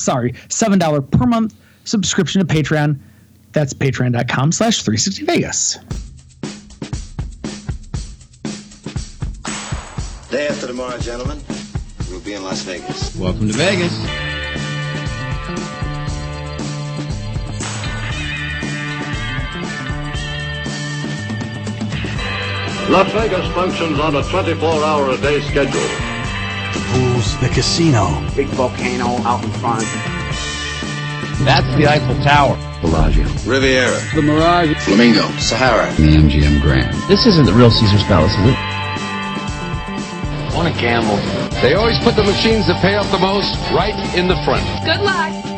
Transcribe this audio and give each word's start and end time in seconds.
sorry, 0.00 0.32
$7 0.32 1.10
per 1.10 1.26
month 1.26 1.54
subscription 1.84 2.46
to 2.46 2.54
Patreon. 2.54 2.98
That's 3.52 3.72
patreon.com 3.74 4.52
slash 4.52 4.82
360 4.82 5.24
Vegas. 5.24 5.78
Day 10.30 10.46
after 10.46 10.66
tomorrow, 10.66 10.98
gentlemen, 10.98 11.40
we'll 12.10 12.20
be 12.20 12.34
in 12.34 12.44
Las 12.44 12.62
Vegas. 12.62 13.16
Welcome 13.16 13.48
to 13.48 13.54
Vegas. 13.54 13.98
Las 22.90 23.12
Vegas 23.12 23.46
functions 23.54 23.98
on 23.98 24.16
a 24.16 24.22
24-hour 24.22 25.10
a 25.10 25.16
day 25.18 25.40
schedule. 25.42 27.07
The 27.18 27.48
the 27.48 27.52
casino. 27.52 28.06
Big 28.36 28.46
volcano 28.54 29.06
out 29.26 29.42
in 29.42 29.50
front. 29.58 29.82
That's 31.42 31.66
the 31.76 31.88
Eiffel 31.88 32.14
Tower. 32.22 32.56
Bellagio. 32.80 33.24
Riviera. 33.44 33.98
The 34.14 34.22
Mirage. 34.22 34.76
Flamingo. 34.84 35.26
Sahara. 35.40 35.92
The 35.96 36.14
MGM 36.14 36.62
Grand. 36.62 36.94
This 37.08 37.26
isn't 37.26 37.44
the 37.44 37.52
real 37.52 37.72
Caesar's 37.72 38.04
Palace, 38.04 38.30
is 38.30 38.54
it? 38.54 38.56
Want 40.54 40.72
to 40.72 40.80
gamble? 40.80 41.16
They 41.60 41.74
always 41.74 41.98
put 42.04 42.14
the 42.14 42.22
machines 42.22 42.68
that 42.68 42.80
pay 42.80 42.94
off 42.94 43.10
the 43.10 43.18
most 43.18 43.58
right 43.72 43.98
in 44.14 44.28
the 44.28 44.36
front. 44.44 44.62
Good 44.84 45.00
luck. 45.00 45.57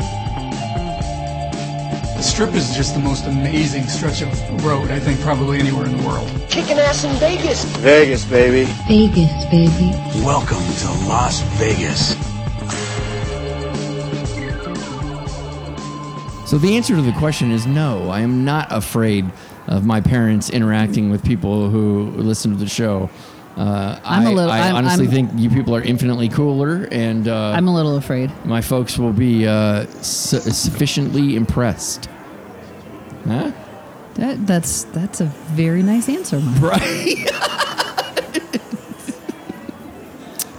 The 2.21 2.27
Strip 2.27 2.53
is 2.53 2.75
just 2.75 2.93
the 2.93 2.99
most 2.99 3.25
amazing 3.25 3.87
stretch 3.87 4.21
of 4.21 4.63
road, 4.63 4.91
I 4.91 4.99
think, 4.99 5.19
probably 5.21 5.57
anywhere 5.57 5.87
in 5.87 5.97
the 5.97 6.07
world. 6.07 6.29
Kicking 6.49 6.77
ass 6.77 7.03
in 7.03 7.15
Vegas. 7.15 7.65
Vegas, 7.77 8.25
baby. 8.25 8.71
Vegas, 8.87 9.45
baby. 9.45 9.89
Welcome 10.23 10.59
to 10.59 10.87
Las 11.09 11.41
Vegas. 11.57 12.09
So 16.47 16.59
the 16.59 16.77
answer 16.77 16.95
to 16.95 17.01
the 17.01 17.11
question 17.13 17.49
is 17.49 17.65
no. 17.65 18.11
I 18.11 18.19
am 18.19 18.45
not 18.45 18.67
afraid 18.71 19.25
of 19.65 19.83
my 19.83 19.99
parents 19.99 20.51
interacting 20.51 21.09
with 21.09 21.25
people 21.25 21.71
who 21.71 22.11
listen 22.11 22.51
to 22.51 22.57
the 22.57 22.69
show. 22.69 23.09
Uh, 23.57 23.99
I'm 24.03 24.27
I- 24.27 24.29
a 24.31 24.33
little- 24.33 24.51
I 24.51 24.59
I'm- 24.59 24.75
honestly 24.75 25.05
I'm- 25.07 25.13
think 25.13 25.31
you 25.35 25.49
people 25.49 25.75
are 25.75 25.81
infinitely 25.81 26.29
cooler, 26.29 26.87
and 26.91 27.27
uh, 27.27 27.51
I'm 27.51 27.67
a 27.67 27.73
little 27.75 27.97
afraid. 27.97 28.31
my 28.45 28.61
folks 28.61 28.97
will 28.97 29.11
be 29.13 29.45
uh, 29.47 29.85
su- 30.01 30.39
sufficiently 30.39 31.35
impressed. 31.35 32.07
Huh? 33.27 33.51
That, 34.15 34.45
that's 34.47 34.83
that's 34.85 35.21
a 35.21 35.25
very 35.25 35.83
nice 35.83 36.07
answer, 36.09 36.39
Mike. 36.39 36.61
Right. 36.61 37.27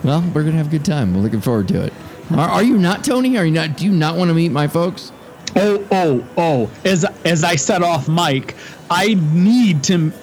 well, 0.04 0.20
we're 0.34 0.42
gonna 0.42 0.56
have 0.56 0.66
a 0.68 0.70
good 0.70 0.84
time. 0.84 1.14
We're 1.14 1.20
looking 1.22 1.40
forward 1.40 1.68
to 1.68 1.82
it. 1.84 1.92
Are, 2.32 2.48
are 2.48 2.62
you 2.62 2.76
not, 2.78 3.04
Tony? 3.04 3.36
Are 3.38 3.44
you 3.44 3.52
not? 3.52 3.76
Do 3.76 3.84
you 3.84 3.92
not 3.92 4.16
want 4.16 4.28
to 4.28 4.34
meet 4.34 4.50
my 4.50 4.68
folks? 4.68 5.12
Oh, 5.54 5.86
oh, 5.90 6.26
oh. 6.36 6.70
As, 6.84 7.04
as 7.26 7.44
I 7.44 7.56
set 7.56 7.82
off 7.82 8.08
Mike, 8.08 8.56
I 8.90 9.14
need 9.32 9.84
to 9.84 9.94
m- 9.94 10.14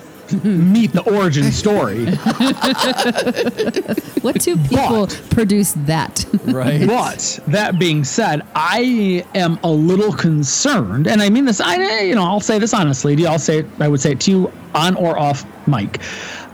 meet 0.44 0.91
the 0.91 1.02
origin 1.02 1.52
story. 1.52 2.05
What 4.22 4.41
two 4.41 4.57
people 4.57 5.07
produce 5.29 5.73
that? 5.73 6.25
Right. 6.44 6.85
But 6.85 7.40
that 7.47 7.79
being 7.79 8.03
said, 8.03 8.41
I 8.53 9.25
am 9.34 9.57
a 9.63 9.72
little 9.72 10.12
concerned, 10.12 11.07
and 11.07 11.22
I 11.22 11.29
mean 11.29 11.45
this. 11.45 11.62
I, 11.62 12.01
you 12.01 12.16
know, 12.16 12.23
I'll 12.23 12.41
say 12.41 12.59
this 12.59 12.73
honestly. 12.73 13.16
to. 13.16 13.25
I'll 13.25 13.39
say 13.39 13.59
it. 13.59 13.66
I 13.79 13.88
would 13.88 14.01
say 14.01 14.12
it 14.12 14.19
to 14.22 14.31
you 14.31 14.51
on 14.75 14.95
or 14.95 15.18
off 15.18 15.45
mic. 15.68 16.01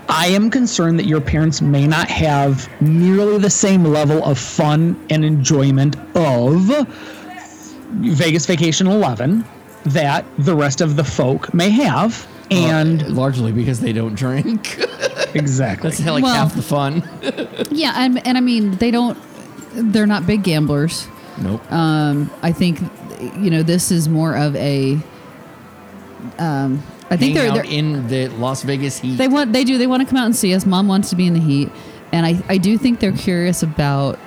I 0.07 0.27
am 0.27 0.51
concerned 0.51 0.99
that 0.99 1.07
your 1.07 1.21
parents 1.21 1.61
may 1.61 1.87
not 1.87 2.07
have 2.09 2.69
nearly 2.81 3.39
the 3.39 3.49
same 3.49 3.83
level 3.83 4.23
of 4.23 4.37
fun 4.37 5.03
and 5.09 5.25
enjoyment 5.25 5.95
of 6.15 6.87
Vegas 7.89 8.45
Vacation 8.45 8.85
11 8.85 9.43
that 9.85 10.25
the 10.37 10.55
rest 10.55 10.81
of 10.81 10.95
the 10.95 11.03
folk 11.03 11.53
may 11.53 11.69
have. 11.69 12.27
And 12.51 13.15
largely 13.15 13.51
because 13.51 13.79
they 13.79 13.91
don't 13.93 14.15
drink. 14.15 14.77
exactly. 15.33 15.89
That's 15.89 16.05
like 16.05 16.23
Well- 16.23 16.33
half 16.35 16.55
the 16.55 16.61
fun. 16.61 17.03
yeah, 17.71 17.93
and 17.97 18.25
and 18.25 18.37
I 18.37 18.41
mean 18.41 18.71
they 18.77 18.91
don't. 18.91 19.17
They're 19.73 20.07
not 20.07 20.25
big 20.27 20.43
gamblers. 20.43 21.07
Nope. 21.37 21.69
Um, 21.71 22.29
I 22.41 22.51
think 22.51 22.79
you 23.37 23.49
know 23.49 23.63
this 23.63 23.91
is 23.91 24.07
more 24.07 24.35
of 24.35 24.55
a. 24.55 24.97
Um, 26.39 26.81
I 27.09 27.17
think 27.17 27.35
they're, 27.35 27.49
out 27.49 27.55
they're 27.55 27.63
in 27.65 28.07
the 28.07 28.27
Las 28.29 28.63
Vegas 28.63 28.99
heat. 28.99 29.17
they 29.17 29.27
want 29.27 29.53
they 29.53 29.63
do 29.63 29.77
they 29.77 29.87
want 29.87 30.01
to 30.01 30.07
come 30.09 30.17
out 30.17 30.25
and 30.25 30.35
see 30.35 30.53
us. 30.55 30.65
Mom 30.65 30.87
wants 30.87 31.09
to 31.11 31.15
be 31.15 31.27
in 31.27 31.33
the 31.33 31.39
heat, 31.39 31.69
and 32.11 32.25
I 32.25 32.41
I 32.49 32.57
do 32.57 32.77
think 32.77 32.99
they're 32.99 33.11
curious 33.11 33.63
about 33.63 34.17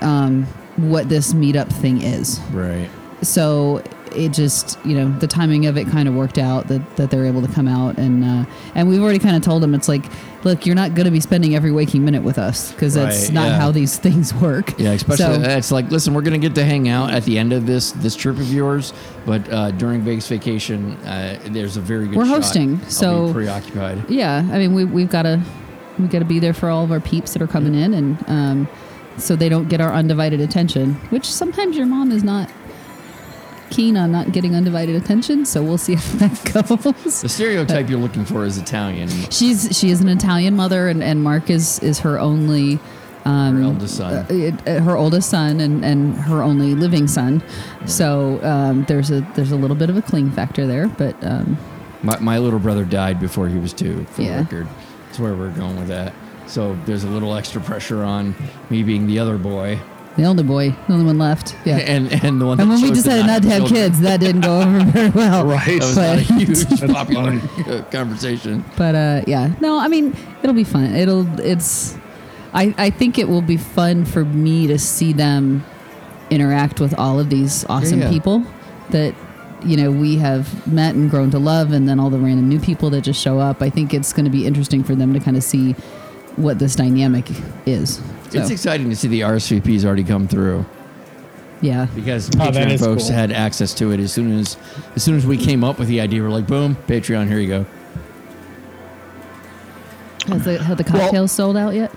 um, 0.00 0.44
what 0.76 1.08
this 1.08 1.32
meetup 1.32 1.72
thing 1.72 2.02
is. 2.02 2.40
right. 2.52 2.88
so 3.22 3.82
it 4.16 4.32
just 4.32 4.78
you 4.84 4.94
know 4.94 5.08
the 5.18 5.26
timing 5.26 5.66
of 5.66 5.76
it 5.76 5.86
kind 5.88 6.08
of 6.08 6.14
worked 6.14 6.38
out 6.38 6.68
that, 6.68 6.96
that 6.96 7.10
they're 7.10 7.26
able 7.26 7.40
to 7.42 7.52
come 7.52 7.66
out 7.68 7.98
and 7.98 8.24
uh, 8.24 8.44
and 8.74 8.88
we've 8.88 9.02
already 9.02 9.18
kind 9.18 9.36
of 9.36 9.42
told 9.42 9.62
them 9.62 9.74
it's 9.74 9.88
like 9.88 10.04
look 10.44 10.64
you're 10.66 10.74
not 10.74 10.94
going 10.94 11.04
to 11.04 11.10
be 11.10 11.20
spending 11.20 11.54
every 11.54 11.72
waking 11.72 12.04
minute 12.04 12.22
with 12.22 12.38
us 12.38 12.72
because 12.72 12.94
that's 12.94 13.24
Right, 13.26 13.32
not 13.34 13.46
yeah. 13.48 13.58
how 13.58 13.70
these 13.70 13.98
things 14.06 14.32
work 14.34 14.78
Yeah, 14.78 14.92
especially 14.92 15.42
So- 15.44 15.50
it's 15.50 15.70
like, 15.72 15.90
listen, 15.90 16.14
we're 16.14 16.22
gonna 16.22 16.38
get 16.38 16.54
to 16.56 16.64
hang 16.64 16.88
out 16.88 17.10
at 17.10 17.24
the 17.24 17.38
end 17.38 17.52
of 17.52 17.66
this 17.66 17.92
this 17.92 18.14
trip 18.16 18.36
of 18.38 18.52
yours, 18.52 18.92
but 19.26 19.50
uh, 19.52 19.70
during 19.72 20.02
Vegas 20.02 20.28
vacation, 20.28 20.92
uh, 20.98 21.38
there's 21.50 21.76
a 21.76 21.80
very 21.80 22.06
good. 22.06 22.16
We're 22.16 22.24
hosting, 22.26 22.80
so- 22.88 23.32
preoccupied. 23.32 24.08
yeah 24.10 24.38
i 24.52 24.58
mean 24.58 24.74
we, 24.74 24.84
we've 24.84 25.10
got 25.10 25.22
to 25.22 25.42
we 25.98 26.06
got 26.06 26.20
to 26.20 26.24
be 26.24 26.38
there 26.38 26.54
for 26.54 26.68
all 26.68 26.84
of 26.84 26.92
our 26.92 27.00
peeps 27.00 27.32
that 27.32 27.42
are 27.42 27.46
coming 27.48 27.74
in 27.74 27.92
and 27.94 28.24
um, 28.28 28.68
so 29.16 29.34
they 29.34 29.48
don't 29.48 29.68
get 29.68 29.80
our 29.80 29.92
undivided 29.92 30.40
attention 30.40 30.94
which 31.10 31.24
sometimes 31.26 31.76
your 31.76 31.86
mom 31.86 32.12
is 32.12 32.22
not 32.22 32.48
keen 33.70 33.96
on 33.96 34.10
not 34.12 34.32
getting 34.32 34.54
undivided 34.54 34.94
attention 34.96 35.44
so 35.44 35.62
we'll 35.62 35.78
see 35.78 35.94
how 36.02 36.18
that 36.18 36.52
goes 36.52 37.20
The 37.22 37.28
stereotype 37.28 37.88
you're 37.88 37.98
looking 38.00 38.24
for 38.24 38.44
is 38.44 38.58
Italian. 38.58 39.08
She's 39.30 39.76
she 39.78 39.90
is 39.90 40.00
an 40.00 40.08
Italian 40.08 40.56
mother, 40.56 40.88
and, 40.88 41.02
and 41.02 41.22
Mark 41.22 41.50
is 41.50 41.78
is 41.80 41.98
her 42.00 42.18
only. 42.18 42.78
Um, 43.24 43.56
Her 43.56 43.62
eldest 43.64 43.96
son. 43.96 44.14
uh, 44.30 44.70
uh, 44.70 44.80
her 44.80 44.96
oldest 44.96 45.28
son, 45.28 45.60
and, 45.60 45.84
and 45.84 46.14
her 46.14 46.42
only 46.42 46.74
living 46.74 47.06
son. 47.08 47.42
So 47.84 48.40
um, 48.42 48.84
there's 48.84 49.10
a 49.10 49.20
there's 49.34 49.52
a 49.52 49.56
little 49.56 49.76
bit 49.76 49.90
of 49.90 49.96
a 49.98 50.02
cling 50.02 50.30
factor 50.30 50.66
there, 50.66 50.88
but 50.88 51.14
um, 51.22 51.58
My, 52.02 52.18
my 52.20 52.38
little 52.38 52.58
brother 52.60 52.84
died 52.84 53.20
before 53.20 53.48
he 53.48 53.58
was 53.58 53.72
two. 53.74 54.04
For 54.12 54.22
Yeah. 54.22 54.36
the 54.38 54.42
record, 54.44 54.68
that's 55.06 55.18
where 55.18 55.34
we're 55.34 55.50
going 55.50 55.76
with 55.76 55.88
that. 55.88 56.14
So 56.46 56.74
there's 56.86 57.04
a 57.04 57.08
little 57.10 57.34
extra 57.34 57.60
pressure 57.60 58.02
on 58.02 58.34
me 58.70 58.82
being 58.82 59.06
the 59.06 59.18
other 59.18 59.36
boy, 59.36 59.78
the 60.18 60.24
only 60.24 60.42
boy, 60.42 60.70
the 60.88 60.92
only 60.92 61.06
one 61.06 61.16
left. 61.16 61.56
Yeah. 61.64 61.76
and 61.76 62.12
and 62.12 62.40
the 62.40 62.46
one. 62.46 62.60
And 62.60 62.68
when 62.68 62.82
we 62.82 62.88
chose 62.88 63.04
decided 63.04 63.26
not 63.26 63.42
to 63.42 63.48
have 63.50 63.58
children. 63.60 63.82
kids, 63.82 64.00
that 64.00 64.18
didn't 64.18 64.40
go 64.40 64.60
over 64.60 64.84
very 64.90 65.10
well. 65.10 65.46
Right. 65.46 65.80
That 65.80 65.86
was 65.86 65.94
But- 65.94 66.16
not 66.16 66.18
a 66.18 66.20
huge 66.44 66.92
popular 66.92 67.40
uh, 67.68 67.82
conversation. 67.90 68.64
But 68.76 68.94
uh, 68.96 69.22
yeah, 69.28 69.54
no, 69.60 69.78
I 69.78 69.86
mean 69.86 70.14
it'll 70.42 70.56
be 70.56 70.64
fun. 70.64 70.94
It'll 70.96 71.40
it's, 71.40 71.96
I 72.52 72.74
I 72.76 72.90
think 72.90 73.16
it 73.16 73.28
will 73.28 73.42
be 73.42 73.56
fun 73.56 74.04
for 74.04 74.24
me 74.24 74.66
to 74.66 74.78
see 74.78 75.12
them 75.12 75.64
interact 76.30 76.80
with 76.80 76.98
all 76.98 77.20
of 77.20 77.30
these 77.30 77.64
awesome 77.68 78.00
yeah. 78.00 78.10
people 78.10 78.44
that 78.90 79.14
you 79.64 79.76
know 79.76 79.92
we 79.92 80.16
have 80.16 80.66
met 80.66 80.96
and 80.96 81.08
grown 81.08 81.30
to 81.30 81.38
love, 81.38 81.70
and 81.70 81.88
then 81.88 82.00
all 82.00 82.10
the 82.10 82.18
random 82.18 82.48
new 82.48 82.58
people 82.58 82.90
that 82.90 83.02
just 83.02 83.22
show 83.22 83.38
up. 83.38 83.62
I 83.62 83.70
think 83.70 83.94
it's 83.94 84.12
going 84.12 84.24
to 84.24 84.32
be 84.32 84.46
interesting 84.46 84.82
for 84.82 84.96
them 84.96 85.14
to 85.14 85.20
kind 85.20 85.36
of 85.36 85.44
see 85.44 85.76
what 86.38 86.58
this 86.58 86.74
dynamic 86.76 87.26
is. 87.66 87.96
So, 88.30 88.40
It's 88.40 88.50
exciting 88.50 88.88
to 88.90 88.96
see 88.96 89.08
the 89.08 89.20
RSVPs 89.22 89.84
already 89.84 90.04
come 90.04 90.28
through. 90.28 90.64
yeah, 91.60 91.86
because 91.94 92.28
Oh, 92.36 92.38
Patreon 92.40 92.70
is 92.72 92.80
folks 92.80 93.04
cool. 93.04 93.12
had 93.12 93.32
access 93.32 93.74
to 93.74 93.90
it 93.92 94.00
as 94.00 94.12
soon 94.12 94.38
as 94.38 94.56
as 94.96 95.02
soon 95.02 95.16
as 95.16 95.26
we 95.26 95.36
came 95.36 95.64
up 95.64 95.78
with 95.78 95.88
the 95.88 96.00
idea. 96.00 96.22
We're 96.22 96.28
like, 96.30 96.46
boom, 96.46 96.76
Patreon, 96.86 97.26
here 97.28 97.38
you 97.38 97.48
go. 97.48 97.66
has 100.28 100.44
the 100.44 100.62
have 100.62 100.76
the 100.76 100.84
cocktails 100.84 101.32
sold 101.32 101.56
out 101.56 101.74
yet? 101.74 101.92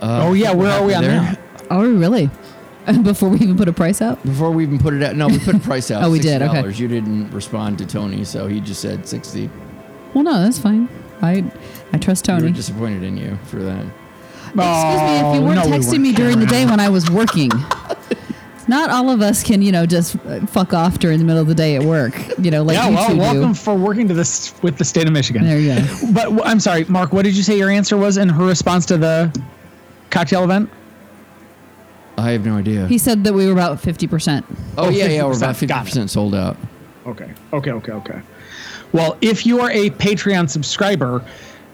Uh, 0.00 0.24
oh, 0.26 0.32
yeah. 0.32 0.52
Where 0.52 0.70
are 0.70 0.84
we 0.84 0.94
on 0.94 1.02
there? 1.02 1.20
that? 1.20 1.38
Oh, 1.70 1.82
really? 1.94 2.30
Before 3.02 3.28
we 3.28 3.36
even 3.40 3.56
put 3.58 3.68
a 3.68 3.72
price 3.72 4.00
out? 4.00 4.22
Before 4.24 4.50
we 4.50 4.62
even 4.62 4.78
put 4.78 4.94
it 4.94 5.02
out, 5.02 5.14
no, 5.14 5.28
we 5.28 5.38
put 5.38 5.54
a 5.54 5.58
price 5.60 5.90
out. 5.92 6.02
Oh, 6.02 6.10
we 6.10 6.18
did, 6.18 6.40
okay. 6.40 6.66
You 6.70 6.88
didn't 6.88 7.30
respond 7.32 7.76
to 7.78 7.86
Tony, 7.86 8.24
so 8.24 8.46
he 8.46 8.60
just 8.60 8.80
said 8.80 9.06
sixty. 9.06 9.50
Well, 10.14 10.24
no, 10.24 10.40
that's 10.42 10.58
fine. 10.58 10.88
I 11.22 11.44
I 11.92 11.98
trust 11.98 12.26
We 12.26 12.32
Tony. 12.34 12.42
were 12.44 12.50
disappointed 12.50 13.02
in 13.02 13.16
you 13.16 13.36
for 13.44 13.56
that. 13.56 13.84
Excuse 14.46 14.56
me, 14.56 15.16
if 15.18 15.34
you 15.34 15.40
Oh, 15.40 15.42
weren't 15.44 15.64
no, 15.64 15.70
we 15.70 15.76
texting 15.78 15.88
weren't, 15.92 16.00
me 16.02 16.12
during 16.12 16.38
the 16.40 16.46
day 16.46 16.64
when 16.66 16.80
I 16.80 16.88
was 16.88 17.10
working. 17.10 17.50
not 18.68 18.90
all 18.90 19.10
of 19.10 19.20
us 19.20 19.42
can, 19.42 19.62
you 19.62 19.70
know, 19.72 19.86
just 19.86 20.16
uh, 20.26 20.44
fuck 20.46 20.72
off 20.74 20.98
during 20.98 21.18
the 21.18 21.24
middle 21.24 21.40
of 21.42 21.48
the 21.48 21.54
day 21.54 21.76
at 21.76 21.82
work. 21.84 22.14
You 22.38 22.50
know, 22.50 22.62
like 22.62 22.76
yeah, 22.76 22.88
you 22.88 22.94
well, 22.96 23.08
two 23.10 23.16
welcome 23.18 23.48
do. 23.52 23.54
for 23.54 23.74
working 23.76 24.08
to 24.08 24.14
this 24.14 24.54
with 24.62 24.76
the 24.78 24.84
state 24.84 25.06
of 25.06 25.12
Michigan. 25.12 25.44
There 25.44 25.58
you 25.58 25.74
go. 25.74 26.12
But 26.12 26.24
w- 26.24 26.42
I'm 26.42 26.60
sorry, 26.60 26.84
Mark. 26.84 27.12
What 27.12 27.24
did 27.24 27.36
you 27.36 27.42
say 27.42 27.56
your 27.58 27.70
answer 27.70 27.96
was 27.96 28.16
in 28.16 28.28
her 28.28 28.44
response 28.44 28.86
to 28.86 28.96
the 28.98 29.42
cocktail 30.10 30.44
event? 30.44 30.68
I 32.18 32.32
have 32.32 32.44
no 32.44 32.56
idea. 32.56 32.86
He 32.86 32.98
said 32.98 33.24
that 33.24 33.32
we 33.32 33.46
were 33.46 33.52
about 33.52 33.80
fifty 33.80 34.06
percent. 34.06 34.44
oh, 34.76 34.86
oh, 34.86 34.88
yeah, 34.90 35.06
yeah, 35.06 35.24
we're 35.24 35.36
about 35.36 35.54
50%. 35.54 35.68
50% 35.68 36.08
sold 36.10 36.34
out. 36.34 36.56
Okay. 37.06 37.32
Okay. 37.52 37.70
Okay. 37.70 37.92
Okay. 37.92 38.20
Well, 38.92 39.16
if 39.20 39.46
you 39.46 39.60
are 39.60 39.70
a 39.70 39.90
Patreon 39.90 40.50
subscriber, 40.50 41.24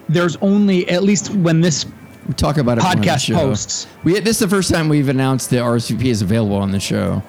there's 0.09 0.37
only 0.37 0.89
at 0.89 1.03
least 1.03 1.31
when 1.35 1.61
this 1.61 1.87
We 2.29 2.35
talk 2.35 2.57
about 2.59 2.79
it 2.79 2.85
more 2.85 2.95
the 2.95 3.01
Podcast 3.03 3.35
posts. 3.35 3.87
We, 4.05 4.19
this 4.21 4.37
is 4.37 4.39
the 4.41 4.49
first 4.49 4.71
time 4.73 4.89
we've 4.89 5.09
announced 5.09 5.51
that 5.51 5.59
RSVP 5.63 6.05
is 6.05 6.23
available 6.23 6.57
on 6.57 6.71
the 6.71 6.81
show. 6.81 7.23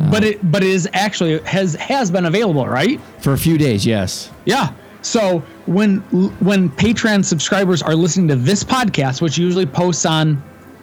Uh, 0.00 0.10
but 0.10 0.24
it 0.24 0.50
but 0.50 0.62
it 0.62 0.70
is 0.70 0.88
actually 0.92 1.38
has 1.40 1.74
has 1.74 2.10
been 2.10 2.24
available, 2.26 2.66
right? 2.66 3.00
For 3.20 3.32
a 3.34 3.38
few 3.38 3.58
days, 3.58 3.84
yes. 3.84 4.30
Yeah. 4.46 4.72
So 5.02 5.40
when 5.66 5.98
when 6.40 6.70
Patreon 6.70 7.24
subscribers 7.24 7.82
are 7.82 7.94
listening 7.94 8.28
to 8.28 8.36
this 8.36 8.62
podcast, 8.64 9.20
which 9.20 9.36
usually 9.36 9.66
posts 9.66 10.06
on 10.06 10.42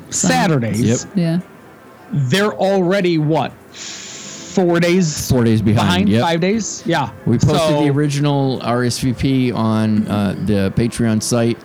Saturdays, 0.09 1.05
Yep. 1.05 1.13
Yeah. 1.15 1.39
they're 2.11 2.53
already 2.53 3.17
what 3.17 3.51
four 4.67 4.79
days 4.79 5.29
Four 5.29 5.43
days 5.43 5.61
behind. 5.61 6.09
yep. 6.09 6.21
five 6.21 6.39
days. 6.41 6.83
Yeah, 6.85 7.11
We 7.25 7.37
posted 7.37 7.59
So- 7.59 7.83
the 7.83 7.89
original 7.89 8.59
RSVP 8.61 9.53
on 9.53 10.07
uh, 10.07 10.35
the 10.45 10.73
Patreon 10.75 11.21
site, 11.23 11.57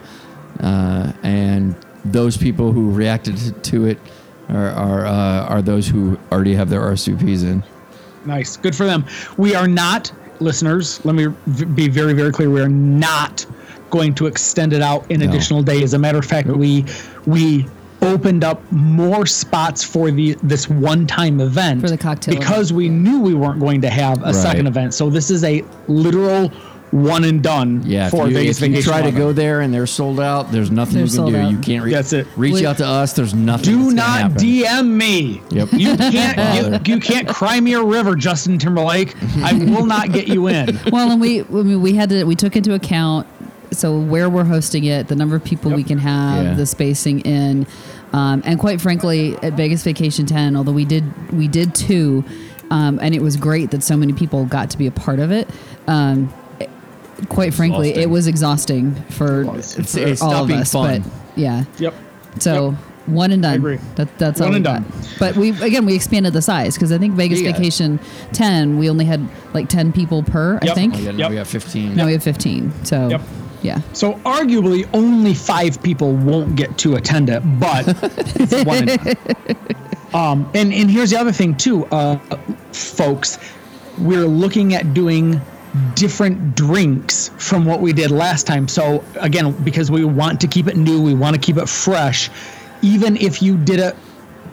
uh, 0.60 1.12
and 1.22 1.74
those 2.04 2.36
people 2.36 2.70
who 2.72 2.90
reacted 2.90 3.36
to 3.64 3.86
it 3.86 3.98
are 4.48 4.70
are, 4.70 5.06
uh, 5.06 5.46
are 5.52 5.62
those 5.62 5.88
who 5.88 6.18
already 6.30 6.54
have 6.54 6.68
their 6.70 6.80
RSVPs 6.82 7.42
in. 7.42 7.62
Nice. 8.26 8.56
Good 8.56 8.74
for 8.76 8.84
them. 8.86 9.04
We 9.36 9.54
are 9.54 9.66
not, 9.68 10.12
listeners, 10.40 11.04
let 11.04 11.14
me 11.14 11.26
be 11.74 11.88
very, 11.88 12.12
very 12.14 12.30
clear. 12.32 12.48
We 12.50 12.60
are 12.60 12.68
not 12.68 13.44
going 13.90 14.14
to 14.14 14.26
extend 14.26 14.72
it 14.72 14.82
out 14.82 15.10
in 15.10 15.20
No. 15.20 15.28
additional 15.28 15.62
days. 15.62 15.82
As 15.82 15.94
a 15.94 15.98
matter 15.98 16.18
of 16.18 16.24
fact, 16.24 16.48
we 16.48 16.84
we 17.26 17.66
opened 18.04 18.44
up 18.44 18.60
more 18.70 19.26
spots 19.26 19.82
for 19.82 20.10
the 20.10 20.34
this 20.42 20.68
one 20.68 21.06
time 21.06 21.40
event 21.40 21.80
For 21.80 21.90
the 21.90 21.98
cocktail 21.98 22.38
because 22.38 22.72
we 22.72 22.88
knew 22.88 23.20
we 23.20 23.34
weren't 23.34 23.60
going 23.60 23.80
to 23.82 23.90
have 23.90 24.22
a 24.22 24.32
second 24.34 24.66
event. 24.66 24.94
So 24.94 25.10
this 25.10 25.30
is 25.30 25.42
a 25.44 25.64
literal 25.88 26.48
one 26.90 27.24
and 27.24 27.42
done 27.42 27.82
Yeah, 27.84 28.08
for 28.08 28.26
if 28.26 28.30
you, 28.32 28.38
Vegas 28.38 28.62
if 28.62 28.70
you 28.72 28.80
try 28.82 29.02
to 29.02 29.10
go 29.10 29.32
there 29.32 29.62
and 29.62 29.74
they're 29.74 29.86
sold 29.86 30.20
out, 30.20 30.52
there's 30.52 30.70
nothing 30.70 31.04
They're 31.04 31.06
you 31.06 31.12
can 31.24 31.32
do. 31.32 31.36
out. 31.38 31.50
You 31.50 31.58
can't 31.58 31.84
re- 31.84 31.90
That's 31.90 32.12
it. 32.12 32.28
reach 32.36 32.54
We- 32.54 32.66
out 32.66 32.76
to 32.76 32.86
us. 32.86 33.14
There's 33.14 33.34
nothing. 33.34 33.64
Do 33.64 33.82
that's 33.86 33.94
not 33.96 34.20
happen. 34.20 34.36
DM 34.36 34.86
me. 34.96 35.42
Yep. 35.50 35.68
You 35.72 35.96
can't. 35.96 36.86
you, 36.86 36.94
you 36.94 37.00
can't 37.00 37.26
cry 37.26 37.58
me 37.58 37.72
a 37.74 37.82
river, 37.82 38.14
Justin 38.14 38.58
Timberlake. 38.58 39.12
I 39.38 39.54
will 39.54 39.86
not 39.86 40.12
get 40.12 40.28
you 40.28 40.46
in. 40.46 40.78
well, 40.92 41.10
and 41.10 41.20
we 41.20 41.40
I 41.40 41.44
mean, 41.44 41.82
we 41.82 41.94
had 41.94 42.10
to 42.10 42.22
we 42.24 42.36
took 42.36 42.54
into 42.54 42.74
account 42.74 43.26
so 43.72 43.98
where 43.98 44.30
we're 44.30 44.44
hosting 44.44 44.84
it, 44.84 45.08
the 45.08 45.16
number 45.16 45.34
of 45.34 45.42
people 45.42 45.72
we 45.72 45.82
can 45.82 45.98
have, 45.98 46.44
Yeah. 46.44 46.54
the 46.54 46.64
spacing 46.64 47.20
in, 47.22 47.66
um, 48.14 48.42
and 48.46 48.58
quite 48.58 48.80
frankly, 48.80 49.36
at 49.42 49.54
Vegas 49.54 49.82
Vacation 49.82 50.24
Ten, 50.26 50.56
although 50.56 50.72
we 50.72 50.84
did 50.84 51.04
we 51.32 51.48
did 51.48 51.74
two, 51.74 52.24
um, 52.70 52.98
and 53.02 53.14
it 53.14 53.20
was 53.22 53.36
great 53.36 53.70
that 53.72 53.82
so 53.82 53.96
many 53.96 54.12
people 54.12 54.44
got 54.46 54.70
to 54.70 54.78
be 54.78 54.86
a 54.86 54.90
part 54.92 55.18
of 55.18 55.30
it. 55.32 55.48
Um, 55.86 56.32
it- 56.60 56.70
quite 57.28 57.52
frankly, 57.54 57.90
it 57.94 58.10
was 58.10 58.26
exhausting 58.26 58.94
for, 59.10 59.42
It's- 59.42 59.92
for 59.92 60.00
it's 60.00 60.20
all 60.22 60.44
of 60.44 60.50
us, 60.50 60.72
fun. 60.72 61.02
but 61.02 61.10
yeah. 61.36 61.64
Yep. 61.78 61.94
So 62.40 62.76
one 63.06 63.30
and 63.32 63.42
done. 63.42 63.56
agree. 63.56 63.78
That, 63.96 64.16
that's 64.18 64.40
One 64.40 64.46
all 64.46 64.50
we 64.50 64.56
and 64.56 64.64
got. 64.64 64.82
done. 64.82 64.92
But 65.18 65.36
we 65.36 65.50
again 65.62 65.84
we 65.86 65.94
expanded 65.94 66.32
the 66.32 66.42
size 66.42 66.74
because 66.74 66.90
I 66.92 66.98
think 66.98 67.14
Vegas 67.14 67.40
Yeah. 67.40 67.52
Vacation 67.52 67.98
ten 68.32 68.78
we 68.78 68.88
only 68.90 69.04
had 69.04 69.20
like 69.52 69.68
ten 69.68 69.92
people 69.92 70.22
per. 70.22 70.58
I 70.62 70.68
think 70.74 70.94
Oh, 70.94 70.98
yeah, 70.98 71.10
now 71.12 71.18
Yep. 71.18 71.30
we 71.30 71.36
have 71.36 71.48
15. 71.48 71.94
now 71.96 72.06
we 72.06 72.12
have 72.12 72.22
fifteen. 72.22 72.72
So 72.84 73.08
Yep. 73.10 73.20
Yeah. 73.64 73.80
So 73.94 74.12
arguably, 74.24 74.86
only 74.92 75.32
five 75.32 75.82
people 75.82 76.12
won't 76.12 76.54
get 76.54 76.76
to 76.78 76.96
attend 76.96 77.30
it, 77.30 77.40
but 77.58 77.84
it's 78.36 78.64
one 78.64 78.88
and. 78.90 79.16
Um, 80.14 80.48
and 80.54 80.72
and 80.72 80.88
here's 80.88 81.10
the 81.10 81.18
other 81.18 81.32
thing 81.32 81.56
too, 81.56 81.86
uh, 81.86 82.18
folks. 82.72 83.38
We're 83.98 84.26
looking 84.26 84.74
at 84.74 84.94
doing 84.94 85.40
different 85.94 86.54
drinks 86.54 87.30
from 87.38 87.64
what 87.64 87.80
we 87.80 87.92
did 87.92 88.12
last 88.12 88.46
time. 88.46 88.68
So 88.68 89.02
again, 89.16 89.52
because 89.64 89.90
we 89.90 90.04
want 90.04 90.40
to 90.42 90.46
keep 90.46 90.68
it 90.68 90.76
new, 90.76 91.02
we 91.02 91.14
want 91.14 91.34
to 91.34 91.40
keep 91.40 91.56
it 91.56 91.68
fresh. 91.68 92.30
Even 92.82 93.16
if 93.16 93.42
you 93.42 93.56
did 93.56 93.80
it 93.80 93.96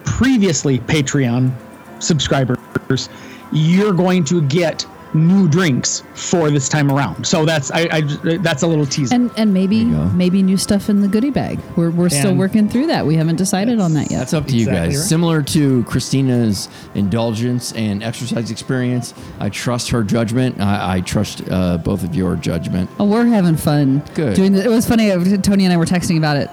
previously, 0.04 0.80
Patreon 0.80 1.54
subscribers, 2.00 3.10
you're 3.52 3.94
going 3.94 4.24
to 4.26 4.42
get 4.48 4.86
new 5.14 5.48
drinks 5.48 6.04
for 6.14 6.50
this 6.50 6.70
time 6.70 6.92
around. 6.92 7.26
So 7.26 7.46
that's 7.46 7.70
I, 7.72 7.88
I 7.92 8.02
that's 8.38 8.64
a 8.64 8.68
little 8.68 8.86
teaser. 8.86 9.14
And 9.16 9.32
and 9.38 9.54
maybe 9.54 9.84
maybe 9.86 10.42
new 10.44 10.58
stuff 10.58 10.90
in 10.90 11.02
the 11.02 11.08
goodie 11.08 11.30
bag. 11.32 11.60
We're 11.76 11.92
we're 11.92 12.10
still 12.10 12.36
working 12.36 12.70
through 12.70 12.88
that. 12.88 13.06
We 13.06 13.16
haven't 13.16 13.36
decided 13.38 13.80
on 13.80 13.94
that 13.94 14.10
yet. 14.12 14.20
That's 14.20 14.34
up 14.34 14.48
to 14.48 14.56
you 14.56 14.66
guys. 14.68 14.96
right. 14.96 14.96
Similar 14.96 15.42
to 15.44 15.84
Christina's 15.84 16.70
indulgence 16.96 17.74
and 17.74 18.04
exercise 18.04 18.52
experience, 18.52 19.14
I 19.40 19.50
trust 19.50 19.90
her 19.90 20.04
judgment. 20.04 20.60
I, 20.60 20.98
I 20.98 21.02
trust 21.02 21.42
uh, 21.50 21.78
both 21.78 22.04
of 22.04 22.16
your 22.16 22.36
judgment. 22.36 22.90
Oh, 23.00 23.06
we're 23.06 23.26
having 23.26 23.58
fun. 23.58 24.00
Good. 24.16 24.36
Doing 24.36 24.54
the, 24.54 24.64
it 24.64 24.70
was 24.70 24.88
funny. 24.88 25.12
uh, 25.12 25.38
Tony 25.38 25.66
and 25.66 25.74
I 25.74 25.78
were 25.78 25.86
texting 25.86 26.18
about 26.18 26.38
it. 26.38 26.50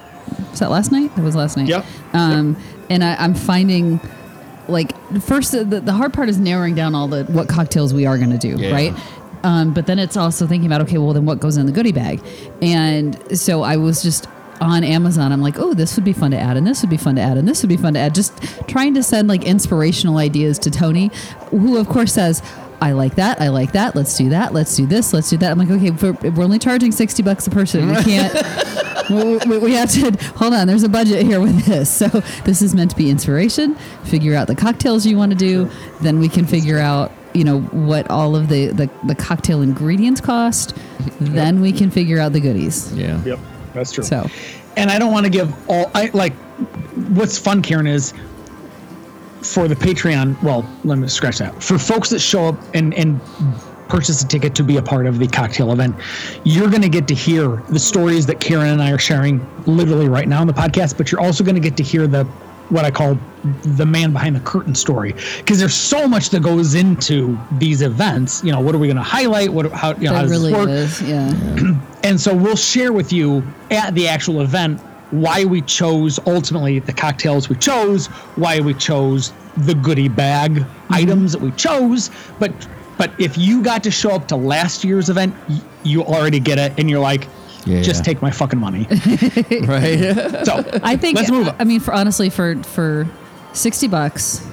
Was 0.51 0.59
that 0.61 0.71
last 0.71 0.93
night? 0.93 1.15
That 1.17 1.23
was 1.23 1.37
last 1.37 1.57
night. 1.57 1.69
Yep. 1.69 1.85
Um, 2.13 2.57
and 2.91 3.03
I, 3.05 3.15
I'm 3.17 3.35
finding, 3.35 4.01
like, 4.69 4.93
first 5.23 5.53
the, 5.53 5.65
the 5.65 5.93
hard 5.93 6.13
part 6.13 6.29
is 6.29 6.39
narrowing 6.39 6.75
down 6.75 6.95
all 6.95 7.09
the 7.09 7.25
what 7.25 7.49
cocktails 7.49 7.93
we 7.95 8.07
are 8.07 8.19
going 8.19 8.31
to 8.31 8.39
do, 8.39 8.57
Yeah. 8.57 8.73
right? 8.73 8.95
Um, 9.45 9.73
but 9.73 9.87
then 9.87 9.99
it's 9.99 10.17
also 10.17 10.47
thinking 10.47 10.67
about 10.67 10.81
okay, 10.83 10.99
well 10.99 11.13
then 11.13 11.25
what 11.25 11.39
goes 11.41 11.57
in 11.57 11.67
the 11.67 11.73
goodie 11.73 11.93
bag, 11.93 12.21
and 12.61 13.39
so 13.39 13.63
I 13.63 13.77
was 13.77 14.03
just 14.03 14.27
on 14.61 14.83
Amazon. 14.83 15.31
I'm 15.33 15.41
like, 15.41 15.59
oh, 15.59 15.75
this 15.75 15.95
would 15.95 16.05
be 16.05 16.13
fun 16.13 16.33
to 16.33 16.39
add, 16.39 16.57
and 16.57 16.67
this 16.67 16.83
would 16.83 16.91
be 16.91 16.97
fun 16.97 17.15
to 17.15 17.21
add, 17.21 17.37
and 17.39 17.47
this 17.47 17.63
would 17.63 17.69
be 17.69 17.77
fun 17.77 17.95
to 17.95 18.01
add. 18.01 18.15
Just 18.15 18.33
trying 18.67 18.95
to 18.95 19.03
send 19.03 19.29
like 19.29 19.45
inspirational 19.45 20.17
ideas 20.19 20.59
to 20.61 20.71
Tony, 20.71 21.11
who 21.51 21.77
of 21.79 21.89
course 21.89 22.13
says. 22.13 22.43
I 22.81 22.93
like 22.93 23.17
that. 23.17 23.41
I 23.41 23.49
like 23.49 23.73
that. 23.73 23.95
Let's 23.97 24.17
do 24.17 24.29
that. 24.31 24.53
Let's 24.53 24.77
do 24.77 24.87
this. 24.87 25.13
Let's 25.13 25.31
do 25.31 25.37
that. 25.39 25.51
I'm 25.51 25.59
like, 25.59 25.71
okay, 25.71 25.91
we're, 25.91 26.31
we're 26.31 26.45
only 26.45 26.59
charging 26.59 26.93
60 26.93 27.23
bucks 27.23 27.47
a 27.47 27.51
person. 27.51 27.89
We 27.89 28.03
can't, 28.05 28.33
we, 29.11 29.37
we- 29.49 29.59
we 29.59 29.73
have 29.75 29.91
to, 29.93 30.11
hold 30.37 30.55
on, 30.55 30.67
there's 30.67 30.85
a 30.85 30.89
budget 30.89 31.25
here 31.27 31.41
with 31.41 31.65
this. 31.65 31.93
So 31.93 32.07
this 32.45 32.63
is 32.63 32.75
meant 32.75 32.91
to 32.93 32.97
be 32.97 33.11
inspiration. 33.11 33.75
Figure 34.05 34.35
out 34.35 34.47
the 34.47 34.55
cocktails 34.55 35.05
you 35.07 35.17
want 35.17 35.33
to 35.33 35.39
do. 35.39 35.69
Then 36.03 36.19
we 36.21 36.29
can 36.29 36.47
figure 36.47 36.79
out, 36.79 37.11
you 37.35 37.43
know, 37.45 37.61
what 37.61 38.09
all 38.11 38.37
of 38.37 38.49
the, 38.49 38.69
the, 38.69 38.89
the 39.07 39.15
cocktail 39.15 39.61
ingredients 39.63 40.21
cost. 40.21 40.75
Then 41.21 41.61
we 41.61 41.73
can 41.73 41.91
figure 41.91 42.19
out 42.21 42.33
the 42.33 42.41
goodies. 42.41 42.93
Yeah. 42.95 43.21
Yep, 43.25 43.39
that's 43.75 43.91
true. 43.93 44.05
So 44.05 44.29
and 44.77 44.89
I 44.91 44.99
don't 45.01 45.11
want 45.13 45.25
to 45.27 45.31
give 45.31 45.53
all. 45.69 45.91
I 45.95 46.11
like 46.15 46.33
what's 47.15 47.39
fun, 47.39 47.61
Karen, 47.63 47.87
is 47.89 48.13
for 49.43 49.69
the 49.69 49.75
Patreon. 49.75 50.41
Well, 50.43 50.69
let 50.85 50.99
me 50.99 51.09
scratch 51.09 51.39
that. 51.39 51.63
For 51.63 51.79
folks 51.79 52.11
that 52.11 52.21
show 52.21 52.47
up 52.47 52.57
and 52.75 52.95
and 52.95 53.21
purchase 53.89 54.23
a 54.23 54.29
ticket 54.29 54.55
to 54.55 54.63
be 54.63 54.77
a 54.77 54.83
part 54.83 55.07
of 55.07 55.19
the 55.19 55.27
cocktail 55.27 55.73
event, 55.73 55.97
you're 56.45 56.69
going 56.69 56.83
to 56.83 56.91
get 56.91 57.09
to 57.09 57.15
hear 57.15 57.63
the 57.71 57.79
stories 57.79 58.27
that 58.27 58.39
Karen 58.39 58.69
and 58.69 58.83
I 58.83 58.93
are 58.93 58.99
sharing 58.99 59.47
literally 59.65 60.09
right 60.09 60.29
now 60.29 60.43
in 60.43 60.47
the 60.47 60.53
podcast. 60.53 60.97
But 60.97 61.11
you're 61.11 61.21
also 61.21 61.43
going 61.43 61.55
to 61.55 61.61
get 61.61 61.77
to 61.79 61.83
hear 61.83 62.07
the 62.07 62.25
what 62.69 62.85
I 62.85 62.91
call 62.91 63.19
the 63.63 63.87
man 63.87 64.13
behind 64.13 64.37
the 64.37 64.41
curtain 64.41 64.75
story 64.75 65.15
because 65.39 65.59
there's 65.59 65.75
so 65.75 66.07
much 66.07 66.29
that 66.31 66.43
goes 66.43 66.75
into 66.75 67.39
these 67.53 67.83
events. 67.83 68.45
You 68.45 68.53
know, 68.53 68.61
what 68.61 68.75
are 68.75 68.79
we 68.79 68.89
going 68.89 68.97
to 68.97 69.03
highlight? 69.03 69.51
What 69.51 69.73
how 69.73 69.95
you 69.95 70.09
know 70.09 70.15
how 70.15 70.23
does 70.23 70.31
really 70.31 70.53
this 70.53 70.59
work? 70.59 70.69
is. 70.69 71.03
Yeah. 71.03 71.85
And 72.05 72.19
so 72.19 72.33
we'll 72.33 72.55
share 72.55 72.93
with 72.93 73.13
you 73.13 73.43
at 73.73 73.93
the 73.95 74.07
actual 74.07 74.41
event 74.41 74.81
why 75.11 75.45
we 75.45 75.63
chose 75.63 76.19
ultimately 76.27 76.79
the 76.81 76.93
cocktails 76.93 77.49
we 77.49 77.57
chose, 77.57 78.07
why 78.37 78.61
we 78.61 78.75
chose 78.75 79.33
the 79.57 79.75
goodie 79.75 80.09
bag 80.09 80.53
Mm-hmm. 80.89 80.95
items 80.95 81.33
that 81.33 81.41
we 81.43 81.51
chose. 81.53 82.11
But 82.39 82.53
but 82.97 83.11
if 83.19 83.37
you 83.39 83.63
got 83.63 83.83
to 83.85 83.91
show 83.91 84.11
up 84.11 84.27
to 84.29 84.37
last 84.37 84.83
year's 84.85 85.09
event, 85.11 85.35
you 85.85 86.03
already 86.03 86.41
get 86.41 86.59
it, 86.59 86.73
and 86.79 86.89
you're 86.91 86.99
like, 87.01 87.29
Yeah, 87.67 87.81
just 87.83 88.01
yeah. 88.01 88.05
take 88.05 88.23
my 88.23 88.31
fucking 88.31 88.59
money. 88.59 88.87
Right. 89.67 90.45
So 90.47 90.65
I 90.83 90.97
think 90.97 91.17
let's 91.17 91.31
move 91.31 91.49
on. 91.49 91.57
I 91.59 91.65
mean, 91.65 91.81
for 91.81 91.93
honestly, 91.95 92.31
for 92.31 92.57
for 92.65 93.07
sixty 93.53 93.87
bucks, 93.89 94.45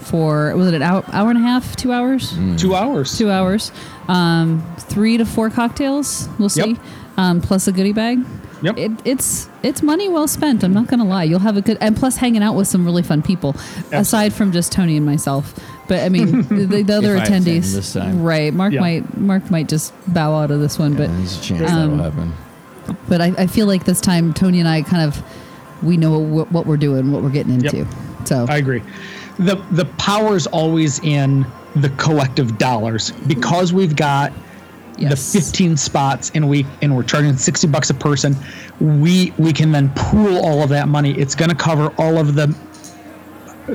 for 0.00 0.54
was 0.56 0.68
it 0.68 0.74
an 0.74 0.82
hour, 0.82 1.04
hour 1.12 1.28
and 1.30 1.38
a 1.38 1.42
half, 1.42 1.76
two 1.76 1.92
hours, 1.92 2.32
Mm. 2.32 2.58
two 2.58 2.74
hours. 2.74 3.16
two 3.16 3.30
hours, 3.30 3.72
um, 4.08 4.62
three 4.78 5.16
to 5.18 5.24
four 5.24 5.50
cocktails. 5.50 6.28
We'll 6.38 6.48
see, 6.48 6.70
Yep. 6.70 6.78
um, 7.16 7.40
plus 7.40 7.68
a 7.68 7.72
goodie 7.72 7.92
bag. 7.92 8.18
Yep. 8.64 8.78
It, 8.78 8.92
it's 9.04 9.48
it's 9.62 9.82
money 9.82 10.08
well 10.08 10.26
spent. 10.26 10.64
I'm 10.64 10.72
not 10.72 10.86
gonna 10.88 11.04
lie. 11.04 11.24
You'll 11.24 11.38
have 11.40 11.56
a 11.56 11.62
good 11.62 11.78
and 11.80 11.96
plus 11.96 12.16
hanging 12.16 12.42
out 12.42 12.54
with 12.54 12.66
some 12.66 12.84
really 12.84 13.02
fun 13.02 13.22
people, 13.22 13.54
aside 13.92 14.32
from 14.32 14.52
just 14.52 14.72
Tony 14.72 14.96
and 14.96 15.04
myself. 15.06 15.54
But 15.86 16.00
I 16.02 16.08
mean, 16.08 16.42
the, 16.48 16.82
the 16.82 16.94
other 16.96 17.14
If 17.16 17.22
I 17.22 17.26
attendees, 17.26 17.72
this 17.74 17.92
time. 17.92 18.22
right? 18.22 18.52
Mark 18.54 18.72
Yeah. 18.72 18.80
might 18.80 19.16
Mark 19.18 19.50
might 19.50 19.68
just 19.68 19.92
bow 20.12 20.34
out 20.34 20.50
of 20.50 20.60
this 20.60 20.78
one, 20.78 20.94
but 20.94 21.08
There's 21.08 21.38
a 21.38 21.42
chance 21.42 21.70
Um, 21.70 21.98
that'll 21.98 22.10
happen. 22.10 22.32
but 23.08 23.20
I, 23.20 23.34
I 23.38 23.46
feel 23.46 23.66
like 23.66 23.84
this 23.84 24.00
time 24.00 24.32
Tony 24.32 24.60
and 24.60 24.68
I 24.68 24.82
kind 24.82 25.02
of 25.06 25.22
we 25.82 25.96
know 25.98 26.18
what, 26.18 26.50
what 26.50 26.64
we're 26.66 26.78
doing, 26.78 27.12
what 27.12 27.22
we're 27.22 27.28
getting 27.30 27.52
into. 27.54 27.86
So 28.24 28.46
I 28.48 28.56
agree. 28.56 28.82
the 29.38 29.56
the 29.72 29.84
power's 29.98 30.46
always 30.46 31.00
in 31.00 31.44
the 31.76 31.90
collective 31.90 32.56
dollars 32.56 33.10
because 33.26 33.72
we've 33.74 33.94
got 33.96 34.32
Yes. 34.96 35.32
the 35.32 35.40
15 35.40 35.76
spots 35.76 36.30
in 36.30 36.44
a 36.44 36.46
week 36.46 36.66
and 36.80 36.94
we're 36.94 37.02
charging 37.02 37.36
60 37.36 37.66
bucks 37.68 37.90
a 37.90 37.94
person 37.94 38.36
we 38.80 39.32
we 39.38 39.52
can 39.52 39.72
then 39.72 39.90
pool 39.96 40.38
all 40.38 40.62
of 40.62 40.68
that 40.68 40.86
money 40.88 41.12
it's 41.18 41.34
going 41.34 41.48
to 41.48 41.56
cover 41.56 41.92
all 41.98 42.16
of 42.16 42.34
the 42.34 42.56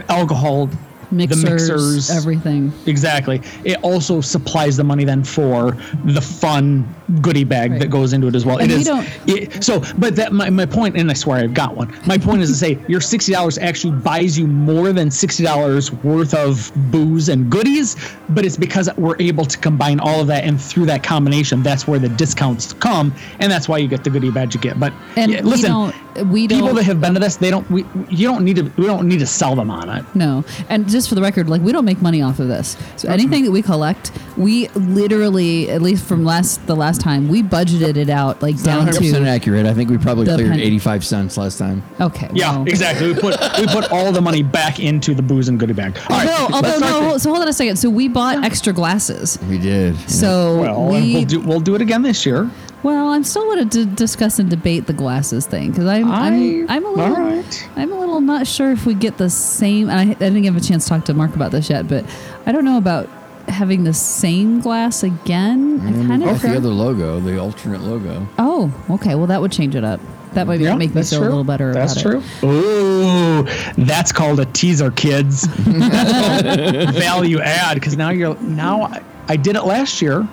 alcohol 0.08 0.70
Mixers, 1.12 1.42
the 1.44 1.50
mixers 1.50 2.10
everything. 2.12 2.72
exactly. 2.86 3.42
It 3.64 3.78
also 3.84 4.22
supplies 4.22 4.78
the 4.78 4.84
money 4.84 5.04
then 5.06 5.24
for 5.24 5.72
the 6.06 6.22
fun 6.22 6.88
goodie 7.22 7.44
bag 7.44 7.72
Right. 7.72 7.80
that 7.80 7.88
goes 7.90 8.14
into 8.14 8.28
it 8.28 8.36
as 8.36 8.46
well. 8.46 8.58
And 8.60 8.72
it 8.72 8.76
we 8.76 8.82
is 8.82 8.88
don't- 8.88 9.08
it, 9.28 9.64
so 9.64 9.82
but 9.98 10.16
that 10.16 10.32
my, 10.32 10.50
my 10.52 10.66
point 10.68 10.96
and 10.96 11.10
i 11.10 11.14
swear 11.14 11.40
i've 11.40 11.54
got 11.56 11.76
one. 11.76 11.92
My 12.06 12.18
point 12.20 12.42
is 12.44 12.50
to 12.50 12.56
say 12.56 12.78
your 12.88 13.00
$60 13.00 13.58
actually 13.62 13.98
buys 14.00 14.38
you 14.38 14.46
more 14.46 14.94
than 14.94 15.10
$60 15.10 16.04
worth 16.04 16.34
of 16.34 16.72
booze 16.92 17.30
and 17.30 17.50
goodies 17.50 17.96
but 18.30 18.46
it's 18.46 18.58
because 18.58 18.90
we're 18.98 19.16
able 19.20 19.46
to 19.46 19.58
combine 19.58 20.00
all 20.00 20.22
of 20.22 20.28
that 20.28 20.44
and 20.44 20.62
through 20.62 20.86
that 20.86 21.02
combination 21.04 21.64
that's 21.64 21.88
where 21.88 21.98
the 22.00 22.10
discounts 22.10 22.74
come 22.74 23.14
and 23.40 23.52
that's 23.52 23.68
why 23.68 23.78
you 23.80 23.88
get 23.88 24.04
the 24.04 24.10
goodie 24.10 24.30
badge 24.32 24.54
you 24.54 24.62
get. 24.62 24.80
But 24.80 24.94
And 25.18 25.32
yeah, 25.32 25.42
we 25.42 25.50
listen 25.50 25.72
don't- 25.72 25.96
we 26.32 26.48
people 26.48 26.68
don't- 26.68 26.76
that 26.76 26.84
have 26.84 27.00
been 27.02 27.14
to 27.14 27.20
this 27.20 27.38
they 27.38 27.50
don't 27.50 27.70
we 27.72 27.86
you 28.10 28.28
don't 28.28 28.44
need 28.44 28.58
to 28.58 28.64
we 28.78 28.86
don't 28.86 29.08
need 29.08 29.20
to 29.20 29.26
sell 29.26 29.56
them 29.56 29.72
on 29.72 29.90
it. 29.90 30.04
No, 30.16 30.44
and 30.68 30.88
just 30.90 30.99
for 31.08 31.16
the 31.16 31.22
record, 31.22 31.50
like 31.50 31.62
we 31.62 31.72
don't 31.72 31.86
make 31.86 32.02
money 32.02 32.22
off 32.22 32.40
of 32.40 32.48
this. 32.48 32.76
So 32.98 33.08
anything 33.10 33.44
that 33.46 33.52
we 33.52 33.62
collect, 33.62 34.12
we 34.38 34.68
literally, 34.70 35.70
at 35.70 35.82
least 35.82 36.06
from 36.06 36.24
last 36.26 36.66
the 36.68 36.76
last 36.76 37.02
time, 37.02 37.28
we 37.30 37.42
budgeted 37.44 37.96
it 37.98 38.10
out 38.10 38.42
like 38.42 38.62
down 38.64 38.80
100 38.86 38.98
percent 38.98 39.26
to. 39.26 39.30
accurate. 39.32 39.66
I 39.66 39.74
think 39.74 39.90
we 39.90 39.98
probably 39.98 40.26
cleared 40.26 40.50
penny. 40.52 40.64
85 40.64 41.06
cents 41.06 41.38
last 41.38 41.58
time. 41.58 41.84
Okay. 42.00 42.30
yeah 42.34 42.52
well- 42.58 42.68
exactly 42.68 43.14
we 43.14 43.20
put 43.20 43.40
we 43.60 43.68
put 43.68 43.92
all 43.92 44.12
the 44.12 44.22
money 44.22 44.44
back 44.44 44.80
into 44.80 45.14
the 45.14 45.22
booze 45.22 45.48
and 45.50 45.60
goodie 45.60 45.74
bag 45.74 45.98
all 46.10 46.18
right 46.18 46.28
Although, 46.30 46.56
although 46.56 46.68
let's 46.68 46.78
start 46.78 47.04
no, 47.04 47.14
the- 47.14 47.20
so 47.20 47.30
hold 47.30 47.42
on 47.42 47.48
a 47.48 47.54
second. 47.54 47.76
So 47.78 47.90
we 47.90 48.08
bought 48.08 48.44
extra 48.44 48.74
glasses. 48.74 49.40
We 49.50 49.58
did. 49.58 49.98
So 50.10 50.60
well 50.62 50.86
we 50.88 51.14
we'll 51.14 51.26
do 51.26 51.40
we'll 51.42 51.60
do 51.60 51.76
it 51.76 51.82
again 51.82 52.02
this 52.02 52.26
year 52.26 52.50
Well, 52.82 53.10
I'm 53.10 53.24
still 53.26 53.44
going 53.44 53.68
to 53.70 53.86
d- 53.86 53.96
discuss 53.96 54.40
and 54.40 54.50
debate 54.50 54.86
the 54.88 54.94
glasses 54.94 55.46
thing 55.46 55.72
because 55.72 55.86
I'm, 55.86 56.10
I- 56.10 56.28
I'm 56.28 56.70
I'm 56.70 56.86
a 56.86 56.90
little 56.90 57.16
all 57.16 57.22
right. 57.22 57.70
I'm 57.76 57.92
a 57.92 58.00
little 58.00 58.22
not 58.22 58.48
sure 58.48 58.72
if 58.72 58.86
we 58.86 58.94
get 58.94 59.18
the 59.18 59.30
same. 59.30 59.90
And 59.90 60.00
I, 60.00 60.04
I 60.12 60.14
didn't 60.14 60.44
have 60.46 60.56
a 60.56 60.62
chance 60.62 60.86
to 60.86 60.90
talk 60.90 61.06
to 61.06 61.14
Mark 61.14 61.36
about 61.36 61.52
this 61.52 61.70
yet, 61.70 61.88
but 61.88 62.06
I 62.46 62.52
don't 62.54 62.64
know 62.66 62.78
about 62.78 63.10
having 63.50 63.84
the 63.84 63.94
same 63.94 64.62
glass 64.62 65.04
again. 65.04 65.82
I 65.82 65.92
mm, 65.92 66.08
kind 66.08 66.24
With 66.24 66.36
of 66.36 66.42
the 66.42 66.56
other 66.58 66.70
logo, 66.70 67.20
the 67.20 67.38
alternate 67.40 67.82
logo. 67.82 68.28
oh 68.38 68.72
okay. 68.92 69.16
Well, 69.16 69.28
that 69.28 69.42
would 69.42 69.52
change 69.52 69.76
it 69.76 69.84
up. 69.84 70.00
That 70.34 70.46
might 70.46 70.60
Yeah, 70.60 70.76
make 70.76 70.94
me 70.94 71.02
feel 71.04 71.20
true. 71.20 71.28
a 71.28 71.30
little 71.30 71.44
better. 71.44 71.72
About 71.72 71.78
it. 71.78 71.88
That's 71.88 72.02
about 72.06 72.24
true. 72.42 72.50
Ooh, 72.50 73.44
that's 73.84 74.12
called 74.12 74.40
a 74.40 74.46
teaser, 74.46 74.92
kids. 74.92 75.48
Value 75.58 77.40
add 77.40 77.74
because 77.76 77.98
now 77.98 78.10
you're 78.10 78.40
now. 78.42 78.84
I, 78.84 79.02
I 79.28 79.36
did 79.36 79.56
it 79.56 79.64
last 79.64 80.02
year. 80.02 80.28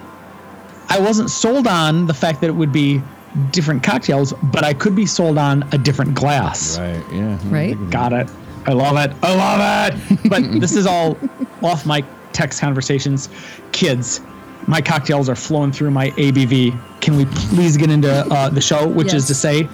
I 0.88 0.98
wasn't 1.00 1.30
sold 1.30 1.66
on 1.66 2.06
the 2.06 2.14
fact 2.14 2.40
that 2.40 2.48
it 2.48 2.54
would 2.54 2.72
be 2.72 3.02
different 3.50 3.82
cocktails, 3.82 4.32
but 4.44 4.64
I 4.64 4.72
could 4.72 4.94
be 4.94 5.06
sold 5.06 5.38
on 5.38 5.62
a 5.72 5.78
different 5.78 6.14
glass. 6.14 6.78
Right. 6.78 7.04
Yeah. 7.12 7.38
Right. 7.44 7.90
Got 7.90 8.12
it. 8.12 8.30
I 8.66 8.72
love 8.72 8.96
it. 8.96 9.14
I 9.22 9.34
love 9.34 9.92
it. 9.92 10.18
But 10.30 10.60
this 10.60 10.74
is 10.74 10.86
all 10.86 11.16
off 11.62 11.86
my 11.86 12.04
text 12.32 12.60
conversations. 12.60 13.28
Kids, 13.72 14.20
my 14.66 14.80
cocktails 14.80 15.28
are 15.28 15.36
flowing 15.36 15.72
through 15.72 15.90
my 15.90 16.10
ABV. 16.12 17.00
Can 17.00 17.16
we 17.16 17.26
please 17.26 17.76
get 17.76 17.90
into 17.90 18.10
uh, 18.10 18.48
the 18.48 18.60
show, 18.60 18.88
which 18.88 19.14
is 19.14 19.26
to 19.28 19.34
say, 19.34 19.68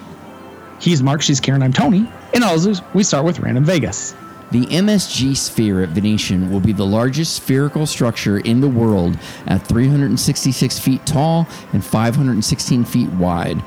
he's 0.79 1.01
Mark, 1.01 1.21
she's 1.21 1.39
Karen, 1.39 1.63
I'm 1.63 1.73
Tony. 1.73 2.09
And 2.33 2.43
as 2.43 2.81
we 2.93 3.03
start 3.03 3.25
with 3.25 3.39
Random 3.39 3.63
Vegas. 3.63 4.13
The 4.53 4.67
MSG 4.67 5.35
Sphere 5.35 5.81
at 5.81 5.89
Venetian 5.89 6.51
will 6.51 6.59
be 6.59 6.73
the 6.73 6.85
largest 6.85 7.37
spherical 7.37 7.87
structure 7.87 8.37
in 8.37 8.61
the 8.61 8.67
world 8.67 9.17
at 9.47 9.65
366 9.65 10.77
feet 10.77 11.03
tall 11.07 11.47
and 11.73 11.83
516 11.83 12.85
feet 12.85 13.09
wide. 13.13 13.57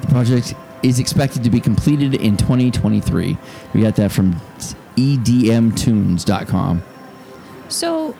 The 0.00 0.06
project 0.06 0.54
is 0.84 1.00
expected 1.00 1.42
to 1.42 1.50
be 1.50 1.58
completed 1.58 2.14
in 2.14 2.36
2023. 2.36 3.36
We 3.74 3.80
got 3.80 3.96
that 3.96 4.12
from 4.12 4.34
edmtunes.com. 4.96 6.82
So, 7.68 8.16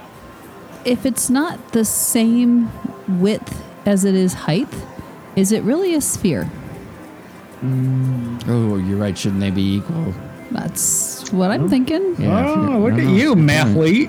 if 0.85 1.07
it's 1.07 1.31
not 1.31 1.71
the 1.71 1.85
same 1.85 2.69
width 3.21 3.65
as 3.87 4.05
it 4.05 4.17
is 4.17 4.35
height, 4.35 4.67
is 5.37 5.53
it 5.53 5.63
really 5.63 5.95
a 5.95 6.01
sphere? 6.01 6.51
Mm, 7.63 8.43
oh, 8.49 8.77
you're 8.77 8.99
right. 8.99 9.17
Shouldn't 9.17 9.41
they 9.41 9.53
be 9.53 9.77
equal? 9.77 10.13
That's 10.51 11.18
what 11.33 11.51
I'm 11.51 11.69
thinking. 11.69 12.03
Oh, 12.19 12.23
yeah, 12.23 12.69
Oh, 12.75 12.79
look 12.81 12.95
at 12.95 13.05
you, 13.09 13.35
mathlete. 13.35 14.09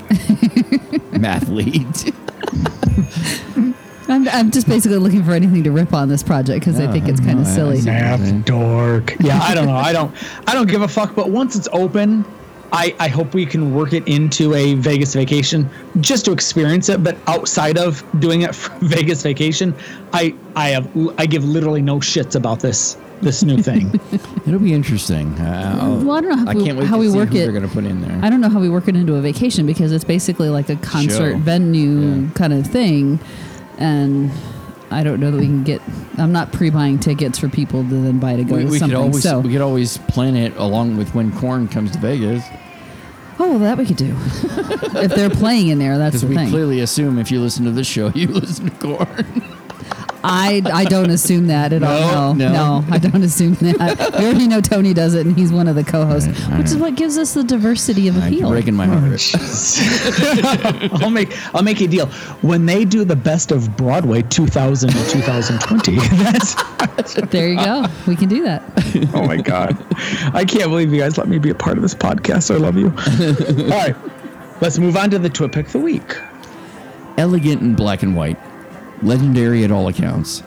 Mathlete. 1.13 2.15
I'm, 4.09 4.27
I'm 4.29 4.49
just 4.51 4.67
basically 4.67 4.97
looking 4.97 5.23
for 5.23 5.31
anything 5.33 5.63
to 5.63 5.71
rip 5.71 5.93
on 5.93 6.09
this 6.09 6.23
project 6.23 6.61
because 6.61 6.79
I 6.79 6.91
think 6.91 7.07
it's 7.07 7.19
kind 7.19 7.39
of 7.39 7.45
I- 7.45 7.51
I 7.51 7.53
silly. 7.53 7.81
Math 7.83 8.45
dork. 8.45 9.15
Yeah, 9.19 9.39
I 9.41 9.53
don't 9.53 9.67
know. 9.67 9.75
I 9.75 9.93
don't. 9.93 10.13
I 10.47 10.53
don't 10.53 10.67
give 10.69 10.81
a 10.81 10.87
fuck. 10.87 11.15
But 11.15 11.29
once 11.29 11.55
it's 11.55 11.67
open, 11.73 12.25
I 12.71 12.95
I 12.99 13.07
hope 13.07 13.33
we 13.35 13.45
can 13.45 13.73
work 13.75 13.93
it 13.93 14.07
into 14.07 14.53
a 14.55 14.73
Vegas 14.75 15.13
vacation 15.13 15.69
just 15.99 16.25
to 16.25 16.31
experience 16.31 16.89
it. 16.89 17.03
But 17.03 17.17
outside 17.27 17.77
of 17.77 18.03
doing 18.19 18.41
it 18.41 18.55
for 18.55 18.73
Vegas 18.85 19.21
vacation, 19.21 19.75
I 20.13 20.33
I 20.55 20.69
have 20.69 20.89
I 21.19 21.25
give 21.27 21.43
literally 21.43 21.81
no 21.83 21.97
shits 21.99 22.35
about 22.35 22.59
this 22.61 22.97
this 23.21 23.43
new 23.43 23.61
thing. 23.61 23.99
It'll 24.47 24.59
be 24.59 24.73
interesting. 24.73 25.33
Uh, 25.39 26.01
Well, 26.03 26.17
I 26.17 26.21
don't 26.21 26.29
know 26.29 26.35
how 26.37 26.51
I 26.51 26.53
we- 26.55 26.63
can't 26.65 26.77
wait 26.77 26.87
how 26.87 26.95
to 26.95 27.01
we 27.01 27.09
work 27.09 27.29
who 27.29 27.35
it. 27.37 27.39
They're 27.43 27.51
going 27.51 27.67
to 27.67 27.73
put 27.73 27.83
in 27.85 28.01
there. 28.01 28.19
I 28.23 28.29
don't 28.29 28.41
know 28.41 28.49
how 28.49 28.59
we 28.59 28.69
work 28.69 28.87
it 28.87 28.95
into 28.95 29.15
a 29.15 29.21
vacation 29.21 29.65
because 29.65 29.91
it's 29.91 30.03
basically 30.03 30.49
like 30.49 30.69
a 30.69 30.75
concert 30.77 31.33
Show. 31.33 31.39
venue 31.39 31.99
Yeah. 32.23 32.29
kind 32.35 32.53
of 32.53 32.65
thing, 32.67 33.19
and 33.77 34.31
I 34.91 35.03
don't 35.03 35.19
know 35.19 35.31
that 35.31 35.39
we 35.39 35.45
can 35.45 35.63
get. 35.63 35.81
I'm 36.17 36.31
not 36.31 36.51
pre-buying 36.51 36.99
tickets 36.99 37.37
for 37.39 37.47
people 37.49 37.83
to 37.83 37.89
then 38.01 38.19
buy 38.19 38.35
to 38.35 38.43
go 38.43 38.55
we, 38.55 38.63
to 38.65 38.69
we 38.71 38.79
something. 38.79 38.95
could 38.97 39.03
always 39.03 39.23
so, 39.23 39.39
we 39.39 39.51
could 39.53 39.61
always 39.61 39.97
plan 39.97 40.35
it 40.35 40.55
along 40.57 40.97
with 40.97 41.13
when 41.15 41.31
Korn 41.37 41.67
comes 41.67 41.91
to 41.91 41.99
Vegas 41.99 42.43
oh, 43.41 43.51
well, 43.51 43.59
that 43.59 43.77
we 43.77 43.85
could 43.85 43.95
do 43.95 44.13
if 44.99 45.15
they're 45.15 45.29
playing 45.29 45.69
in 45.69 45.79
there. 45.79 45.97
That's 45.97 46.19
the 46.21 46.27
we 46.27 46.35
thing. 46.35 46.49
clearly 46.49 46.81
assume 46.81 47.17
if 47.19 47.31
you 47.31 47.39
listen 47.39 47.63
to 47.65 47.71
this 47.71 47.87
show, 47.87 48.09
you 48.15 48.27
listen 48.27 48.69
to 48.69 48.75
Korn. 48.77 49.25
I 50.23 50.61
I 50.73 50.83
don't 50.85 51.09
assume 51.09 51.47
that 51.47 51.71
at 51.71 51.81
all. 51.83 52.33
No, 52.33 52.47
No, 52.49 52.53
no. 52.53 52.79
no, 52.81 52.93
I 52.93 52.97
don't 52.97 53.23
assume 53.23 53.53
that. 53.55 54.15
We 54.19 54.25
already 54.25 54.47
know 54.47 54.59
Tony 54.61 54.93
does 54.93 55.13
it, 55.15 55.25
and 55.25 55.37
he's 55.37 55.51
one 55.51 55.67
of 55.67 55.75
the 55.75 55.83
co-hosts, 55.83 56.27
All 56.27 56.33
right, 56.33 56.51
all 56.51 56.57
which 56.57 56.67
is 56.67 56.77
what 56.77 56.95
gives 56.95 57.17
us 57.17 57.33
the 57.33 57.43
diversity 57.43 58.07
of 58.09 58.15
You're 58.15 58.25
appeal. 58.25 58.49
breaking 58.49 58.75
my 58.75 58.85
heart. 58.85 59.21
I'll 61.01 61.09
make 61.09 61.29
I'll 61.55 61.63
make 61.63 61.81
a 61.81 61.87
deal 61.87 62.07
when 62.41 62.65
they 62.65 62.85
do 62.85 63.03
the 63.03 63.15
best 63.15 63.51
of 63.51 63.75
Broadway 63.77 64.21
2000 64.23 64.89
to 64.89 65.09
2020. 65.09 65.95
That's 66.23 66.55
There 67.29 67.49
you 67.49 67.55
go. 67.57 67.85
We 68.07 68.15
can 68.15 68.29
do 68.29 68.43
that. 68.43 68.61
oh 69.13 69.25
my 69.25 69.37
god, 69.37 69.77
I 70.33 70.43
can't 70.45 70.69
believe 70.69 70.93
you 70.93 70.99
guys 70.99 71.17
let 71.17 71.27
me 71.27 71.37
be 71.39 71.49
a 71.49 71.55
part 71.55 71.77
of 71.77 71.81
this 71.81 71.95
podcast. 71.95 72.53
I 72.53 72.57
love 72.57 72.77
you. 72.77 72.87
All 73.65 73.69
right, 73.79 73.95
let's 74.61 74.77
move 74.79 74.95
on 74.97 75.09
to 75.11 75.19
the 75.19 75.29
Twit 75.29 75.51
Pick 75.51 75.67
of 75.67 75.71
the 75.73 75.79
Week. 75.79 76.17
Elegant 77.17 77.61
in 77.61 77.75
black 77.75 78.03
and 78.03 78.15
white, 78.15 78.37
legendary 79.03 79.63
at 79.63 79.71
all 79.71 79.87
accounts. 79.87 80.43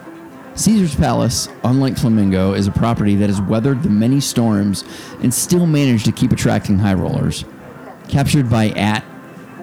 Caesar's 0.55 0.95
Palace, 0.95 1.49
unlike 1.63 1.97
Flamingo, 1.97 2.53
is 2.53 2.67
a 2.67 2.71
property 2.71 3.15
that 3.15 3.29
has 3.29 3.41
weathered 3.41 3.81
the 3.81 3.89
many 3.89 4.19
storms 4.19 4.83
and 5.21 5.33
still 5.33 5.65
managed 5.65 6.05
to 6.05 6.11
keep 6.11 6.31
attracting 6.31 6.77
high 6.77 6.93
rollers. 6.93 7.43
Captured 8.07 8.49
by 8.49 8.69
at 8.69 9.03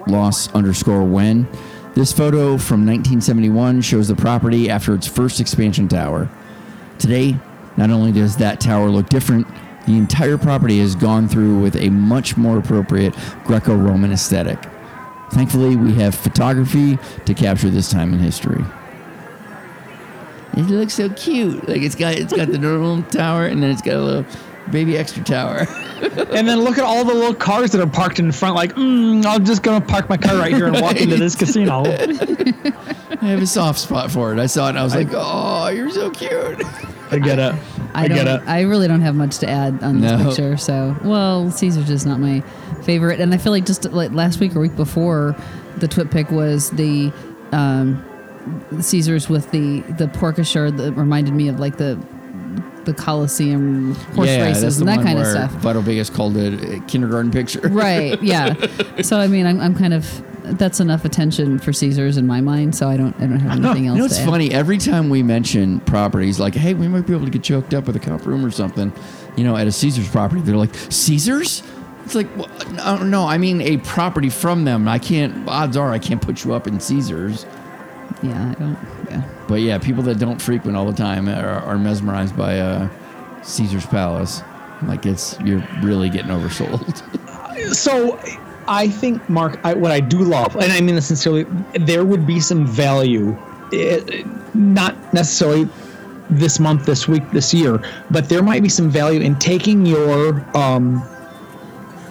loss 0.07 0.53
underscore 0.53 1.03
when, 1.03 1.47
this 1.93 2.11
photo 2.11 2.57
from 2.57 2.85
1971 2.85 3.81
shows 3.81 4.07
the 4.07 4.15
property 4.15 4.69
after 4.69 4.93
its 4.93 5.07
first 5.07 5.39
expansion 5.39 5.87
tower. 5.87 6.29
Today, 6.99 7.37
not 7.77 7.89
only 7.89 8.11
does 8.11 8.37
that 8.37 8.59
tower 8.59 8.89
look 8.89 9.07
different, 9.07 9.47
the 9.87 9.97
entire 9.97 10.37
property 10.37 10.79
has 10.79 10.95
gone 10.95 11.27
through 11.27 11.59
with 11.59 11.75
a 11.75 11.89
much 11.89 12.37
more 12.37 12.57
appropriate 12.57 13.15
Greco 13.45 13.75
Roman 13.75 14.11
aesthetic. 14.11 14.59
Thankfully, 15.31 15.75
we 15.77 15.93
have 15.93 16.13
photography 16.13 16.97
to 17.25 17.33
capture 17.33 17.69
this 17.69 17.89
time 17.89 18.13
in 18.13 18.19
history. 18.19 18.63
It 20.53 20.69
looks 20.69 20.93
so 20.95 21.09
cute. 21.09 21.67
Like 21.67 21.81
it's 21.81 21.95
got 21.95 22.15
it's 22.15 22.33
got 22.33 22.49
the 22.49 22.57
normal 22.57 23.03
tower 23.03 23.45
and 23.45 23.61
then 23.63 23.71
it's 23.71 23.81
got 23.81 23.95
a 23.95 24.01
little 24.01 24.25
baby 24.71 24.97
extra 24.97 25.23
tower. 25.23 25.65
And 26.01 26.47
then 26.47 26.61
look 26.61 26.79
at 26.79 26.83
all 26.83 27.05
the 27.05 27.13
little 27.13 27.35
cars 27.35 27.71
that 27.73 27.79
are 27.81 27.85
parked 27.89 28.17
in 28.17 28.31
front. 28.31 28.55
Like, 28.55 28.73
mm, 28.73 29.23
I'm 29.23 29.45
just 29.45 29.61
gonna 29.61 29.85
park 29.85 30.09
my 30.09 30.17
car 30.17 30.35
right 30.35 30.51
here 30.51 30.65
and 30.65 30.81
walk 30.81 30.95
into 30.99 31.15
this 31.15 31.35
casino. 31.35 31.83
I 31.85 33.25
have 33.27 33.41
a 33.41 33.45
soft 33.45 33.77
spot 33.79 34.09
for 34.09 34.33
it. 34.33 34.39
I 34.39 34.47
saw 34.47 34.65
it 34.65 34.69
and 34.69 34.79
I 34.79 34.83
was 34.83 34.95
like, 34.95 35.09
"Oh, 35.11 35.67
you're 35.67 35.91
so 35.91 36.09
cute." 36.09 36.31
I 37.11 37.19
get 37.19 37.37
it. 37.37 37.53
I, 37.93 38.05
I 38.05 38.07
get 38.07 38.23
don't. 38.23 38.41
it. 38.41 38.47
I 38.47 38.61
really 38.61 38.87
don't 38.87 39.01
have 39.01 39.13
much 39.15 39.37
to 39.39 39.47
add 39.49 39.83
on 39.83 40.01
this 40.01 40.11
No. 40.11 40.25
picture. 40.29 40.57
So, 40.57 40.95
well, 41.03 41.51
Caesar's 41.51 41.85
just 41.87 42.07
not 42.07 42.19
my 42.19 42.41
favorite, 42.83 43.19
and 43.19 43.31
I 43.33 43.37
feel 43.37 43.51
like 43.51 43.65
just 43.67 43.85
like 43.91 44.11
last 44.11 44.39
week 44.39 44.55
or 44.55 44.59
week 44.59 44.75
before, 44.75 45.35
the 45.77 45.87
twit 45.87 46.09
pick 46.09 46.31
was 46.31 46.71
the 46.71 47.11
um, 47.51 48.03
Caesar's 48.79 49.29
with 49.29 49.51
the 49.51 49.81
the 49.97 50.07
pork 50.07 50.37
that 50.37 50.93
reminded 50.95 51.33
me 51.33 51.47
of 51.47 51.59
like 51.59 51.77
the 51.77 51.99
the 52.85 52.93
Coliseum 52.93 53.93
horse 54.15 54.27
yeah, 54.27 54.43
races 54.43 54.79
and 54.79 54.87
that 54.87 55.03
kind 55.03 55.19
of 55.19 55.27
stuff. 55.27 55.51
Vital 55.51 55.81
Vegas 55.81 56.09
called 56.09 56.35
it 56.37 56.63
a 56.63 56.79
kindergarten 56.87 57.31
picture. 57.31 57.61
right. 57.69 58.21
Yeah. 58.31 58.53
So 59.01 59.19
I 59.19 59.27
mean, 59.27 59.45
I'm, 59.45 59.59
I'm 59.59 59.75
kind 59.75 59.93
of 59.93 60.23
that's 60.57 60.79
enough 60.79 61.05
attention 61.05 61.59
for 61.59 61.73
Caesars 61.73 62.17
in 62.17 62.25
my 62.25 62.41
mind. 62.41 62.75
So 62.75 62.89
I 62.89 62.97
don't 62.97 63.15
I 63.17 63.21
don't 63.21 63.39
have 63.39 63.63
anything 63.63 63.87
else. 63.87 63.95
You 63.95 64.01
know, 64.01 64.05
it's 64.05 64.19
funny. 64.19 64.51
Every 64.51 64.77
time 64.77 65.09
we 65.09 65.23
mention 65.23 65.79
properties, 65.81 66.39
like, 66.39 66.55
hey, 66.55 66.73
we 66.73 66.87
might 66.87 67.05
be 67.05 67.13
able 67.13 67.25
to 67.25 67.31
get 67.31 67.49
you 67.49 67.55
hooked 67.55 67.73
up 67.73 67.87
with 67.87 67.95
a 67.95 67.99
comp 67.99 68.25
room 68.25 68.45
or 68.45 68.51
something, 68.51 68.91
you 69.35 69.43
know, 69.43 69.55
at 69.55 69.67
a 69.67 69.71
Caesars 69.71 70.09
property, 70.09 70.41
they're 70.41 70.55
like, 70.55 70.73
Caesars? 70.89 71.63
It's 72.05 72.15
like, 72.15 72.35
well, 72.35 72.49
no, 72.71 73.03
no, 73.03 73.27
I 73.27 73.37
mean 73.37 73.61
a 73.61 73.77
property 73.77 74.29
from 74.29 74.65
them. 74.65 74.87
I 74.87 74.99
can't, 74.99 75.47
odds 75.47 75.77
are 75.77 75.91
I 75.91 75.99
can't 75.99 76.21
put 76.21 76.43
you 76.43 76.53
up 76.53 76.67
in 76.67 76.79
Caesars. 76.79 77.45
Yeah, 78.21 78.51
I 78.51 78.53
don't. 78.53 78.77
Yeah. 79.09 79.23
But 79.47 79.61
yeah, 79.61 79.77
people 79.77 80.03
that 80.03 80.19
don't 80.19 80.41
frequent 80.41 80.77
all 80.77 80.85
the 80.85 80.97
time 80.97 81.27
are, 81.27 81.59
are 81.61 81.77
mesmerized 81.77 82.37
by 82.37 82.59
uh, 82.59 82.89
Caesar's 83.43 83.85
Palace. 83.85 84.41
Like, 84.83 85.05
it's, 85.05 85.39
you're 85.41 85.63
really 85.81 86.09
getting 86.09 86.31
oversold. 86.31 86.81
so 87.73 88.19
I 88.67 88.87
think, 88.87 89.27
Mark, 89.29 89.59
I, 89.63 89.73
what 89.73 89.91
I 89.91 89.99
do 89.99 90.19
love, 90.19 90.55
and 90.55 90.71
I 90.71 90.81
mean 90.81 90.95
this 90.95 91.07
sincerely, 91.07 91.45
there 91.79 92.05
would 92.05 92.25
be 92.25 92.39
some 92.39 92.65
value, 92.65 93.37
eh, 93.73 94.23
not 94.53 94.95
necessarily 95.13 95.67
this 96.29 96.59
month, 96.59 96.85
this 96.85 97.07
week, 97.07 97.29
this 97.31 97.53
year, 97.53 97.79
but 98.09 98.29
there 98.29 98.41
might 98.41 98.63
be 98.63 98.69
some 98.69 98.89
value 98.89 99.19
in 99.19 99.37
taking 99.37 99.85
your 99.85 100.45
um, 100.55 101.05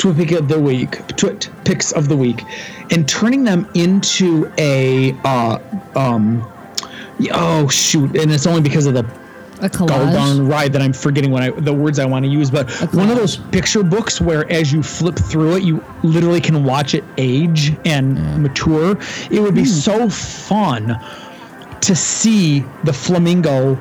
twit 0.00 0.16
pick 0.16 0.33
of 0.33 0.49
the 0.49 0.59
week, 0.59 1.07
twit 1.09 1.50
picks 1.64 1.92
of 1.92 2.09
the 2.09 2.16
week, 2.16 2.42
and 2.90 3.07
turning 3.07 3.45
them 3.45 3.71
into 3.75 4.50
a 4.57 5.12
uh, 5.25 5.59
um, 5.95 6.50
oh 7.33 7.69
shoot, 7.69 8.16
and 8.16 8.33
it's 8.33 8.47
only 8.47 8.62
because 8.62 8.87
of 8.87 8.95
the 8.95 9.04
A 9.61 9.69
collage. 9.69 10.49
ride 10.49 10.73
that 10.73 10.80
I'm 10.80 10.95
forgetting 10.95 11.30
what 11.30 11.42
I 11.42 11.50
the 11.50 11.75
words 11.75 11.99
I 11.99 12.07
want 12.07 12.25
to 12.25 12.30
use, 12.30 12.50
but 12.50 12.71
one 12.95 13.11
of 13.11 13.16
those 13.16 13.37
picture 13.37 13.83
books 13.83 14.23
where 14.23 14.50
as 14.50 14.73
you 14.73 14.83
flip 14.83 15.16
through 15.16 15.57
it, 15.57 15.64
you 15.64 15.85
literally 16.02 16.40
can 16.40 16.64
watch 16.64 16.95
it 16.95 17.04
age 17.19 17.76
and 17.85 18.42
mature. 18.42 18.99
It 19.30 19.40
would 19.40 19.54
be 19.54 19.66
so 19.66 20.09
fun 20.09 20.99
to 21.83 21.95
see 21.95 22.61
the 22.85 22.92
flamingo 22.92 23.78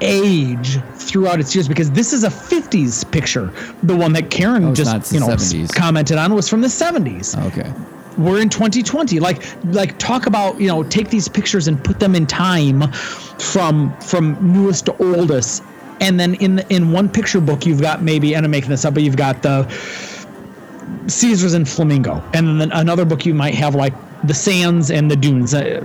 age 0.00 0.78
throughout 0.94 1.40
its 1.40 1.54
years 1.54 1.68
because 1.68 1.90
this 1.90 2.12
is 2.12 2.24
a 2.24 2.28
50s 2.28 3.10
picture. 3.10 3.52
The 3.82 3.94
one 3.96 4.12
that 4.14 4.30
Karen 4.30 4.64
Oh, 4.64 4.74
just 4.74 5.12
you 5.12 5.20
know 5.20 5.28
70s. 5.28 5.74
commented 5.74 6.16
on 6.18 6.34
was 6.34 6.48
from 6.48 6.60
the 6.60 6.68
70s 6.68 7.36
okay. 7.48 7.72
we're 8.18 8.40
in 8.40 8.48
2020 8.48 9.20
like 9.20 9.42
like 9.66 9.98
talk 9.98 10.26
about 10.26 10.60
you 10.60 10.68
know 10.68 10.82
take 10.82 11.08
these 11.10 11.28
pictures 11.28 11.68
and 11.68 11.82
put 11.82 11.98
them 12.00 12.14
in 12.14 12.26
time 12.26 12.90
from 13.38 13.96
from 14.00 14.36
newest 14.52 14.86
to 14.86 14.96
oldest 15.02 15.62
and 16.00 16.18
then 16.18 16.34
in 16.34 16.56
the, 16.56 16.74
in 16.74 16.92
one 16.92 17.08
picture 17.08 17.40
book 17.40 17.66
you've 17.66 17.80
got 17.80 18.02
maybe 18.02 18.34
and 18.34 18.44
i'm 18.44 18.50
making 18.50 18.70
this 18.70 18.84
up 18.84 18.94
but 18.94 19.02
you've 19.02 19.16
got 19.16 19.42
the 19.42 19.64
caesars 21.06 21.54
and 21.54 21.68
flamingo 21.68 22.22
and 22.34 22.60
then 22.60 22.70
another 22.72 23.04
book 23.04 23.24
you 23.26 23.34
might 23.34 23.54
have 23.54 23.74
like 23.74 23.94
the 24.24 24.34
sands 24.34 24.90
and 24.90 25.10
the 25.10 25.16
dunes 25.16 25.54
uh, 25.54 25.84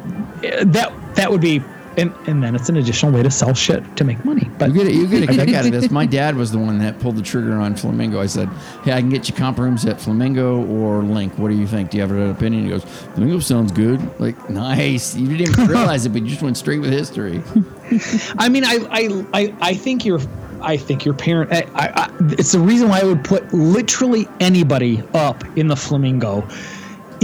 that 0.63 0.91
that 1.15 1.31
would 1.31 1.41
be 1.41 1.61
and, 1.97 2.13
and 2.27 2.43
then 2.43 2.55
it's 2.55 2.69
an 2.69 2.77
additional 2.77 3.11
way 3.11 3.23
to 3.23 3.31
sell 3.31 3.53
shit 3.53 3.83
to 3.97 4.03
make 4.03 4.23
money 4.25 4.49
but 4.57 4.69
You 4.69 4.75
get, 4.75 4.87
a, 4.87 4.93
you 4.93 5.07
get 5.07 5.23
a 5.23 5.27
kick 5.27 5.53
out 5.53 5.65
of 5.65 5.71
this. 5.71 5.91
My 5.91 6.05
dad 6.19 6.35
was 6.35 6.51
the 6.51 6.59
one 6.59 6.79
that 6.79 6.99
pulled 6.99 7.17
the 7.17 7.21
trigger 7.21 7.53
on 7.53 7.75
Flamingo. 7.75 8.21
I 8.21 8.25
said, 8.25 8.47
"Hey, 8.83 8.93
I 8.93 9.01
can 9.01 9.09
get 9.09 9.27
you 9.27 9.35
comp 9.35 9.57
rooms 9.57 9.85
at 9.85 9.99
Flamingo 9.99 10.65
or 10.65 11.01
LINQ. 11.01 11.37
What 11.37 11.49
do 11.49 11.55
you 11.55 11.67
think? 11.67 11.89
Do 11.89 11.97
you 11.97 12.01
have 12.01 12.11
an 12.11 12.31
opinion?" 12.31 12.63
He 12.63 12.69
goes, 12.69 12.83
"Flamingo 12.83 13.39
sounds 13.39 13.71
good. 13.71 14.01
Like 14.19 14.49
nice. 14.49 15.15
You 15.15 15.27
didn't 15.27 15.49
even 15.49 15.67
realize 15.67 16.05
it, 16.05 16.09
but 16.09 16.21
you 16.21 16.29
just 16.29 16.41
went 16.41 16.57
straight 16.57 16.79
with 16.79 16.91
history." 16.91 17.41
I 18.37 18.49
mean, 18.49 18.63
I, 18.65 18.79
I, 18.89 19.25
I, 19.33 19.55
I 19.61 19.73
think 19.73 20.05
your, 20.05 20.19
I 20.61 20.77
think 20.77 21.05
your 21.05 21.13
parent. 21.13 21.51
I, 21.51 21.67
I, 21.75 22.11
it's 22.31 22.53
the 22.53 22.59
reason 22.59 22.89
why 22.89 23.01
I 23.01 23.03
would 23.03 23.23
put 23.23 23.53
literally 23.53 24.27
anybody 24.39 25.03
up 25.13 25.43
in 25.57 25.67
the 25.67 25.75
Flamingo. 25.75 26.47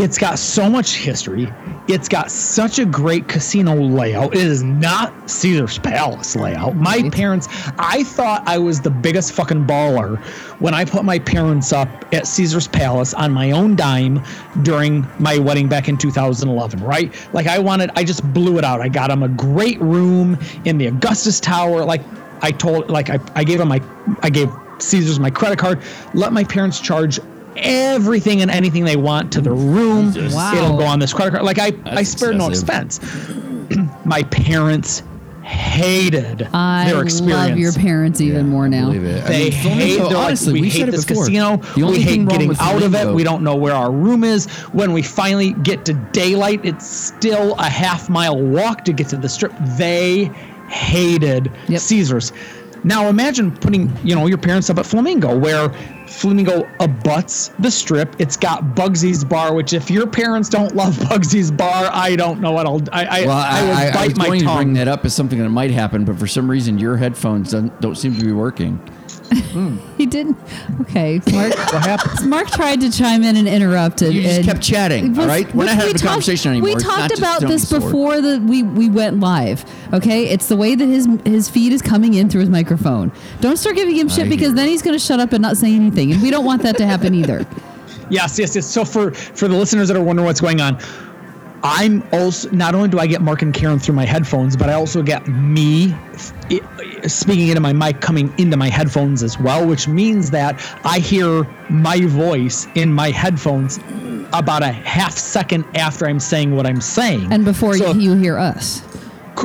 It's 0.01 0.17
got 0.17 0.39
so 0.39 0.67
much 0.67 0.95
history. 0.95 1.47
It's 1.87 2.09
got 2.09 2.31
such 2.31 2.79
a 2.79 2.85
great 2.85 3.27
casino 3.27 3.75
layout. 3.75 4.35
It 4.35 4.41
is 4.41 4.63
not 4.63 5.29
Caesar's 5.29 5.77
Palace 5.77 6.35
layout. 6.35 6.75
My 6.75 6.97
mm-hmm. 6.97 7.09
parents, 7.09 7.47
I 7.77 8.03
thought 8.03 8.41
I 8.47 8.57
was 8.57 8.81
the 8.81 8.89
biggest 8.89 9.33
fucking 9.33 9.67
baller 9.67 10.17
when 10.59 10.73
I 10.73 10.85
put 10.85 11.05
my 11.05 11.19
parents 11.19 11.71
up 11.71 11.87
at 12.15 12.25
Caesar's 12.25 12.67
Palace 12.67 13.13
on 13.13 13.31
my 13.31 13.51
own 13.51 13.75
dime 13.75 14.23
during 14.63 15.05
my 15.19 15.37
wedding 15.37 15.69
back 15.69 15.87
in 15.87 15.99
2011, 15.99 16.83
right? 16.83 17.13
Like 17.31 17.45
I 17.45 17.59
wanted, 17.59 17.91
I 17.95 18.03
just 18.03 18.23
blew 18.33 18.57
it 18.57 18.63
out. 18.63 18.81
I 18.81 18.89
got 18.89 19.09
them 19.09 19.21
a 19.21 19.29
great 19.29 19.79
room 19.81 20.39
in 20.65 20.79
the 20.79 20.87
Augustus 20.87 21.39
Tower. 21.39 21.85
Like 21.85 22.01
I 22.41 22.49
told, 22.49 22.89
like 22.89 23.11
I, 23.11 23.19
I 23.35 23.43
gave 23.43 23.59
them 23.59 23.67
my, 23.67 23.79
I 24.23 24.31
gave 24.31 24.49
Caesar's 24.79 25.19
my 25.19 25.29
credit 25.29 25.59
card. 25.59 25.79
Let 26.15 26.33
my 26.33 26.43
parents 26.43 26.79
charge 26.79 27.19
everything 27.57 28.41
and 28.41 28.49
anything 28.51 28.85
they 28.85 28.95
want 28.95 29.31
to 29.33 29.41
the 29.41 29.51
room. 29.51 30.13
Wow. 30.31 30.53
It'll 30.55 30.77
go 30.77 30.85
on 30.85 30.99
this 30.99 31.13
credit 31.13 31.31
card. 31.31 31.43
Like 31.43 31.59
I, 31.59 31.67
I 31.67 31.95
That's 31.95 32.09
spared 32.11 32.37
no 32.37 32.49
expense. 32.49 32.99
my 34.05 34.23
parents 34.23 35.03
hated 35.43 36.43
I 36.53 36.89
their 36.89 37.01
experience. 37.01 37.49
love 37.49 37.57
your 37.57 37.73
parents 37.73 38.21
even 38.21 38.47
more 38.47 38.69
now. 38.69 38.85
Believe 38.85 39.03
it. 39.03 39.23
I 39.23 39.27
They 39.27 39.39
mean, 39.43 39.51
hate. 39.51 39.61
Flamingo, 39.63 39.95
They're 40.09 40.17
like, 40.17 40.25
honestly, 40.27 40.53
we, 40.53 40.61
we 40.61 40.69
hate 40.69 40.79
said 40.79 40.87
it 40.89 40.91
this 40.91 41.05
before. 41.05 41.25
casino. 41.25 41.57
The 41.57 41.81
only 41.83 41.97
We 41.99 42.03
thing 42.05 42.19
hate 42.21 42.29
getting 42.29 42.51
out 42.59 42.75
of 42.81 42.93
it. 42.93 42.97
Flamingo- 42.97 43.15
We 43.15 43.23
don't 43.23 43.43
know 43.43 43.55
where 43.55 43.73
our 43.73 43.91
room 43.91 44.23
is. 44.23 44.45
When 44.71 44.93
we 44.93 45.01
finally 45.01 45.51
get 45.63 45.83
to 45.85 45.93
daylight, 45.93 46.61
it's 46.63 46.87
still 46.87 47.55
a 47.55 47.69
half 47.69 48.09
mile 48.09 48.39
walk 48.41 48.85
to 48.85 48.93
get 48.93 49.09
to 49.09 49.17
the 49.17 49.27
strip. 49.27 49.51
They 49.77 50.25
hated 50.69 51.51
Yep. 51.67 51.81
Caesars. 51.81 52.31
Now 52.83 53.07
imagine 53.09 53.51
putting 53.55 53.95
you 54.03 54.15
know 54.15 54.27
your 54.27 54.37
parents 54.37 54.69
up 54.69 54.77
at 54.79 54.85
Flamingo, 54.85 55.37
where 55.37 55.69
Flamingo 56.07 56.67
abuts 56.79 57.49
the 57.59 57.69
strip. 57.71 58.15
It's 58.19 58.35
got 58.35 58.75
Bugsy's 58.75 59.23
Bar, 59.23 59.53
which 59.53 59.73
if 59.73 59.89
your 59.91 60.07
parents 60.07 60.49
don't 60.49 60.75
love 60.75 60.95
Bugsy's 60.95 61.51
Bar, 61.51 61.89
I 61.93 62.15
don't 62.15 62.41
know 62.41 62.51
what 62.51 62.65
I'll. 62.65 62.81
I 62.91 63.05
I, 63.05 63.25
Well, 63.25 63.37
I, 63.37 63.59
I, 63.59 63.63
will 63.63 63.71
I, 63.71 63.87
I 63.87 63.91
bite 63.93 64.07
was 64.09 64.17
my 64.17 64.25
going 64.27 64.39
to 64.39 64.45
tongue. 64.45 64.57
bring 64.57 64.73
that 64.73 64.87
up 64.87 65.05
as 65.05 65.13
something 65.13 65.39
that 65.39 65.49
might 65.49 65.71
happen, 65.71 66.05
but 66.05 66.17
for 66.17 66.27
some 66.27 66.49
reason 66.49 66.79
your 66.79 66.97
headphones 66.97 67.51
don't, 67.51 67.79
don't 67.81 67.95
seem 67.95 68.15
to 68.17 68.25
be 68.25 68.31
working. 68.31 68.79
Hmm. 69.31 69.77
He 69.97 70.05
didn't. 70.07 70.37
Okay, 70.81 71.21
Mark. 71.31 71.49
what 71.73 71.85
happened? 71.85 72.29
Mark 72.29 72.47
tried 72.49 72.81
to 72.81 72.91
chime 72.91 73.23
in 73.23 73.35
and 73.37 73.47
interrupted. 73.47 74.07
And, 74.09 74.15
You 74.17 74.23
just 74.23 74.37
and- 74.37 74.45
kept 74.45 74.61
chatting, 74.61 75.09
was- 75.09 75.19
all 75.19 75.27
right? 75.27 75.53
We're 75.55 75.65
not 75.65 75.75
having 75.75 75.87
we 75.87 75.91
a 75.91 75.93
talked- 75.99 76.09
conversation 76.09 76.51
anymore. 76.51 76.65
We 76.69 76.73
It's 76.75 76.83
talked 76.83 77.17
about 77.17 77.41
this 77.41 77.69
Sword. 77.69 77.81
before 77.83 78.21
the 78.21 78.39
we 78.39 78.63
we 78.63 78.89
went 78.89 79.19
live. 79.19 79.63
Okay, 79.93 80.25
it's 80.29 80.47
the 80.47 80.55
way 80.57 80.75
that 80.75 80.85
his 80.85 81.07
his 81.25 81.49
feed 81.49 81.71
is 81.71 81.81
coming 81.81 82.13
in 82.15 82.29
through 82.29 82.41
his 82.41 82.49
microphone. 82.49 83.11
Don't 83.41 83.57
start 83.57 83.75
giving 83.75 83.95
him 83.95 84.09
shit 84.09 84.25
I 84.25 84.29
because 84.29 84.47
hear 84.47 84.55
then 84.55 84.67
he's 84.67 84.81
going 84.81 84.95
to 84.97 85.03
shut 85.03 85.19
up 85.19 85.31
and 85.33 85.41
not 85.41 85.55
say 85.57 85.73
anything, 85.75 86.11
and 86.11 86.21
we 86.21 86.31
don't 86.31 86.45
want 86.45 86.63
that 86.63 86.77
to 86.77 86.85
happen 86.85 87.13
either. 87.13 87.45
Yes, 88.09 88.37
yes, 88.39 88.55
yes. 88.55 88.65
So 88.65 88.83
for 88.83 89.11
for 89.11 89.47
the 89.47 89.55
listeners 89.55 89.87
that 89.87 89.95
are 89.97 90.03
wondering 90.03 90.25
what's 90.25 90.41
going 90.41 90.59
on, 90.61 90.77
I'm 91.63 92.03
also 92.11 92.49
not 92.51 92.73
only 92.73 92.89
do 92.89 92.97
I 92.99 93.05
get 93.07 93.21
Mark 93.21 93.41
and 93.43 93.53
Karen 93.53 93.77
through 93.79 93.95
my 93.95 94.05
headphones, 94.05 94.55
but 94.57 94.69
I 94.69 94.73
also 94.73 95.03
get 95.03 95.27
me 95.27 95.95
speaking 97.07 97.49
into 97.49 97.61
my 97.61 97.73
mic 97.73 98.01
coming 98.01 98.33
into 98.37 98.57
my 98.57 98.69
headphones 98.69 99.21
as 99.23 99.39
well, 99.39 99.67
which 99.67 99.87
means 99.87 100.31
that 100.31 100.59
I 100.83 100.99
hear 100.99 101.43
my 101.69 102.01
voice 102.05 102.67
in 102.75 102.91
my 102.91 103.11
headphones 103.11 103.79
about 104.33 104.63
a 104.63 104.71
half 104.71 105.13
second 105.17 105.65
after 105.75 106.07
I'm 106.07 106.19
saying 106.19 106.55
what 106.55 106.65
I'm 106.65 106.81
saying. 106.81 107.31
And 107.31 107.45
before 107.45 107.77
So- 107.77 107.93
you 107.93 108.15
hear 108.15 108.37
us, 108.37 108.81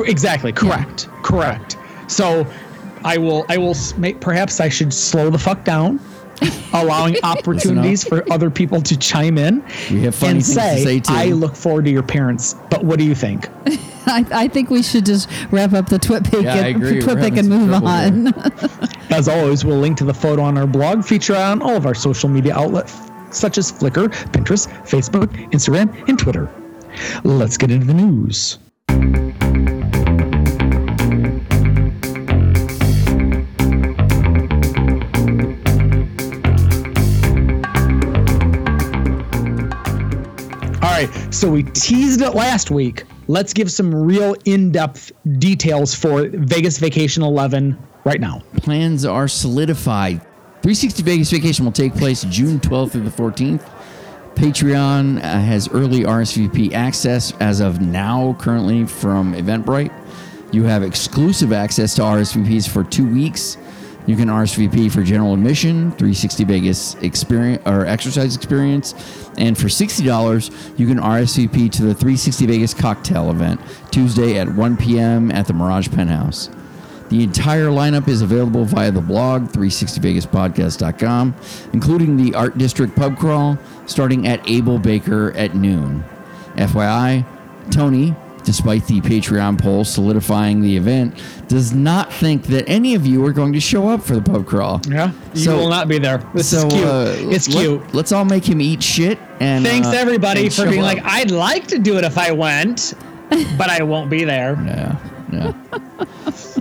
Exactly. 0.05 0.51
Correct. 0.51 1.07
Correct. 1.23 1.75
So, 2.07 2.45
I 3.03 3.17
will. 3.17 3.45
I 3.49 3.57
will. 3.57 3.75
Perhaps 4.19 4.59
I 4.59 4.69
should 4.69 4.93
slow 4.93 5.29
the 5.31 5.39
fuck 5.39 5.63
down, 5.63 5.99
allowing 6.73 7.17
opportunities 7.23 8.03
for 8.03 8.23
other 8.31 8.49
people 8.49 8.81
to 8.81 8.97
chime 8.97 9.37
in 9.37 9.63
We 9.91 10.01
have 10.01 10.15
funny 10.15 10.37
and 10.37 10.45
things 10.45 10.47
to 10.47 10.53
say, 10.53 10.83
say, 10.83 10.99
too. 10.99 11.13
"I 11.13 11.25
look 11.27 11.55
forward 11.55 11.85
to 11.85 11.91
your 11.91 12.03
parents." 12.03 12.55
But 12.69 12.83
what 12.83 12.99
do 12.99 13.05
you 13.05 13.15
think? 13.15 13.47
I, 14.07 14.25
I 14.31 14.47
think 14.47 14.69
we 14.69 14.83
should 14.83 15.05
just 15.05 15.29
wrap 15.51 15.73
up 15.73 15.89
the 15.89 15.99
twit 15.99 16.23
pick 16.23 16.43
Yeah, 16.43 16.65
and, 16.65 16.81
twit 17.01 17.19
pick 17.19 17.35
and 17.37 17.49
move 17.49 17.73
on. 17.73 18.27
As 19.09 19.27
always, 19.27 19.65
we'll 19.65 19.79
link 19.79 19.97
to 19.97 20.05
the 20.05 20.13
photo 20.13 20.43
on 20.43 20.57
our 20.57 20.67
blog, 20.67 21.03
feature 21.03 21.35
on 21.35 21.61
all 21.61 21.75
of 21.75 21.85
our 21.85 21.95
social 21.95 22.29
media 22.29 22.55
outlets 22.55 22.97
such 23.31 23.57
as 23.57 23.71
Flickr, 23.71 24.09
Pinterest, 24.31 24.67
Facebook, 24.87 25.27
Instagram, 25.51 26.07
and 26.07 26.17
Twitter. 26.17 26.49
Let's 27.23 27.57
get 27.57 27.71
into 27.71 27.85
the 27.85 27.93
news. 27.93 28.57
Right, 40.97 41.33
so 41.33 41.49
we 41.49 41.63
teased 41.63 42.21
it 42.21 42.31
last 42.31 42.71
week. 42.71 43.03
Let's 43.27 43.53
give 43.53 43.71
some 43.71 43.93
real 43.93 44.35
in 44.45 44.71
depth 44.71 45.11
details 45.39 45.93
for 45.93 46.27
Vegas 46.29 46.77
Vacation 46.77 47.23
11 47.23 47.77
right 48.03 48.19
now. 48.19 48.41
Plans 48.57 49.05
are 49.05 49.27
solidified. 49.27 50.21
360 50.61 51.03
Vegas 51.03 51.31
Vacation 51.31 51.65
will 51.65 51.71
take 51.71 51.93
place 51.93 52.23
June 52.23 52.59
12th 52.59 52.91
through 52.91 53.01
the 53.01 53.09
14th. 53.09 53.69
Patreon 54.35 55.17
uh, 55.17 55.21
has 55.21 55.67
early 55.69 56.01
RSVP 56.01 56.73
access 56.73 57.33
as 57.39 57.59
of 57.59 57.81
now, 57.81 58.35
currently 58.39 58.85
from 58.85 59.33
Eventbrite. 59.33 59.91
You 60.53 60.63
have 60.63 60.83
exclusive 60.83 61.51
access 61.51 61.95
to 61.95 62.03
RSVPs 62.03 62.69
for 62.69 62.83
two 62.83 63.07
weeks. 63.11 63.57
You 64.07 64.15
can 64.15 64.29
RSVP 64.29 64.89
for 64.89 65.03
general 65.03 65.33
admission, 65.33 65.91
360 65.91 66.43
Vegas 66.45 66.95
experience 66.95 67.61
or 67.65 67.85
exercise 67.85 68.35
experience, 68.37 68.95
and 69.37 69.57
for 69.57 69.67
sixty 69.67 70.05
dollars, 70.05 70.49
you 70.77 70.87
can 70.87 70.97
RSVP 70.97 71.69
to 71.73 71.83
the 71.83 71.93
360 71.93 72.45
Vegas 72.45 72.73
cocktail 72.73 73.29
event 73.29 73.59
Tuesday 73.91 74.39
at 74.39 74.47
1 74.47 74.77
p.m. 74.77 75.29
at 75.29 75.45
the 75.45 75.53
Mirage 75.53 75.89
Penthouse. 75.89 76.49
The 77.09 77.21
entire 77.23 77.67
lineup 77.67 78.07
is 78.07 78.21
available 78.21 78.63
via 78.65 78.91
the 78.91 79.01
blog 79.01 79.49
360vegaspodcast.com, 79.49 81.35
including 81.73 82.17
the 82.17 82.33
Art 82.33 82.57
District 82.57 82.95
pub 82.95 83.17
crawl 83.17 83.57
starting 83.85 84.27
at 84.27 84.47
Able 84.49 84.79
Baker 84.79 85.31
at 85.33 85.53
noon. 85.53 86.03
FYI, 86.55 87.25
Tony, 87.71 88.15
despite 88.47 88.87
the 88.87 89.01
Patreon 89.01 89.61
poll 89.61 89.83
solidifying 89.83 90.61
the 90.61 90.75
event, 90.77 91.13
does 91.49 91.73
not 91.73 92.11
think 92.13 92.43
that 92.43 92.63
any 92.67 92.95
of 92.95 93.05
you 93.05 93.23
are 93.25 93.33
going 93.33 93.51
to 93.51 93.59
show 93.59 93.89
up 93.89 94.01
for 94.01 94.15
the 94.15 94.21
pub 94.21 94.47
crawl. 94.47 94.79
Yeah, 94.89 95.11
you 95.33 95.41
So- 95.43 95.57
will 95.57 95.69
not 95.69 95.87
be 95.89 95.99
there. 95.99 96.23
This 96.33 96.47
so 96.49 96.65
is 96.65 96.73
cute. 96.73 96.85
uh, 96.85 97.13
it's 97.35 97.49
let- 97.53 97.61
cute. 97.61 97.93
Let's 97.93 98.11
all 98.13 98.23
make 98.25 98.45
him 98.47 98.61
eat 98.61 98.81
shit 98.81 99.19
and 99.41 99.65
Thanks 99.65 99.89
uh, 99.89 99.91
everybody 99.91 100.45
and 100.45 100.53
for 100.53 100.63
being 100.65 100.79
up. 100.79 100.85
like, 100.95 101.01
I'd 101.03 101.29
like 101.29 101.67
to 101.67 101.77
do 101.77 101.97
it 101.97 102.05
if 102.05 102.17
I 102.17 102.31
went, 102.31 102.93
but 103.57 103.69
I 103.69 103.83
won't 103.83 104.09
be 104.09 104.23
there. 104.23 104.55
Yeah, 104.65 104.95
yeah. 105.31 105.53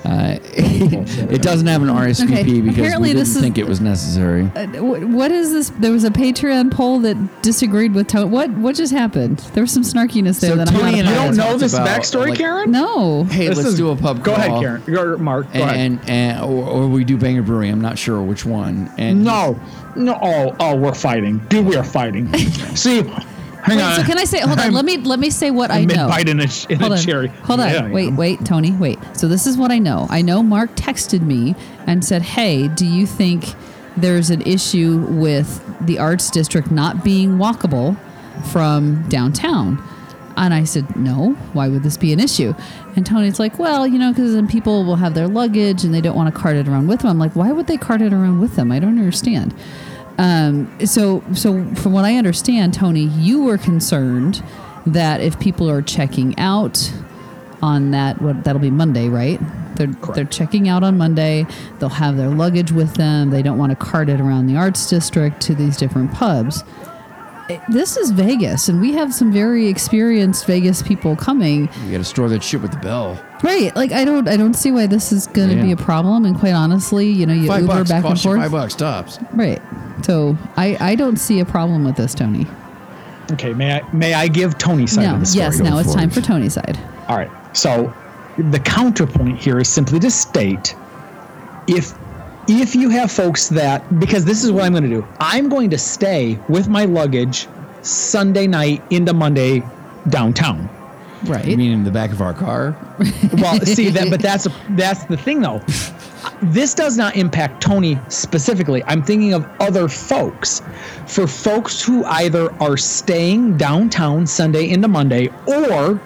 Uh, 0.05 0.39
it 0.55 1.43
doesn't 1.43 1.67
have 1.67 1.83
an 1.83 1.89
RSVP 1.89 2.25
Okay, 2.41 2.61
because 2.61 2.79
apparently 2.79 3.09
we 3.09 3.15
didn't 3.15 3.19
this 3.19 3.35
is- 3.37 3.43
think 3.43 3.59
it 3.59 3.67
was 3.67 3.81
necessary. 3.81 4.43
Uh, 4.55 4.67
what 4.83 5.33
is 5.33 5.53
this? 5.53 5.71
There 5.71 5.91
was 5.91 6.05
a 6.05 6.11
Patreon 6.11 6.71
poll 6.71 7.01
that 7.01 7.43
disagreed 7.43 7.93
with 7.93 8.07
Tony. 8.07 8.29
What 8.31 8.51
what 8.53 8.77
just 8.77 8.93
happened? 8.93 9.39
There 9.55 9.63
was 9.63 9.73
some 9.73 9.83
snarkiness 9.83 10.39
there 10.41 10.51
So 10.51 10.57
that 10.57 10.69
I'm 10.69 10.75
Tony 10.75 10.91
not 10.93 10.99
and 11.01 11.09
I 11.09 11.11
You 11.13 11.17
don't 11.17 11.37
know 11.37 11.59
this 11.59 11.75
about, 11.75 11.89
backstory, 11.89 12.29
like- 12.31 12.39
Karen? 12.39 12.71
No. 12.71 13.25
Hey, 13.25 13.49
This 13.49 13.57
let's 13.57 13.71
is- 13.71 13.77
do 13.77 13.91
a 13.91 13.97
pub 13.97 14.23
Go 14.23 14.35
ahead. 14.35 14.61
Karen. 14.61 14.97
Or 14.97 15.19
Mark. 15.19 15.53
Go 15.53 15.63
ahead. 15.65 15.77
and, 15.77 16.09
and 16.09 16.41
or, 16.45 16.65
or 16.69 16.89
we 16.89 17.05
do 17.05 17.17
Banger 17.17 17.43
Brewing. 17.43 17.73
I'm 17.73 17.81
not 17.81 17.99
sure 17.99 18.23
which 18.23 18.45
one. 18.47 18.91
And 18.99 19.25
No, 19.25 19.59
no. 19.97 20.17
Oh, 20.23 20.57
oh, 20.61 20.77
we're 20.77 20.95
fighting, 20.95 21.39
dude. 21.49 21.67
We 21.67 21.77
are 21.77 21.85
fighting. 21.85 22.33
See, 22.77 23.03
hang 23.67 23.77
Wait, 23.79 23.83
on. 23.85 23.97
so 23.97 24.03
can 24.05 24.19
I 24.19 24.25
say? 24.25 24.39
Hold 24.41 24.59
on. 24.59 24.67
I'm 24.67 24.73
Let 24.73 24.85
me 24.85 24.97
let 24.99 25.19
me 25.19 25.31
say 25.31 25.51
what 25.51 25.71
I 25.71 25.85
know. 25.85 26.09
bite 26.09 26.29
in 26.29 26.41
a, 26.41 26.47
in 26.69 26.79
Hold 26.81 26.93
a 26.93 26.95
on. 26.97 27.01
cherry. 27.03 27.29
Hold 27.29 27.61
on. 27.61 27.69
Yeah, 27.71 27.85
I 27.87 27.91
wait, 27.91 28.13
wait, 28.15 28.45
Tony, 28.45 28.73
wait. 28.73 28.99
So 29.15 29.29
this 29.29 29.47
is 29.47 29.57
what 29.57 29.71
I 29.71 29.79
know. 29.79 30.07
I 30.11 30.23
know 30.23 30.43
Mark 30.43 30.75
texted 30.77 31.21
me 31.23 31.55
and 31.87 32.05
said, 32.05 32.23
"Hey, 32.23 32.69
do 32.69 32.87
you 32.87 33.07
think 33.07 33.45
there's 33.97 34.31
an 34.31 34.43
issue 34.43 35.07
with 35.11 35.63
the 35.87 35.99
arts 35.99 36.31
district 36.31 36.71
not 36.71 37.03
being 37.05 37.39
walkable 37.39 37.97
from 38.53 39.07
downtown?" 39.09 39.83
And 40.39 40.53
I 40.53 40.65
said, 40.65 40.97
"No. 40.97 41.31
Why 41.55 41.69
would 41.69 41.83
this 41.83 41.97
be 41.97 42.13
an 42.13 42.21
issue?" 42.21 42.55
And 42.95 43.07
Tony's 43.07 43.39
like, 43.41 43.59
"Well, 43.59 43.87
you 43.87 43.99
know, 43.99 44.13
because 44.13 44.35
then 44.35 44.47
people 44.47 44.85
will 44.85 44.97
have 44.97 45.15
their 45.15 45.29
luggage 45.29 45.83
and 45.83 45.95
they 45.95 46.01
don't 46.03 46.15
want 46.17 46.33
to 46.35 46.39
cart 46.41 46.57
it 46.57 46.69
around 46.69 46.89
with 46.89 47.01
them." 47.01 47.11
I'm 47.11 47.19
like, 47.19 47.35
"Why 47.35 47.53
would 47.53 47.67
they 47.67 47.79
cart 47.79 48.03
it 48.03 48.13
around 48.13 48.41
with 48.41 48.55
them? 48.57 48.71
I 48.71 48.79
don't 48.79 48.99
understand." 48.99 49.55
Um, 50.19 50.71
so, 50.87 51.23
so 51.35 51.65
from 51.75 51.93
what 51.93 52.05
I 52.05 52.17
understand, 52.17 52.73
Tony, 52.75 53.05
you 53.05 53.43
were 53.45 53.59
concerned 53.59 54.43
that 54.87 55.21
if 55.21 55.39
people 55.41 55.69
are 55.71 55.83
checking 55.83 56.39
out 56.39 56.93
on 57.63 57.91
that, 57.91 58.21
what 58.23 58.45
that'll 58.45 58.61
be 58.61 58.71
Monday, 58.71 59.09
right? 59.09 59.41
They're 59.77 59.89
they're 60.15 60.25
checking 60.25 60.69
out 60.69 60.83
on 60.83 60.97
Monday. 60.97 61.47
They'll 61.79 61.89
have 61.91 62.17
their 62.17 62.31
luggage 62.31 62.73
with 62.73 62.95
them. 62.95 63.29
They 63.31 63.43
don't 63.43 63.59
want 63.59 63.71
to 63.71 63.77
cart 63.77 64.09
it 64.09 64.21
around 64.21 64.47
the 64.47 64.57
arts 64.57 64.89
district 64.89 65.41
to 65.43 65.55
these 65.55 65.77
different 65.77 66.13
pubs. 66.13 66.65
It- 67.51 67.61
This 67.69 67.97
is 67.99 68.11
Vegas, 68.11 68.69
and 68.71 68.81
we 68.81 68.93
have 68.95 69.13
some 69.15 69.31
very 69.33 69.67
experienced 69.69 70.47
Vegas 70.47 70.83
people 70.83 71.15
coming. 71.15 71.69
you 71.85 71.93
got 71.93 71.99
to 71.99 72.05
store 72.05 72.29
that 72.31 72.43
shit 72.43 72.63
with 72.63 72.71
the 72.73 72.79
bell. 72.79 73.21
Right? 73.43 73.75
Like 73.77 73.93
I 73.93 74.05
don't, 74.07 74.29
I 74.29 74.37
don't 74.39 74.55
see 74.55 74.73
why 74.73 74.87
this 74.87 75.13
is 75.13 75.27
going 75.27 75.51
to 75.51 75.57
Yeah. 75.57 75.63
be 75.63 75.73
a 75.73 75.77
problem. 75.77 76.25
And 76.25 76.39
quite 76.39 76.55
honestly, 76.55 77.09
you 77.11 77.27
know, 77.27 77.35
you 77.35 77.47
Five 77.47 77.63
Uber 77.63 77.75
bucks 77.75 77.91
back 77.91 78.05
and 78.05 78.21
forth. 78.21 78.41
five 78.41 78.51
bucks 78.51 78.75
tops. 78.75 79.19
Right. 79.35 79.61
So 80.03 80.37
I, 80.57 80.77
I 80.81 80.95
don't 80.95 81.17
see 81.17 81.41
a 81.41 81.45
problem 81.45 81.85
with 81.85 81.97
this, 81.97 82.15
Tony. 82.15 82.47
Okay, 83.33 83.53
may 83.53 83.81
I 83.81 83.93
may 83.93 84.15
I 84.15 84.29
give 84.29 84.57
Tony's 84.59 84.93
side 84.93 85.07
No. 85.07 85.15
of 85.15 85.21
the 85.21 85.27
story? 85.27 85.45
Yes. 85.45 85.59
Now 85.59 85.79
it's 85.79 85.95
time 85.95 86.11
for 86.11 86.21
Tony's 86.21 86.55
side. 86.55 86.79
All 87.09 87.17
right. 87.17 87.31
So 87.57 87.93
the 88.39 88.61
counterpoint 88.61 89.39
here 89.39 89.59
is 89.59 89.69
simply 89.69 89.99
to 90.01 90.11
state 90.11 90.75
if 91.67 91.93
if 92.49 92.77
you 92.77 92.89
have 92.91 93.11
folks 93.11 93.49
that 93.49 93.99
because 93.99 94.25
this 94.25 94.45
is 94.45 94.53
what 94.53 94.63
I'm 94.65 94.73
going 94.73 94.85
to 94.85 94.89
do. 94.91 95.07
I'm 95.19 95.49
going 95.49 95.71
to 95.71 95.79
stay 95.79 96.39
with 96.49 96.69
my 96.69 96.85
luggage 96.85 97.49
Sunday 97.83 98.47
night 98.47 98.83
into 98.91 99.13
Monday 99.13 99.63
downtown. 100.09 100.69
Right. 101.25 101.45
You 101.45 101.57
mean 101.57 101.73
in 101.73 101.85
the 101.85 101.91
back 101.91 102.13
of 102.13 102.21
our 102.21 102.35
car? 102.35 102.77
Well, 103.37 103.61
see 103.61 103.91
that 103.91 104.09
but 104.11 104.21
that's 104.21 104.47
that's 104.71 105.05
the 105.05 105.17
thing 105.17 105.41
though. 105.41 105.63
This 106.43 106.75
does 106.75 106.97
not 106.97 107.17
impact 107.17 107.63
Tony 107.63 107.99
specifically. 108.09 108.83
I'm 108.85 109.03
thinking 109.03 109.35
of 109.35 109.49
other 109.61 109.89
folks. 109.89 110.63
For 111.07 111.27
folks 111.27 111.83
who 111.83 112.05
either 112.05 112.53
are 112.63 112.77
staying 112.77 113.57
downtown 113.57 114.27
Sunday 114.27 114.71
into 114.71 114.89
Monday 114.89 115.29
or 115.47 116.01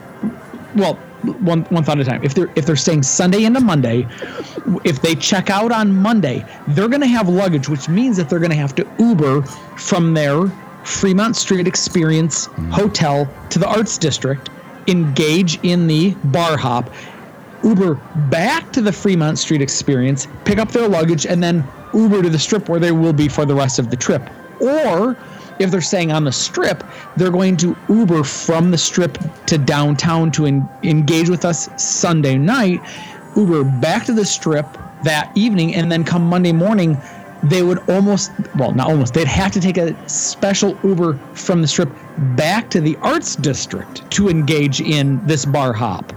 well, 0.74 0.94
one 1.40 1.62
one 1.64 1.84
thought 1.84 2.00
at 2.00 2.06
a 2.06 2.10
time. 2.10 2.24
If 2.24 2.34
they're 2.34 2.50
if 2.56 2.66
they're 2.66 2.76
staying 2.76 3.02
Sunday 3.02 3.44
into 3.44 3.60
Monday, 3.60 4.06
if 4.84 5.02
they 5.02 5.14
check 5.14 5.50
out 5.50 5.72
on 5.72 5.94
Monday, 5.94 6.44
they're 6.68 6.88
going 6.88 7.02
to 7.02 7.06
have 7.06 7.28
luggage, 7.28 7.68
which 7.68 7.88
means 7.88 8.16
that 8.16 8.28
they're 8.28 8.38
going 8.38 8.50
to 8.50 8.56
have 8.56 8.74
to 8.76 8.88
Uber 8.98 9.42
from 9.42 10.14
their 10.14 10.48
Fremont 10.84 11.36
Street 11.36 11.66
Experience 11.66 12.48
mm-hmm. 12.48 12.70
hotel 12.70 13.28
to 13.50 13.58
the 13.58 13.66
Arts 13.66 13.98
District, 13.98 14.48
engage 14.86 15.58
in 15.62 15.86
the 15.86 16.14
bar 16.24 16.56
hop, 16.56 16.90
Uber 17.62 17.94
back 18.30 18.72
to 18.72 18.80
the 18.80 18.92
Fremont 18.92 19.38
Street 19.38 19.60
Experience, 19.60 20.26
pick 20.44 20.58
up 20.58 20.72
their 20.72 20.88
luggage, 20.88 21.26
and 21.26 21.42
then 21.42 21.66
Uber 21.92 22.22
to 22.22 22.30
the 22.30 22.38
strip 22.38 22.68
where 22.68 22.80
they 22.80 22.92
will 22.92 23.12
be 23.12 23.28
for 23.28 23.44
the 23.44 23.54
rest 23.54 23.78
of 23.78 23.90
the 23.90 23.96
trip. 23.96 24.28
Or 24.60 25.16
if 25.58 25.70
they're 25.70 25.80
staying 25.80 26.10
on 26.10 26.24
the 26.24 26.32
strip, 26.32 26.82
they're 27.16 27.30
going 27.30 27.56
to 27.58 27.76
Uber 27.88 28.24
from 28.24 28.70
the 28.70 28.78
strip 28.78 29.18
to 29.46 29.58
downtown 29.58 30.30
to 30.32 30.46
en- 30.46 30.68
engage 30.82 31.28
with 31.28 31.44
us 31.44 31.68
Sunday 31.76 32.38
night, 32.38 32.80
Uber 33.36 33.64
back 33.64 34.06
to 34.06 34.12
the 34.12 34.24
strip 34.24 34.66
that 35.04 35.30
evening, 35.36 35.74
and 35.74 35.92
then 35.92 36.04
come 36.04 36.22
Monday 36.22 36.52
morning. 36.52 36.96
They 37.42 37.62
would 37.62 37.78
almost, 37.88 38.32
well, 38.56 38.72
not 38.72 38.88
almost, 38.88 39.14
they'd 39.14 39.26
have 39.26 39.50
to 39.52 39.60
take 39.60 39.78
a 39.78 40.08
special 40.08 40.76
Uber 40.82 41.18
from 41.34 41.62
the 41.62 41.68
strip 41.68 41.90
back 42.36 42.68
to 42.70 42.80
the 42.80 42.96
arts 42.96 43.34
district 43.36 44.10
to 44.12 44.28
engage 44.28 44.80
in 44.80 45.24
this 45.26 45.44
bar 45.44 45.72
hop 45.72 46.12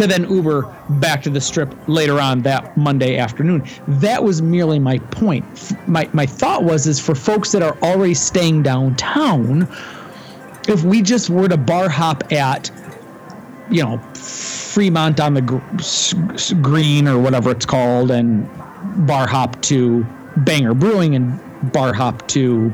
to 0.00 0.06
then 0.06 0.26
Uber 0.30 0.62
back 0.88 1.22
to 1.22 1.28
the 1.28 1.42
strip 1.42 1.74
later 1.86 2.18
on 2.18 2.40
that 2.40 2.74
Monday 2.74 3.18
afternoon. 3.18 3.62
That 3.86 4.24
was 4.24 4.40
merely 4.40 4.78
my 4.78 4.96
point. 4.98 5.44
My 5.86 6.08
my 6.14 6.24
thought 6.24 6.64
was 6.64 6.86
is 6.86 6.98
for 6.98 7.14
folks 7.14 7.52
that 7.52 7.62
are 7.62 7.76
already 7.82 8.14
staying 8.14 8.62
downtown, 8.62 9.68
if 10.68 10.84
we 10.84 11.02
just 11.02 11.28
were 11.28 11.48
to 11.48 11.58
bar 11.58 11.90
hop 11.90 12.32
at, 12.32 12.70
you 13.70 13.82
know, 13.82 13.98
Fremont 14.14 15.20
on 15.20 15.34
the 15.34 15.42
gr- 15.42 16.62
green 16.62 17.06
or 17.06 17.18
whatever 17.18 17.50
it's 17.50 17.66
called, 17.66 18.10
and 18.10 18.48
bar 19.06 19.26
hop 19.26 19.60
to 19.62 20.06
Banger 20.44 20.74
Brewing 20.74 21.14
and 21.14 21.72
bar 21.72 21.92
hop 21.92 22.26
to 22.28 22.72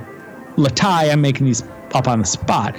Latai. 0.56 1.10
I'm 1.10 1.20
making 1.20 1.46
these 1.46 1.62
up 1.94 2.08
on 2.08 2.20
the 2.20 2.26
spot 2.26 2.76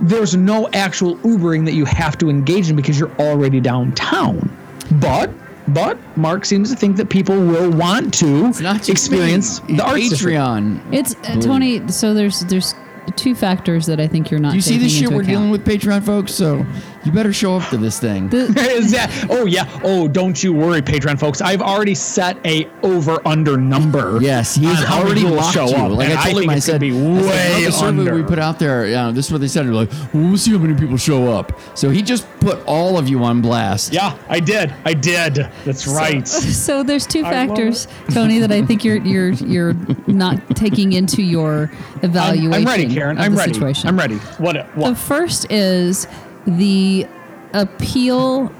there's 0.00 0.36
no 0.36 0.68
actual 0.74 1.16
Ubering 1.18 1.64
that 1.64 1.74
you 1.74 1.84
have 1.84 2.16
to 2.18 2.30
engage 2.30 2.70
in 2.70 2.76
because 2.76 2.98
you're 2.98 3.14
already 3.18 3.60
downtown. 3.60 4.56
But 4.92 5.30
but 5.68 5.98
Mark 6.16 6.44
seems 6.44 6.70
to 6.70 6.76
think 6.76 6.96
that 6.96 7.10
people 7.10 7.36
will 7.36 7.70
want 7.70 8.14
to 8.14 8.50
not 8.62 8.88
experience 8.88 9.58
the 9.60 9.82
arts 9.84 10.08
district. 10.08 10.38
Patreon. 10.38 10.94
It's 10.94 11.14
uh, 11.14 11.40
Tony. 11.40 11.86
So 11.88 12.14
there's 12.14 12.40
there's 12.40 12.74
two 13.16 13.34
factors 13.34 13.86
that 13.86 14.00
I 14.00 14.06
think 14.06 14.30
you're 14.30 14.40
not. 14.40 14.50
Do 14.50 14.56
you 14.56 14.62
see 14.62 14.78
this 14.78 14.92
shit 14.92 15.04
into 15.04 15.16
we're 15.16 15.22
account. 15.22 15.34
dealing 15.34 15.50
with, 15.50 15.64
Patreon 15.64 16.04
folks? 16.04 16.32
So 16.32 16.64
you 17.08 17.14
better 17.14 17.32
show 17.32 17.56
up 17.56 17.68
to 17.70 17.76
this 17.78 17.98
thing. 17.98 18.28
Is 18.32 18.90
that? 18.92 19.10
Oh 19.30 19.46
yeah. 19.46 19.66
Oh, 19.82 20.06
don't 20.08 20.40
you 20.42 20.52
worry, 20.52 20.82
Patreon 20.82 21.18
folks. 21.18 21.40
I've 21.40 21.62
already 21.62 21.94
set 21.94 22.36
a 22.46 22.68
over 22.82 23.26
under 23.26 23.56
number. 23.56 24.18
Yes, 24.20 24.54
he 24.54 24.66
on 24.66 24.74
has 24.74 24.84
how 24.84 24.96
many 24.98 25.06
already 25.08 25.24
will 25.24 25.32
locked 25.36 25.54
show 25.54 25.66
you. 25.68 25.76
up, 25.76 25.92
Like 25.92 26.10
and 26.10 26.18
I 26.18 26.30
told 26.30 26.42
him, 26.44 26.50
think 26.50 26.52
I 26.52 26.56
it's 26.56 26.66
gonna 26.66 26.74
said, 26.74 26.80
be 26.80 26.90
I 26.90 26.92
said, 26.92 27.58
way 27.58 27.64
the 27.64 27.72
survey 27.72 27.86
under. 27.88 28.14
we 28.14 28.22
put 28.22 28.38
out 28.38 28.58
there. 28.58 28.86
Yeah, 28.86 29.10
this 29.10 29.26
is 29.26 29.32
what 29.32 29.40
they 29.40 29.48
said. 29.48 29.66
They're 29.66 29.72
like, 29.72 29.90
well, 30.12 30.24
we'll 30.28 30.36
see 30.36 30.52
how 30.52 30.58
many 30.58 30.74
people 30.78 30.96
show 30.98 31.32
up. 31.32 31.58
So 31.74 31.90
he 31.90 32.02
just 32.02 32.26
put 32.40 32.62
all 32.66 32.98
of 32.98 33.08
you 33.08 33.24
on 33.24 33.40
blast. 33.40 33.92
Yeah, 33.92 34.16
I 34.28 34.40
did. 34.40 34.74
I 34.84 34.92
did. 34.94 35.34
That's 35.64 35.86
right. 35.86 36.26
so 36.28 36.82
there's 36.82 37.06
two 37.06 37.24
I 37.24 37.30
factors, 37.30 37.88
Tony, 38.12 38.38
that 38.40 38.52
I 38.52 38.62
think 38.64 38.84
you're 38.84 38.98
you're 38.98 39.30
you're 39.32 39.74
not 40.06 40.56
taking 40.56 40.92
into 40.92 41.22
your 41.22 41.70
I'm, 42.02 42.04
evaluation. 42.04 42.52
I'm 42.54 42.64
ready, 42.66 42.94
Karen. 42.94 43.18
of 43.18 43.24
I'm 43.24 43.32
the 43.32 43.38
ready. 43.38 43.52
Situation. 43.54 43.88
I'm 43.88 43.98
ready. 43.98 44.16
What? 44.38 44.54
The 44.76 44.94
first 44.94 45.50
is 45.50 46.06
the 46.48 47.06
appeal 47.52 48.52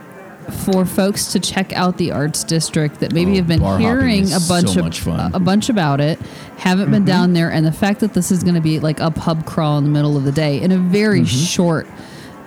for 0.64 0.86
folks 0.86 1.26
to 1.32 1.38
check 1.40 1.72
out 1.74 1.98
the 1.98 2.10
arts 2.10 2.42
district 2.42 3.00
that 3.00 3.12
maybe 3.12 3.32
Oh, 3.32 3.36
have 3.36 3.48
been 3.48 3.60
hearing 3.78 4.32
a 4.32 4.38
bunch 4.48 4.70
so 4.70 4.80
of 4.86 5.34
a 5.34 5.38
bunch 5.40 5.68
about 5.68 6.00
it, 6.00 6.18
haven't 6.56 6.84
Mm-hmm. 6.86 6.92
been 6.92 7.04
down 7.04 7.32
there, 7.34 7.50
and 7.52 7.66
the 7.66 7.72
fact 7.72 8.00
that 8.00 8.14
this 8.14 8.30
is 8.30 8.42
going 8.42 8.54
to 8.54 8.60
be 8.60 8.80
like 8.80 8.98
a 9.00 9.10
pub 9.10 9.44
crawl 9.44 9.76
in 9.78 9.84
the 9.84 9.90
middle 9.90 10.16
of 10.16 10.24
the 10.24 10.32
day 10.32 10.60
in 10.60 10.72
a 10.72 10.78
very 10.78 11.24
short 11.26 11.86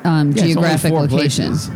um, 0.04 0.30
Mm-hmm. 0.32 0.38
Yeah, 0.38 0.44
geographic 0.46 0.92
location. 0.94 1.48
places. 1.50 1.70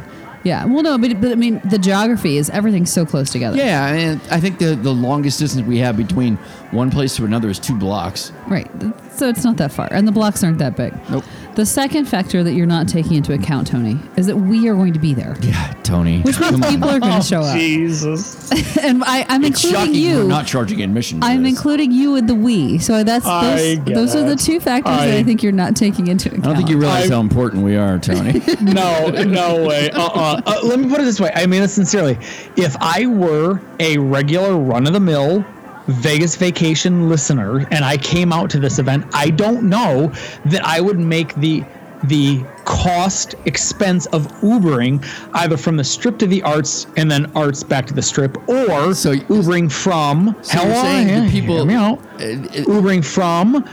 Yeah. 0.44 0.66
Well, 0.66 0.82
no, 0.84 0.98
but, 0.98 1.20
but 1.22 1.32
I 1.32 1.36
mean, 1.36 1.60
the 1.66 1.78
geography 1.80 2.38
is 2.38 2.50
everything's 2.52 2.92
so 2.92 3.04
close 3.06 3.32
together. 3.32 3.58
Yeah, 3.58 3.88
and 3.88 4.22
I 4.32 4.40
think 4.40 4.58
the 4.60 4.76
the 4.76 4.94
longest 4.94 5.38
distance 5.40 5.66
we 5.68 5.78
have 5.80 5.96
between 5.98 6.38
one 6.72 6.90
place 6.92 7.16
to 7.18 7.26
another 7.26 7.50
is 7.50 7.60
two 7.60 7.76
blocks. 7.76 8.32
Right. 8.48 8.70
So 9.12 9.28
it's 9.30 9.44
not 9.44 9.58
that 9.58 9.72
far, 9.72 9.90
and 9.92 10.08
the 10.08 10.12
blocks 10.12 10.44
aren't 10.44 10.58
that 10.60 10.76
big. 10.76 10.94
Nope. 11.10 11.24
The 11.56 11.66
second 11.66 12.04
factor 12.06 12.44
that 12.44 12.52
you're 12.52 12.66
not 12.66 12.86
taking 12.88 13.14
into 13.14 13.32
account, 13.34 13.68
Tony, 13.68 13.98
is 14.18 14.28
that 14.28 14.36
we 14.36 14.68
are 14.68 14.76
going 14.76 14.92
to 14.92 15.00
be 15.00 15.14
there, 15.14 15.38
Yeah, 15.40 15.74
Tony. 15.84 16.22
which 16.22 16.38
means 16.38 16.66
people 16.68 16.90
are 16.90 17.00
going 17.00 17.22
to 17.22 17.26
show 17.26 17.42
up. 17.42 17.58
Jesus. 17.58 18.52
And 18.86 19.04
I, 19.06 19.26
I'm 19.30 19.44
it's 19.46 19.64
including 19.64 19.96
you. 19.96 20.18
we're 20.18 20.24
not 20.28 20.46
charging 20.46 20.82
admission. 20.84 21.24
I'm 21.24 21.44
this. 21.44 21.54
including 21.54 21.92
you 21.92 22.16
in 22.18 22.28
the 22.28 22.36
we. 22.36 22.78
So 22.78 23.04
that's 23.04 23.26
I 23.26 23.76
those, 23.78 23.86
those 23.86 24.16
are 24.16 24.24
the 24.24 24.36
two 24.36 24.60
factors 24.60 24.96
that 24.98 25.10
I- 25.10 25.18
I 25.20 25.24
think 25.24 25.42
you're 25.42 25.52
not 25.54 25.76
taking 25.76 26.08
into 26.08 26.30
account. 26.30 26.46
I 26.46 26.48
don't 26.50 26.58
think 26.58 26.70
you 26.70 26.78
realize 26.78 27.10
I- 27.10 27.16
how 27.16 27.22
important 27.22 27.64
we 27.64 27.76
are, 27.78 27.98
Tony. 27.98 28.42
no, 28.62 29.08
no 29.10 29.66
way. 29.66 29.90
Uh-uh. 29.92 30.42
Uh, 30.46 30.60
let 30.64 30.80
me 30.80 30.88
put 30.90 31.00
it 31.00 31.06
this 31.06 31.20
way. 31.20 31.32
I 31.34 31.46
mean 31.48 31.64
it 31.64 31.70
sincerely. 31.70 32.18
If 32.58 32.76
I 32.80 33.06
were 33.08 33.60
a 33.80 33.98
regular 33.98 34.56
run 34.58 34.86
of 34.86 34.94
the 34.94 35.00
mill 35.00 35.44
Vegas 35.88 36.36
vacation 36.36 37.10
listener 37.10 37.68
and 37.72 37.86
I 37.86 37.98
came 37.98 38.34
out 38.34 38.50
to 38.52 38.60
this 38.60 38.80
event, 38.80 39.06
I 39.14 39.30
don't 39.30 39.64
know 39.64 40.12
that 40.46 40.66
I 40.66 40.82
would 40.82 41.00
make 41.00 41.36
the 41.36 41.64
the 42.04 42.44
cost 42.66 43.34
expense 43.46 44.06
of 44.08 44.28
Ubering 44.42 45.04
either 45.34 45.58
from 45.58 45.76
the 45.78 45.84
strip 45.84 46.20
to 46.20 46.28
the 46.28 46.44
arts 46.44 46.86
and 46.98 47.10
then 47.10 47.32
arts 47.36 47.64
back 47.64 47.88
to 47.88 47.94
the 47.96 48.02
strip 48.02 48.38
or 48.48 48.94
So- 48.94 49.14
Ubering 49.16 49.72
from 49.72 50.36
So 50.44 50.62
you're 50.62 50.72
Hell 50.74 50.84
saying 50.84 51.10
on, 51.10 51.16
the 51.22 51.26
yeah, 51.26 51.32
people- 51.32 51.72
out. 51.72 52.00
Uh, 52.20 52.24
uh, 52.24 52.78
Ubering 52.80 53.04
from 53.04 53.64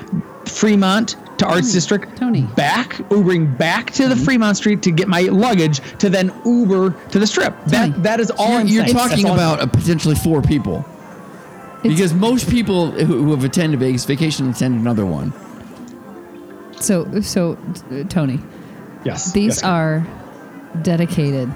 Fremont 0.47 1.17
to 1.39 1.47
Arts 1.47 1.73
District, 1.73 2.17
Tony. 2.17 2.43
back, 2.57 2.95
Ubering 3.11 3.59
back 3.59 3.91
to 3.93 4.09
the 4.09 4.17
Fremont 4.17 4.57
Street 4.57 4.81
to 4.83 4.91
get 4.91 5.09
my 5.09 5.23
luggage, 5.23 5.81
to 5.99 6.09
then 6.09 6.33
Uber 6.47 6.95
to 7.11 7.19
the 7.19 7.27
Strip. 7.27 7.55
Tony. 7.67 7.91
That 7.93 8.03
that 8.03 8.21
is 8.21 8.31
all 8.31 8.51
you're 8.51 8.61
I'm 8.61 8.67
you're 8.69 8.87
talking 8.87 9.25
That's 9.25 9.35
about 9.35 9.73
potentially 9.73 10.15
four 10.15 10.41
people. 10.41 10.85
Because 11.89 12.15
most 12.15 12.49
people 12.49 12.91
who, 12.93 13.25
who 13.25 13.31
have 13.33 13.45
attended 13.45 13.81
Vegas 13.81 14.05
vacation 14.05 14.49
attend 14.51 14.81
another 14.81 15.05
one. 15.07 15.33
So, 16.81 17.21
so 17.21 17.59
uh, 17.91 18.05
Tony, 18.05 18.39
yes. 19.05 19.33
these 19.33 19.57
yes. 19.57 19.63
are 19.65 20.07
dedicated, 20.83 21.53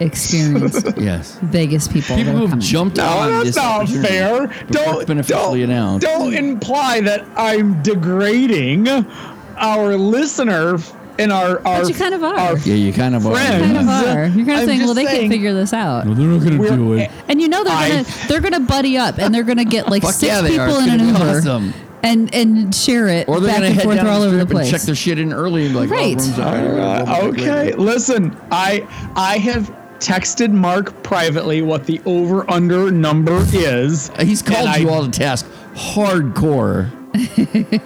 experienced 0.00 0.86
Yes. 0.98 1.38
Vegas 1.42 1.88
people. 1.88 2.16
People 2.16 2.32
are 2.32 2.36
who 2.36 2.40
have 2.42 2.50
coming. 2.50 2.64
jumped 2.64 2.96
No, 2.98 3.06
on 3.06 3.30
that's 3.30 3.44
this 3.46 3.56
not 3.56 3.82
opportunity 3.82 4.08
fair. 4.08 4.46
before 4.48 4.66
Don't 4.70 4.96
it's 4.96 5.04
been 5.06 5.18
officially 5.18 5.60
don't, 5.60 5.70
announced. 5.70 6.06
Don't 6.06 6.34
imply 6.34 7.00
that 7.00 7.24
I'm 7.36 7.82
degrading 7.82 8.88
our 8.88 9.96
listener 9.96 10.78
and 11.18 11.32
our 11.32 11.66
our. 11.66 11.84
you 11.88 11.94
kind 11.94 12.14
of 12.14 12.22
are. 12.22 12.34
our 12.36 12.58
Yeah, 12.58 12.74
you 12.74 12.92
kind 12.92 13.14
of 13.14 13.22
Friends. 13.22 13.38
are. 13.38 13.58
kind 13.60 13.76
of 13.76 13.88
are. 13.88 14.26
You're 14.26 14.46
kind 14.46 14.50
of 14.50 14.58
I'm 14.60 14.66
saying, 14.66 14.80
well, 14.80 14.94
they 14.94 15.04
saying- 15.06 15.20
can't 15.22 15.32
figure 15.32 15.54
this 15.54 15.72
out. 15.72 16.04
they're 16.04 16.14
not 16.14 16.42
going 16.44 16.60
to 16.60 16.68
do 16.76 16.92
it. 16.94 17.10
And 17.28 17.40
you 17.40 17.48
know 17.48 17.64
they're 17.64 17.72
I- 17.72 17.88
gonna 17.88 18.04
they're 18.28 18.40
gonna 18.40 18.60
buddy 18.60 18.96
up 18.98 19.18
and 19.18 19.34
they're 19.34 19.42
gonna 19.42 19.64
get 19.64 19.88
like 19.88 20.02
six 20.04 20.22
yeah, 20.22 20.42
people 20.46 20.76
in 20.78 20.90
an 20.90 20.98
gonna 20.98 21.18
Uber 21.18 21.38
awesome. 21.38 21.74
and 22.02 22.34
and 22.34 22.74
share 22.74 23.08
it 23.08 23.28
Or 23.28 23.40
they're 23.40 23.50
back 23.50 23.60
going 23.60 23.62
to 23.62 23.66
and 23.68 23.74
head 23.76 23.84
forth 23.84 23.96
down 23.96 24.06
all 24.06 24.20
the 24.20 24.26
over 24.26 24.36
the 24.36 24.42
strip 24.42 24.50
and 24.50 24.58
place. 24.58 24.70
check 24.70 24.80
their 24.82 24.94
shit 24.94 25.18
in 25.18 25.32
early 25.32 25.64
and 25.66 25.74
be 25.74 25.80
like, 25.80 25.90
Right. 25.90 26.16
oh, 26.18 26.22
rooms 26.22 26.38
are- 26.38 26.80
Uh, 27.08 27.20
okay, 27.28 27.72
listen. 27.74 28.36
I 28.50 28.86
I 29.16 29.38
have 29.38 29.74
texted 29.98 30.50
Mark 30.52 31.02
privately 31.02 31.62
what 31.62 31.86
the 31.86 32.00
over 32.04 32.48
under 32.50 32.90
number 32.90 33.38
is. 33.54 34.10
He's 34.20 34.42
called 34.42 34.68
you 34.78 34.88
I, 34.90 34.92
all 34.92 35.04
to 35.04 35.10
task 35.10 35.46
hardcore. 35.74 36.90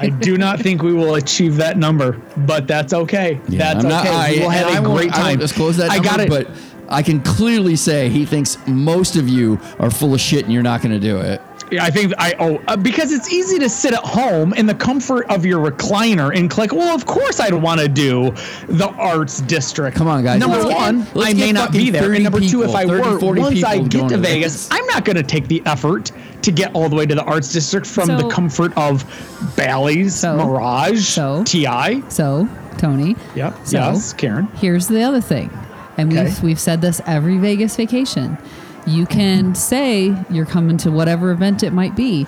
I 0.01 0.09
do 0.21 0.37
not 0.37 0.61
think 0.61 0.83
we 0.83 0.93
will 0.93 1.15
achieve 1.15 1.57
that 1.57 1.77
number, 1.79 2.13
but 2.39 2.67
that's 2.67 2.93
okay. 2.93 3.41
Yeah, 3.49 3.75
that's 3.75 3.85
I'm 3.85 3.91
not- 3.91 4.07
okay. 4.07 4.15
I, 4.15 4.31
we 4.33 4.41
will 4.41 4.51
have 4.51 4.85
a 4.85 4.89
great 4.89 5.13
I 5.13 5.17
won't 5.19 5.31
time. 5.31 5.39
disclose 5.39 5.77
that 5.79 5.91
I 5.91 5.95
number, 5.97 6.09
got 6.09 6.21
it. 6.21 6.29
but 6.29 6.49
I 6.89 7.03
can 7.03 7.21
clearly 7.23 7.77
say 7.77 8.09
he 8.09 8.25
thinks 8.27 8.59
most 8.67 9.17
of 9.17 9.29
you 9.29 9.61
are 9.79 9.91
full 9.91 10.13
of 10.15 10.21
shit 10.21 10.45
and 10.45 10.53
you're 10.53 10.63
not 10.63 10.83
going 10.83 10.93
to 10.93 11.01
do 11.01 11.19
it. 11.19 11.41
Yeah, 11.71 11.85
I 11.85 11.91
think 11.91 12.13
I 12.19 12.35
oh 12.39 12.61
uh, 12.67 12.77
because 12.77 13.13
it's 13.13 13.33
easy 13.33 13.59
to 13.61 13.69
sit 13.69 13.93
at 13.95 14.05
home 14.05 14.53
in 14.55 14.67
the 14.67 14.75
comfort 14.75 15.27
of 15.31 15.47
your 15.47 15.65
recliner 15.71 16.37
and 16.37 16.51
click. 16.51 16.73
Well, 16.73 16.95
of 16.95 17.07
course 17.07 17.39
I'd 17.39 17.55
want 17.55 17.81
to 17.81 17.89
do 17.89 18.33
the 18.69 18.89
arts 18.99 19.41
district. 19.43 19.97
Come 19.97 20.09
on, 20.09 20.25
guys. 20.25 20.41
Number 20.41 20.59
Let's 20.59 20.75
one, 20.75 21.07
let's 21.15 21.31
I 21.31 21.35
may 21.35 21.53
not 21.53 21.71
be 21.73 21.79
fucking 21.79 21.93
there. 21.93 22.03
30 22.03 22.15
And 22.17 22.25
number 22.25 22.41
two, 22.41 22.63
if 22.65 22.75
I 22.75 22.87
30, 22.87 23.09
were, 23.11 23.21
40 23.21 23.41
once 23.41 23.65
I 23.65 23.79
get 23.79 23.91
to 23.93 23.99
to 24.09 24.17
Vegas, 24.19 24.69
Vegas. 24.69 24.69
I'm 24.73 24.87
not 24.87 25.05
going 25.05 25.17
to 25.17 25.23
take 25.23 25.47
the 25.49 25.63
effort 25.67 26.11
to 26.43 26.51
get 26.51 26.75
all 26.75 26.89
the 26.89 26.97
way 26.97 27.07
to 27.07 27.15
the 27.15 27.23
arts 27.25 27.53
district 27.53 27.87
from 27.87 28.09
the 28.09 28.29
comfort 28.29 28.77
of 28.77 29.05
Bally's, 29.57 30.15
So- 30.15 30.37
Mirage, 30.39 31.07
so- 31.07 31.45
TI. 31.45 32.03
So, 32.09 32.49
Tony, 32.79 33.15
Yep. 33.37 33.55
So- 33.65 33.79
yes, 33.79 34.13
Karen. 34.15 34.49
here's 34.57 34.89
the 34.89 35.03
other 35.03 35.21
thing, 35.21 35.51
and 35.99 36.13
Okay. 36.13 36.25
we've 36.25 36.43
we've 36.43 36.61
said 36.61 36.81
this 36.81 37.01
every 37.07 37.39
Vegas 37.39 37.77
vacation. 37.77 38.39
You 38.87 39.07
can 39.07 39.55
say 39.55 40.15
you're 40.31 40.47
coming 40.47 40.77
to 40.79 40.91
whatever 40.91 41.31
event 41.31 41.63
it 41.63 41.73
might 41.73 41.95
be, 41.95 42.27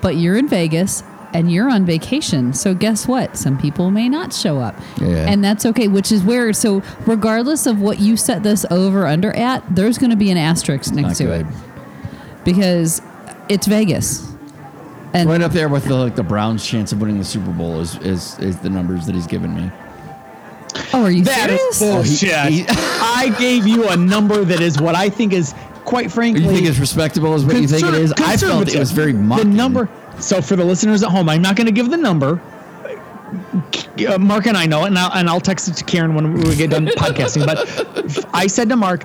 but 0.00 0.16
you're 0.16 0.36
in 0.36 0.46
Vegas 0.48 1.02
and 1.34 1.50
you're 1.52 1.68
on 1.70 1.84
vacation. 1.84 2.52
So 2.52 2.74
guess 2.74 3.06
what? 3.08 3.36
Some 3.36 3.58
people 3.58 3.90
may 3.90 4.08
not 4.08 4.32
show 4.32 4.58
up. 4.60 4.74
Yeah. 5.00 5.26
And 5.30 5.42
that's 5.44 5.66
okay, 5.66 5.88
which 5.88 6.10
is 6.12 6.22
where 6.22 6.52
so 6.52 6.82
regardless 7.06 7.66
of 7.66 7.80
what 7.80 8.00
you 8.00 8.16
set 8.16 8.42
this 8.42 8.64
over 8.70 9.06
under 9.06 9.32
at, 9.36 9.62
there's 9.74 9.98
going 9.98 10.10
to 10.10 10.16
be 10.16 10.30
an 10.30 10.36
asterisk 10.38 10.92
next 10.92 11.18
to 11.18 11.24
good. 11.24 11.46
it 11.46 11.46
because 12.44 13.02
it's 13.48 13.66
Vegas. 13.66 14.26
And 15.14 15.28
Right 15.28 15.40
up 15.40 15.52
there 15.52 15.68
with 15.68 15.86
the 15.86 15.94
like 15.94 16.16
the 16.16 16.22
Browns' 16.22 16.66
chance 16.66 16.92
of 16.92 17.00
winning 17.00 17.18
the 17.18 17.24
Super 17.24 17.50
Bowl 17.50 17.80
is 17.80 17.96
is, 17.98 18.38
is 18.38 18.58
the 18.58 18.68
numbers 18.70 19.06
that 19.06 19.14
he's 19.14 19.26
given 19.26 19.54
me. 19.54 19.70
oh, 20.92 21.02
are 21.04 21.10
you 21.10 21.24
That 21.24 21.48
is 21.50 21.76
serious? 21.78 21.78
bullshit. 22.20 22.34
Oh, 22.34 22.48
he- 22.48 22.66
I 22.68 23.34
gave 23.38 23.66
you 23.66 23.88
a 23.88 23.96
number 23.96 24.44
that 24.44 24.60
is 24.60 24.78
what 24.80 24.94
I 24.94 25.08
think 25.08 25.32
is 25.32 25.54
quite 25.88 26.12
frankly. 26.12 26.44
You 26.44 26.50
think 26.50 26.66
it's 26.66 26.78
respectable 26.78 27.34
is 27.34 27.44
what 27.44 27.56
you 27.56 27.66
think 27.66 27.84
it 27.86 27.94
is. 27.94 28.12
I 28.18 28.36
felt 28.36 28.68
it 28.68 28.78
was 28.78 28.92
very 28.92 29.12
much 29.14 29.38
The 29.42 29.44
number. 29.46 29.88
So 30.20 30.42
for 30.42 30.54
the 30.56 30.64
listeners 30.64 31.02
at 31.02 31.10
home, 31.10 31.28
I'm 31.28 31.42
not 31.42 31.56
going 31.56 31.66
to 31.66 31.72
give 31.72 31.90
the 31.90 31.96
number. 31.96 32.40
Uh, 34.08 34.18
Mark 34.18 34.46
and 34.46 34.56
I 34.56 34.66
know 34.66 34.84
it, 34.84 34.88
and 34.88 34.98
I'll, 34.98 35.12
and 35.12 35.28
I'll 35.28 35.40
text 35.40 35.68
it 35.68 35.74
to 35.76 35.84
Karen 35.84 36.14
when 36.14 36.34
we 36.34 36.54
get 36.56 36.70
done 36.70 36.86
podcasting. 37.04 37.44
But 37.46 38.24
I 38.34 38.46
said 38.46 38.68
to 38.70 38.76
Mark, 38.76 39.04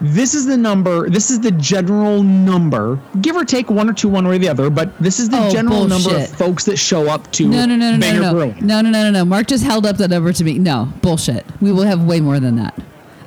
"This 0.00 0.34
is 0.34 0.46
the 0.46 0.56
number. 0.56 1.08
This 1.10 1.30
is 1.30 1.40
the 1.40 1.50
general 1.52 2.22
number, 2.22 2.98
give 3.20 3.36
or 3.36 3.44
take 3.44 3.68
one 3.70 3.88
or 3.90 3.92
two, 3.92 4.08
one 4.08 4.26
way 4.26 4.36
or 4.36 4.38
the 4.38 4.48
other. 4.48 4.70
But 4.70 4.96
this 5.02 5.18
is 5.18 5.28
the 5.28 5.38
Oh, 5.46 5.50
general 5.50 5.86
number 5.86 6.10
bullshit. 6.10 6.30
of 6.30 6.36
folks 6.36 6.64
that 6.64 6.76
show 6.78 7.08
up 7.10 7.30
to 7.32 7.48
No, 7.48 7.66
no, 7.66 7.76
no, 7.76 7.92
no, 7.92 7.98
Banger 8.00 8.20
no, 8.20 8.26
no, 8.28 8.32
Brewing. 8.32 8.66
no, 8.66 8.80
no, 8.80 8.90
no, 8.90 9.02
no, 9.04 9.10
no. 9.10 9.24
Mark 9.24 9.48
just 9.48 9.64
held 9.64 9.86
up 9.86 9.96
the 9.96 10.08
number 10.08 10.32
to 10.32 10.44
me. 10.44 10.58
No, 10.58 10.92
bullshit. 11.02 11.44
We 11.60 11.72
will 11.72 11.84
have 11.84 12.04
way 12.04 12.20
more 12.20 12.38
than 12.40 12.56
that. 12.56 12.74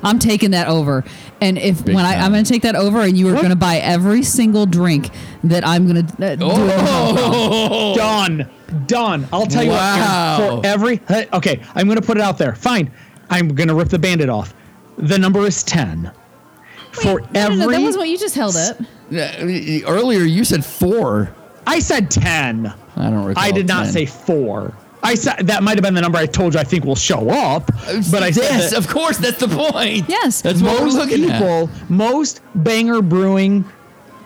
I'm 0.02 0.18
taking 0.18 0.50
that 0.52 0.68
over. 0.68 1.04
And 1.40 1.58
if 1.58 1.84
Big 1.84 1.94
when 1.94 2.04
I, 2.06 2.14
time. 2.14 2.24
I'm 2.24 2.32
going 2.32 2.44
to 2.44 2.50
take 2.50 2.62
that 2.62 2.76
over, 2.76 3.00
and 3.02 3.16
you 3.16 3.28
are 3.28 3.34
going 3.34 3.50
to 3.50 3.56
buy 3.56 3.76
every 3.76 4.22
single 4.22 4.64
drink 4.64 5.10
that 5.44 5.66
I'm 5.66 5.86
going 5.86 6.06
to 6.06 6.26
uh, 6.32 6.36
do. 6.36 6.46
Oh, 6.48 7.94
Done. 7.94 8.48
Done. 8.86 9.28
I'll 9.32 9.46
tell 9.46 9.62
you 9.62 9.70
Wow. 9.70 10.38
what. 10.56 10.62
For 10.64 10.66
every 10.66 11.00
okay, 11.34 11.62
I'm 11.74 11.86
going 11.86 12.00
to 12.00 12.06
put 12.06 12.16
it 12.16 12.22
out 12.22 12.38
there. 12.38 12.54
Fine. 12.54 12.90
I'm 13.30 13.48
going 13.54 13.68
to 13.68 13.74
rip 13.74 13.88
the 13.88 13.98
bandit 13.98 14.28
off. 14.28 14.54
The 14.98 15.18
number 15.18 15.40
is 15.46 15.62
ten. 15.62 16.10
For 16.92 17.20
No, 17.20 17.26
every, 17.34 17.56
no, 17.56 17.66
no, 17.66 17.70
that 17.72 17.82
wasn't 17.82 18.00
what 18.00 18.08
you 18.08 18.16
just 18.18 18.34
held 18.34 18.56
up. 18.56 18.78
earlier 19.12 20.20
you 20.22 20.44
said 20.44 20.64
four. 20.64 21.34
I 21.66 21.80
said 21.80 22.10
ten. 22.10 22.72
I 22.96 23.10
don't 23.10 23.24
recall. 23.24 23.44
I 23.44 23.50
did 23.50 23.66
not 23.68 23.84
10. 23.84 23.92
say 23.92 24.06
four. 24.06 24.72
I 25.06 25.14
said 25.14 25.46
that 25.46 25.62
might 25.62 25.76
have 25.76 25.82
been 25.84 25.94
the 25.94 26.00
number 26.00 26.18
I 26.18 26.26
told 26.26 26.54
you 26.54 26.60
I 26.60 26.64
think 26.64 26.84
will 26.84 26.96
show 26.96 27.30
up, 27.30 27.66
but 28.10 28.22
I 28.22 28.30
said 28.32 28.42
yes, 28.42 28.70
that 28.70 28.78
of 28.78 28.88
course, 28.88 29.18
that's 29.18 29.38
the 29.38 29.46
point. 29.48 30.08
Yes. 30.08 30.40
that's 30.42 30.60
what 30.60 30.80
we're 30.80 30.86
most 30.86 30.96
looking 30.96 31.24
at. 31.30 31.40
people, 31.40 31.70
most 31.88 32.40
banger 32.56 33.00
brewing 33.02 33.64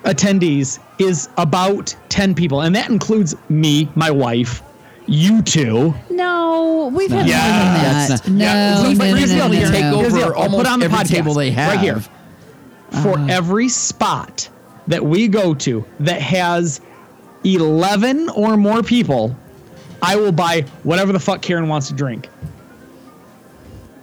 attendees 0.04 0.78
is 0.98 1.28
about 1.36 1.94
ten 2.08 2.34
people, 2.34 2.62
and 2.62 2.74
that 2.74 2.88
includes 2.88 3.34
me, 3.50 3.90
my 3.94 4.10
wife, 4.10 4.62
you 5.06 5.42
two. 5.42 5.94
No, 6.08 6.90
we've 6.94 7.10
had 7.10 7.26
not- 7.26 7.26
more 7.26 7.28
Yeah, 7.28 7.72
than 7.72 8.08
that. 8.08 8.08
not- 8.08 8.28
No, 8.28 8.44
yeah, 8.44 8.70
no, 8.70 8.76
so- 8.76 8.82
no, 8.92 8.98
but 8.98 9.04
no, 9.04 9.14
the 9.26 9.36
no, 9.36 9.44
other 9.44 9.54
no, 9.60 9.70
take 9.70 9.80
no. 9.82 9.94
over 9.96 10.16
Here's. 10.16 10.24
I'll 10.24 10.32
almost 10.34 10.56
put 10.56 10.66
on 10.66 10.78
the 10.80 10.84
every 10.86 10.98
podcast, 10.98 11.08
table 11.08 11.34
they 11.34 11.50
have. 11.50 11.74
right 11.74 11.80
here. 11.80 12.00
For 13.02 13.14
uh-huh. 13.18 13.26
every 13.28 13.68
spot 13.68 14.48
that 14.88 15.04
we 15.04 15.28
go 15.28 15.52
to 15.54 15.84
that 16.00 16.20
has 16.22 16.80
11 17.44 18.30
or 18.30 18.56
more 18.56 18.82
people, 18.82 19.36
I 20.02 20.16
will 20.16 20.32
buy 20.32 20.62
whatever 20.82 21.12
the 21.12 21.20
fuck 21.20 21.42
Karen 21.42 21.68
wants 21.68 21.88
to 21.88 21.94
drink. 21.94 22.28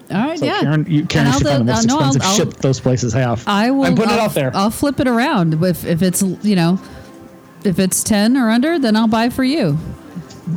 All 0.09 0.17
right, 0.17 0.39
So 0.39 0.45
yeah. 0.45 0.61
Karen, 0.61 0.85
you, 0.87 1.05
Karen 1.05 1.27
And 1.27 1.35
should 1.37 1.47
find 1.47 1.67
the 1.67 1.73
most 1.73 1.85
uh, 1.89 1.93
no, 1.93 1.99
I'll- 1.99 2.05
expensive 2.15 2.21
I'll- 2.29 2.35
shit 2.37 2.49
that 2.51 2.61
those 2.61 2.79
places 2.79 3.13
have. 3.13 3.43
I 3.47 3.71
will. 3.71 3.83
I'm 3.85 3.95
putting 3.95 4.11
I'll, 4.11 4.17
it 4.19 4.21
out 4.21 4.33
there. 4.33 4.51
I'll 4.55 4.71
flip 4.71 4.99
it 4.99 5.07
around. 5.07 5.53
If 5.63 5.85
if 5.85 6.01
it's 6.01 6.21
you 6.43 6.55
know, 6.55 6.79
if 7.65 7.77
it's 7.79 8.03
ten 8.03 8.37
or 8.37 8.49
under, 8.49 8.79
then 8.79 8.95
I'll 8.95 9.07
buy 9.09 9.29
for 9.29 9.43
you. 9.43 9.77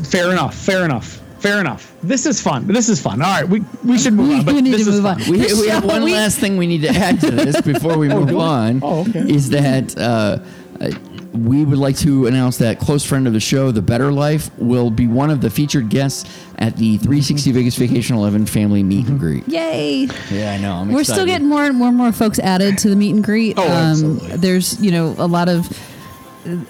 fair 0.05 0.31
enough. 0.31 0.55
Fair 0.55 0.85
enough. 0.85 1.16
Fair 1.40 1.59
enough. 1.59 1.92
This 2.03 2.26
is 2.26 2.40
fun. 2.40 2.66
This 2.68 2.88
is 2.90 3.00
fun. 3.00 3.22
All 3.22 3.29
right, 3.31 3.48
we 3.48 3.64
we 3.83 3.98
should 3.98 4.12
move 4.12 4.31
on. 4.40 4.44
But 4.44 4.55
we 4.55 4.61
need 4.62 4.74
this 4.74 4.85
to 4.85 4.90
is 4.90 4.96
move 4.96 5.07
on. 5.07 5.18
We, 5.29 5.38
we 5.61 5.68
have 5.68 5.85
one 5.85 6.05
we- 6.05 6.12
last 6.12 6.38
thing 6.38 6.57
we 6.57 6.66
need 6.68 6.83
to 6.83 6.88
add 6.90 7.20
to 7.22 7.31
this 7.33 7.61
before 7.62 7.98
we 7.98 8.09
move 8.20 8.37
on. 8.37 8.81
Oh, 8.85 9.00
okay. 9.09 9.20
Is 9.29 9.48
that 9.50 9.96
uh, 9.98 10.38
uh, 10.81 10.90
we 11.33 11.64
would 11.64 11.79
like 11.79 11.97
to 11.99 12.27
announce 12.27 12.57
that 12.59 12.79
close 12.81 13.05
friend 13.05 13.27
of 13.27 13.33
the 13.33 13.40
show, 13.40 13.71
The 13.71 13.83
Better 13.83 14.11
Life, 14.12 14.51
will 14.59 14.90
be 14.90 15.07
one 15.07 15.31
of 15.31 15.40
the 15.40 15.49
featured 15.51 15.88
guests 15.88 16.29
at 16.59 16.77
the 16.77 16.97
360 16.99 17.53
Vegas 17.53 17.77
Vacation 17.77 18.16
11 18.16 18.47
family 18.47 18.83
meet 18.83 19.07
and 19.07 19.19
greet. 19.19 19.47
Yay! 19.49 20.09
Yeah, 20.31 20.53
I 20.53 20.59
know. 20.59 20.75
I'm 20.75 20.88
We're 20.93 21.01
excited. 21.01 21.14
still 21.21 21.27
getting 21.27 21.49
more 21.49 21.64
and 21.64 21.77
more 21.77 21.88
and 21.88 21.97
more 21.97 22.11
folks 22.12 22.38
added 22.40 22.79
to 22.79 22.88
the 22.90 22.97
meet 22.97 23.14
and 23.14 23.23
greet. 23.23 23.57
Um, 23.59 23.64
Oh, 23.64 23.69
absolutely. 23.71 24.37
There's, 24.38 24.81
you 24.83 24.90
know, 24.90 25.14
a 25.19 25.27
lot 25.29 25.49
of 25.49 25.69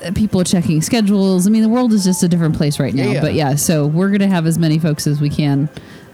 uh, 0.04 0.10
people 0.14 0.44
checking 0.44 0.82
schedules. 0.82 1.46
I 1.46 1.50
mean, 1.50 1.62
the 1.62 1.68
world 1.68 1.92
is 1.94 2.04
just 2.04 2.22
a 2.22 2.28
different 2.28 2.56
place 2.56 2.78
right 2.78 2.92
now. 2.94 3.04
Yeah, 3.04 3.12
yeah. 3.12 3.20
But 3.22 3.34
yeah, 3.34 3.54
so 3.54 3.86
we're 3.86 4.08
going 4.08 4.20
to 4.20 4.28
have 4.28 4.46
as 4.46 4.58
many 4.58 4.78
folks 4.78 5.06
as 5.06 5.20
we 5.22 5.30
can 5.30 5.70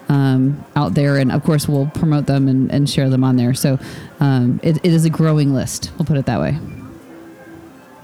um, 0.09 0.65
out 0.77 0.95
there. 0.95 1.17
And 1.17 1.33
of 1.33 1.43
course, 1.43 1.67
we'll 1.69 1.87
promote 1.95 2.27
them 2.27 2.47
and, 2.47 2.71
and 2.71 2.89
share 2.89 3.11
them 3.11 3.25
on 3.25 3.35
there. 3.37 3.55
So 3.55 3.79
um, 4.21 4.61
it, 4.63 4.77
it 4.79 4.93
is 4.93 5.05
a 5.05 5.11
growing 5.11 5.53
list. 5.53 5.91
We'll 5.99 6.07
put 6.07 6.17
it 6.17 6.27
that 6.27 6.39
way. 6.41 6.57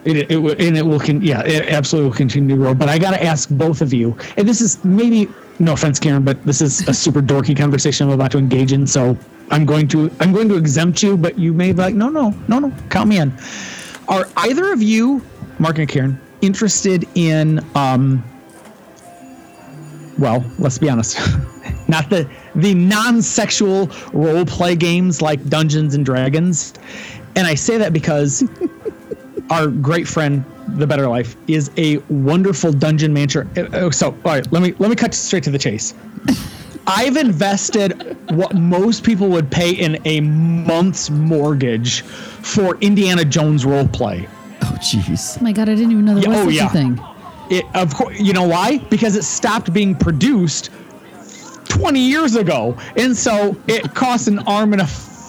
It, 0.05 0.31
it, 0.33 0.37
will- 0.37 0.57
and 0.59 0.77
it 0.77 0.85
will 0.85 0.99
con- 0.99 1.23
yeah 1.23 1.43
it 1.43 1.69
absolutely 1.69 2.11
will 2.11 2.17
continue 2.17 2.57
to 2.57 2.61
grow. 2.63 2.75
But 2.75 2.89
i 2.89 2.99
got 2.99 3.13
to 3.13 3.23
ask 3.23 3.49
both 3.51 3.81
of 3.81 3.93
you 3.93 4.17
and 4.37 4.49
this 4.49 4.61
is 4.61 4.85
maybe 4.85 5.29
no 5.61 5.75
offense 5.75 6.01
karen 6.01 6.25
but 6.25 6.43
this 6.45 6.61
is 6.61 6.87
a 6.89 6.95
super 6.95 7.21
dorky 7.23 7.57
conversation 7.57 8.09
i'm 8.09 8.13
about 8.15 8.33
to 8.33 8.39
engage 8.39 8.73
in 8.73 8.85
so 8.87 9.17
i'm 9.51 9.65
going 9.65 9.87
to 9.89 10.11
i'm 10.19 10.33
going 10.33 10.49
to 10.49 10.57
exempt 10.57 11.03
you 11.05 11.17
but 11.17 11.39
you 11.39 11.53
may 11.53 11.71
be 11.73 11.79
like 11.79 11.95
no 11.95 12.09
no 12.09 12.35
no 12.49 12.59
no 12.59 12.73
count 12.91 13.09
me 13.09 13.19
in. 13.19 13.33
Are 14.09 14.29
either 14.39 14.73
of 14.73 14.83
you 14.83 15.23
mark 15.61 15.79
and 15.79 15.89
karen 15.89 16.21
interested 16.41 17.07
in 17.15 17.61
um 17.77 18.25
well 20.19 20.45
let's 20.59 20.79
be 20.79 20.91
honest 20.91 21.19
not 21.89 22.11
the 22.11 22.29
the 22.57 22.75
non-sexual 22.75 23.89
role 24.13 24.45
play 24.45 24.75
games 24.75 25.23
like 25.23 25.45
dungeons 25.49 25.95
and 25.95 26.05
dragons? 26.05 26.75
And 27.37 27.47
i 27.47 27.55
say 27.55 27.79
that 27.79 27.93
because 27.93 28.43
our 29.53 29.67
great 29.69 30.07
friend 30.09 30.45
the 30.81 30.87
better 30.87 31.07
life 31.09 31.37
is 31.49 31.71
a 31.77 31.99
wonderful 32.09 32.73
dungeon 32.73 33.13
manager 33.13 33.47
uh, 33.57 33.91
so 33.91 34.07
all 34.25 34.33
right 34.37 34.51
let 34.53 34.63
me 34.63 34.73
let 34.79 34.89
me 34.91 34.97
cut 34.97 35.13
straight 35.15 35.43
to 35.45 35.51
the 35.51 35.59
chase 35.59 35.95
i've 36.87 37.17
invested 37.17 38.17
what 38.31 38.55
most 38.55 39.05
people 39.05 39.29
would 39.29 39.49
pay 39.51 39.71
in 39.73 39.93
a 40.07 40.21
month's 40.21 41.11
mortgage 41.11 42.03
for 42.03 42.77
indiana 42.81 43.25
jones 43.25 43.65
role 43.65 43.87
play 43.89 44.27
Oh, 44.65 44.79
jeez. 44.81 45.39
Oh 45.41 45.43
my 45.43 45.51
God, 45.51 45.69
I 45.69 45.75
didn't 45.75 45.91
even 45.91 46.05
know 46.05 46.15
there 46.15 46.23
Yeah, 46.23 46.29
was 46.31 46.39
oh, 46.39 46.45
such 46.45 46.55
yeah. 46.55 46.67
a 46.67 46.71
thing. 46.71 47.01
it 47.51 47.65
of 47.75 47.93
course 47.93 48.17
you 48.21 48.33
know 48.33 48.47
why 48.47 48.79
because 48.95 49.17
it 49.17 49.25
stopped 49.25 49.73
being 49.73 49.93
produced 49.97 50.71
20 51.65 51.99
years 51.99 52.37
ago 52.37 52.77
and 52.97 53.17
so 53.17 53.57
it 53.67 53.93
costs 53.95 54.29
an 54.29 54.39
arm 54.41 54.73
and 54.73 54.83
a 54.83 54.87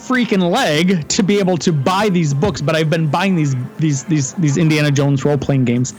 freaking 0.07 0.51
leg 0.51 1.07
to 1.07 1.23
be 1.23 1.39
able 1.39 1.57
to 1.57 1.71
buy 1.71 2.09
these 2.09 2.33
books 2.33 2.61
but 2.61 2.75
i've 2.75 2.89
been 2.89 3.07
buying 3.07 3.35
these 3.35 3.55
these 3.77 4.03
these 4.05 4.33
these 4.33 4.57
indiana 4.57 4.91
jones 4.91 5.23
role-playing 5.23 5.63
games 5.65 5.93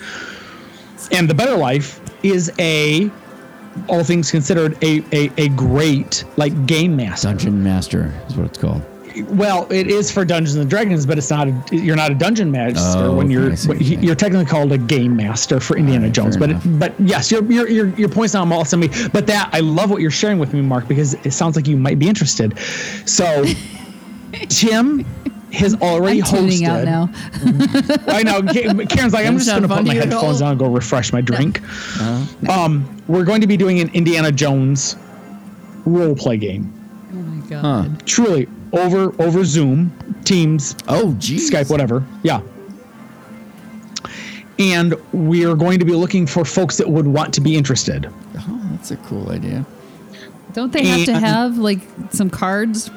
and 1.13 1.29
the 1.29 1.35
better 1.35 1.57
life 1.57 2.01
is 2.23 2.53
a 2.59 3.11
all 3.89 4.05
things 4.05 4.31
considered 4.31 4.77
a 4.85 5.03
a, 5.13 5.31
a 5.39 5.49
great 5.51 6.25
like 6.37 6.67
game 6.67 6.95
master 6.97 7.29
Dungeon 7.29 7.63
Master 7.63 8.13
is 8.29 8.37
what 8.37 8.47
it's 8.47 8.59
called. 8.59 8.83
well, 9.31 9.67
it 9.71 9.87
is 9.89 10.11
for 10.13 10.25
Dungeons 10.25 10.57
and 10.57 10.69
Dragons, 10.69 11.07
but 11.07 11.19
it's 11.19 11.31
not. 11.31 11.47
A, 11.49 11.63
you're 11.73 11.95
not 11.97 12.11
a 12.11 12.15
dungeon 12.15 12.51
master 12.51 13.05
Oh, 13.07 13.15
when 13.17 13.31
you're. 13.31 13.55
See 13.57 13.97
you're 13.97 14.15
technically 14.17 14.45
called 14.47 14.73
a 14.73 14.79
game 14.79 15.15
master 15.17 15.61
for 15.61 15.77
Indiana 15.77 16.03
Alright, 16.07 16.13
Jones. 16.15 16.37
But 16.37 16.51
enough. 16.51 16.65
but 16.67 16.93
yes, 17.01 17.31
your 17.31 17.43
your 17.45 17.69
your 17.69 17.89
your 17.97 18.09
point's 18.09 18.35
not 18.35 18.51
awesome 18.51 18.81
to 18.83 18.89
me. 18.89 19.09
But 19.13 19.27
that 19.29 19.51
I 19.53 19.61
love 19.61 19.91
what 19.91 20.01
you're 20.01 20.11
sharing 20.11 20.39
with 20.39 20.53
me, 20.53 20.63
Mark, 20.63 20.89
because 20.89 21.15
it 21.25 21.33
sounds 21.33 21.55
like 21.57 21.67
you 21.69 21.77
might 21.77 21.99
be 21.99 22.09
interested. 22.09 22.59
So, 23.07 23.45
Tim 24.49 25.05
has 25.53 25.75
already 25.77 26.21
I'm 26.21 26.27
hosted. 26.27 26.67
out 26.67 26.85
now. 26.85 27.11
I 28.13 28.23
know. 28.25 28.43
Karen's 28.87 29.13
like, 29.13 29.27
I'm 29.27 29.39
just 29.39 29.49
going 29.49 29.63
to 29.63 29.69
put 29.69 29.85
my 29.85 29.91
to 29.91 29.95
you 29.95 30.01
at 30.03 30.09
headphones 30.09 30.43
on 30.43 30.51
and 30.53 30.59
go 30.59 30.67
refresh 30.67 31.13
my 31.13 31.21
drink. 31.21 31.61
Uh-huh. 31.63 32.53
Um, 32.53 33.03
we're 33.07 33.25
going 33.25 33.41
to 33.41 33.47
be 33.47 33.57
doing 33.57 33.81
an 33.81 33.89
Indiana 33.95 34.33
Jones 34.33 34.97
role 35.87 36.17
play 36.17 36.37
game. 36.39 36.73
Oh 37.13 37.15
my 37.17 37.47
God. 37.49 37.61
Huh. 37.63 37.97
Truly 38.05 38.49
over 38.73 39.15
over 39.23 39.45
Zoom, 39.45 39.93
Teams, 40.25 40.75
Oh, 40.89 41.15
geez. 41.19 41.49
Skype, 41.51 41.71
whatever. 41.71 42.05
Yeah. 42.25 42.41
And 44.59 44.95
we 45.13 45.45
are 45.45 45.55
going 45.57 45.79
to 45.81 45.85
be 45.85 45.93
looking 45.93 46.27
for 46.27 46.45
folks 46.45 46.77
that 46.77 46.89
would 46.89 47.07
want 47.07 47.35
to 47.35 47.41
be 47.41 47.57
interested. 47.57 48.09
Oh, 48.39 48.69
that's 48.71 48.91
a 48.93 48.97
cool 48.99 49.31
idea. 49.31 49.67
Don't 50.53 50.73
they 50.73 50.87
have 50.87 51.05
to 51.07 51.19
have 51.19 51.59
like 51.59 51.81
some 52.11 52.31
cards 52.31 52.89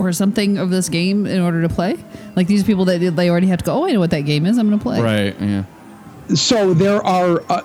or 0.00 0.12
something 0.12 0.58
of 0.58 0.70
this 0.70 0.88
game 0.88 1.26
in 1.26 1.40
order 1.40 1.62
to 1.62 1.68
play? 1.68 1.96
Like 2.36 2.46
these 2.46 2.64
people 2.64 2.84
that 2.86 2.98
they 2.98 3.30
already 3.30 3.46
have 3.48 3.58
to 3.60 3.64
go. 3.64 3.74
Oh, 3.82 3.86
I 3.86 3.92
know 3.92 4.00
what 4.00 4.10
that 4.10 4.22
game 4.22 4.46
is. 4.46 4.58
I'm 4.58 4.68
going 4.68 4.78
to 4.78 4.82
play. 4.82 5.00
Right. 5.00 5.36
Yeah. 5.40 5.64
So 6.34 6.72
there 6.74 7.04
are, 7.04 7.42
uh, 7.48 7.62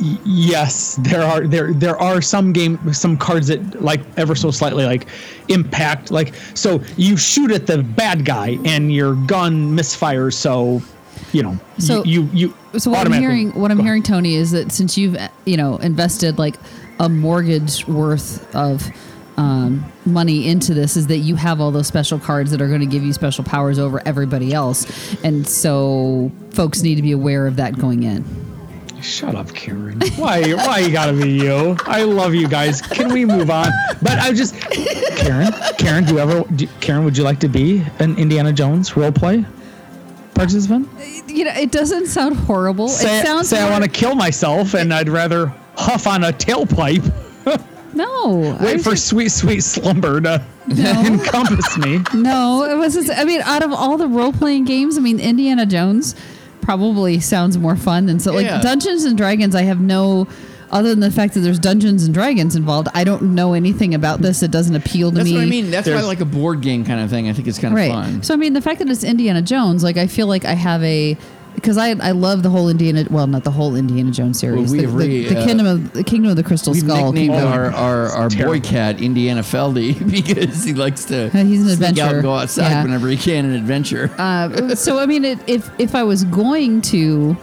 y- 0.00 0.18
yes, 0.24 0.96
there 1.02 1.22
are 1.22 1.46
there 1.46 1.72
there 1.72 1.96
are 1.96 2.20
some 2.20 2.52
game 2.52 2.92
some 2.92 3.16
cards 3.16 3.46
that 3.46 3.80
like 3.82 4.00
ever 4.16 4.34
so 4.34 4.50
slightly 4.50 4.84
like 4.84 5.06
impact 5.48 6.10
like 6.10 6.34
so 6.54 6.80
you 6.96 7.16
shoot 7.16 7.52
at 7.52 7.68
the 7.68 7.82
bad 7.84 8.24
guy 8.24 8.58
and 8.64 8.92
your 8.92 9.14
gun 9.26 9.76
misfires 9.76 10.34
so 10.34 10.82
you 11.32 11.42
know 11.44 11.56
So- 11.78 12.02
you 12.04 12.28
you, 12.32 12.54
you 12.72 12.78
So 12.80 12.90
what 12.90 13.06
I'm 13.06 13.12
hearing, 13.12 13.50
what 13.52 13.70
I'm 13.70 13.76
Go 13.76 13.82
ahead. 13.82 13.88
hearing, 13.90 14.02
Tony, 14.02 14.34
is 14.34 14.50
that 14.50 14.72
since 14.72 14.98
you've 14.98 15.16
you 15.44 15.56
know 15.56 15.76
invested 15.76 16.36
like 16.36 16.56
a 16.98 17.08
mortgage 17.08 17.86
worth 17.86 18.52
of 18.56 18.82
um, 19.40 19.90
money 20.04 20.46
into 20.48 20.74
this, 20.74 20.96
is 20.96 21.06
that 21.06 21.18
you 21.18 21.34
have 21.34 21.62
all 21.62 21.70
those 21.70 21.86
special 21.86 22.18
cards 22.18 22.50
that 22.50 22.60
are 22.60 22.68
going 22.68 22.80
to 22.80 22.86
give 22.86 23.02
you 23.02 23.14
special 23.14 23.42
powers 23.42 23.78
over 23.78 24.02
everybody 24.04 24.52
else, 24.52 25.16
and 25.24 25.48
so 25.48 26.30
folks 26.50 26.82
need 26.82 26.96
to 26.96 27.02
be 27.02 27.12
aware 27.12 27.46
of 27.46 27.56
that 27.56 27.78
going 27.78 28.02
in. 28.02 28.22
Shut 29.00 29.34
up, 29.34 29.54
Karen. 29.54 29.98
Why? 30.16 30.52
Why 30.52 30.80
you 30.80 30.92
gotta 30.92 31.14
be 31.14 31.30
you? 31.30 31.74
I 31.86 32.02
love 32.02 32.34
you 32.34 32.48
guys. 32.48 32.82
Can 32.82 33.10
we 33.14 33.24
move 33.24 33.50
on? 33.50 33.68
But 34.02 34.18
I 34.18 34.32
just, 34.34 34.60
Karen. 34.60 35.54
Karen, 35.78 36.04
do 36.04 36.12
you 36.12 36.18
ever? 36.18 36.44
Do, 36.54 36.66
Karen, 36.80 37.04
would 37.04 37.16
you 37.16 37.24
like 37.24 37.40
to 37.40 37.48
be 37.48 37.82
an 37.98 38.18
Indiana 38.18 38.52
Jones 38.52 38.94
role 38.94 39.10
play 39.10 39.46
participant? 40.34 40.86
You 41.28 41.44
know, 41.44 41.52
it 41.52 41.72
doesn't 41.72 42.08
sound 42.08 42.36
horrible. 42.36 42.88
Say, 42.88 43.20
it 43.20 43.24
sounds 43.24 43.48
say 43.48 43.62
I 43.62 43.70
want 43.70 43.84
to 43.84 43.90
kill 43.90 44.14
myself, 44.14 44.74
and 44.74 44.92
I'd 44.92 45.08
rather 45.08 45.46
huff 45.76 46.06
on 46.06 46.24
a 46.24 46.32
tailpipe. 46.32 47.29
No. 48.04 48.56
Wait 48.60 48.74
was 48.76 48.84
for 48.84 48.90
just- 48.92 49.06
sweet, 49.08 49.28
sweet 49.30 49.60
slumber 49.60 50.20
to 50.20 50.42
No. 50.68 50.90
encompass 51.06 51.76
me. 51.78 52.00
No, 52.14 52.64
it 52.64 52.76
was. 52.76 52.94
Just, 52.94 53.10
I 53.10 53.24
mean, 53.24 53.40
out 53.42 53.62
of 53.62 53.72
all 53.72 53.96
the 53.96 54.08
role 54.08 54.32
playing 54.32 54.64
games, 54.64 54.96
I 54.98 55.00
mean, 55.00 55.20
Indiana 55.20 55.66
Jones 55.66 56.14
probably 56.62 57.20
sounds 57.20 57.56
more 57.58 57.76
fun 57.76 58.06
than 58.06 58.20
so. 58.20 58.32
Like 58.32 58.46
Yeah. 58.46 58.60
Dungeons 58.60 59.04
and 59.04 59.16
Dragons, 59.16 59.54
I 59.54 59.62
have 59.62 59.80
no. 59.80 60.26
Other 60.72 60.90
than 60.90 61.00
the 61.00 61.10
fact 61.10 61.34
that 61.34 61.40
there's 61.40 61.58
Dungeons 61.58 62.04
and 62.04 62.14
Dragons 62.14 62.54
involved, 62.54 62.86
I 62.94 63.02
don't 63.02 63.34
know 63.34 63.54
anything 63.54 63.92
about 63.92 64.20
this. 64.20 64.40
It 64.44 64.52
doesn't 64.52 64.76
appeal 64.76 65.10
to 65.10 65.16
That's 65.16 65.24
me. 65.24 65.32
That's 65.32 65.40
what 65.40 65.46
I 65.46 65.50
mean. 65.50 65.70
That's 65.72 65.86
why 65.88 65.94
There's- 65.94 66.06
like 66.06 66.20
a 66.20 66.24
board 66.24 66.60
game 66.60 66.84
kind 66.84 67.00
of 67.00 67.10
thing. 67.10 67.28
I 67.28 67.32
think 67.32 67.48
it's 67.48 67.58
kind 67.58 67.74
of 67.74 67.76
right. 67.78 67.90
fun. 67.90 68.22
So 68.22 68.34
I 68.34 68.36
mean, 68.36 68.52
the 68.52 68.60
fact 68.60 68.78
that 68.78 68.88
it's 68.88 69.02
Indiana 69.02 69.42
Jones, 69.42 69.82
like 69.82 69.96
I 69.96 70.06
feel 70.06 70.28
like 70.28 70.44
I 70.44 70.52
have 70.54 70.80
a 70.84 71.16
because 71.54 71.76
I 71.76 71.90
I 71.90 72.12
love 72.12 72.42
the 72.42 72.50
whole 72.50 72.68
Indiana. 72.68 73.04
Well, 73.10 73.26
not 73.26 73.44
the 73.44 73.50
whole 73.50 73.74
Indiana 73.74 74.10
Jones 74.10 74.38
series. 74.38 74.70
we 74.70 74.78
the, 74.78 74.86
have 74.88 74.96
the, 74.98 75.24
the 75.28 75.40
uh, 75.40 75.44
kingdom 75.46 75.66
of 75.66 75.92
the 75.92 76.04
kingdom 76.04 76.30
of 76.30 76.36
the 76.36 76.42
Crystal 76.42 76.72
We've 76.72 76.82
Skull. 76.82 77.12
nicknamed 77.12 77.34
came 77.40 77.46
our, 77.46 77.70
our, 77.72 78.06
our 78.08 78.28
boy 78.30 78.60
cat 78.60 79.00
Indiana 79.00 79.40
Feldy 79.42 79.94
because 80.10 80.64
he 80.64 80.72
likes 80.74 81.04
to 81.06 81.26
Uh, 81.26 81.44
he's 81.44 81.62
an 81.62 81.76
sneak 81.76 81.98
out 81.98 82.14
adventurer. 82.14 82.14
and 82.14 82.22
go 82.22 82.34
outside 82.34 82.70
Yeah. 82.70 82.82
whenever 82.84 83.08
he 83.08 83.16
can 83.16 83.44
in 83.44 83.52
adventure. 83.52 84.10
Uh, 84.18 84.74
so 84.74 84.98
I 84.98 85.06
mean, 85.06 85.24
it, 85.24 85.38
if 85.46 85.70
if 85.78 85.94
I 85.94 86.02
was 86.02 86.24
going 86.24 86.80
to 86.82 87.36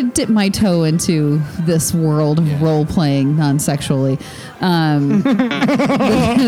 dip 0.00 0.30
my 0.30 0.48
toe 0.48 0.84
into 0.84 1.38
this 1.60 1.92
world 1.92 2.38
of 2.38 2.62
role 2.62 2.86
playing 2.86 3.36
non-sexually, 3.36 4.18
um, 4.60 5.20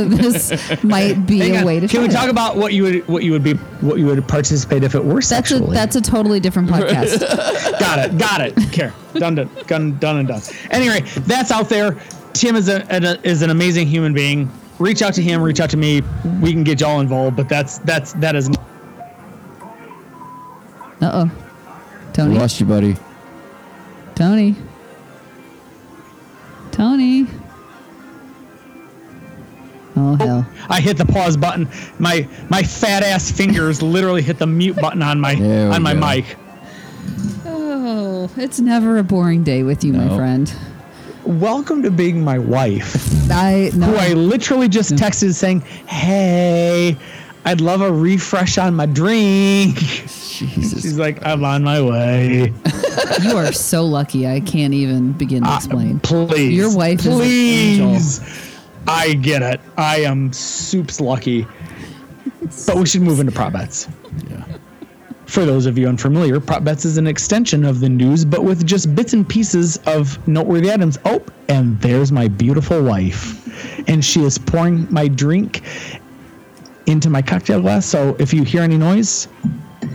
this 0.08 0.82
might 0.82 1.26
be 1.26 1.40
Hang 1.40 1.56
a 1.56 1.58
on. 1.58 1.64
way 1.66 1.80
to. 1.80 1.86
Can 1.86 2.00
try 2.00 2.06
we 2.06 2.08
talk 2.08 2.30
about 2.30 2.56
what 2.56 2.72
you 2.72 2.82
would 2.84 3.08
what 3.08 3.22
you 3.22 3.32
would 3.32 3.42
be 3.42 3.52
what 3.82 3.98
you 3.98 4.06
would 4.06 4.26
participate 4.26 4.82
if 4.82 4.94
it 4.94 5.04
were 5.04 5.20
That's 5.20 5.50
a 5.50 5.58
that's 5.60 5.96
a 5.96 6.00
totally 6.00 6.40
different 6.40 6.70
podcast. 6.70 7.20
got 7.78 7.98
it. 7.98 8.16
Got 8.16 8.40
it. 8.40 8.54
Care. 8.72 8.94
Done. 9.14 9.34
Done. 9.34 9.50
Done. 9.66 9.98
Done 9.98 10.16
and 10.18 10.28
done. 10.28 10.40
Anyway, 10.70 11.00
that's 11.26 11.50
out 11.50 11.68
there. 11.68 11.98
Tim 12.32 12.56
is 12.56 12.68
a, 12.68 12.90
an 12.90 13.04
is 13.24 13.42
an 13.42 13.50
amazing 13.50 13.86
human 13.86 14.14
being. 14.14 14.50
Reach 14.78 15.02
out 15.02 15.14
to 15.14 15.22
him. 15.22 15.42
Reach 15.42 15.60
out 15.60 15.70
to 15.70 15.76
me. 15.76 16.02
We 16.40 16.52
can 16.52 16.64
get 16.64 16.80
y'all 16.80 17.00
involved. 17.00 17.36
But 17.36 17.48
that's 17.48 17.78
that's 17.78 18.12
that 18.14 18.34
is. 18.34 18.48
Uh 21.00 21.26
oh, 21.26 21.30
Tony, 22.12 22.38
Lost 22.38 22.60
you, 22.60 22.66
buddy. 22.66 22.96
Tony, 24.14 24.54
Tony. 26.70 27.26
Oh 29.96 30.16
hell! 30.16 30.46
I 30.68 30.80
hit 30.80 30.96
the 30.96 31.04
pause 31.04 31.36
button. 31.36 31.68
My 31.98 32.28
my 32.48 32.62
fat 32.62 33.02
ass 33.02 33.30
fingers 33.30 33.80
literally 33.94 34.22
hit 34.22 34.38
the 34.38 34.46
mute 34.46 34.76
button 34.76 35.02
on 35.02 35.20
my 35.20 35.34
There 35.34 35.70
on 35.72 35.82
my 35.82 35.94
go. 35.94 36.00
mic. 36.00 36.36
Oh, 37.46 38.30
it's 38.36 38.60
never 38.60 38.98
a 38.98 39.02
boring 39.04 39.42
day 39.44 39.62
with 39.62 39.84
you, 39.84 39.92
my 39.92 40.08
friend. 40.16 40.52
Welcome 41.24 41.82
to 41.82 41.90
being 41.90 42.22
my 42.22 42.38
wife, 42.38 43.30
I 43.30 43.70
no. 43.74 43.86
who 43.86 43.96
I 43.96 44.12
literally 44.12 44.68
just 44.68 44.92
texted 44.92 45.34
saying, 45.34 45.60
"Hey, 45.86 46.96
I'd 47.44 47.60
love 47.60 47.82
a 47.82 47.92
refresh 47.92 48.56
on 48.58 48.74
my 48.74 48.86
drink. 48.86 49.76
Jesus. 49.76 50.82
She's 50.82 50.98
like, 50.98 51.24
I'm 51.26 51.44
on 51.44 51.62
my 51.62 51.80
way. 51.80 52.52
You 53.22 53.36
are 53.36 53.52
so 53.52 53.84
lucky. 53.84 54.26
I 54.26 54.40
can't 54.40 54.74
even 54.74 55.12
begin 55.12 55.42
to 55.42 55.50
uh, 55.50 55.56
explain. 55.56 56.00
Please. 56.00 56.56
Your 56.56 56.74
wife 56.74 57.00
is 57.00 57.06
an 57.06 57.12
please. 57.12 58.50
I 58.86 59.14
get 59.14 59.42
it. 59.42 59.60
I 59.76 60.00
am 60.00 60.32
soups 60.32 61.00
lucky. 61.00 61.46
But 62.66 62.76
we 62.76 62.86
should 62.86 63.02
move 63.02 63.20
into 63.20 63.32
prop 63.32 63.52
bets. 63.52 63.88
Yeah. 64.28 64.44
For 65.26 65.44
those 65.44 65.66
of 65.66 65.76
you 65.78 65.88
unfamiliar, 65.88 66.40
prop 66.40 66.64
bets 66.64 66.84
is 66.84 66.98
an 66.98 67.06
extension 67.06 67.64
of 67.64 67.80
the 67.80 67.88
news, 67.88 68.24
but 68.24 68.44
with 68.44 68.66
just 68.66 68.94
bits 68.94 69.12
and 69.12 69.28
pieces 69.28 69.78
of 69.86 70.26
noteworthy 70.28 70.70
items. 70.70 70.98
Oh, 71.04 71.22
and 71.48 71.80
there's 71.80 72.12
my 72.12 72.28
beautiful 72.28 72.82
wife. 72.82 73.40
And 73.88 74.04
she 74.04 74.22
is 74.22 74.38
pouring 74.38 74.86
my 74.92 75.08
drink 75.08 75.62
into 76.86 77.10
my 77.10 77.22
cocktail 77.22 77.60
glass. 77.60 77.86
So 77.86 78.16
if 78.18 78.32
you 78.32 78.42
hear 78.44 78.62
any 78.62 78.76
noise, 78.76 79.28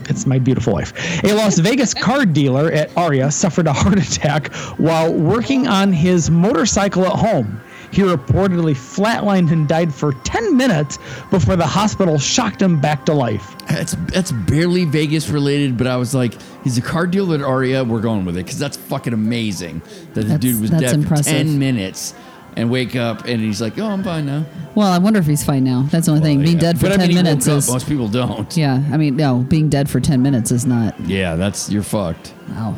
it's 0.07 0.25
my 0.25 0.39
beautiful 0.39 0.73
wife. 0.73 0.93
A 1.23 1.33
Las 1.33 1.57
Vegas 1.59 1.93
card 1.93 2.33
dealer 2.33 2.71
at 2.71 2.95
Aria 2.97 3.29
suffered 3.31 3.67
a 3.67 3.73
heart 3.73 3.97
attack 3.99 4.53
while 4.77 5.13
working 5.13 5.67
on 5.67 5.93
his 5.93 6.29
motorcycle 6.29 7.05
at 7.05 7.13
home. 7.13 7.61
He 7.91 8.03
reportedly 8.03 8.73
flatlined 8.75 9.51
and 9.51 9.67
died 9.67 9.91
for 9.91 10.13
10 10.13 10.55
minutes 10.55 10.99
before 11.31 11.55
the 11.55 11.65
hospital 11.65 12.19
shocked 12.19 12.61
him 12.61 12.79
back 12.79 13.03
to 13.07 13.13
life. 13.13 13.55
That's 13.67 13.93
that's 14.13 14.31
barely 14.31 14.85
Vegas 14.85 15.27
related, 15.29 15.75
but 15.75 15.87
I 15.87 15.95
was 15.97 16.13
like, 16.13 16.35
he's 16.63 16.77
a 16.77 16.83
car 16.83 17.07
dealer 17.07 17.35
at 17.37 17.41
Aria. 17.41 17.83
We're 17.83 18.01
going 18.01 18.25
with 18.25 18.37
it 18.37 18.45
because 18.45 18.59
that's 18.59 18.77
fucking 18.77 19.13
amazing 19.13 19.81
that 20.13 20.21
the 20.21 20.21
That's- 20.21 20.39
dude 20.39 20.61
was 20.61 20.69
dead 20.69 20.93
impressive. 20.93 21.25
for 21.25 21.31
ten 21.31 21.57
minutes 21.57 22.13
and 22.59 22.69
wake 22.69 22.95
up 22.95 23.25
and 23.25 23.41
he's 23.41 23.61
like, 23.61 23.77
oh, 23.79 23.85
I'm 23.87 24.03
fine 24.03 24.25
now. 24.25 24.45
Well, 24.75 24.91
I 24.91 24.97
wonder 24.99 25.19
if 25.19 25.25
he's 25.25 25.43
fine 25.43 25.63
now. 25.63 25.83
That's 25.89 26.05
the 26.05 26.11
only 26.13 26.23
thing. 26.23 26.37
Well, 26.37 26.45
Being 26.45 26.57
yeah. 26.57 26.61
dead 26.61 26.77
for 26.79 26.85
But 26.85 26.93
I 26.93 26.97
10 26.97 27.07
mean, 27.07 27.15
minutes 27.17 27.47
woke 27.47 27.53
up. 27.53 27.57
is. 27.59 27.69
most 27.71 27.87
people 27.87 28.07
don't. 28.07 28.55
Yeah, 28.57 28.83
I 28.91 28.97
mean, 28.97 29.15
no, 29.15 29.39
being 29.39 29.69
dead 29.69 29.89
for 29.89 29.99
10 29.99 30.21
minutes 30.21 30.51
is 30.51 30.65
not. 30.65 30.99
Yeah, 31.01 31.35
that's 31.35 31.69
you're 31.71 31.83
fucked. 31.83 32.33
Wow. 32.49 32.75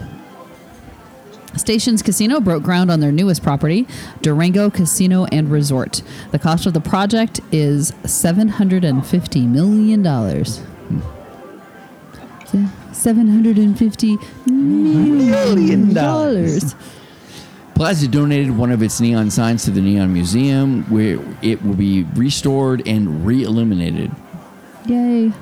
Stations 1.58 2.02
Casino 2.02 2.40
broke 2.40 2.64
ground 2.64 2.90
on 2.90 3.02
their 3.02 3.12
newest 3.12 3.44
property, 3.44 3.86
Durango 4.22 4.70
Casino 4.70 5.26
and 5.34 5.52
Resort. 5.52 6.02
The 6.32 6.40
cost 6.40 6.66
of 6.66 6.72
the 6.74 6.80
project 6.80 7.42
is 7.52 7.92
$750 8.04 9.48
million. 9.50 10.02
Yeah, 12.54 12.70
$750 12.92 14.48
million. 14.48 15.94
dollars. 15.94 16.72
Hmm. 16.74 16.80
Plaza 17.82 18.08
donated 18.08 18.56
one 18.56 18.70
of 18.70 18.84
its 18.84 19.02
neon 19.02 19.32
signs 19.32 19.64
to 19.64 19.72
the 19.72 19.82
Neon 19.82 20.14
Museum, 20.14 20.84
where 20.84 21.18
it 21.42 21.66
will 21.66 21.74
be 21.74 22.04
restored 22.14 22.88
and 22.88 23.26
re-illuminated. 23.26 24.12
Yay. 24.86 25.34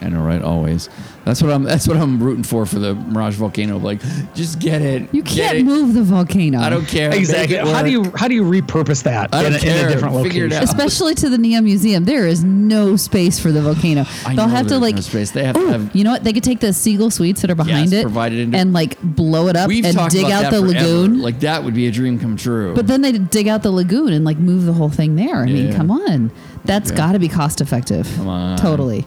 I 0.00 0.08
know, 0.08 0.22
right? 0.22 0.40
Always. 0.40 0.88
That's 1.24 1.42
what 1.42 1.50
I'm. 1.52 1.64
That's 1.64 1.88
what 1.88 1.96
I'm 1.96 2.22
rooting 2.22 2.44
for 2.44 2.64
for 2.66 2.78
the 2.78 2.94
Mirage 2.94 3.34
Volcano. 3.34 3.78
Like, 3.78 4.00
just 4.34 4.60
get 4.60 4.80
it. 4.80 5.12
You 5.12 5.22
can't 5.24 5.58
it. 5.58 5.64
move 5.64 5.92
the 5.92 6.02
volcano. 6.04 6.60
I 6.60 6.70
don't 6.70 6.86
care. 6.86 7.12
Exactly. 7.12 7.56
How 7.56 7.82
do 7.82 7.90
you 7.90 8.10
how 8.14 8.28
do 8.28 8.34
you 8.34 8.44
repurpose 8.44 9.02
that 9.02 9.34
I 9.34 9.44
in, 9.44 9.52
don't 9.52 9.62
a, 9.62 9.66
in 9.66 9.72
care. 9.74 9.88
a 9.88 9.92
different 9.92 10.14
Figure 10.22 10.46
it 10.46 10.52
location? 10.52 10.52
out. 10.52 10.62
Especially 10.82 11.14
to 11.16 11.28
the 11.28 11.36
Neon 11.36 11.64
Museum, 11.64 12.04
there 12.04 12.26
is 12.28 12.44
no 12.44 12.94
space 12.96 13.40
for 13.40 13.50
the 13.50 13.60
volcano. 13.60 14.02
I 14.24 14.34
They'll 14.36 14.46
know 14.46 14.54
have 14.54 14.68
to 14.68 14.78
like. 14.78 14.94
no 14.94 15.00
space. 15.00 15.32
They 15.32 15.44
have 15.44 15.56
to 15.56 15.60
Ooh, 15.62 15.66
have- 15.66 15.96
You 15.96 16.04
know 16.04 16.12
what? 16.12 16.22
They 16.24 16.32
could 16.32 16.44
take 16.44 16.60
the 16.60 16.72
seagull 16.72 17.10
suites 17.10 17.40
that 17.42 17.50
are 17.50 17.54
behind 17.56 17.90
Yes, 17.90 18.04
it, 18.06 18.16
it 18.16 18.32
into- 18.38 18.56
and 18.56 18.72
like 18.72 19.00
blow 19.02 19.48
it 19.48 19.56
up 19.56 19.68
and 19.68 19.82
dig 19.82 20.24
out 20.26 20.50
the 20.52 20.60
forever. 20.60 20.66
lagoon. 20.68 21.20
Like 21.20 21.40
that 21.40 21.64
would 21.64 21.74
be 21.74 21.88
a 21.88 21.90
dream 21.90 22.18
come 22.20 22.36
true. 22.36 22.74
But 22.74 22.86
then 22.86 23.02
they 23.02 23.12
dig 23.12 23.48
out 23.48 23.62
the 23.64 23.72
lagoon 23.72 24.12
and 24.12 24.24
like 24.24 24.38
move 24.38 24.64
the 24.64 24.72
whole 24.72 24.90
thing 24.90 25.16
there. 25.16 25.36
I 25.42 25.46
mean, 25.46 25.74
come 25.74 25.90
on. 25.90 26.30
That's 26.64 26.90
Yeah. 26.90 26.96
got 26.96 27.12
to 27.12 27.18
be 27.18 27.28
cost 27.28 27.60
effective. 27.60 28.10
Come 28.16 28.28
on. 28.28 28.56
Totally. 28.58 29.04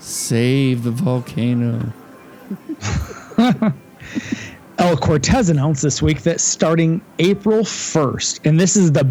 Save 0.00 0.82
the 0.82 0.90
volcano. 0.90 1.92
El 4.78 4.96
Cortez 4.96 5.50
announced 5.50 5.82
this 5.82 6.00
week 6.00 6.22
that 6.22 6.40
starting 6.40 7.00
April 7.18 7.60
1st, 7.60 8.40
and 8.44 8.58
this 8.58 8.76
is 8.76 8.92
the 8.92 9.04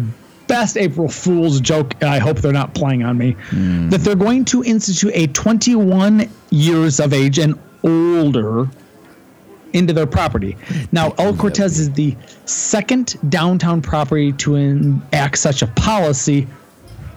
best 0.48 0.76
April 0.76 1.08
Fool's 1.08 1.60
joke, 1.60 1.94
and 2.00 2.10
I 2.10 2.18
hope 2.18 2.38
they're 2.38 2.52
not 2.52 2.74
playing 2.74 3.04
on 3.04 3.16
me, 3.16 3.36
hmm. 3.50 3.88
that 3.90 4.00
they're 4.00 4.16
going 4.16 4.44
to 4.46 4.64
institute 4.64 5.12
a 5.14 5.28
21 5.28 6.28
years 6.50 6.98
of 6.98 7.12
age 7.12 7.38
and 7.38 7.56
older 7.84 8.68
into 9.72 9.92
their 9.92 10.06
property. 10.06 10.56
Now, 10.90 11.14
El 11.18 11.36
Cortez 11.36 11.78
is 11.78 11.92
the 11.92 12.16
second 12.46 13.16
downtown 13.30 13.80
property 13.80 14.32
to 14.32 14.56
enact 14.56 15.38
such 15.38 15.62
a 15.62 15.68
policy. 15.68 16.48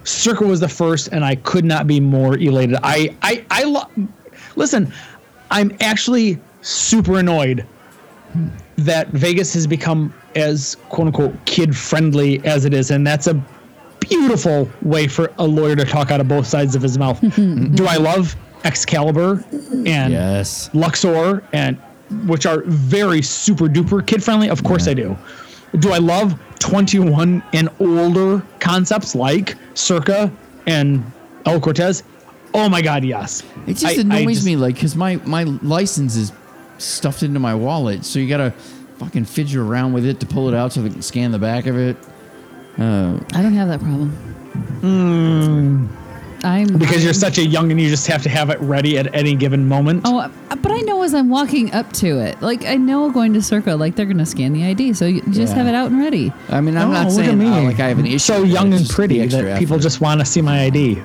Circa 0.04 0.43
was 0.45 0.60
the 0.60 0.68
first, 0.70 1.10
and 1.12 1.24
I 1.24 1.36
could 1.36 1.66
not 1.66 1.88
be 1.88 1.99
more 1.99 2.38
elated. 2.38 2.78
I, 2.84 3.16
I, 3.22 3.45
I 3.51 3.64
lo- 3.64 4.08
listen. 4.56 4.91
I'm 5.51 5.72
actually 5.82 6.39
super 6.62 7.20
annoyed 7.20 7.66
that 8.78 9.08
Vegas 9.10 9.54
has 9.54 9.68
become 9.68 10.14
as 10.36 10.76
quote 10.89 11.08
unquote 11.08 11.45
kid 11.45 11.76
friendly 11.78 12.43
as 12.45 12.66
it 12.66 12.74
is, 12.74 12.89
and 12.91 13.06
that's 13.06 13.28
a 13.28 13.41
beautiful 13.99 14.70
way 14.82 15.08
for 15.08 15.32
a 15.38 15.45
lawyer 15.45 15.76
to 15.76 15.86
talk 15.86 16.12
out 16.12 16.20
of 16.20 16.28
both 16.28 16.47
sides 16.47 16.76
of 16.76 16.82
his 16.82 16.97
mouth. 16.97 17.20
Do 17.76 17.86
I 17.88 17.95
love 17.97 18.36
Excalibur 18.64 19.43
and 19.86 20.12
Yes. 20.14 20.70
Luxor 20.74 21.43
and 21.54 21.78
which 22.28 22.45
are 22.45 22.62
very 22.66 23.22
super 23.22 23.66
duper 23.68 24.06
kid 24.06 24.24
friendly? 24.24 24.49
Of 24.49 24.64
course 24.64 24.88
I 24.88 24.93
do. 24.93 25.18
Do 25.80 25.92
I 25.92 25.98
love 25.98 26.40
21 26.60 27.44
and 27.54 27.70
older 27.80 28.44
concepts 28.60 29.16
like 29.16 29.56
Circa 29.74 30.32
and 30.68 31.04
El 31.46 31.60
Cortez? 31.60 32.04
Oh 32.54 32.70
my 32.70 32.82
God, 32.82 33.04
yes. 33.04 33.42
It 33.66 33.78
just 33.78 33.86
I- 33.86 33.90
I 33.90 34.20
annoys 34.20 34.36
just- 34.38 34.46
me, 34.46 34.56
like, 34.56 34.76
because 34.76 34.96
my 34.96 35.16
my 35.26 35.44
license 35.44 36.16
is 36.16 36.32
stuffed 36.78 37.24
into 37.24 37.40
my 37.40 37.56
wallet, 37.56 38.06
so 38.06 38.20
you 38.20 38.28
gotta 38.30 38.54
fucking 39.00 39.26
fidget 39.26 39.58
around 39.58 39.94
with 39.94 40.06
it 40.06 40.20
to 40.20 40.26
pull 40.26 40.48
it 40.50 40.54
out 40.56 40.72
so 40.72 40.82
they 40.82 40.90
can 40.90 41.02
scan 41.02 41.32
the 41.32 41.40
back 41.40 41.66
of 41.66 41.78
it. 41.78 41.98
Uh, 42.78 43.18
I 43.34 43.42
don't 43.42 43.54
have 43.54 43.68
that 43.70 43.80
problem. 43.80 44.12
I'm 46.44 46.68
because 46.78 47.04
you're 47.04 47.14
such 47.14 47.38
a 47.38 47.46
young 47.46 47.72
and 47.72 47.80
you 47.80 47.89
just 47.89 48.06
have 48.08 48.22
to 48.24 48.30
have 48.30 48.50
it 48.50 48.60
ready 48.60 48.98
at 48.98 49.14
any 49.16 49.36
given 49.36 49.68
moment. 49.68 50.02
Oh, 50.06 50.20
uh, 50.20 50.30
but 50.56 50.72
I 50.72 50.80
know 50.82 51.02
as 51.04 51.14
I'm 51.14 51.30
walking 51.30 51.72
up 51.74 51.91
to 51.94 52.20
it, 52.20 52.41
like 52.41 52.66
I 52.66 52.76
know 52.76 53.10
going 53.12 53.34
to 53.34 53.41
Circa, 53.41 53.76
like 53.76 53.96
they're 53.96 54.06
gonna 54.06 54.26
scan 54.26 54.54
the 54.54 54.64
ID, 54.66 54.94
so 54.94 55.06
you 55.06 55.22
just 55.32 55.54
Yeah. 55.54 55.60
have 55.64 55.68
it 55.68 55.76
out 55.76 55.91
and 55.91 56.00
ready. 56.00 56.34
I 56.50 56.60
mean, 56.62 56.76
I'm 56.78 56.89
Oh, 56.89 56.94
not 56.94 57.08
look 57.08 57.20
at 57.20 57.26
saying 57.26 57.38
me. 57.38 57.48
uh, 57.48 57.62
like 57.64 57.80
I 57.80 57.88
have 57.89 58.00
an 58.00 58.06
issue. 58.06 58.20
So 58.20 58.44
young 58.44 58.74
and 58.74 58.88
pretty 58.89 59.20
that 59.20 59.26
extra 59.34 59.58
people 59.58 59.80
just 59.80 60.02
want 60.02 60.20
to 60.20 60.26
see 60.26 60.41
my 60.41 60.64
ID. 60.64 61.02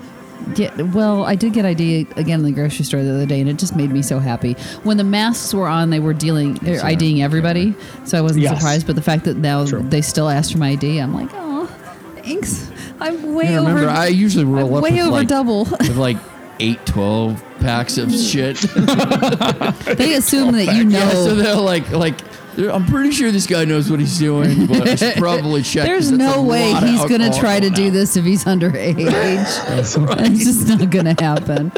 Yeah, 0.57 0.71
well, 0.83 1.25
I 1.25 1.35
did 1.35 1.53
get 1.53 1.67
ID 1.67 2.07
again 2.17 2.41
in 2.41 2.45
the 2.47 2.53
grocery 2.53 2.85
store 2.85 3.03
the 3.03 3.13
other 3.13 3.27
day, 3.27 3.41
and 3.41 3.51
it 3.51 3.59
just 3.59 3.77
made 3.77 3.91
me 3.91 4.01
so 4.03 4.19
happy. 4.19 4.55
When 4.83 4.97
the 4.97 5.05
masks 5.05 5.53
were 5.53 5.69
on, 5.69 5.91
they 5.91 6.01
were 6.01 6.15
dealing 6.15 6.59
or 6.67 6.81
IDing 6.83 7.21
everybody, 7.23 7.75
so 8.05 8.17
I 8.17 8.23
wasn't 8.23 8.43
Yes. 8.45 8.57
surprised. 8.57 8.87
But 8.87 8.97
the 8.97 9.03
fact 9.03 9.25
that 9.25 9.37
now 9.37 9.67
True. 9.67 9.83
they 9.89 10.01
still 10.01 10.29
asked 10.29 10.53
for 10.53 10.59
my 10.59 10.71
ID, 10.71 10.99
I'm 11.01 11.13
like, 11.13 11.29
oh, 11.35 11.69
thanks. 12.23 12.71
I'm 13.01 13.35
way 13.35 13.45
Yeah, 13.45 13.61
over. 13.61 13.69
remember, 13.69 13.91
I 13.91 14.09
usually 14.09 14.45
roll 14.45 14.69
I'm 14.69 14.75
up 14.75 14.83
way 14.83 14.93
with 14.93 15.01
over 15.01 15.11
like, 15.11 15.29
double. 15.29 15.65
with 15.81 15.97
like 15.97 16.17
eight, 16.61 16.85
12 16.87 17.45
packs 17.61 17.99
of 17.99 18.09
hmm. 18.11 18.17
shit. 18.17 18.57
they 19.97 20.15
assume 20.15 20.53
that 20.53 20.75
you 20.77 20.85
know. 20.85 20.99
Yeah, 20.99 21.11
so 21.11 21.35
they're 21.35 21.55
like, 21.55 21.91
like, 21.91 22.21
I'm 22.59 22.87
pretty 22.87 23.13
sure 23.13 23.31
this 23.31 23.47
guy 23.47 23.65
knows 23.65 23.91
what 23.91 24.01
he's 24.01 24.19
doing, 24.19 24.67
but 24.67 24.89
I 24.89 24.95
should 24.97 25.17
probably 25.17 25.63
check. 25.63 25.87
'cause 25.87 26.09
There's 26.09 26.11
no 26.11 26.43
way 26.43 26.73
he's 26.75 27.05
going 27.05 27.21
to 27.21 27.31
try 27.39 27.61
to 27.61 27.71
going 27.71 27.75
do 27.75 27.91
this 27.93 28.17
if 28.17 28.25
he's 28.25 28.45
underage. 28.45 28.97
It's 28.99 30.45
just 30.45 30.67
not 30.69 30.91
going 30.91 31.15
to 31.15 31.23
happen. 31.23 31.71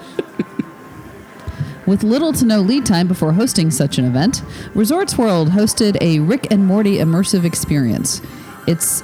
With 1.90 2.04
little 2.04 2.32
to 2.34 2.44
no 2.44 2.60
lead 2.60 2.86
time 2.86 3.08
before 3.08 3.32
hosting 3.32 3.72
such 3.72 3.98
an 3.98 4.04
event, 4.04 4.42
Resorts 4.74 5.18
World 5.18 5.48
hosted 5.50 6.00
a 6.00 6.20
Rick 6.20 6.46
and 6.52 6.64
Morty 6.64 6.98
immersive 6.98 7.44
experience. 7.44 8.22
It's 8.68 9.02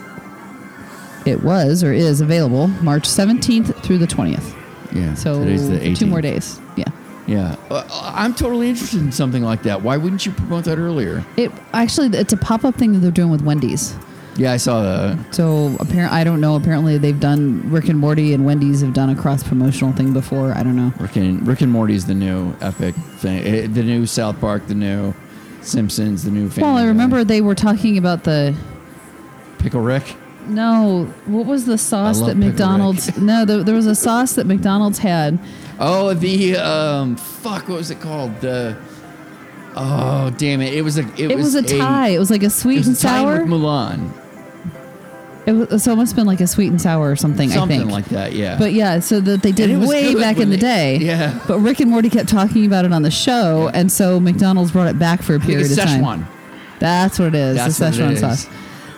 it 1.28 1.42
was 1.42 1.82
or 1.84 1.92
is 1.92 2.20
available 2.20 2.68
March 2.82 3.04
17th 3.08 3.74
through 3.82 3.98
the 3.98 4.06
20th. 4.06 4.54
Yeah, 4.92 5.14
So 5.14 5.40
today's 5.40 5.68
the 5.68 5.78
18th. 5.78 5.98
two 5.98 6.06
more 6.06 6.20
days. 6.20 6.60
Yeah. 6.76 6.84
Yeah, 7.26 7.56
uh, 7.70 7.82
I'm 8.14 8.34
totally 8.34 8.68
interested 8.68 9.00
in 9.00 9.10
something 9.10 9.42
like 9.42 9.64
that. 9.64 9.82
Why 9.82 9.96
wouldn't 9.96 10.24
you 10.24 10.30
promote 10.32 10.64
that 10.66 10.78
earlier? 10.78 11.24
It 11.36 11.50
actually 11.72 12.16
it's 12.16 12.32
a 12.32 12.36
pop-up 12.36 12.76
thing 12.76 12.92
that 12.92 13.00
they're 13.00 13.10
doing 13.10 13.30
with 13.30 13.42
Wendy's. 13.42 13.96
Yeah, 14.36 14.52
I 14.52 14.58
saw 14.58 14.82
that. 14.82 15.34
So 15.34 15.74
apparently, 15.80 16.16
I 16.16 16.22
don't 16.22 16.40
know. 16.40 16.54
Apparently, 16.54 16.98
they've 16.98 17.18
done 17.18 17.68
Rick 17.68 17.88
and 17.88 17.98
Morty 17.98 18.32
and 18.32 18.44
Wendy's 18.44 18.80
have 18.82 18.92
done 18.92 19.10
a 19.10 19.16
cross 19.16 19.42
promotional 19.42 19.92
thing 19.92 20.12
before. 20.12 20.52
I 20.52 20.62
don't 20.62 20.76
know. 20.76 20.92
Rick 21.00 21.16
and 21.16 21.44
Rick 21.44 21.62
and 21.62 21.72
Morty's 21.72 22.04
the 22.06 22.14
new 22.14 22.54
epic 22.60 22.94
thing. 22.94 23.42
Eh, 23.44 23.66
The 23.66 23.82
new 23.82 24.06
South 24.06 24.38
Park, 24.40 24.66
the 24.68 24.74
new 24.76 25.12
Simpsons, 25.62 26.22
the 26.22 26.30
new. 26.30 26.48
Family 26.48 26.62
Well, 26.68 26.76
I 26.76 26.82
Guy. 26.82 26.86
remember 26.88 27.24
they 27.24 27.40
were 27.40 27.54
talking 27.56 27.98
about 27.98 28.22
the 28.22 28.54
Pickle 29.58 29.80
Rick. 29.80 30.14
No. 30.48 31.04
What 31.26 31.46
was 31.46 31.66
the 31.66 31.78
sauce 31.78 32.20
that 32.22 32.36
McDonald's? 32.36 33.16
No, 33.18 33.44
there, 33.44 33.62
there 33.62 33.74
was 33.74 33.86
a 33.86 33.94
sauce 33.94 34.34
that 34.34 34.46
McDonald's 34.46 34.98
had. 34.98 35.38
Oh, 35.78 36.14
the 36.14 36.56
um, 36.56 37.16
fuck, 37.16 37.68
what 37.68 37.78
was 37.78 37.90
it 37.90 38.00
called? 38.00 38.40
The 38.40 38.76
oh, 39.76 40.30
damn 40.36 40.60
it! 40.60 40.74
It 40.74 40.82
was 40.82 40.98
a 40.98 41.02
it, 41.14 41.30
It, 41.32 41.36
was, 41.36 41.54
a 41.54 41.62
tie. 41.62 42.08
it 42.08 42.18
was 42.18 42.30
like 42.30 42.42
a 42.42 42.46
It 42.46 42.50
sweet 42.50 42.78
was 42.78 42.88
and 42.88 42.96
a 42.96 43.00
sour. 43.00 43.42
with 43.42 43.50
Mulan. 43.50 44.10
It 45.46 45.52
was 45.52 45.84
so 45.84 45.92
it 45.92 45.96
must 45.96 46.12
have 46.12 46.16
been 46.16 46.26
like 46.26 46.40
a 46.40 46.46
sweet 46.46 46.70
and 46.70 46.82
sour 46.82 47.08
or 47.08 47.14
something. 47.14 47.50
Something 47.50 47.76
I 47.76 47.82
think. 47.82 47.92
like 47.92 48.06
that, 48.06 48.32
yeah. 48.32 48.58
But 48.58 48.72
yeah, 48.72 48.98
so 48.98 49.20
that 49.20 49.42
they 49.42 49.52
did 49.52 49.70
it 49.70 49.78
way 49.78 50.14
back 50.14 50.38
in 50.38 50.50
the 50.50 50.56
day. 50.56 50.96
yeah. 51.00 51.38
But 51.46 51.60
Rick 51.60 51.78
and 51.80 51.90
Morty 51.90 52.10
kept 52.10 52.28
talking 52.28 52.66
about 52.66 52.84
it 52.84 52.92
on 52.92 53.02
the 53.02 53.12
show, 53.12 53.70
and 53.72 53.90
so 53.92 54.18
McDonald's 54.18 54.72
brought 54.72 54.88
it 54.88 54.98
back 54.98 55.22
for 55.22 55.36
a 55.36 55.40
period 55.40 55.70
of 55.70 55.78
time. 55.78 56.02
Szechuan. 56.02 56.28
That's 56.80 57.18
what 57.20 57.28
it 57.28 57.34
is. 57.36 57.56
That's 57.56 57.78
the 57.78 57.86
it 57.86 57.94
Szechuan 57.94 58.32
is. 58.32 58.48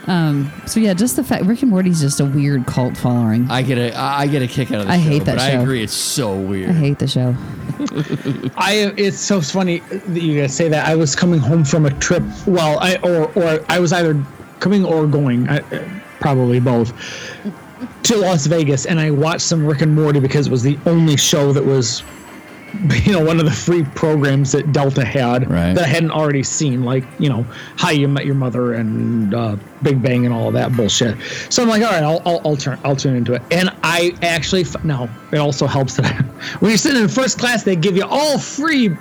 Sauce. 0.09 0.15
Um, 0.15 0.53
so 0.67 0.81
yeah, 0.81 0.95
just 0.95 1.17
the 1.17 1.25
fact 1.25 1.45
Rick 1.45 1.63
and 1.63 1.71
Morty's 1.71 2.01
just 2.01 2.21
a 2.21 2.25
weird 2.25 2.67
cult 2.67 2.97
following. 2.97 3.51
I, 3.51 3.59
I 3.59 3.63
get 3.63 3.79
a 3.79 3.95
I 3.95 4.21
I 4.23 4.27
get 4.27 4.43
a 4.43 4.47
kick 4.47 4.71
out 4.73 4.81
of 4.81 4.87
the 4.87 4.93
I 4.93 4.97
show, 4.97 5.09
hate 5.09 5.25
that 5.25 5.37
but 5.37 5.43
I 5.43 5.51
agree 5.51 5.83
it's 5.83 5.93
so 5.93 6.39
weird. 6.39 6.71
I 6.71 6.73
hate 6.75 6.99
the 6.99 7.09
show. 7.09 7.35
I 8.57 8.93
it's 8.97 9.19
so 9.19 9.41
funny 9.41 9.79
that 9.79 10.23
you 10.23 10.41
guys 10.41 10.55
say 10.55 10.69
that. 10.69 10.89
I 10.89 10.95
was 10.95 11.15
coming 11.15 11.41
home 11.41 11.65
from 11.65 11.87
a 11.87 11.91
trip. 11.99 12.23
Well, 12.47 12.79
I 12.81 12.97
or 12.97 13.31
or 13.39 13.65
I 13.69 13.79
was 13.79 13.93
either 13.93 14.21
coming 14.61 14.85
or 14.85 15.07
going, 15.07 15.49
I, 15.49 15.61
probably 16.21 16.61
both, 16.61 16.93
to 18.05 18.17
Las 18.17 18.47
Vegas, 18.47 18.87
and 18.87 18.99
I 18.99 19.11
watched 19.11 19.43
some 19.43 19.67
Rick 19.67 19.83
and 19.83 19.95
Morty 19.95 20.21
because 20.21 20.47
it 20.47 20.51
was 20.51 20.63
the 20.63 20.79
only 20.87 21.17
show 21.17 21.53
that 21.53 21.65
was, 21.65 22.03
you 23.05 23.13
know, 23.13 23.25
one 23.25 23.39
of 23.41 23.47
the 23.47 23.51
free 23.53 23.83
programs 23.95 24.53
that 24.53 24.73
Delta 24.73 25.05
had 25.05 25.51
Right. 25.51 25.75
that 25.75 25.85
I 25.85 25.89
hadn't 25.89 26.11
already 26.11 26.43
seen, 26.43 26.85
like 26.85 27.05
you 27.19 27.29
know, 27.29 27.45
How 27.77 27.91
You 27.91 28.09
Met 28.09 28.27
Your 28.27 28.35
Mother 28.35 28.75
and 28.75 29.35
uh, 29.35 29.57
Big 29.83 30.03
Bang 30.03 30.25
and 30.27 30.35
all 30.35 30.51
that 30.53 30.73
bullshit. 30.77 31.17
So 31.51 31.63
I'm 31.63 31.69
like, 31.69 31.83
all 31.83 31.91
right, 31.91 32.03
I'll, 32.03 32.21
I'll, 32.27 32.41
I'll 32.45 32.57
turn 32.57 32.79
I'll 32.85 32.97
tune 32.97 33.17
into 33.17 33.33
it, 33.35 33.43
and 33.51 33.71
I 33.83 34.15
actually 34.23 34.63
f- 34.63 34.85
now 34.85 35.09
it 35.33 35.39
also 35.39 35.67
helps 35.67 35.97
that 35.97 36.23
when 36.61 36.71
you're 36.71 36.79
sitting 36.79 37.03
in 37.03 37.09
first 37.09 37.39
class, 37.39 37.63
they 37.63 37.77
give 37.77 37.97
you 37.97 38.05
all 38.05 38.39
free 38.39 38.95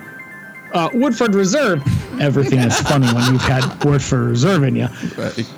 uh, 0.72 0.88
Woodford 0.94 1.34
Reserve. 1.34 1.82
Everything 2.20 2.58
is 2.60 2.78
funny 2.80 3.06
when 3.06 3.32
you've 3.32 3.42
had 3.42 3.84
Woodford 3.84 4.28
Reserve 4.30 4.64
in 4.64 4.76
you. 4.76 4.88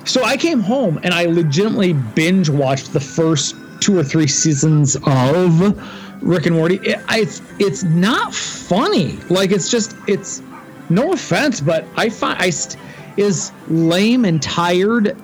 So 0.05 0.23
I 0.23 0.37
came 0.37 0.59
home 0.59 0.99
and 1.03 1.13
I 1.13 1.25
legitimately 1.25 1.93
binge 1.93 2.49
watched 2.49 2.93
the 2.93 2.99
first 2.99 3.55
two 3.79 3.97
or 3.97 4.03
three 4.03 4.27
seasons 4.27 4.95
of 4.95 5.75
Rick 6.21 6.45
and 6.45 6.55
Morty. 6.55 6.75
It, 6.83 6.99
it's 7.09 7.41
it's 7.59 7.83
not 7.83 8.33
funny. 8.33 9.17
Like 9.29 9.51
it's 9.51 9.69
just 9.69 9.95
it's 10.07 10.41
no 10.89 11.13
offense, 11.13 11.61
but 11.61 11.85
I 11.95 12.09
find 12.09 12.41
I 12.41 12.49
st- 12.49 12.81
is 13.17 13.51
lame 13.67 14.25
and 14.25 14.41
tired 14.41 15.17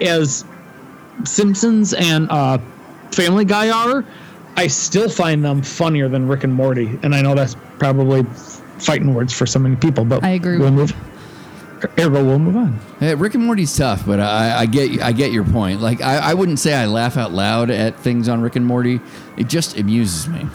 as 0.00 0.44
Simpsons 1.24 1.94
and 1.94 2.30
uh, 2.30 2.58
Family 3.12 3.44
Guy 3.44 3.70
are. 3.70 4.04
I 4.56 4.66
still 4.66 5.08
find 5.08 5.44
them 5.44 5.62
funnier 5.62 6.08
than 6.08 6.28
Rick 6.28 6.44
and 6.44 6.52
Morty, 6.52 6.98
and 7.02 7.14
I 7.14 7.22
know 7.22 7.34
that's 7.34 7.56
probably 7.78 8.24
fighting 8.78 9.14
words 9.14 9.32
for 9.32 9.46
so 9.46 9.58
many 9.58 9.76
people. 9.76 10.04
But 10.04 10.22
I 10.24 10.30
agree 10.30 10.58
We'll 10.58 10.70
move. 10.70 10.94
Ergo, 11.98 12.24
we'll 12.24 12.38
move 12.38 12.56
on. 12.56 12.78
Hey, 12.98 13.14
Rick 13.14 13.34
and 13.34 13.44
Morty's 13.44 13.74
tough, 13.76 14.04
but 14.06 14.20
I, 14.20 14.60
I 14.60 14.66
get 14.66 15.00
I 15.00 15.12
get 15.12 15.32
your 15.32 15.44
point. 15.44 15.80
Like 15.80 16.02
I, 16.02 16.16
I 16.30 16.34
wouldn't 16.34 16.58
say 16.58 16.74
I 16.74 16.86
laugh 16.86 17.16
out 17.16 17.32
loud 17.32 17.70
at 17.70 17.98
things 17.98 18.28
on 18.28 18.40
Rick 18.42 18.56
and 18.56 18.66
Morty. 18.66 19.00
It 19.36 19.48
just 19.48 19.78
amuses 19.78 20.28
me. 20.28 20.46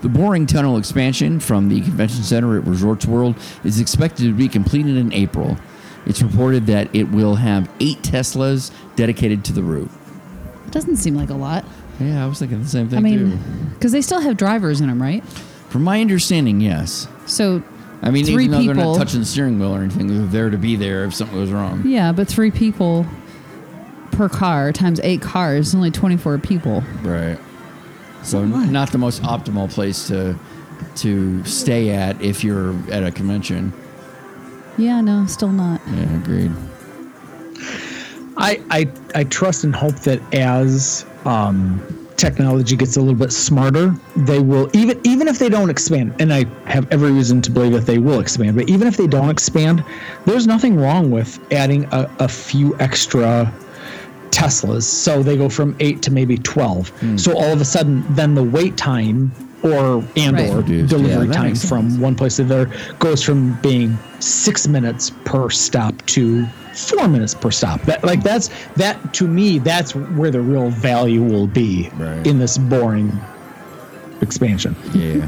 The 0.00 0.08
Boring 0.08 0.46
Tunnel 0.46 0.76
expansion 0.76 1.40
from 1.40 1.70
the 1.70 1.80
convention 1.80 2.22
center 2.22 2.58
at 2.58 2.66
Resorts 2.66 3.06
World 3.06 3.36
is 3.64 3.80
expected 3.80 4.24
to 4.24 4.34
be 4.34 4.48
completed 4.48 4.96
in 4.96 5.12
April. 5.12 5.56
It's 6.06 6.22
reported 6.22 6.66
that 6.66 6.94
it 6.94 7.04
will 7.04 7.36
have 7.36 7.70
eight 7.80 8.02
Teslas 8.02 8.70
dedicated 8.96 9.44
to 9.46 9.52
the 9.54 9.62
route. 9.62 9.90
It 10.66 10.72
doesn't 10.72 10.96
seem 10.96 11.14
like 11.14 11.30
a 11.30 11.34
lot. 11.34 11.64
Yeah, 11.98 12.22
I 12.22 12.26
was 12.26 12.38
thinking 12.38 12.62
the 12.62 12.68
same 12.68 12.88
thing 12.88 12.98
I 12.98 13.02
mean, 13.02 13.70
because 13.74 13.92
they 13.92 14.02
still 14.02 14.20
have 14.20 14.36
drivers 14.36 14.80
in 14.82 14.88
them, 14.88 15.00
right? 15.00 15.24
From 15.70 15.82
my 15.82 16.00
understanding, 16.00 16.60
yes. 16.60 17.08
So 17.26 17.62
I 18.04 18.10
mean, 18.10 18.26
Three 18.26 18.44
even 18.44 18.50
though 18.50 18.64
they're 18.66 18.74
not 18.74 18.96
touching 18.98 19.20
the 19.20 19.26
steering 19.26 19.58
wheel 19.58 19.74
or 19.74 19.80
anything, 19.80 20.06
they're 20.06 20.26
there 20.26 20.50
to 20.50 20.58
be 20.58 20.76
there 20.76 21.04
if 21.04 21.14
something 21.14 21.36
goes 21.36 21.50
wrong. 21.50 21.82
yeah, 21.86 22.12
but 22.12 22.28
three 22.28 22.50
people 22.50 23.06
per 24.12 24.28
car 24.28 24.72
times 24.72 25.00
eight 25.02 25.22
cars 25.22 25.68
is 25.68 25.74
only 25.74 25.90
twenty 25.90 26.16
four 26.18 26.38
people. 26.38 26.82
Right. 27.02 27.38
So 28.22 28.44
not 28.44 28.92
the 28.92 28.98
most 28.98 29.22
optimal 29.22 29.70
place 29.72 30.06
to 30.08 30.38
to 30.96 31.42
stay 31.44 31.90
at 31.90 32.20
if 32.20 32.44
you're 32.44 32.74
at 32.92 33.02
a 33.02 33.10
convention. 33.10 33.72
Yeah, 34.76 35.00
no, 35.00 35.24
still 35.26 35.52
not. 35.52 35.80
Yeah, 35.86 36.16
agreed. 36.16 36.52
I, 38.36 38.60
I 38.70 38.90
I 39.14 39.24
trust 39.24 39.64
and 39.64 39.74
hope 39.74 39.94
that 40.00 40.20
as 40.34 41.06
um, 41.24 41.80
technology 42.16 42.76
gets 42.76 42.96
a 42.96 43.00
little 43.00 43.14
bit 43.14 43.32
smarter, 43.32 43.94
they 44.16 44.38
will 44.38 44.70
even 44.72 45.00
even 45.04 45.28
if 45.28 45.38
they 45.38 45.48
don't 45.48 45.70
expand, 45.70 46.14
and 46.20 46.32
I 46.32 46.44
have 46.66 46.90
every 46.92 47.12
reason 47.12 47.42
to 47.42 47.50
believe 47.50 47.72
that 47.72 47.86
they 47.86 47.98
will 47.98 48.20
expand. 48.20 48.56
But 48.56 48.68
even 48.68 48.86
if 48.88 48.96
they 48.96 49.06
don't 49.06 49.30
expand, 49.30 49.84
there's 50.24 50.46
nothing 50.46 50.76
wrong 50.76 51.10
with 51.10 51.40
adding 51.52 51.84
a, 51.92 52.10
a 52.18 52.28
few 52.28 52.78
extra 52.78 53.52
Teslas. 54.30 54.82
So 54.82 55.22
they 55.22 55.36
go 55.36 55.48
from 55.48 55.76
eight 55.80 56.02
to 56.02 56.10
maybe 56.10 56.36
twelve. 56.38 56.88
Hmm. 57.00 57.16
So 57.16 57.36
all 57.36 57.52
of 57.52 57.60
a 57.60 57.64
sudden, 57.64 58.04
then 58.14 58.34
the 58.34 58.42
wait 58.42 58.76
time 58.76 59.32
or 59.64 60.04
and 60.16 60.36
Right. 60.36 60.50
or 60.50 60.58
Reduced. 60.58 60.90
Delivery 60.90 61.26
that 61.26 61.34
time 61.34 61.46
makes 61.48 61.68
from 61.68 61.98
one 62.00 62.14
place 62.14 62.36
to 62.36 62.44
the 62.44 62.54
other 62.62 62.70
goes 63.00 63.22
from 63.22 63.58
being 63.62 63.98
six 64.20 64.68
minutes 64.68 65.10
per 65.24 65.50
stop 65.50 65.94
to 66.06 66.46
four 66.74 67.08
minutes 67.08 67.34
per 67.34 67.50
stop. 67.50 67.80
That 67.82 68.04
like 68.04 68.22
that's 68.22 68.50
that 68.76 69.12
to 69.14 69.26
me 69.26 69.58
that's 69.58 69.94
where 69.94 70.30
the 70.30 70.40
real 70.40 70.70
value 70.70 71.22
will 71.22 71.46
be 71.46 71.90
Right. 71.96 72.26
in 72.26 72.38
this 72.38 72.58
boring 72.58 73.12
expansion. 74.20 74.76
Yeah. 74.92 75.26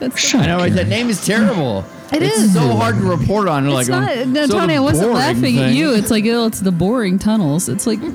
That's 0.00 0.18
Shut 0.18 0.42
I 0.42 0.46
know 0.46 0.56
right? 0.58 0.72
that 0.72 0.88
name 0.88 1.08
is 1.10 1.24
terrible. 1.24 1.84
It 2.12 2.22
it's 2.22 2.36
is. 2.36 2.54
so 2.54 2.60
hard 2.76 2.96
to 2.96 3.02
report 3.02 3.48
on. 3.48 3.66
It's 3.66 3.88
like, 3.88 3.88
not. 3.88 4.10
oh, 4.18 4.24
No, 4.24 4.46
so 4.46 4.58
Tony, 4.58 4.74
I 4.76 4.80
wasn't 4.80 5.12
boring 5.12 5.18
laughing 5.36 5.58
at 5.58 5.72
you. 5.72 5.94
It's 5.94 6.10
like, 6.10 6.24
oh, 6.26 6.46
it's 6.46 6.60
the 6.60 6.72
boring 6.72 7.18
tunnels. 7.18 7.68
It's 7.70 7.86
like, 7.86 8.00
okay. 8.00 8.10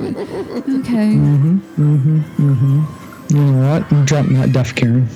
Mm-hmm, 1.15 1.57
mm-hmm, 1.81 2.19
mm-hmm. 2.51 3.06
You 3.29 3.37
know 3.43 3.69
what? 3.69 3.91
I'm 3.91 4.05
drunk, 4.05 4.31
not 4.31 4.51
deaf, 4.51 4.73
Karen. 4.75 5.07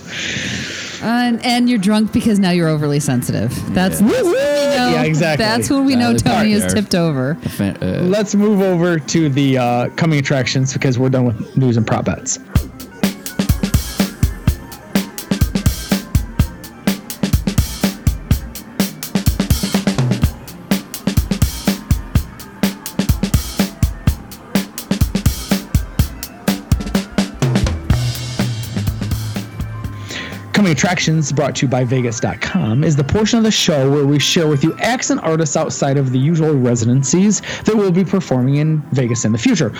And, 1.03 1.43
and 1.43 1.67
you're 1.69 1.79
drunk 1.79 2.11
because 2.13 2.37
now 2.37 2.51
you're 2.51 2.67
overly 2.67 2.99
sensitive. 2.99 3.49
That's, 3.73 3.99
that's 3.99 4.01
when 4.01 4.11
we 4.25 4.31
know, 4.33 4.91
Yeah, 4.93 5.03
exactly. 5.03 5.43
That's 5.43 5.69
when 5.69 5.85
we 5.85 5.95
know 5.95 6.15
Tony 6.15 6.51
is 6.51 6.71
tipped 6.73 6.93
over. 6.93 7.35
Fan- 7.35 7.77
uh, 7.81 8.01
Let's 8.03 8.35
move 8.35 8.61
over 8.61 8.99
to 8.99 9.29
the 9.29 9.57
uh, 9.57 9.89
coming 9.95 10.19
attractions 10.19 10.73
because 10.73 10.99
we're 10.99 11.09
done 11.09 11.25
with 11.25 11.57
news 11.57 11.75
and 11.77 11.87
prop 11.87 12.05
bets. 12.05 12.37
Attractions, 30.81 31.31
brought 31.31 31.57
to 31.57 31.67
you 31.67 31.69
by 31.69 31.83
Vegas.com, 31.83 32.83
is 32.83 32.95
the 32.95 33.03
portion 33.03 33.37
of 33.37 33.43
the 33.43 33.51
show 33.51 33.87
where 33.91 34.03
we 34.03 34.17
share 34.17 34.47
with 34.47 34.63
you 34.63 34.75
acts 34.79 35.11
and 35.11 35.19
artists 35.19 35.55
outside 35.55 35.95
of 35.95 36.11
the 36.11 36.17
usual 36.17 36.55
residencies 36.55 37.39
that 37.65 37.75
will 37.75 37.91
be 37.91 38.03
performing 38.03 38.55
in 38.55 38.81
Vegas 38.91 39.23
in 39.23 39.31
the 39.31 39.37
future. 39.37 39.71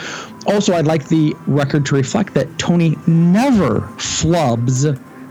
Also, 0.45 0.75
I'd 0.75 0.85
like 0.85 1.07
the 1.07 1.35
record 1.47 1.87
to 1.87 1.95
reflect 1.95 2.35
that 2.35 2.55
Tony 2.59 2.99
never 3.07 3.79
flubs 3.97 4.83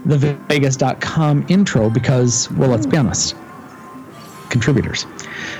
the 0.06 0.18
Vegas.com 0.48 1.46
intro 1.48 1.88
because, 1.88 2.50
well, 2.50 2.70
let's 2.70 2.86
be 2.86 2.96
honest, 2.96 3.36
contributors. 4.48 5.06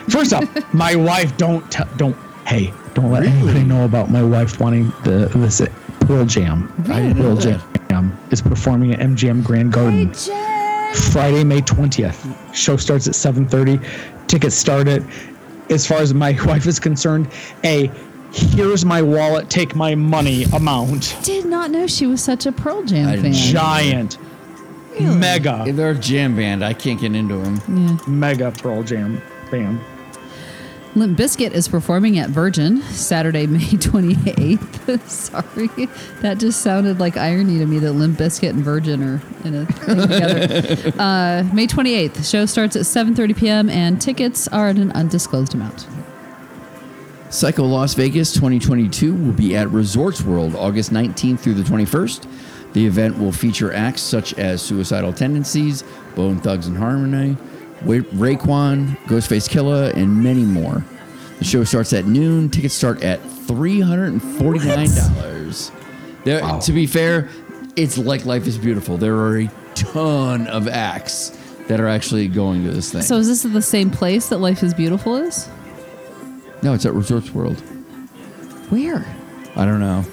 First 0.09 0.33
up, 0.33 0.43
my 0.75 0.97
wife 0.97 1.37
don't 1.37 1.71
t- 1.71 1.85
don't 1.99 2.17
hey 2.47 2.73
don't 2.95 3.13
let 3.13 3.23
anybody 3.23 3.63
know 3.63 3.85
about 3.85 4.11
my 4.11 4.25
wife 4.25 4.59
wanting 4.59 4.89
the 5.05 5.31
this 5.37 5.61
Pearl 6.11 6.25
Jam. 6.25 6.73
Pearl 6.87 7.37
Jam 7.37 8.19
is 8.33 8.43
performing 8.43 8.93
at 8.93 8.99
MGM 8.99 9.45
Grand 9.45 9.73
Garden 9.73 10.13
Friday, 11.13 11.45
May 11.45 11.61
twentieth. 11.61 12.27
Show 12.53 12.77
starts 12.77 13.07
at 13.07 13.15
seven 13.15 13.47
thirty. 13.47 13.79
Tickets 14.27 14.57
start 14.57 14.89
at, 14.89 15.03
as 15.71 15.87
far 15.87 15.99
as 15.99 16.13
my 16.13 16.33
wife 16.47 16.67
is 16.67 16.81
concerned, 16.81 17.31
a 17.63 17.87
here's 18.33 18.85
my 18.85 19.01
wallet, 19.01 19.49
take 19.51 19.77
my 19.77 19.95
money 19.95 20.45
amount. 20.53 21.17
Did 21.23 21.47
not 21.47 21.71
know 21.71 21.87
she 21.87 22.09
was 22.09 22.21
such 22.21 22.45
a 22.45 22.51
Pearl 22.51 22.83
Jam 22.83 23.07
I 23.09 23.15
fan. 23.15 23.23
didn't. 23.23 23.37
Giant, 23.37 24.19
mega, 25.01 25.65
if 25.69 25.77
they're 25.77 25.93
a 25.93 25.95
jam 25.95 26.35
band, 26.35 26.65
I 26.65 26.75
can't 26.75 27.01
get 27.01 27.15
into 27.15 27.37
them. 27.37 27.61
Yeah. 27.69 27.97
mega 28.09 28.51
Pearl 28.51 28.83
Jam 28.83 29.23
band. 29.49 29.79
Limp 30.97 31.17
Bizkit 31.17 31.53
is 31.53 31.69
performing 31.69 32.19
at 32.19 32.31
Virgin 32.31 32.83
Saturday, 32.83 33.47
May 33.49 33.61
28th. 33.61 35.01
Sorry. 35.09 35.87
That 36.21 36.39
just 36.39 36.63
sounded 36.63 36.99
like 36.99 37.17
irony 37.17 37.59
to 37.59 37.67
me 37.67 37.79
that 37.79 37.93
Limp 37.93 38.19
Bizkit 38.19 38.51
and 38.51 38.65
Virgin 38.65 39.03
are 39.03 39.23
in 39.45 39.55
a 39.55 39.67
thing 39.67 40.01
together. 40.01 40.93
uh, 40.99 41.45
May 41.55 41.69
28th. 41.69 42.15
The 42.15 42.23
show 42.25 42.45
starts 42.47 42.75
at 42.75 42.83
7.30 42.83 43.37
p.m. 43.37 43.71
and 43.71 44.01
tickets 44.01 44.49
are 44.49 44.69
at 44.69 44.77
an 44.77 44.91
undisclosed 44.93 45.55
amount. 45.55 45.87
Psycho 47.31 47.63
Las 47.63 47.95
Vegas 47.95 48.33
2022 48.33 49.15
will 49.15 49.33
be 49.33 49.57
at 49.57 49.71
Resorts 49.71 50.23
World 50.23 50.57
August 50.57 50.91
19th 50.91 51.39
through 51.39 51.55
the 51.55 51.63
21st. 51.63 52.27
The 52.73 52.85
event 52.85 53.19
will 53.19 53.31
feature 53.31 53.73
acts 53.73 54.03
such 54.03 54.35
as 54.35 54.61
Suicidal 54.61 55.13
Tendencies, 55.13 55.85
Bone 56.17 56.41
Thugs 56.41 56.67
and 56.67 56.77
Harmony, 56.77 57.37
Wa- 57.85 57.95
Raekwon, 58.15 58.97
Ghostface 59.07 59.49
Killah, 59.49 59.95
and 59.95 60.23
many 60.23 60.45
more. 60.45 60.85
The 61.39 61.45
show 61.45 61.65
starts 61.65 61.93
at 61.93 62.05
noon. 62.07 62.51
Tickets 62.51 62.75
start 62.75 63.03
at 63.03 63.21
three 63.47 63.81
hundred 63.81 64.13
and 64.13 64.23
forty 64.23 64.59
nine 64.61 64.89
dollars. 64.95 65.73
There, 66.25 66.41
to 66.61 66.73
be 66.73 66.87
fair, 66.87 67.31
it's 67.77 67.97
like 67.97 68.27
Life 68.27 68.47
is 68.47 68.59
Beautiful. 68.59 68.99
There 68.99 69.17
are 69.17 69.39
a 69.39 69.51
ton 69.75 70.47
of 70.49 70.69
acts 70.69 71.31
that 71.69 71.81
are 71.81 71.89
actually 71.89 72.29
going 72.29 72.65
to 72.65 72.71
this 72.71 72.93
thing. 72.93 73.01
So 73.03 73.17
is 73.17 73.29
this 73.29 73.43
the 73.51 73.63
same 73.63 73.91
place 73.91 74.29
that 74.29 74.39
Life 74.39 74.63
is 74.63 74.75
Beautiful 74.75 75.17
is? 75.17 75.49
no, 76.63 76.75
it's 76.75 76.85
at 76.85 76.93
Resorts 76.93 77.31
World. 77.33 77.59
Where? 78.71 79.05
I 79.57 79.65
don't 79.65 79.81
know. 79.81 80.05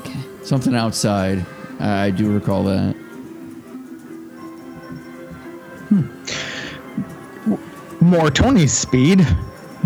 Okay. 0.00 0.18
Something 0.42 0.74
outside. 0.74 1.44
I 1.78 2.06
I 2.06 2.10
do 2.10 2.32
recall 2.32 2.64
that. 2.64 2.94
Hmm. 5.88 6.06
More 8.04 8.30
Tony's 8.30 8.72
speed. 8.74 9.26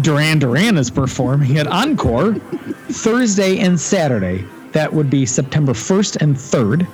Duran 0.01 0.41
Duran 0.41 0.77
is 0.77 0.91
performing 0.91 1.57
at 1.59 1.69
Encore 1.69 2.35
Thursday 2.91 3.59
and 3.61 3.79
Saturday. 3.79 4.45
That 4.73 4.93
would 4.93 5.09
be 5.09 5.25
September 5.25 5.73
1st 5.73 6.17
and 6.21 6.35
3rd. 6.35 6.87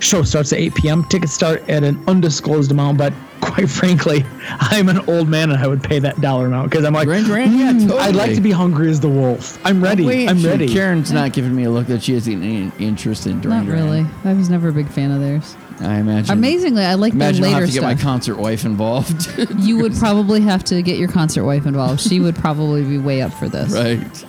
Show 0.00 0.22
starts 0.22 0.52
at 0.52 0.60
8 0.60 0.74
p.m. 0.76 1.04
Tickets 1.08 1.32
start 1.32 1.68
at 1.68 1.82
an 1.82 2.00
undisclosed 2.06 2.70
amount, 2.70 2.96
but 2.98 3.12
quite 3.40 3.68
frankly, 3.70 4.24
I'm 4.60 4.88
an 4.88 4.98
old 5.10 5.28
man 5.28 5.50
and 5.50 5.58
I 5.60 5.66
would 5.66 5.82
pay 5.82 5.98
that 5.98 6.20
dollar 6.20 6.46
amount 6.46 6.70
because 6.70 6.84
I'm 6.84 6.92
like, 6.94 7.06
Duran 7.06 7.24
Duran? 7.24 7.58
Yeah, 7.58 7.72
"Mm, 7.72 7.98
I'd 7.98 8.14
like 8.14 8.34
to 8.36 8.40
be 8.40 8.52
hungry 8.52 8.88
as 8.88 9.00
the 9.00 9.08
wolf. 9.08 9.58
I'm 9.66 9.82
ready. 9.82 10.04
Wait, 10.06 10.28
I'm 10.28 10.42
ready. 10.44 10.72
Karen's 10.72 11.10
not 11.10 11.32
giving 11.32 11.56
me 11.56 11.64
a 11.64 11.70
look 11.70 11.88
that 11.88 12.04
she 12.04 12.14
has 12.14 12.28
any 12.28 12.70
interest 12.78 13.26
in. 13.26 13.40
Duran 13.40 13.58
Not 13.58 13.66
Duran. 13.66 13.84
really. 13.84 14.06
I 14.24 14.32
was 14.32 14.48
never 14.48 14.68
a 14.68 14.72
big 14.72 14.88
fan 14.88 15.10
of 15.10 15.20
theirs. 15.20 15.56
I 15.82 15.98
imagine. 15.98 16.36
Amazingly, 16.36 16.84
I 16.84 16.94
like 16.94 17.12
Imagine 17.12 17.42
the 17.42 17.48
I'll 17.48 17.60
have 17.60 17.68
to 17.68 17.72
get 17.72 17.82
my 17.82 17.94
concert 17.94 18.36
wife 18.36 18.64
involved. 18.64 19.28
you 19.58 19.78
would 19.78 19.94
probably 19.94 20.40
have 20.40 20.64
to 20.64 20.82
get 20.82 20.98
your 20.98 21.08
concert 21.08 21.44
wife 21.44 21.66
involved. 21.66 22.00
She 22.00 22.20
would 22.20 22.36
probably 22.36 22.84
be 22.84 22.98
way 22.98 23.22
up 23.22 23.32
for 23.34 23.48
this. 23.48 23.72
right. 23.72 24.24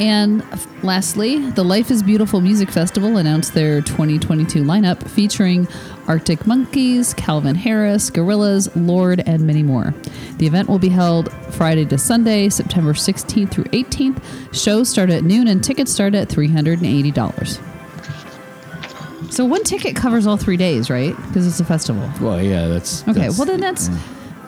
And 0.00 0.42
lastly, 0.82 1.50
the 1.50 1.62
Life 1.62 1.90
is 1.90 2.02
Beautiful 2.02 2.40
Music 2.40 2.70
Festival 2.70 3.18
announced 3.18 3.52
their 3.52 3.82
2022 3.82 4.62
lineup 4.62 5.06
featuring 5.06 5.68
Arctic 6.08 6.46
Monkeys, 6.46 7.12
Calvin 7.12 7.54
Harris, 7.54 8.10
Gorillaz, 8.10 8.70
Lorde, 8.74 9.20
and 9.26 9.46
many 9.46 9.62
more. 9.62 9.94
The 10.38 10.46
event 10.46 10.70
will 10.70 10.78
be 10.78 10.88
held 10.88 11.30
Friday 11.52 11.84
to 11.84 11.98
Sunday, 11.98 12.48
September 12.48 12.94
16th 12.94 13.50
through 13.50 13.64
18th. 13.64 14.22
Shows 14.54 14.88
start 14.88 15.10
at 15.10 15.22
noon 15.22 15.48
and 15.48 15.62
tickets 15.62 15.92
start 15.92 16.14
at 16.14 16.30
$380. 16.30 17.69
So 19.30 19.44
one 19.44 19.64
ticket 19.64 19.96
covers 19.96 20.26
all 20.26 20.36
three 20.36 20.56
days, 20.56 20.90
right? 20.90 21.16
Because 21.28 21.46
it's 21.46 21.60
a 21.60 21.64
festival. 21.64 22.08
Well, 22.20 22.42
yeah, 22.42 22.66
that's 22.66 23.02
Okay, 23.02 23.12
that's- 23.12 23.38
well 23.38 23.46
then 23.46 23.60
that's, 23.60 23.88
mm. 23.88 23.98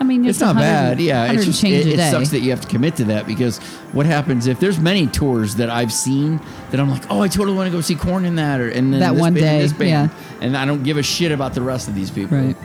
I 0.00 0.04
mean, 0.04 0.24
It's 0.24 0.40
not 0.40 0.56
100 0.56 0.60
bad. 0.66 1.00
Yeah, 1.00 1.20
100 1.20 1.36
it's 1.38 1.46
just, 1.46 1.64
it, 1.64 1.86
it 1.86 2.10
sucks 2.10 2.30
that 2.30 2.40
you 2.40 2.50
have 2.50 2.60
to 2.62 2.66
commit 2.68 2.96
to 2.96 3.04
that 3.04 3.24
because 3.26 3.58
what 3.92 4.04
happens 4.04 4.48
if 4.48 4.58
there's 4.58 4.80
many 4.80 5.06
tours 5.06 5.54
that 5.56 5.70
I've 5.70 5.92
seen 5.92 6.40
that 6.72 6.80
I'm 6.80 6.90
like, 6.90 7.08
oh, 7.08 7.20
I 7.20 7.28
totally 7.28 7.56
want 7.56 7.70
to 7.70 7.76
go 7.76 7.80
see 7.80 7.94
Korn 7.94 8.24
in 8.24 8.34
that, 8.36 8.60
or 8.60 8.68
and 8.68 8.92
then 8.92 8.98
That 9.00 9.12
this 9.12 9.20
one 9.20 9.34
band 9.34 9.46
and 9.46 9.56
day, 9.58 9.62
this 9.62 9.72
band, 9.72 10.10
yeah. 10.10 10.44
and 10.44 10.56
I 10.56 10.64
don't 10.64 10.82
give 10.82 10.96
a 10.96 11.02
shit 11.04 11.30
about 11.30 11.54
the 11.54 11.62
rest 11.62 11.86
of 11.88 11.94
these 11.94 12.10
people. 12.10 12.36
Right. 12.36 12.56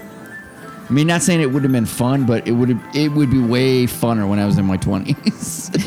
I 0.89 0.93
mean, 0.93 1.07
not 1.07 1.21
saying 1.21 1.41
it 1.41 1.51
would 1.51 1.63
have 1.63 1.71
been 1.71 1.85
fun, 1.85 2.25
but 2.25 2.47
it 2.47 2.51
would 2.51 2.79
it 2.95 3.09
would 3.09 3.29
be 3.29 3.41
way 3.41 3.85
funner 3.85 4.27
when 4.27 4.39
I 4.39 4.45
was 4.45 4.57
in 4.57 4.65
my 4.65 4.77
twenties. 4.77 5.69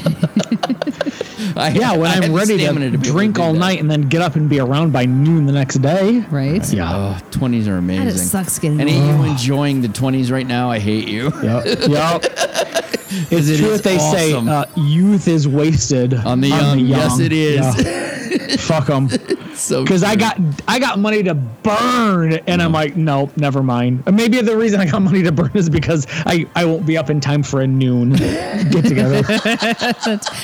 yeah, 1.56 1.96
when 1.96 2.10
I'm 2.10 2.34
ready 2.34 2.58
to, 2.58 2.96
drink 2.98 3.38
all 3.38 3.52
night 3.52 3.80
and 3.80 3.90
then 3.90 4.02
get 4.02 4.22
up 4.22 4.36
and 4.36 4.48
be 4.48 4.60
around 4.60 4.92
by 4.92 5.06
noon 5.06 5.46
the 5.46 5.52
next 5.52 5.76
day. 5.76 6.20
Right. 6.30 6.70
Yeah. 6.72 6.94
Oh, 6.94 7.18
20s 7.30 7.66
are 7.66 7.78
amazing. 7.78 8.08
it 8.08 8.18
sucks 8.18 8.58
getting 8.58 8.80
Any 8.80 8.98
of 8.98 9.04
you 9.04 9.24
enjoying 9.24 9.80
the 9.80 9.88
20s 9.88 10.30
right 10.30 10.46
now, 10.46 10.70
I 10.70 10.78
hate 10.78 11.08
you. 11.08 11.32
Yep. 11.42 11.88
yep. 11.88 12.24
It's 13.12 13.48
it 13.48 13.58
true 13.58 13.70
is 13.70 13.82
that 13.82 13.82
they 13.82 13.96
awesome. 13.96 14.46
say 14.46 14.52
uh, 14.52 14.66
youth 14.76 15.26
is 15.26 15.48
wasted 15.48 16.14
On 16.14 16.40
the 16.40 16.46
young. 16.46 16.78
Yes, 16.78 17.18
it 17.18 17.32
is. 17.32 17.84
Yeah. 17.84 18.06
Fuck 18.58 18.86
them. 18.86 19.08
So 19.60 19.82
Because 19.82 20.02
I 20.02 20.16
got 20.16 20.40
I 20.66 20.78
got 20.78 20.98
money 20.98 21.22
to 21.22 21.34
burn, 21.34 22.32
and 22.46 22.62
I'm 22.62 22.72
like, 22.72 22.96
nope, 22.96 23.36
never 23.36 23.62
mind. 23.62 24.02
Uh, 24.06 24.12
maybe 24.12 24.40
the 24.40 24.56
reason 24.56 24.80
I 24.80 24.86
got 24.86 25.02
money 25.02 25.22
to 25.22 25.32
burn 25.32 25.50
is 25.52 25.68
because 25.68 26.06
I, 26.24 26.46
I 26.54 26.64
won't 26.64 26.86
be 26.86 26.96
up 26.96 27.10
in 27.10 27.20
time 27.20 27.42
for 27.42 27.60
a 27.60 27.66
noon 27.66 28.12
get 28.14 28.84
together. 28.86 29.22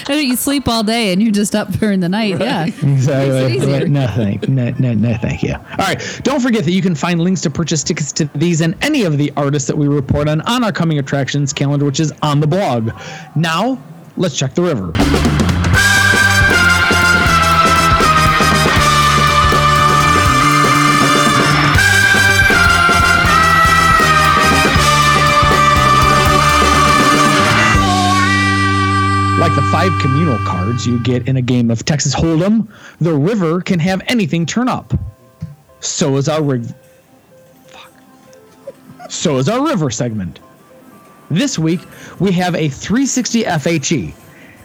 You 0.09 0.37
sleep 0.37 0.69
all 0.69 0.83
day 0.83 1.13
and 1.13 1.23
you're 1.23 1.33
just 1.33 1.55
up 1.55 1.69
during 1.73 2.01
the 2.01 2.11
night. 2.11 2.39
Yeah. 2.39 2.67
Exactly. 2.67 3.89
No, 3.89 4.07
thank, 4.09 4.49
no, 4.49 4.71
no, 4.79 4.93
no, 4.93 5.15
thank 5.15 5.43
you. 5.43 5.55
All 5.55 5.77
right. 5.79 6.21
Don't 6.23 6.41
forget 6.41 6.65
that 6.65 6.73
you 6.73 6.83
can 6.83 6.95
find 6.95 7.21
links 7.21 7.41
to 7.43 7.51
purchase 7.51 7.83
tickets 7.83 8.13
to 8.13 8.27
these 8.35 8.61
and 8.61 8.75
any 8.83 9.05
of 9.05 9.17
the 9.17 9.33
artists 9.37 9.67
that 9.69 9.79
we 9.79 9.89
report 9.89 10.29
on 10.29 10.43
on 10.43 10.63
our 10.63 10.73
coming 10.73 10.99
attractions 10.99 11.55
calendar, 11.55 11.87
which 11.87 12.01
is 12.01 12.13
on 12.23 12.41
the 12.41 12.47
blog. 12.47 12.91
Now, 13.35 13.83
let's 14.17 14.37
check 14.37 14.55
the 14.55 14.63
river. 14.63 14.93
Like 29.39 29.55
the 29.55 29.69
five 29.71 29.93
communal 30.01 30.39
cards 30.39 30.87
you 30.87 30.99
get 31.03 31.29
in 31.29 31.37
a 31.37 31.43
game 31.43 31.71
of 31.71 31.85
Texas 31.85 32.15
Hold'em, 32.15 32.69
the 33.01 33.13
river 33.13 33.61
can 33.61 33.79
have 33.79 34.01
anything 34.07 34.47
turn 34.47 34.67
up. 34.67 34.95
So 35.81 36.17
is 36.17 36.27
our 36.27 36.43
rig. 36.43 36.65
Fuck. 37.67 37.93
So 39.11 39.37
is 39.37 39.51
our 39.51 39.63
river 39.63 39.91
segment. 39.91 40.41
This 41.31 41.59
week 41.59 41.81
we 42.19 42.33
have 42.33 42.55
a 42.55 42.71
360 42.71 43.43
FHE. 43.45 44.15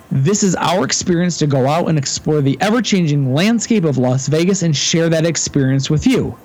This 0.10 0.42
is 0.42 0.56
our 0.56 0.86
experience 0.86 1.38
to 1.40 1.48
go 1.48 1.68
out 1.68 1.90
and 1.90 1.98
explore 1.98 2.42
the 2.42 2.58
ever-changing 2.62 3.34
landscape 3.34 3.84
of 3.84 3.98
Las 3.98 4.28
Vegas 4.28 4.64
and 4.64 4.76
share 4.76 5.10
that 5.10 5.26
experience 5.26 5.90
with 5.90 6.08
you. 6.08 6.38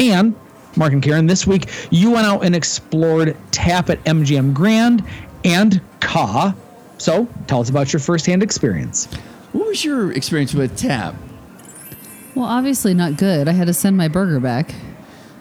And 0.00 0.34
Mark 0.76 0.92
and 0.92 1.02
Karen, 1.02 1.26
this 1.26 1.46
week 1.46 1.68
you 1.90 2.10
went 2.10 2.26
out 2.26 2.44
and 2.44 2.56
explored 2.56 3.36
Tap 3.52 3.88
at 3.88 4.02
MGM 4.04 4.52
Grand 4.52 5.04
and 5.44 5.80
Ka. 6.00 6.54
So 6.98 7.28
tell 7.46 7.60
us 7.60 7.70
about 7.70 7.92
your 7.92 8.00
firsthand 8.00 8.42
experience. 8.42 9.06
What 9.52 9.66
was 9.68 9.84
your 9.84 10.12
experience 10.12 10.52
with 10.54 10.76
Tap? 10.76 11.14
Well, 12.34 12.44
obviously 12.46 12.94
not 12.94 13.16
good. 13.16 13.48
I 13.48 13.52
had 13.52 13.66
to 13.66 13.74
send 13.74 13.96
my 13.96 14.08
burger 14.08 14.40
back. 14.40 14.74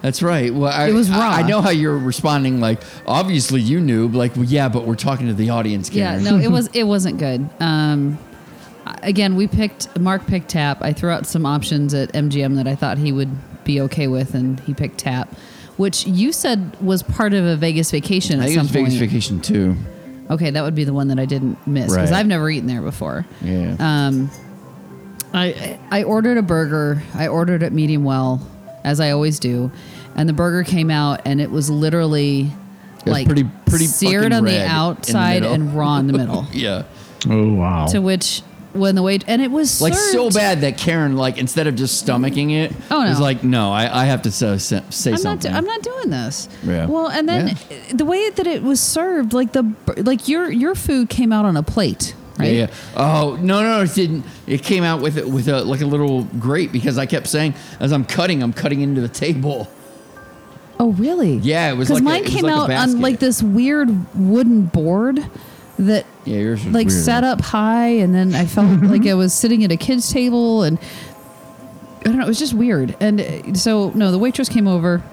That's 0.01 0.22
right. 0.22 0.53
Well, 0.53 0.72
I, 0.72 0.89
It 0.89 0.93
was 0.93 1.10
raw. 1.10 1.18
I, 1.20 1.39
I 1.39 1.47
know 1.47 1.62
how 1.62 1.72
you're 1.72 1.97
responding. 1.97 2.60
Like, 2.60 2.82
obviously 3.05 3.62
you 3.62 3.80
knew. 3.80 4.08
Like, 4.08 4.36
well, 4.36 4.45
yeah, 4.45 4.70
but 4.70 4.86
we're 4.86 4.95
talking 4.95 5.28
to 5.28 5.34
the 5.34 5.49
audience. 5.49 5.91
Yeah, 5.91 6.20
no, 6.20 6.38
it 6.38 6.49
was 6.51 6.68
it 6.74 6.84
wasn't 6.84 7.18
good. 7.18 7.49
Um, 7.60 8.18
again, 9.01 9.36
we 9.36 9.47
picked 9.47 9.99
Mark 9.99 10.26
picked 10.28 10.49
Tap. 10.49 10.82
I 10.82 10.93
threw 10.93 11.10
out 11.10 11.26
some 11.26 11.45
options 11.45 11.93
at 11.93 12.14
MGM 12.14 12.55
that 12.55 12.68
I 12.68 12.76
thought 12.76 12.99
he 12.99 13.12
would 13.12 13.64
be 13.64 13.82
okay 13.82 14.08
with, 14.08 14.34
and 14.36 14.60
he 14.62 14.74
picked 14.74 14.99
Tap, 14.99 15.34
which 15.78 16.05
you 16.05 16.32
said 16.32 16.80
was 16.80 17.01
part 17.03 17.34
of 17.34 17.43
a 17.43 17.55
Vegas 17.58 17.89
vacation 17.91 18.39
I 18.39 18.43
at 18.43 18.49
think 18.49 18.64
it 18.64 18.68
some 18.74 18.84
was 18.84 18.93
Vegas. 18.93 19.12
Vacation 19.12 19.41
too. 19.41 19.76
Okay, 20.30 20.49
that 20.51 20.61
would 20.63 20.75
be 20.75 20.84
the 20.84 20.93
one 20.93 21.07
that 21.07 21.19
I 21.19 21.25
didn't 21.25 21.57
miss 21.67 21.86
because 21.93 22.11
Right. 22.11 22.19
I've 22.19 22.28
never 22.28 22.49
eaten 22.49 22.67
there 22.67 22.82
before. 22.82 23.25
Yeah. 23.41 23.75
Um, 23.80 24.30
I 25.34 25.80
I 25.91 26.03
ordered 26.03 26.38
a 26.38 26.41
burger. 26.41 27.01
I 27.13 27.28
ordered 27.28 27.63
it 27.63 27.73
medium 27.73 28.03
well, 28.03 28.45
as 28.84 28.99
I 28.99 29.11
always 29.11 29.39
do, 29.39 29.71
and 30.15 30.28
the 30.28 30.34
burger 30.34 30.63
came 30.63 30.89
out 30.91 31.21
and 31.25 31.39
it 31.41 31.51
was 31.51 31.69
literally 31.69 32.51
was 33.05 33.11
like 33.13 33.25
pretty- 33.25 33.49
pretty 33.65 33.86
seared 33.86 34.23
fucking 34.23 34.38
on 34.38 34.43
red 34.43 34.53
the 34.53 34.57
in 34.61 34.67
the 34.67 34.73
outside 34.73 35.41
middle. 35.41 35.53
and 35.53 35.73
raw 35.75 35.97
in 35.97 36.07
the 36.07 36.13
middle. 36.13 36.45
yeah. 36.53 36.84
Oh 37.30 37.53
wow! 37.53 37.88
to 37.88 37.99
which 38.01 38.41
when 38.74 38.95
the 38.95 39.01
wait 39.01 39.24
and 39.28 39.41
it 39.41 39.49
was 39.49 39.82
Like 39.82 39.93
so 39.95 40.30
bad 40.30 40.61
that 40.61 40.78
Karen, 40.78 41.15
like, 41.15 41.38
instead 41.38 41.68
of 41.68 41.76
just 41.76 42.05
stomaching 42.05 42.51
it, 42.51 42.72
Oh, 42.91 43.01
no. 43.03 43.09
was 43.09 43.20
like, 43.20 43.43
no, 43.43 43.72
I, 43.72 44.03
I 44.03 44.05
have 44.05 44.22
to 44.24 44.32
say, 44.32 44.57
say 44.57 44.78
I'm 44.78 45.11
not. 45.13 45.20
something. 45.22 45.53
I'm 45.53 45.65
not 45.65 45.82
doing 45.82 46.09
this. 46.09 46.47
Yeah. 46.63 46.86
Well, 46.86 47.07
and 47.09 47.28
then 47.28 47.57
the 47.93 48.05
way 48.05 48.30
that 48.30 48.45
it 48.45 48.61
was 48.63 48.80
served, 48.80 49.34
like 49.34 49.53
the 49.53 49.74
like 49.97 50.28
your 50.28 50.51
your 50.51 50.76
food 50.76 51.09
came 51.09 51.32
out 51.34 51.45
on 51.45 51.57
a 51.57 51.63
plate, 51.63 52.13
right? 52.38 52.51
Yeah, 52.51 52.68
yeah. 52.68 52.74
Oh 52.95 53.38
no, 53.41 53.61
no, 53.63 53.82
it 53.82 53.93
didn't. 53.95 54.26
It 54.45 54.61
came 54.63 54.84
out 54.84 55.01
with 55.01 55.18
it 55.18 55.28
with 55.28 55.47
a 55.47 55.63
like 55.63 55.82
a 55.82 55.86
little 55.86 56.24
grate 56.39 56.72
because 56.72 56.97
I 56.97 57.05
kept 57.05 57.28
saying 57.28 57.55
as 57.80 57.91
I'm 57.91 58.05
cutting, 58.05 58.43
I'm 58.43 58.53
cutting 58.53 58.82
into 58.82 59.01
the 59.01 59.09
table. 59.09 59.70
Oh, 60.80 60.91
really? 60.91 61.38
Yeah, 61.38 61.72
it 61.72 61.76
was 61.78 61.88
because 61.88 62.01
like 62.01 62.01
a- 62.01 62.13
mine 62.13 62.24
was 62.24 62.32
came 62.34 62.43
like 62.43 62.53
out 62.53 62.70
on 62.70 63.01
like 63.01 63.18
this 63.20 63.41
weird 63.41 63.89
wooden 64.15 64.63
board 64.68 65.26
that 65.80 66.05
Yeah, 66.25 66.38
yours 66.38 66.65
was 66.65 66.73
like 66.73 66.88
weird. 66.88 67.03
sat 67.03 67.23
up 67.23 67.41
high, 67.41 67.88
and 67.88 68.13
then 68.13 68.34
I 68.36 68.45
felt 68.45 68.82
like 68.84 69.05
I 69.05 69.13
was 69.13 69.34
sitting 69.34 69.63
at 69.63 69.71
a 69.71 69.78
kid's 69.78 70.11
table, 70.11 70.63
and 70.63 70.80
I 72.01 72.03
don't 72.03 72.17
know, 72.17 72.25
it 72.25 72.28
was 72.28 72.39
just 72.39 72.53
weird. 72.53 72.95
And 72.99 73.21
uh, 73.21 73.53
so, 73.53 73.89
no, 73.91 74.11
the 74.11 74.19
waitress 74.19 74.49
came 74.49 74.67
over, 74.67 75.03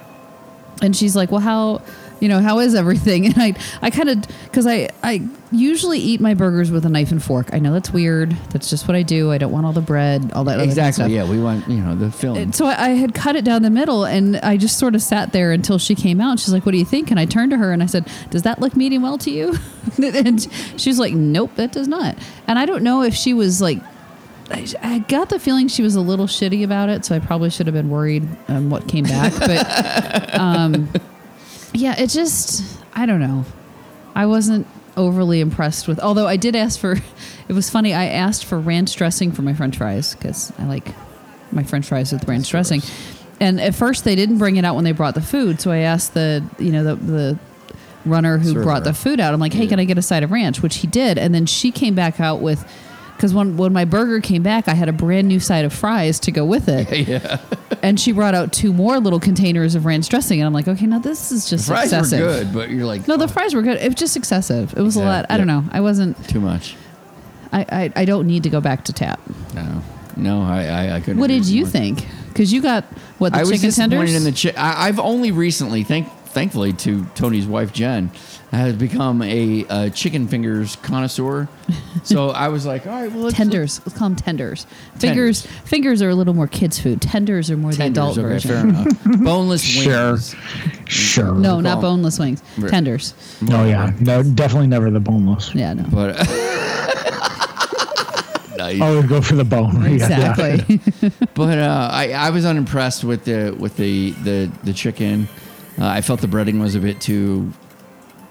and 0.83 0.97
she's 0.97 1.15
like, 1.17 1.31
"Well, 1.31 1.41
how 1.41 1.83
you 2.21 2.29
know, 2.29 2.41
how 2.41 2.59
is 2.61 2.75
everything? 2.75 3.27
And 3.35 3.35
I, 3.37 3.55
I 3.83 3.91
kind 3.91 4.09
of, 4.09 4.25
because 4.45 4.67
I, 4.67 4.89
I 5.03 5.27
usually 5.55 5.99
eat 5.99 6.21
my 6.21 6.35
burgers 6.35 6.71
with 6.71 6.85
a 6.85 6.89
knife 6.89 7.11
and 7.11 7.23
fork. 7.23 7.51
I 7.53 7.59
know 7.59 7.73
that's 7.73 7.91
weird. 7.91 8.33
That's 8.51 8.69
just 8.71 8.87
what 8.89 8.95
I 8.97 9.03
do. 9.03 9.33
I 9.33 9.39
don't 9.39 9.53
want 9.53 9.67
all 9.67 9.73
the 9.73 9.81
bread, 9.81 10.33
all 10.33 10.45
that 10.45 10.61
Exactly. 10.61 10.93
stuff. 11.05 11.11
Yeah, 11.11 11.29
we 11.29 11.41
want 11.41 11.69
you 11.69 11.79
know 11.81 11.95
the 11.95 12.11
film. 12.11 12.53
So 12.53 12.67
I, 12.67 12.87
I 12.87 12.89
had 12.91 13.15
cut 13.15 13.37
it 13.37 13.45
down 13.45 13.63
the 13.63 13.71
middle, 13.71 14.05
and 14.05 14.37
I 14.39 14.57
just 14.57 14.79
sort 14.79 14.95
of 14.95 15.03
sat 15.03 15.33
there 15.33 15.53
until 15.53 15.79
she 15.79 15.95
came 15.95 16.21
out. 16.21 16.39
She's 16.39 16.53
like, 16.53 16.65
"What 16.67 16.73
do 16.73 16.79
you 16.79 16.85
think?" 16.85 17.11
And 17.11 17.19
I 17.21 17.25
turned 17.27 17.51
to 17.53 17.57
her 17.57 17.73
and 17.73 17.83
I 17.83 17.87
said, 17.87 18.09
"Does 18.31 18.43
that 18.43 18.61
look 18.61 18.77
medium 18.77 19.03
well 19.03 19.19
to 19.19 19.31
you?" 19.31 19.55
and 20.03 20.41
she 20.77 20.91
was 20.91 20.99
like, 20.99 21.15
"Nope, 21.15 21.53
that 21.57 21.73
does 21.73 21.89
not." 21.89 22.17
And 22.47 22.59
I 22.59 22.67
don't 22.67 22.83
know 22.83 23.03
if 23.03 23.15
she 23.15 23.35
was 23.35 23.61
like. 23.61 23.79
I 24.51 24.67
I 24.83 24.99
got 24.99 25.31
the 25.31 25.39
feeling 25.39 25.69
she 25.69 25.83
was 25.83 25.95
a 25.95 26.03
little 26.03 26.27
shitty 26.27 26.65
about 26.65 26.91
it, 26.91 27.07
so 27.07 27.17
I 27.17 27.19
probably 27.19 27.49
should 27.49 27.67
have 27.67 27.73
been 27.73 27.89
worried 27.89 28.29
um, 28.49 28.69
what 28.69 28.87
came 28.87 29.05
back. 29.05 29.33
But 29.39 30.35
um, 30.39 30.91
yeah, 31.73 31.99
it 31.99 32.11
just 32.11 32.63
I 32.95 33.07
don't 33.07 33.21
know. 33.21 33.47
I 34.15 34.27
wasn't 34.27 34.67
overly 34.97 35.41
impressed 35.41 35.89
with. 35.89 35.99
Although 36.01 36.27
I 36.27 36.37
did 36.37 36.55
ask 36.57 36.79
for, 36.79 36.93
it 37.49 37.53
was 37.53 37.71
funny. 37.71 37.95
I 37.95 38.07
asked 38.07 38.45
for 38.45 38.59
ranch 38.59 38.97
dressing 38.97 39.33
for 39.33 39.43
my 39.43 39.55
French 39.55 39.77
fries 39.79 40.15
because 40.15 40.53
I 40.59 40.65
like 40.65 40.89
my 41.53 41.63
French 41.63 41.87
fries 41.87 42.13
with 42.13 42.27
ranch 42.29 42.49
dressing. 42.51 42.83
And 43.41 43.61
at 43.61 43.75
first 43.75 44.05
they 44.05 44.15
didn't 44.15 44.39
bring 44.39 44.57
it 44.57 44.65
out 44.65 44.75
when 44.77 44.85
they 44.85 44.93
brought 44.93 45.15
the 45.15 45.23
food, 45.23 45.61
so 45.61 45.71
I 45.71 45.79
asked 45.79 46.15
the 46.15 46.45
you 46.59 46.71
know 46.71 46.85
the 46.85 46.95
the 46.97 47.39
runner 48.07 48.39
who 48.39 48.51
Server. 48.53 48.63
brought 48.63 48.85
the 48.85 48.93
food 48.95 49.19
out. 49.19 49.33
I'm 49.35 49.41
like, 49.41 49.53
hey, 49.53 49.65
Yeah. 49.65 49.71
can 49.71 49.81
I 49.81 49.85
get 49.85 49.99
a 49.99 50.03
side 50.03 50.23
of 50.23 50.31
ranch? 50.31 50.63
Which 50.63 50.77
he 50.77 50.87
did, 50.87 51.19
and 51.19 51.35
then 51.35 51.47
she 51.47 51.71
came 51.73 51.95
back 51.95 52.21
out 52.21 52.41
with. 52.41 52.65
Because 53.17 53.33
when, 53.33 53.57
when 53.57 53.73
my 53.73 53.85
burger 53.85 54.21
came 54.21 54.43
back, 54.43 54.67
I 54.69 54.75
had 54.75 54.89
a 54.89 54.93
brand 54.93 55.29
new 55.29 55.39
side 55.41 55.65
of 55.65 55.73
fries 55.73 56.19
to 56.21 56.33
go 56.33 56.45
with 56.45 56.69
it. 56.69 57.09
yeah, 57.09 57.41
And 57.83 57.99
she 57.99 58.13
brought 58.13 58.35
out 58.35 58.53
two 58.53 58.73
more 58.73 58.99
little 58.99 59.21
containers 59.21 59.75
of 59.77 59.85
ranch 59.87 60.09
dressing. 60.09 60.41
And 60.41 60.47
I'm 60.47 60.53
like, 60.53 60.67
okay, 60.69 60.87
now 60.87 60.99
this 60.99 61.31
is 61.33 61.49
just 61.49 61.69
fries 61.69 61.93
excessive. 61.93 62.21
were 62.21 62.27
good, 62.27 62.53
but 62.53 62.71
you're 62.71 62.85
like 62.85 63.07
No, 63.07 63.17
the 63.17 63.25
oh. 63.25 63.29
fries 63.29 63.55
were 63.55 63.63
good. 63.63 63.79
It 63.79 63.87
was 63.87 63.95
just 63.95 64.17
excessive. 64.17 64.75
It 64.77 64.83
was 64.83 64.97
a 64.97 65.01
lot. 65.05 65.27
I 65.31 65.37
don't 65.39 65.47
know. 65.47 65.65
I 65.71 65.81
wasn't. 65.81 66.23
too 66.29 66.41
much. 66.41 66.77
I, 67.53 67.65
I, 67.71 67.93
I 68.03 68.05
don't 68.05 68.27
need 68.27 68.43
to 68.43 68.51
go 68.51 68.61
back 68.61 68.85
to 68.87 68.93
tap. 68.93 69.21
No, 69.55 69.83
no, 70.17 70.43
I 70.43 70.65
I, 70.65 70.97
I 70.97 71.01
couldn't. 71.01 71.19
What 71.21 71.31
agree 71.31 71.39
did 71.39 71.49
you 71.49 71.63
more. 71.63 71.71
think? 71.71 72.07
Because 72.29 72.53
you 72.53 72.61
got 72.61 72.83
what 73.19 73.33
the 73.33 73.39
I 73.39 73.41
was 73.43 73.51
chicken 73.51 73.69
disappointed 73.69 74.07
tenders. 74.09 74.15
in 74.17 74.25
the 74.25 74.53
chi- 74.53 74.61
I, 74.61 74.89
I've 74.89 74.99
only 74.99 75.31
recently, 75.31 75.85
thank 75.85 76.11
thankfully 76.27 76.73
to 76.73 77.05
Tony's 77.15 77.47
wife 77.47 77.73
Jen, 77.73 78.11
has 78.55 78.75
become 78.77 79.23
a, 79.23 79.65
uh 79.69 79.89
chicken 79.91 80.29
fingers 80.29 80.77
connoisseur. 80.77 81.49
so 82.05 82.31
I 82.31 82.49
was 82.49 82.65
like, 82.67 82.87
all 82.87 82.93
right, 82.93 83.11
well, 83.13 83.25
let's 83.25 83.37
tenders. 83.37 83.81
Let's 83.87 83.99
call 83.99 84.09
them 84.11 84.17
tenders. 84.17 84.67
Fingers. 84.99 85.47
Fingers 85.65 86.03
are 86.03 86.09
a 86.11 86.15
little 86.15 86.35
more 86.35 86.47
kids' 86.49 86.79
food. 86.79 87.01
Tenders 87.03 87.51
are 87.51 87.57
more 87.57 87.73
Tenders, 87.73 87.95
the 87.95 88.01
adult 88.01 88.19
okay, 88.19 88.27
version. 88.29 88.51
fair 88.51 88.61
enough. 88.85 89.05
Boneless 89.25 89.63
Sure. 89.63 90.13
wings. 90.13 90.35
Sure. 90.87 91.35
No, 91.35 91.51
Call 91.55 91.61
not 91.63 91.71
them- 91.77 91.81
boneless 91.83 92.19
wings. 92.19 92.43
Right. 92.59 92.71
Tenders. 92.71 93.15
Oh 93.51 93.65
yeah. 93.65 93.93
No, 94.01 94.23
definitely 94.23 94.67
never 94.69 94.91
the 94.91 95.01
boneless. 95.01 95.55
Yeah, 95.55 95.73
no. 95.75 95.85
But 95.91 96.17
nice. 98.57 98.81
I 98.81 98.91
would 98.95 99.09
go 99.09 99.21
for 99.21 99.35
the 99.37 99.45
bone. 99.45 99.83
Yeah, 99.83 100.09
yeah. 100.09 100.31
Exactly. 100.33 100.81
But 101.35 101.59
uh, 101.59 101.89
I, 101.93 102.13
I 102.13 102.31
was 102.31 102.45
unimpressed 102.45 103.05
with 103.05 103.25
the 103.25 103.55
with 103.59 103.77
the 103.77 104.11
the, 104.13 104.51
the 104.65 104.73
chicken. 104.73 105.29
Uh, 105.79 105.87
I 105.87 106.01
felt 106.03 106.21
the 106.21 106.29
breading 106.29 106.61
was 106.61 106.75
a 106.75 106.81
bit 106.81 107.01
too. 107.01 107.53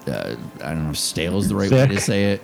Uh, 0.06 0.36
I 0.62 0.70
don't 0.74 0.84
know, 0.84 0.90
if 0.90 0.98
stale 0.98 1.38
is 1.38 1.48
the 1.48 1.56
right 1.56 1.70
way 1.70 1.86
to 1.86 2.00
say 2.00 2.32
it. 2.32 2.42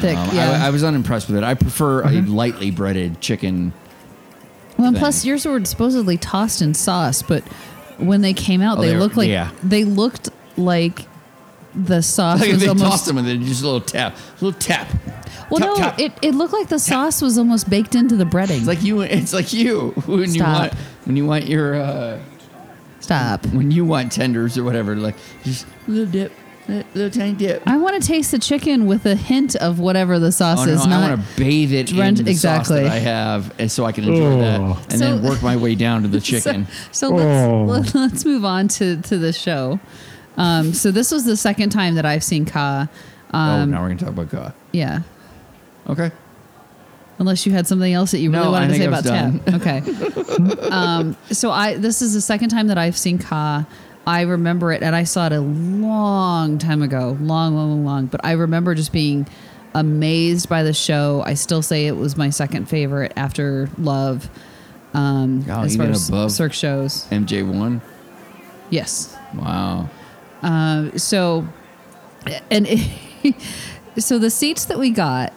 Thick. 0.00 0.16
Um, 0.16 0.34
yeah. 0.34 0.60
I, 0.62 0.66
I 0.66 0.70
was 0.70 0.82
unimpressed 0.84 1.28
with 1.28 1.36
it. 1.36 1.44
I 1.44 1.54
prefer 1.54 2.02
a 2.02 2.20
lightly 2.22 2.70
breaded 2.70 3.20
chicken. 3.20 3.72
Well, 4.76 4.88
and 4.88 4.96
thing. 4.96 5.00
plus 5.00 5.24
yours 5.24 5.46
were 5.46 5.64
supposedly 5.64 6.16
tossed 6.18 6.60
in 6.60 6.74
sauce, 6.74 7.22
but 7.22 7.44
when 7.98 8.20
they 8.20 8.32
came 8.34 8.60
out, 8.60 8.78
Oh, 8.78 8.80
they 8.82 8.88
they 8.88 8.94
were- 8.94 9.00
looked 9.00 9.16
like 9.16 9.28
yeah. 9.28 9.50
they 9.62 9.84
looked 9.84 10.28
like 10.56 11.06
the 11.76 12.02
sauce 12.02 12.40
Like 12.40 12.50
was 12.52 12.60
they 12.60 12.68
almost. 12.68 12.90
tossed 12.90 13.06
them 13.06 13.18
and 13.18 13.26
then 13.26 13.44
just 13.44 13.62
a 13.62 13.64
little 13.64 13.80
tap, 13.80 14.16
a 14.40 14.44
little 14.44 14.58
tap. 14.60 14.88
well, 15.50 15.58
Tap, 15.60 15.68
no, 15.68 15.76
tap. 15.76 15.98
it, 16.00 16.12
it 16.22 16.34
looked 16.34 16.52
like 16.52 16.68
the 16.68 16.78
sauce 16.78 17.22
was 17.22 17.38
almost 17.38 17.70
baked 17.70 17.94
into 17.94 18.16
the 18.16 18.24
breading. 18.24 18.58
It's 18.58 18.66
like 18.66 18.82
you. 18.82 19.00
It's 19.02 19.32
like 19.32 19.52
you 19.52 19.90
when 20.06 20.34
you 20.34 20.42
want 20.42 20.74
when 21.04 21.16
you 21.16 21.24
want 21.26 21.46
your 21.46 21.76
uh, 21.76 22.20
Stop. 23.00 23.46
when 23.46 23.70
you 23.70 23.84
want 23.84 24.10
tenders 24.12 24.56
or 24.58 24.64
whatever. 24.64 24.96
Like 24.96 25.16
just 25.44 25.66
a 25.66 25.70
little 25.86 26.06
dip, 26.10 26.32
a 26.68 26.84
little 26.94 27.10
tiny 27.10 27.34
dip. 27.34 27.62
I 27.66 27.76
want 27.76 28.00
to 28.00 28.06
taste 28.06 28.30
the 28.30 28.38
chicken 28.38 28.86
with 28.86 29.04
a 29.06 29.14
hint 29.14 29.54
of 29.56 29.78
whatever 29.78 30.18
the 30.18 30.32
sauce 30.32 30.60
Oh, 30.62 30.64
no, 30.66 30.72
is. 30.72 30.80
I 30.86 31.08
want 31.08 31.20
to 31.20 31.36
bathe 31.36 31.72
it 31.72 31.88
Drench- 31.88 32.20
in 32.20 32.24
the 32.24 32.34
sauce 32.34 32.60
exactly. 32.70 32.82
that 32.84 32.92
I 32.92 32.98
have, 33.00 33.52
and 33.58 33.70
so 33.70 33.84
I 33.84 33.92
can 33.92 34.04
enjoy 34.04 34.24
Oh. 34.24 34.38
that, 34.40 34.92
and 34.92 35.00
then 35.02 35.22
work 35.22 35.42
my 35.42 35.56
way 35.56 35.74
down 35.74 36.02
to 36.02 36.08
the 36.08 36.20
chicken. 36.30 36.66
So, 36.92 37.10
so 37.10 37.16
Oh. 37.18 37.64
let's 37.64 37.94
let's 37.94 38.24
move 38.24 38.44
on 38.44 38.68
to 38.68 38.96
to 39.02 39.18
the 39.18 39.32
show. 39.32 39.78
Um, 40.36 40.72
so 40.72 40.90
this 40.90 41.12
was 41.12 41.24
the 41.24 41.36
second 41.36 41.70
time 41.70 41.94
that 41.96 42.04
I've 42.06 42.24
seen 42.24 42.44
Ka. 42.44 42.88
oh, 43.32 43.38
Um, 43.38 43.70
now 43.70 43.80
we're 43.82 43.88
gonna 43.88 44.00
talk 44.00 44.08
about 44.10 44.30
God. 44.30 44.52
yeah. 44.72 45.00
Okay. 45.88 46.10
Unless 47.18 47.46
you 47.46 47.52
had 47.52 47.68
something 47.68 47.92
else 47.92 48.10
that 48.10 48.18
you 48.18 48.30
really 48.32 48.42
No, 48.44 48.50
wanted 48.50 48.68
to 48.68 48.74
say 48.74 48.86
about 48.86 49.04
was 49.04 49.10
Tap. 49.12 49.54
Okay. 49.54 50.68
um, 50.70 51.16
so 51.30 51.50
I 51.52 51.76
this 51.76 52.02
is 52.02 52.14
the 52.14 52.20
second 52.20 52.48
time 52.48 52.66
that 52.68 52.78
I've 52.78 52.96
seen 52.96 53.18
Ka. 53.18 53.64
I 54.06 54.22
remember 54.22 54.72
it, 54.72 54.82
and 54.82 54.94
I 54.94 55.04
saw 55.04 55.26
it 55.26 55.32
a 55.32 55.40
long 55.40 56.58
time 56.58 56.82
ago, 56.82 57.16
long, 57.20 57.54
long, 57.54 57.70
long, 57.70 57.84
long. 57.84 58.06
But 58.06 58.20
I 58.24 58.32
remember 58.32 58.74
just 58.74 58.92
being 58.92 59.26
amazed 59.74 60.48
by 60.48 60.62
the 60.62 60.74
show. 60.74 61.22
I 61.26 61.34
still 61.34 61.62
say 61.62 61.86
it 61.86 61.96
was 61.96 62.16
my 62.16 62.30
second 62.30 62.68
favorite 62.68 63.12
after 63.16 63.68
Love. 63.78 64.28
Um, 64.92 65.44
Oh, 65.48 65.62
as 65.62 65.76
far 65.76 65.86
as 65.86 66.08
above- 66.08 66.30
Cirque 66.32 66.52
shows, 66.52 67.06
MJ 67.10 67.42
one. 67.42 67.80
yes. 68.70 69.16
Wow. 69.34 69.88
Uh, 70.42 70.90
so, 70.98 71.48
and 72.50 72.68
so 73.98 74.18
the 74.18 74.30
seats 74.30 74.66
that 74.66 74.78
we 74.78 74.90
got, 74.90 75.32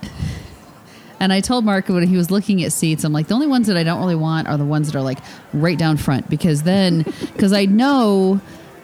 and 1.20 1.34
I 1.34 1.40
told 1.40 1.66
Mark 1.66 1.88
when 1.90 2.06
he 2.08 2.16
was 2.18 2.30
looking 2.30 2.64
at 2.64 2.72
seats, 2.74 3.04
I'm 3.04 3.14
like, 3.14 3.28
the 3.28 3.34
only 3.34 3.48
ones 3.48 3.66
that 3.68 3.78
I 3.78 3.84
don't 3.84 4.00
really 4.00 4.14
want 4.16 4.48
are 4.48 4.58
the 4.58 4.66
ones 4.66 4.92
that 4.92 4.98
are 5.00 5.02
like 5.02 5.18
right 5.54 5.78
down 5.78 5.98
front 5.98 6.30
because 6.30 6.62
then, 6.64 7.02
because 7.34 7.54
I 7.54 7.66
know 7.66 8.40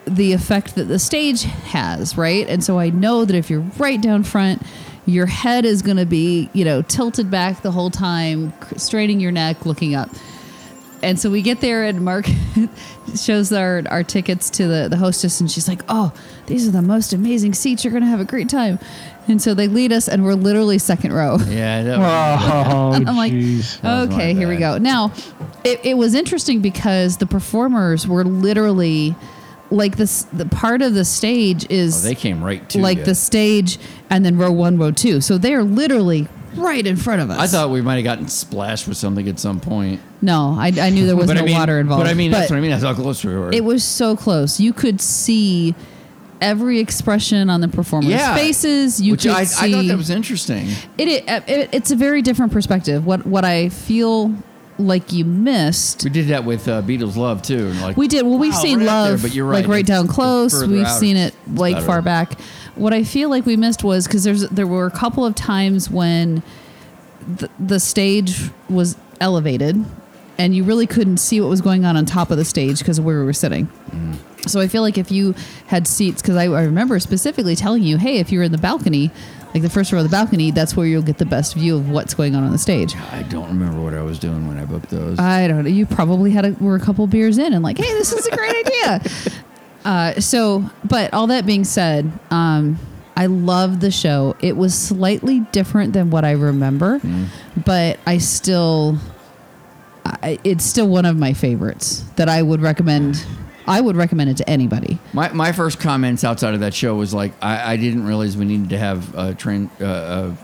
the 0.05 0.33
effect 0.33 0.75
that 0.75 0.85
the 0.85 0.99
stage 0.99 1.43
has, 1.43 2.17
right? 2.17 2.47
And 2.47 2.63
so 2.63 2.79
I 2.79 2.89
know 2.89 3.25
that 3.25 3.35
if 3.35 3.49
you're 3.49 3.61
right 3.77 4.01
down 4.01 4.23
front, 4.23 4.61
your 5.05 5.25
head 5.25 5.65
is 5.65 5.81
going 5.81 5.97
to 5.97 6.05
be, 6.05 6.49
you 6.53 6.63
know, 6.63 6.81
tilted 6.81 7.29
back 7.29 7.61
the 7.61 7.71
whole 7.71 7.89
time, 7.89 8.53
straining 8.77 9.19
your 9.19 9.31
neck, 9.31 9.65
looking 9.65 9.95
up. 9.95 10.09
And 11.01 11.19
so 11.19 11.29
we 11.29 11.41
get 11.41 11.59
there, 11.59 11.83
and 11.83 12.05
Mark 12.05 12.25
shows 13.17 13.51
our, 13.51 13.83
our 13.89 14.03
tickets 14.03 14.49
to 14.51 14.67
the, 14.67 14.87
the 14.89 14.95
hostess, 14.95 15.41
and 15.41 15.51
she's 15.51 15.67
like, 15.67 15.81
Oh, 15.89 16.13
these 16.45 16.65
are 16.65 16.71
the 16.71 16.81
most 16.81 17.11
amazing 17.11 17.53
seats. 17.53 17.83
You're 17.83 17.91
going 17.91 18.03
to 18.03 18.09
have 18.09 18.21
a 18.21 18.25
great 18.25 18.47
time. 18.47 18.79
And 19.27 19.41
so 19.41 19.53
they 19.53 19.67
lead 19.67 19.91
us, 19.91 20.07
and 20.07 20.23
we're 20.23 20.33
literally 20.33 20.77
second 20.77 21.11
row. 21.11 21.37
Yeah. 21.47 21.83
That 21.83 21.99
was, 21.99 23.03
Oh, 23.03 23.05
I'm 23.09 23.17
like, 23.17 23.33
jeez. 23.33 23.81
That 23.81 23.99
was 23.99 24.09
my 24.09 24.15
okay, 24.15 24.33
here 24.33 24.47
we 24.47 24.55
go. 24.55 24.77
Now, 24.77 25.11
it, 25.65 25.81
it 25.83 25.97
was 25.97 26.15
interesting 26.15 26.61
because 26.61 27.17
the 27.17 27.25
performers 27.25 28.07
were 28.07 28.23
literally 28.23 29.13
like 29.73 29.97
this. 29.97 30.23
The 30.33 30.45
part 30.45 30.81
of 30.81 30.93
the 30.93 31.03
stage 31.05 31.65
oh, 31.65 31.73
is 31.73 32.03
they 32.03 32.15
came 32.15 32.43
right 32.43 32.67
to 32.69 32.79
like 32.79 32.99
ya. 32.99 33.05
the 33.05 33.15
stage, 33.15 33.79
and 34.09 34.25
then 34.25 34.37
row 34.37 34.51
one, 34.51 34.77
row 34.77 34.91
two. 34.91 35.19
So 35.21 35.37
they 35.37 35.53
are 35.53 35.63
literally 35.63 36.27
right 36.55 36.85
in 36.85 36.95
front 36.95 37.21
of 37.21 37.29
us. 37.31 37.39
I 37.39 37.47
thought 37.47 37.71
we 37.71 37.81
might 37.81 37.95
have 37.95 38.03
gotten 38.03 38.27
splashed 38.27 38.87
with 38.87 38.97
something 38.97 39.27
at 39.27 39.39
some 39.39 39.59
point. 39.59 39.99
no, 40.21 40.55
I, 40.57 40.71
I 40.79 40.89
knew 40.91 41.07
there 41.07 41.15
was 41.23 41.27
no 41.27 41.41
I 41.41 41.43
mean, 41.43 41.57
water 41.57 41.79
involved. 41.79 42.03
But 42.03 42.09
I 42.09 42.13
mean, 42.13 42.31
that's 42.31 42.49
what 42.49 42.57
I 42.57 42.61
mean. 42.61 42.71
That's 42.71 42.83
how 42.83 42.93
close 42.93 43.23
we 43.25 43.35
were. 43.35 43.51
It 43.51 43.63
was 43.63 43.83
so 43.83 44.15
close. 44.15 44.59
You 44.59 44.71
could 44.73 45.01
see 45.01 45.73
every 46.41 46.79
expression 46.79 47.49
on 47.49 47.61
the 47.61 47.67
performers' 47.69 48.11
yeah. 48.11 48.35
faces. 48.35 49.01
You 49.01 49.13
Which 49.13 49.23
could 49.23 49.31
I, 49.31 49.39
I 49.39 49.43
see. 49.45 49.71
thought 49.71 49.87
that 49.87 49.97
was 49.97 50.09
interesting. 50.09 50.67
it, 50.97 51.07
it, 51.07 51.43
it- 51.47 51.69
It's 51.71 51.89
a 51.91 51.95
very 51.95 52.21
different 52.21 52.51
perspective. 52.51 53.05
What 53.05 53.25
what 53.25 53.45
I 53.45 53.69
feel 53.69 54.35
like 54.77 55.11
you 55.13 55.25
missed. 55.25 56.03
We 56.03 56.09
did 56.09 56.27
that 56.29 56.45
with 56.45 56.67
uh, 56.67 56.81
Beatles 56.81 57.15
Love 57.15 57.41
too. 57.41 57.71
Like 57.73 57.97
We 57.97 58.07
did. 58.07 58.25
Well, 58.25 58.37
we've 58.37 58.53
wow, 58.53 58.59
seen 58.59 58.79
right 58.79 58.87
up 58.87 59.03
there, 59.05 59.11
love, 59.11 59.21
but 59.21 59.33
you're 59.33 59.45
right. 59.45 59.57
like 59.61 59.67
right 59.67 59.83
it's- 59.83 59.97
down 59.97 60.07
close. 60.07 60.65
We've 60.65 60.85
out. 60.85 60.99
seen 60.99 61.17
it 61.17 61.35
like 61.47 61.75
better. 61.75 61.85
far 61.85 62.01
back. 62.01 62.39
What 62.75 62.93
I 62.93 63.03
feel 63.03 63.29
like 63.29 63.45
we 63.45 63.55
missed 63.55 63.83
was 63.83 64.07
because 64.07 64.23
there's 64.23 64.41
there 64.49 64.67
were 64.67 64.85
a 64.87 64.91
couple 64.91 65.25
of 65.25 65.35
times 65.35 65.89
when 65.89 66.41
the, 67.27 67.49
the 67.59 67.79
stage 67.79 68.49
was 68.69 68.97
elevated, 69.21 69.85
and 70.37 70.55
you 70.55 70.63
really 70.63 70.87
couldn't 70.87 71.17
see 71.17 71.39
what 71.39 71.49
was 71.49 71.61
going 71.61 71.85
on 71.85 71.95
on 71.95 72.05
top 72.05 72.31
of 72.31 72.37
the 72.37 72.45
stage 72.45 72.79
because 72.79 72.97
of 72.99 73.05
where 73.05 73.19
we 73.19 73.25
were 73.25 73.33
sitting. 73.33 73.67
Mm. 73.91 74.17
So 74.49 74.59
I 74.59 74.67
feel 74.67 74.81
like 74.81 74.97
if 74.97 75.11
you 75.11 75.35
had 75.67 75.87
seats, 75.87 76.21
because 76.21 76.35
I, 76.35 76.45
I 76.45 76.63
remember 76.63 76.99
specifically 76.99 77.55
telling 77.55 77.83
you, 77.83 77.97
hey, 77.97 78.17
if 78.17 78.31
you're 78.31 78.43
in 78.43 78.51
the 78.51 78.57
balcony, 78.57 79.09
like 79.53 79.61
the 79.61 79.69
first 79.69 79.91
row 79.91 79.99
of 79.99 80.03
the 80.03 80.09
balcony, 80.09 80.51
that's 80.51 80.75
where 80.75 80.87
you'll 80.87 81.03
get 81.03 81.17
the 81.19 81.25
best 81.25 81.53
view 81.53 81.75
of 81.75 81.89
what's 81.89 82.13
going 82.13 82.35
on 82.35 82.43
on 82.43 82.51
the 82.51 82.57
stage. 82.57 82.95
I 83.11 83.23
don't 83.23 83.47
remember 83.47 83.81
what 83.81 83.93
I 83.93 84.01
was 84.01 84.17
doing 84.17 84.47
when 84.47 84.57
I 84.57 84.65
booked 84.65 84.89
those. 84.89 85.19
I 85.19 85.47
don't 85.47 85.63
know. 85.63 85.69
You 85.69 85.85
probably 85.85 86.31
had 86.31 86.45
a, 86.45 86.51
were 86.53 86.75
a 86.75 86.79
couple 86.79 87.05
beers 87.07 87.37
in 87.37 87.53
and 87.53 87.63
like, 87.63 87.77
hey, 87.77 87.91
this 87.93 88.11
is 88.11 88.25
a 88.25 88.35
great 88.35 88.55
idea. 88.65 89.01
Uh, 89.85 90.19
so, 90.19 90.63
but 90.85 91.13
all 91.13 91.27
that 91.27 91.45
being 91.45 91.63
said, 91.65 92.11
um, 92.31 92.79
I 93.15 93.27
love 93.27 93.79
the 93.79 93.91
show. 93.91 94.35
It 94.39 94.57
was 94.57 94.73
slightly 94.73 95.41
different 95.51 95.93
than 95.93 96.09
what 96.09 96.25
I 96.25 96.31
remember, 96.31 96.99
but 97.63 97.99
I 98.07 98.17
still, 98.17 98.97
I, 100.03 100.39
it's 100.43 100.63
still 100.65 100.87
one 100.87 101.05
of 101.05 101.15
my 101.17 101.33
favorites 101.33 102.03
that 102.15 102.27
I 102.27 102.41
would 102.41 102.61
recommend 102.61 103.23
I 103.67 103.81
would 103.81 103.95
recommend 103.95 104.29
it 104.29 104.37
to 104.37 104.49
anybody. 104.49 104.99
My, 105.13 105.31
my 105.31 105.51
first 105.51 105.79
comments 105.79 106.23
outside 106.23 106.53
of 106.53 106.59
that 106.59 106.73
show 106.73 106.95
was 106.95 107.13
like, 107.13 107.33
I, 107.41 107.73
I 107.73 107.77
didn't 107.77 108.05
realize 108.05 108.35
we 108.35 108.45
needed 108.45 108.69
to 108.69 108.77
have 108.77 109.15
a 109.15 109.33
train, 109.33 109.69
uh, 109.79 110.35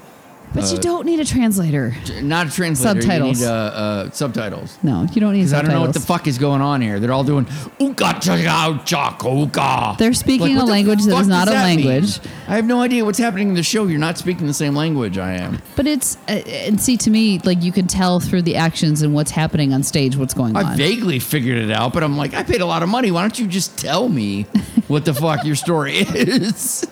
uh, 0.49 0.61
But 0.61 0.71
you 0.71 0.79
don't 0.79 1.05
need 1.05 1.19
a 1.19 1.25
translator. 1.25 1.95
not 2.21 2.47
a 2.47 2.51
translator. 2.51 3.01
Subtitles. 3.01 3.39
You 3.39 3.45
need 3.45 3.51
uh, 3.51 3.53
uh, 3.53 4.09
subtitles. 4.11 4.77
No, 4.83 5.05
you 5.13 5.21
don't 5.21 5.33
need 5.33 5.39
Because 5.39 5.53
I 5.53 5.61
don't 5.61 5.71
know 5.71 5.81
what 5.81 5.93
the 5.93 5.99
fuck 5.99 6.27
is 6.27 6.37
going 6.37 6.61
on 6.61 6.81
here. 6.81 6.99
They're 6.99 7.11
all 7.11 7.23
doing 7.23 7.45
ooka 7.45 8.21
chaka 8.21 9.25
ooka. 9.25 9.97
They're 9.97 10.13
speaking 10.13 10.55
what 10.55 10.67
a 10.67 10.71
language 10.71 11.03
that 11.05 11.19
is 11.19 11.27
not 11.27 11.47
a 11.47 11.51
that 11.51 11.75
mean? 11.75 11.85
language. 11.85 12.19
I 12.47 12.55
have 12.55 12.65
no 12.65 12.81
idea 12.81 13.05
what's 13.05 13.19
happening 13.19 13.49
in 13.49 13.53
the 13.53 13.63
show. 13.63 13.85
You're 13.87 13.99
not 13.99 14.17
speaking 14.17 14.47
the 14.47 14.53
same 14.53 14.75
language 14.75 15.17
I 15.17 15.33
am. 15.33 15.61
But 15.75 15.87
it's 15.87 16.17
uh, 16.27 16.31
and 16.31 16.79
see 16.81 16.97
to 16.97 17.09
me 17.09 17.39
like 17.43 17.63
you 17.63 17.71
can 17.71 17.87
tell 17.87 18.19
through 18.19 18.41
the 18.43 18.55
actions 18.55 19.01
and 19.01 19.13
what's 19.13 19.31
happening 19.31 19.73
on 19.73 19.83
stage 19.83 20.15
what's 20.17 20.33
going 20.33 20.55
I 20.55 20.61
on. 20.61 20.65
I 20.73 20.75
vaguely 20.75 21.19
figured 21.19 21.57
it 21.57 21.71
out, 21.71 21.93
but 21.93 22.03
I'm 22.03 22.17
like, 22.17 22.33
I 22.33 22.43
paid 22.43 22.61
a 22.61 22.65
lot 22.65 22.83
of 22.83 22.89
money. 22.89 23.11
Why 23.11 23.21
don't 23.21 23.37
you 23.37 23.47
just 23.47 23.77
tell 23.77 24.09
me 24.09 24.43
what 24.87 25.05
the 25.05 25.13
fuck 25.13 25.45
your 25.45 25.55
story 25.55 25.93
is? 25.97 26.83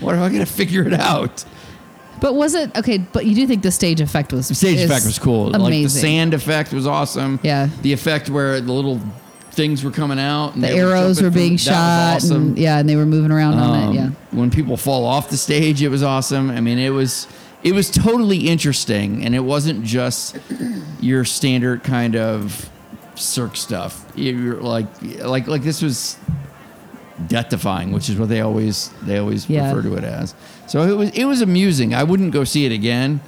what 0.00 0.14
am 0.14 0.22
I 0.22 0.28
going 0.28 0.44
to 0.44 0.46
figure 0.52 0.86
it 0.86 0.94
out? 0.94 1.44
But 2.20 2.34
was 2.34 2.54
it 2.54 2.76
okay? 2.76 2.98
But 2.98 3.26
you 3.26 3.34
do 3.34 3.46
think 3.46 3.62
the 3.62 3.70
stage 3.70 4.00
effect 4.00 4.32
was 4.32 4.48
The 4.48 4.54
stage 4.54 4.80
effect 4.80 5.04
was 5.06 5.18
cool. 5.18 5.54
Amazing. 5.54 5.62
Like 5.62 5.82
the 5.84 5.88
sand 5.88 6.34
effect 6.34 6.72
was 6.72 6.86
awesome. 6.86 7.38
Yeah. 7.42 7.68
The 7.82 7.92
effect 7.92 8.28
where 8.30 8.60
the 8.60 8.72
little 8.72 9.00
things 9.52 9.82
were 9.84 9.90
coming 9.90 10.18
out. 10.18 10.54
And 10.54 10.62
the 10.62 10.70
arrows 10.70 11.16
jumping 11.18 11.24
were 11.24 11.30
being 11.34 11.50
from- 11.58 11.72
shot. 11.72 12.16
awesome. 12.16 12.36
And, 12.48 12.58
yeah, 12.58 12.78
and 12.78 12.88
they 12.88 12.96
were 12.96 13.06
moving 13.06 13.32
around 13.32 13.54
on 13.54 13.82
Um, 13.82 13.90
it. 13.90 13.94
Yeah. 13.98 14.10
When 14.30 14.50
people 14.50 14.76
fall 14.76 15.04
off 15.04 15.30
the 15.30 15.36
stage, 15.36 15.82
it 15.82 15.88
was 15.88 16.02
awesome. 16.02 16.50
I 16.50 16.60
mean, 16.60 16.78
it 16.78 16.90
was 16.90 17.26
it 17.64 17.72
was 17.74 17.90
totally 17.90 18.48
interesting, 18.48 19.24
and 19.24 19.34
it 19.34 19.40
wasn't 19.44 19.82
just 19.84 20.38
your 21.00 21.24
standard 21.24 21.82
kind 21.82 22.14
of 22.16 22.70
Cirque 23.16 23.56
stuff. 23.56 24.06
You're 24.14 24.60
like 24.62 24.86
like 25.24 25.48
like 25.48 25.62
this 25.64 25.82
was 25.82 26.16
death 27.26 27.48
defying, 27.48 27.90
which 27.90 28.08
is 28.08 28.16
what 28.16 28.28
they 28.28 28.40
always 28.42 28.90
they 29.02 29.18
always 29.18 29.50
Yeah. 29.50 29.68
refer 29.74 29.82
to 29.88 29.94
it 29.96 30.04
as. 30.04 30.34
So 30.68 30.82
it 30.82 30.96
was 30.96 31.10
it 31.10 31.24
was 31.24 31.40
amusing. 31.40 31.94
I 31.94 32.04
wouldn't 32.04 32.32
go 32.32 32.44
see 32.44 32.66
it 32.66 32.72
again. 32.72 33.20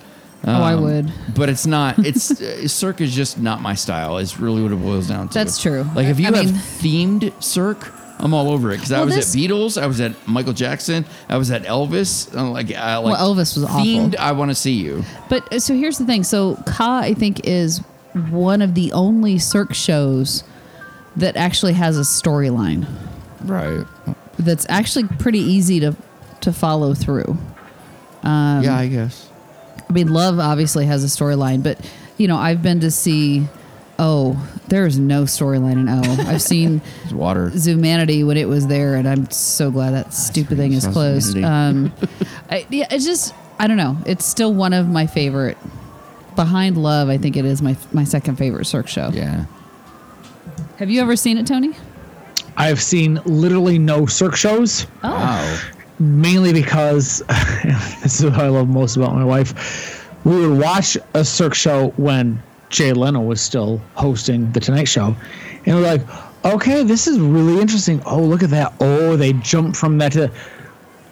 Oh, 0.47 0.53
I 0.63 0.73
Um, 0.75 0.83
would. 0.85 1.13
but 1.35 1.49
it's 1.51 1.67
not. 1.67 1.99
It's 2.07 2.31
uh, 2.41 2.67
Cirque 2.69 3.01
is 3.03 3.15
just 3.15 3.39
not 3.39 3.61
my 3.61 3.75
style. 3.75 4.17
Is 4.19 4.39
really 4.41 4.63
what 4.63 4.73
it 4.73 4.77
boils 4.81 5.07
down 5.09 5.29
to. 5.29 5.35
That's 5.35 5.59
true. 5.61 5.85
Like 5.95 6.07
if 6.07 6.19
you 6.21 6.29
I 6.29 6.37
have 6.37 6.47
mean- 6.47 6.55
themed 6.55 7.43
Cirque, 7.43 7.93
I'm 8.19 8.33
all 8.33 8.51
over 8.51 8.71
it 8.71 8.77
because 8.77 8.93
I 8.93 9.03
was 9.05 9.15
this- 9.15 9.35
at 9.35 9.39
Beatles, 9.41 9.81
I 9.81 9.87
was 9.87 10.01
at 10.01 10.13
Michael 10.27 10.53
Jackson, 10.55 11.05
I 11.29 11.37
was 11.37 11.51
at 11.51 11.65
Elvis. 11.65 12.35
I'm 12.37 12.53
like, 12.53 12.73
I 12.75 12.97
like 12.99 13.13
Well, 13.19 13.35
Elvis 13.35 13.55
was 13.55 13.65
awful. 13.65 13.81
themed. 13.85 14.17
I 14.17 14.33
want 14.33 14.51
to 14.51 14.55
see 14.55 14.73
you. 14.75 15.05
But 15.29 15.53
uh, 15.53 15.59
so 15.59 15.75
here's 15.75 15.99
the 15.99 16.07
thing. 16.07 16.25
So 16.25 16.57
Ka, 16.67 17.01
I 17.01 17.13
think, 17.15 17.47
is 17.47 17.79
one 18.31 18.63
of 18.63 18.75
the 18.75 18.93
only 18.93 19.39
Cirque 19.39 19.75
shows 19.75 20.43
that 21.17 21.37
actually 21.37 21.73
has 21.75 21.97
a 21.99 22.03
storyline 22.03 22.87
Right. 23.43 23.87
that's 24.39 24.65
actually 24.69 25.05
pretty 25.19 25.41
easy 25.41 25.81
to 25.81 25.95
to 26.43 26.53
follow 26.53 26.95
through. 26.95 27.37
Um, 28.23 28.63
yeah, 28.63 28.77
I 28.77 28.87
guess. 28.89 29.29
I 29.89 29.93
mean, 29.93 30.13
Love 30.13 30.39
obviously 30.39 30.87
has 30.87 31.03
a 31.03 31.07
storyline, 31.09 31.63
but 31.63 31.79
you 32.17 32.29
know, 32.29 32.37
I've 32.37 32.63
been 32.63 32.81
to 32.81 32.91
see. 32.91 33.47
Oh, 34.03 34.49
there 34.69 34.87
is 34.87 34.99
no 34.99 35.25
storyline 35.25 35.73
in 35.73 35.89
O. 35.89 36.01
I've 36.31 36.41
seen 36.41 36.81
It's 37.05 37.13
water. 37.13 37.51
Zumanity 37.51 38.27
when 38.27 38.39
it 38.39 38.49
was 38.49 38.67
there, 38.67 38.95
and 38.95 39.07
I'm 39.07 39.31
so 39.31 39.71
glad 39.71 39.91
that 39.91 40.15
stupid 40.15 40.57
thing 40.57 40.73
is 40.73 40.87
closed. 40.87 41.37
Um, 41.37 41.93
I, 42.51 42.67
yeah, 42.71 42.87
it's 42.91 43.05
just 43.05 43.35
I 43.59 43.67
don't 43.67 43.77
know. 43.77 43.99
It's 44.07 44.25
still 44.25 44.55
one 44.55 44.73
of 44.73 44.89
my 44.89 45.07
favorite. 45.07 45.59
Behind 46.37 46.79
Love, 46.79 47.09
I 47.11 47.19
think 47.19 47.37
it 47.37 47.45
is 47.45 47.61
my 47.61 47.77
my 47.93 48.05
second 48.05 48.37
favorite 48.37 48.65
Cirque 48.67 48.89
show. 48.89 49.11
Yeah. 49.13 49.45
Have 50.79 50.89
you 50.89 51.03
ever 51.03 51.15
seen 51.17 51.37
it, 51.37 51.47
Tony? 51.47 51.75
I've 52.57 52.81
seen 52.81 53.21
literally 53.27 53.79
no 53.79 54.07
Cirque 54.07 54.37
shows, 54.37 54.87
Oh, 55.03 55.11
Wow. 55.11 55.59
Mainly 56.01 56.53
because 56.53 57.19
this 58.03 58.19
is 58.19 58.25
what 58.25 58.35
I 58.35 58.49
love 58.49 58.69
most 58.69 58.97
about 58.97 59.15
my 59.15 59.25
wife. 59.25 60.07
We 60.25 60.47
would 60.47 60.59
watch 60.59 60.97
a 61.15 61.25
Cirque 61.25 61.55
show 61.55 61.91
when 61.97 62.43
Jay 62.71 62.93
Leno 62.93 63.21
was 63.21 63.41
still 63.41 63.81
hosting 63.95 64.51
the 64.53 64.61
Tonight 64.61 64.89
Show, 64.89 65.15
and 65.67 65.77
we're 65.77 65.83
like, 65.83 66.03
okay, 66.45 66.83
this 66.83 67.07
is 67.07 67.19
really 67.19 67.61
interesting. 67.61 68.03
Oh, 68.07 68.23
look 68.23 68.43
at 68.43 68.51
that. 68.51 68.75
Oh, 68.81 69.17
they 69.17 69.33
jumped 69.35 69.77
from 69.77 69.99
that 69.99 70.13
to. 70.13 70.31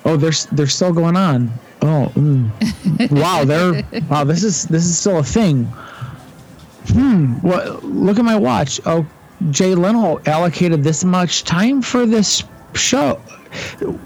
Oh, 0.04 0.16
they're 0.16 0.32
they're 0.52 0.66
still 0.66 0.92
going 0.92 1.16
on. 1.16 1.50
Oh, 1.82 2.10
mm. 2.14 3.10
wow, 3.20 3.44
they're 3.44 3.82
wow. 4.08 4.24
This 4.24 4.42
is 4.44 4.64
this 4.64 4.84
is 4.84 4.98
still 4.98 5.18
a 5.18 5.24
thing. 5.24 5.64
Hmm. 6.88 7.38
Well, 7.42 7.80
look 7.82 8.18
at 8.18 8.24
my 8.24 8.36
watch. 8.36 8.80
Oh, 8.86 9.06
Jay 9.50 9.74
Leno 9.74 10.20
allocated 10.26 10.82
this 10.82 11.04
much 11.04 11.44
time 11.44 11.82
for 11.82 12.06
this 12.06 12.42
show. 12.74 13.20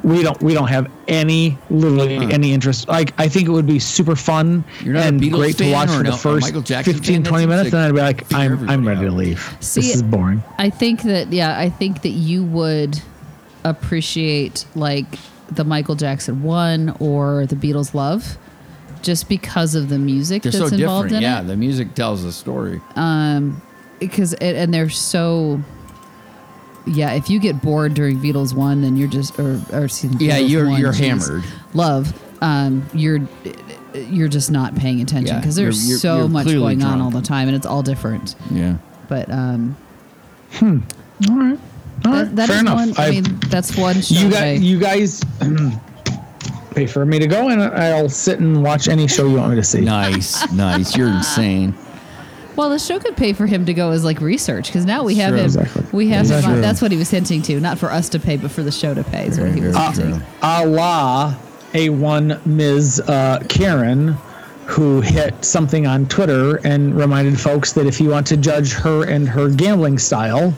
We 0.05 0.23
don't 0.23 0.41
we 0.43 0.55
don't 0.55 0.69
have 0.69 0.91
any 1.09 1.59
literally 1.71 2.17
any 2.33 2.53
interest. 2.53 2.89
Like 2.89 3.13
I 3.19 3.29
think 3.29 3.49
it 3.49 3.51
would 3.51 3.67
be 3.67 3.79
super 3.79 4.15
fun 4.17 4.65
You're 4.83 4.95
not 4.95 5.05
a 5.05 5.09
and 5.09 5.33
great 5.33 5.57
to 5.59 5.73
watch 5.73 5.89
for 5.91 5.97
an 5.97 6.05
the 6.05 6.11
El- 6.13 6.17
first 6.19 6.47
Michael 6.47 6.63
Jackson 6.63 6.95
15 6.95 7.15
fan? 7.15 7.23
That 7.25 7.29
20 7.29 7.43
seems 7.43 7.49
minutes 7.51 7.71
to 7.71 7.77
and 7.77 7.87
I'd 7.87 7.95
be 7.95 8.01
like 8.01 8.33
I'm 8.33 8.53
I'm 8.53 8.53
everybody 8.53 8.87
ready 8.87 9.05
to 9.07 9.11
leave. 9.11 9.57
See, 9.61 9.81
this 9.81 9.95
is 9.97 10.03
boring. 10.03 10.43
I 10.59 10.71
think 10.71 11.03
that 11.03 11.33
yeah, 11.33 11.59
I 11.59 11.69
think 11.71 12.03
that 12.03 12.11
you 12.11 12.45
would 12.45 13.01
appreciate 13.65 14.65
like 14.75 15.07
the 15.51 15.65
Michael 15.65 15.95
Jackson 15.95 16.43
one 16.43 16.97
or 17.01 17.47
the 17.47 17.57
Beatles 17.57 17.95
Love, 17.95 18.39
just 19.03 19.29
because 19.29 19.75
of 19.75 19.89
the 19.89 19.99
music 19.99 20.43
They're 20.43 20.53
that's 20.53 20.71
so 20.71 20.75
involved 20.77 21.09
different. 21.11 21.25
in 21.25 21.31
Yeah, 21.31 21.41
it. 21.43 21.45
the 21.47 21.57
music 21.57 21.95
tells 21.95 22.25
a 22.25 22.33
story. 22.33 22.81
Um, 22.97 23.61
because 24.01 24.33
it, 24.35 24.57
and 24.57 24.73
they're 24.75 24.89
so 24.91 25.61
yeah 26.87 27.13
if 27.13 27.31
you 27.31 27.39
get 27.39 27.61
bored 27.63 27.95
during 27.95 28.19
beatles 28.19 28.55
one 28.55 28.81
then 28.83 28.97
you're 28.97 29.09
just 29.09 29.39
or, 29.39 29.61
or 29.73 29.85
excuse 29.85 30.13
me, 30.19 30.27
Yeah, 30.27 30.39
Beatles 30.41 30.49
you're- 30.51 30.69
one, 30.71 30.81
you're 30.81 30.93
geez, 30.93 31.27
hammered. 31.29 31.45
love 31.75 32.13
um 32.43 32.85
you're 32.93 33.21
you're 33.95 34.29
just 34.29 34.51
not 34.51 34.75
paying 34.75 35.01
attention 35.01 35.35
Yeah, 35.35 35.41
because 35.41 35.55
there's 35.57 35.79
you're- 35.85 35.89
you're- 35.91 35.99
so 36.01 36.19
you're 36.19 36.29
much 36.29 36.45
clearly 36.47 36.75
going 36.77 36.83
on 36.83 37.01
all 37.01 37.11
the 37.11 37.23
time 37.23 37.49
and 37.49 37.57
it's 37.57 37.67
all 37.67 37.83
different 37.83 38.35
Yeah. 38.51 38.77
but 39.09 39.31
um 39.31 39.77
All 40.61 40.69
right. 40.69 40.81
All 41.29 41.37
right. 41.37 41.59
that, 42.05 42.37
that 42.37 42.47
Fair 42.49 42.57
is 42.57 42.61
enough. 42.63 42.75
one 42.77 42.93
i 42.99 43.07
I've- 43.07 43.21
mean 43.21 43.39
that's 43.49 43.77
one 43.77 44.01
show 44.01 44.15
you 44.25 44.31
guys, 44.31 44.61
you 44.61 44.79
guys 44.81 45.23
pay 46.75 46.87
for 46.87 47.05
me 47.07 47.19
to 47.19 47.27
go 47.27 47.49
and 47.51 47.63
I'll 47.63 48.09
sit 48.09 48.41
and 48.41 48.63
watch 48.63 48.89
any 48.89 49.07
show 49.07 49.29
you 49.29 49.37
want 49.37 49.51
me 49.51 49.57
to 49.57 49.63
see. 49.63 49.83
Nice, 49.83 50.51
nice. 50.53 50.97
You're 50.97 51.09
insane. 51.11 51.75
Well 52.57 52.69
the 52.71 52.79
show 52.79 52.99
could 52.99 53.17
pay 53.17 53.33
for 53.33 53.47
him 53.47 53.65
to 53.67 53.75
go 53.75 53.91
as 53.91 54.05
like 54.05 54.21
research 54.21 54.67
because 54.67 54.85
now 54.85 55.03
we 55.03 55.15
have 55.17 55.31
True. 55.31 55.39
him 55.39 55.45
Exactly. 55.47 55.85
we 55.93 56.09
have 56.09 56.27
him 56.27 56.37
Exactly. 56.37 56.53
on, 56.55 56.61
that's 56.61 56.83
what 56.83 56.91
he 56.93 56.99
was 56.99 57.11
hinting 57.11 57.43
to 57.43 57.61
not 57.61 57.79
for 57.79 57.91
us 57.91 58.09
to 58.11 58.19
pay 58.21 58.37
but 58.37 58.51
for 58.51 58.63
the 58.63 58.73
show 58.73 58.95
to 58.95 59.05
pay 59.05 59.27
is 59.27 59.39
what 59.41 59.53
he 59.55 59.61
was 59.61 59.75
Very 59.77 59.87
hinting 59.93 60.11
true. 60.21 60.27
a 60.43 60.67
la 60.67 61.35
a 61.75 61.89
one 61.89 62.39
Ms. 62.45 63.01
Uh, 63.01 63.43
Karen 63.49 64.09
who 64.67 65.01
hit 65.01 65.45
something 65.45 65.87
on 65.87 66.07
Twitter 66.07 66.57
and 66.67 66.95
reminded 66.97 67.39
folks 67.41 67.73
that 67.73 67.87
if 67.87 68.01
you 68.01 68.11
want 68.11 68.27
to 68.29 68.37
judge 68.37 68.73
her 68.75 69.05
and 69.09 69.29
her 69.29 69.49
gambling 69.51 69.99
style, 69.99 70.55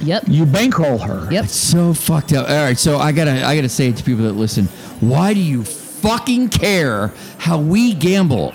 yep 0.00 0.22
you 0.26 0.44
bankroll 0.46 0.98
her. 0.98 1.28
yep 1.30 1.44
It's 1.44 1.54
so 1.54 1.92
fucked 1.94 2.32
up. 2.32 2.48
All 2.48 2.56
right, 2.64 2.76
so 2.78 2.96
I 2.98 3.12
gotta 3.12 3.44
I 3.46 3.54
gotta 3.54 3.68
say 3.68 3.88
it 3.88 3.96
to 3.98 4.02
people 4.02 4.24
that 4.24 4.32
listen. 4.32 4.66
Why 5.00 5.34
do 5.34 5.40
you 5.40 5.62
fucking 5.64 6.48
care 6.48 7.08
how 7.38 7.58
we 7.60 7.94
gamble? 7.94 8.54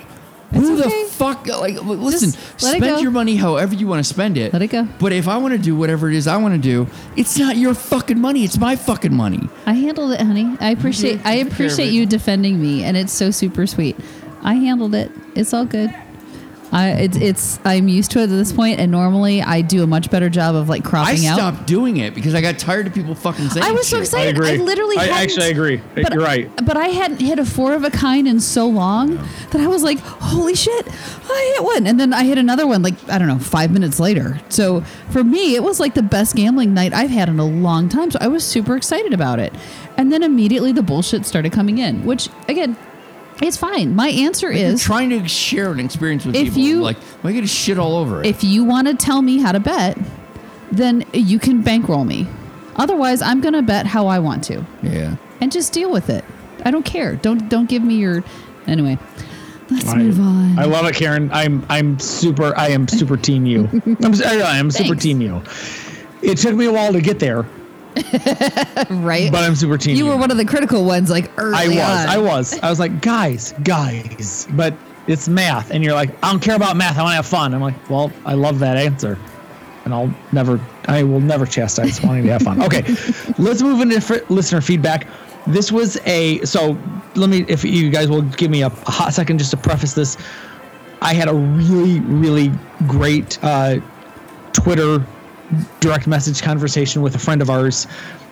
Who 0.54 0.80
okay. 0.80 1.04
the 1.04 1.10
fuck? 1.10 1.46
Like, 1.46 1.76
listen, 1.82 2.30
spend 2.58 3.00
your 3.02 3.10
money 3.10 3.36
however 3.36 3.74
you 3.74 3.86
want 3.86 4.04
to 4.04 4.08
spend 4.08 4.36
it. 4.36 4.52
Let 4.52 4.62
it 4.62 4.68
go. 4.68 4.88
But 4.98 5.12
if 5.12 5.28
I 5.28 5.36
want 5.36 5.52
to 5.52 5.58
do 5.58 5.76
whatever 5.76 6.08
it 6.08 6.14
is 6.14 6.26
I 6.26 6.36
want 6.36 6.54
to 6.54 6.60
do, 6.60 6.86
it's 7.16 7.38
not 7.38 7.56
your 7.56 7.74
fucking 7.74 8.18
money. 8.18 8.44
It's 8.44 8.58
my 8.58 8.76
fucking 8.76 9.14
money. 9.14 9.48
I 9.66 9.74
handled 9.74 10.12
it, 10.12 10.20
honey. 10.20 10.56
I 10.60 10.70
appreciate 10.70 11.12
I 11.12 11.16
take 11.16 11.22
care 11.24 11.40
of 11.46 11.52
appreciate 11.52 11.92
you 11.92 12.06
defending 12.06 12.60
me, 12.60 12.84
and 12.84 12.96
it's 12.96 13.12
so 13.12 13.30
super 13.30 13.66
sweet. 13.66 13.96
I 14.42 14.54
handled 14.54 14.94
it. 14.94 15.10
It's 15.34 15.54
all 15.54 15.64
good. 15.64 15.94
I 16.74 16.90
it's 16.90 17.16
it's 17.16 17.60
I'm 17.64 17.86
used 17.86 18.10
to 18.12 18.18
it 18.18 18.24
at 18.24 18.30
this 18.30 18.52
point, 18.52 18.80
and 18.80 18.90
normally 18.90 19.40
I 19.40 19.60
do 19.60 19.84
a 19.84 19.86
much 19.86 20.10
better 20.10 20.28
job 20.28 20.56
of 20.56 20.68
like 20.68 20.84
I 20.84 20.90
cropping 20.90 21.24
out. 21.26 21.38
I 21.38 21.52
stopped 21.52 21.66
doing 21.68 21.98
it 21.98 22.16
because 22.16 22.34
I 22.34 22.40
got 22.40 22.58
tired 22.58 22.88
of 22.88 22.92
people 22.92 23.14
fucking 23.14 23.48
saying. 23.50 23.64
I 23.64 23.70
was 23.70 23.86
so 23.86 23.98
shit. 23.98 24.06
excited. 24.06 24.36
I, 24.40 24.56
literally. 24.56 24.96
I 24.96 25.04
hadn't- 25.04 25.18
actually 25.18 25.50
agree. 25.50 25.80
But, 25.94 26.12
You're 26.12 26.22
right. 26.22 26.50
But 26.66 26.76
I 26.76 26.88
hadn't 26.88 27.20
hit 27.20 27.38
a 27.38 27.44
four 27.44 27.74
of 27.74 27.84
a 27.84 27.90
kind 27.90 28.26
in 28.26 28.40
so 28.40 28.66
long 28.66 29.16
that 29.52 29.60
I 29.60 29.68
was 29.68 29.84
like, 29.84 30.00
"Holy 30.00 30.56
shit!" 30.56 30.88
I 31.30 31.52
hit 31.54 31.64
one, 31.64 31.86
and 31.86 32.00
then 32.00 32.12
I 32.12 32.24
hit 32.24 32.38
another 32.38 32.66
one 32.66 32.82
like 32.82 32.94
I 33.08 33.18
don't 33.18 33.28
know, 33.28 33.38
five 33.38 33.70
minutes 33.70 34.00
later. 34.00 34.40
So 34.48 34.80
for 35.10 35.22
me, 35.22 35.54
it 35.54 35.62
was 35.62 35.78
like 35.78 35.94
the 35.94 36.02
best 36.02 36.34
gambling 36.34 36.74
night 36.74 36.92
I've 36.92 37.10
had 37.10 37.28
in 37.28 37.38
a 37.38 37.46
long 37.46 37.88
time. 37.88 38.10
So 38.10 38.18
I 38.20 38.26
was 38.26 38.42
super 38.44 38.76
excited 38.76 39.12
about 39.14 39.38
it, 39.38 39.54
and 39.96 40.12
then 40.12 40.24
immediately 40.24 40.72
the 40.72 40.82
bullshit 40.82 41.24
started 41.24 41.52
coming 41.52 41.78
in, 41.78 42.04
which 42.04 42.28
again, 42.48 42.76
it's 43.42 43.56
fine. 43.56 43.94
My 43.94 44.08
answer 44.08 44.52
You're 44.52 44.68
is 44.70 44.82
trying 44.82 45.10
to 45.10 45.26
share 45.28 45.72
an 45.72 45.80
experience 45.80 46.24
with 46.24 46.34
If 46.36 46.44
people. 46.54 46.62
you- 46.62 46.80
like, 46.82 46.96
why 47.22 47.30
you 47.30 47.40
get 47.40 47.48
shit 47.48 47.78
all 47.78 47.96
over 47.96 48.20
it? 48.22 48.26
if 48.26 48.42
you 48.44 48.64
want 48.64 48.88
to 48.88 48.94
tell 48.94 49.22
me 49.22 49.38
how 49.38 49.52
to 49.52 49.60
bet, 49.60 49.98
then 50.72 51.04
you 51.12 51.38
can 51.38 51.62
bankroll 51.62 52.04
me. 52.04 52.26
Otherwise, 52.76 53.22
I'm 53.22 53.40
going 53.40 53.54
to 53.54 53.62
bet 53.62 53.86
how 53.86 54.06
I 54.08 54.18
want 54.18 54.44
to. 54.44 54.64
yeah. 54.82 55.16
and 55.40 55.52
just 55.52 55.72
deal 55.72 55.90
with 55.90 56.10
it. 56.10 56.24
I 56.64 56.70
don't 56.70 56.84
care. 56.84 57.16
Don't 57.16 57.48
don't 57.50 57.68
give 57.68 57.82
me 57.82 57.96
your 57.96 58.24
anyway. 58.66 58.98
Let's 59.70 59.88
I, 59.88 59.96
move 59.96 60.18
on. 60.20 60.58
I 60.58 60.64
love 60.64 60.86
it, 60.86 60.94
Karen. 60.94 61.30
I'm 61.32 61.64
I'm 61.68 61.98
super. 61.98 62.56
I 62.56 62.68
am 62.68 62.88
super 62.88 63.16
team 63.16 63.44
you. 63.44 63.68
I'm, 64.02 64.14
I 64.22 64.56
am 64.56 64.70
super 64.70 64.88
Thanks. 64.90 65.02
team 65.02 65.20
you. 65.20 65.42
It 66.22 66.38
took 66.38 66.54
me 66.54 66.64
a 66.66 66.72
while 66.72 66.92
to 66.92 67.00
get 67.02 67.18
there, 67.18 67.44
right? 68.90 69.30
but 69.30 69.44
I'm 69.44 69.54
super 69.54 69.78
team. 69.78 69.96
you 69.96 70.06
were 70.06 70.16
one 70.16 70.30
of 70.30 70.36
the 70.36 70.44
critical 70.44 70.84
ones, 70.84 71.10
like 71.10 71.30
early 71.38 71.56
I 71.56 71.68
was. 71.68 71.78
on. 71.78 72.08
I 72.08 72.18
was. 72.18 72.58
I 72.60 72.70
was 72.70 72.80
like, 72.80 73.00
guys, 73.00 73.54
guys, 73.62 74.48
but 74.52 74.74
it's 75.06 75.28
math, 75.28 75.70
and 75.70 75.84
you're 75.84 75.94
like, 75.94 76.10
I 76.22 76.30
don't 76.30 76.40
care 76.40 76.56
about 76.56 76.76
math. 76.76 76.98
I 76.98 77.02
want 77.02 77.12
to 77.12 77.16
have 77.16 77.26
fun. 77.26 77.54
I'm 77.54 77.60
like, 77.60 77.90
well, 77.90 78.10
I 78.24 78.34
love 78.34 78.58
that 78.60 78.76
answer, 78.76 79.18
and 79.84 79.94
I'll 79.94 80.12
never, 80.32 80.60
I 80.88 81.02
will 81.02 81.20
never 81.20 81.46
chastise 81.46 82.02
wanting 82.02 82.24
to 82.24 82.32
have 82.32 82.42
fun. 82.42 82.62
Okay, 82.62 82.82
let's 83.38 83.62
move 83.62 83.80
into 83.80 84.24
listener 84.28 84.60
feedback. 84.60 85.06
This 85.46 85.70
was 85.70 85.98
a 86.06 86.44
so. 86.44 86.78
Let 87.14 87.30
me, 87.30 87.44
if 87.48 87.64
you 87.64 87.90
guys 87.90 88.08
will 88.08 88.22
give 88.22 88.50
me 88.50 88.62
a, 88.62 88.66
a 88.66 88.90
hot 88.90 89.14
second 89.14 89.38
just 89.38 89.50
to 89.52 89.56
preface 89.56 89.92
this. 89.92 90.16
I 91.00 91.12
had 91.12 91.28
a 91.28 91.34
really, 91.34 92.00
really 92.00 92.50
great 92.86 93.38
uh, 93.44 93.78
Twitter 94.54 95.04
direct 95.80 96.06
message 96.06 96.42
conversation 96.42 97.02
with 97.02 97.14
a 97.14 97.18
friend 97.18 97.42
of 97.42 97.50
ours. 97.50 97.86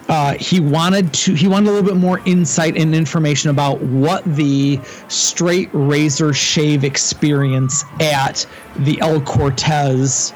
Uh, 0.09 0.35
he 0.35 0.59
wanted 0.59 1.13
to 1.15 1.35
he 1.35 1.47
wanted 1.47 1.69
a 1.69 1.73
little 1.73 1.89
bit 1.89 1.97
more 1.97 2.21
insight 2.25 2.77
and 2.77 2.95
information 2.95 3.51
about 3.51 3.81
what 3.83 4.25
the 4.25 4.81
straight 5.09 5.71
razor 5.73 6.33
shave 6.33 6.83
experience 6.83 7.85
at 8.01 8.45
the 8.79 9.01
El 9.01 9.21
Cortez 9.21 10.33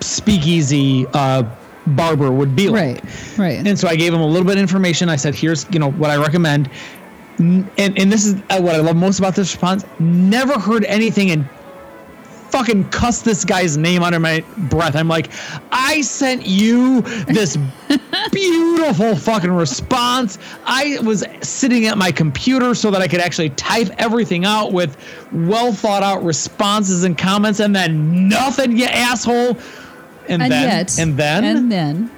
speakeasy 0.00 1.06
uh, 1.14 1.42
barber 1.88 2.30
would 2.30 2.54
be 2.54 2.68
like. 2.68 3.02
right, 3.02 3.38
right. 3.38 3.66
And 3.66 3.78
so 3.78 3.88
I 3.88 3.96
gave 3.96 4.14
him 4.14 4.20
a 4.20 4.26
little 4.26 4.46
bit 4.46 4.56
of 4.56 4.62
information. 4.62 5.08
I 5.08 5.16
said, 5.16 5.34
"Here's 5.34 5.66
you 5.72 5.78
know 5.78 5.90
what 5.90 6.10
I 6.10 6.16
recommend." 6.16 6.70
And 7.38 7.68
and 7.76 8.12
this 8.12 8.24
is 8.24 8.34
uh, 8.50 8.60
what 8.60 8.76
I 8.76 8.78
love 8.78 8.96
most 8.96 9.18
about 9.18 9.34
this 9.34 9.52
response. 9.52 9.84
Never 9.98 10.58
heard 10.60 10.84
anything 10.84 11.32
and 11.32 11.48
fucking 12.54 12.88
cuss 12.90 13.22
this 13.22 13.44
guy's 13.44 13.76
name 13.76 14.04
under 14.04 14.20
my 14.20 14.44
breath. 14.56 14.94
I'm 14.94 15.08
like, 15.08 15.28
I 15.72 16.02
sent 16.02 16.46
you 16.46 17.00
this 17.00 17.58
beautiful 18.32 19.16
fucking 19.16 19.50
response. 19.50 20.38
I 20.64 21.00
was 21.02 21.24
sitting 21.42 21.86
at 21.86 21.98
my 21.98 22.12
computer 22.12 22.76
so 22.76 22.92
that 22.92 23.02
I 23.02 23.08
could 23.08 23.18
actually 23.18 23.50
type 23.50 23.88
everything 23.98 24.44
out 24.44 24.72
with 24.72 24.96
well 25.32 25.72
thought 25.72 26.04
out 26.04 26.22
responses 26.22 27.02
and 27.02 27.18
comments, 27.18 27.58
and 27.58 27.74
then 27.74 28.28
nothing, 28.28 28.78
you 28.78 28.84
asshole. 28.84 29.58
And, 30.28 30.40
and 30.40 30.52
then, 30.52 30.68
yet, 30.68 30.98
and 31.00 31.16
then, 31.16 31.44
and 31.44 31.72
then, 31.72 32.10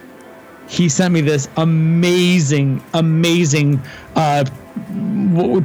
he 0.68 0.90
sent 0.90 1.14
me 1.14 1.22
this 1.22 1.48
amazing, 1.56 2.84
amazing 2.92 3.80
uh, 4.14 4.44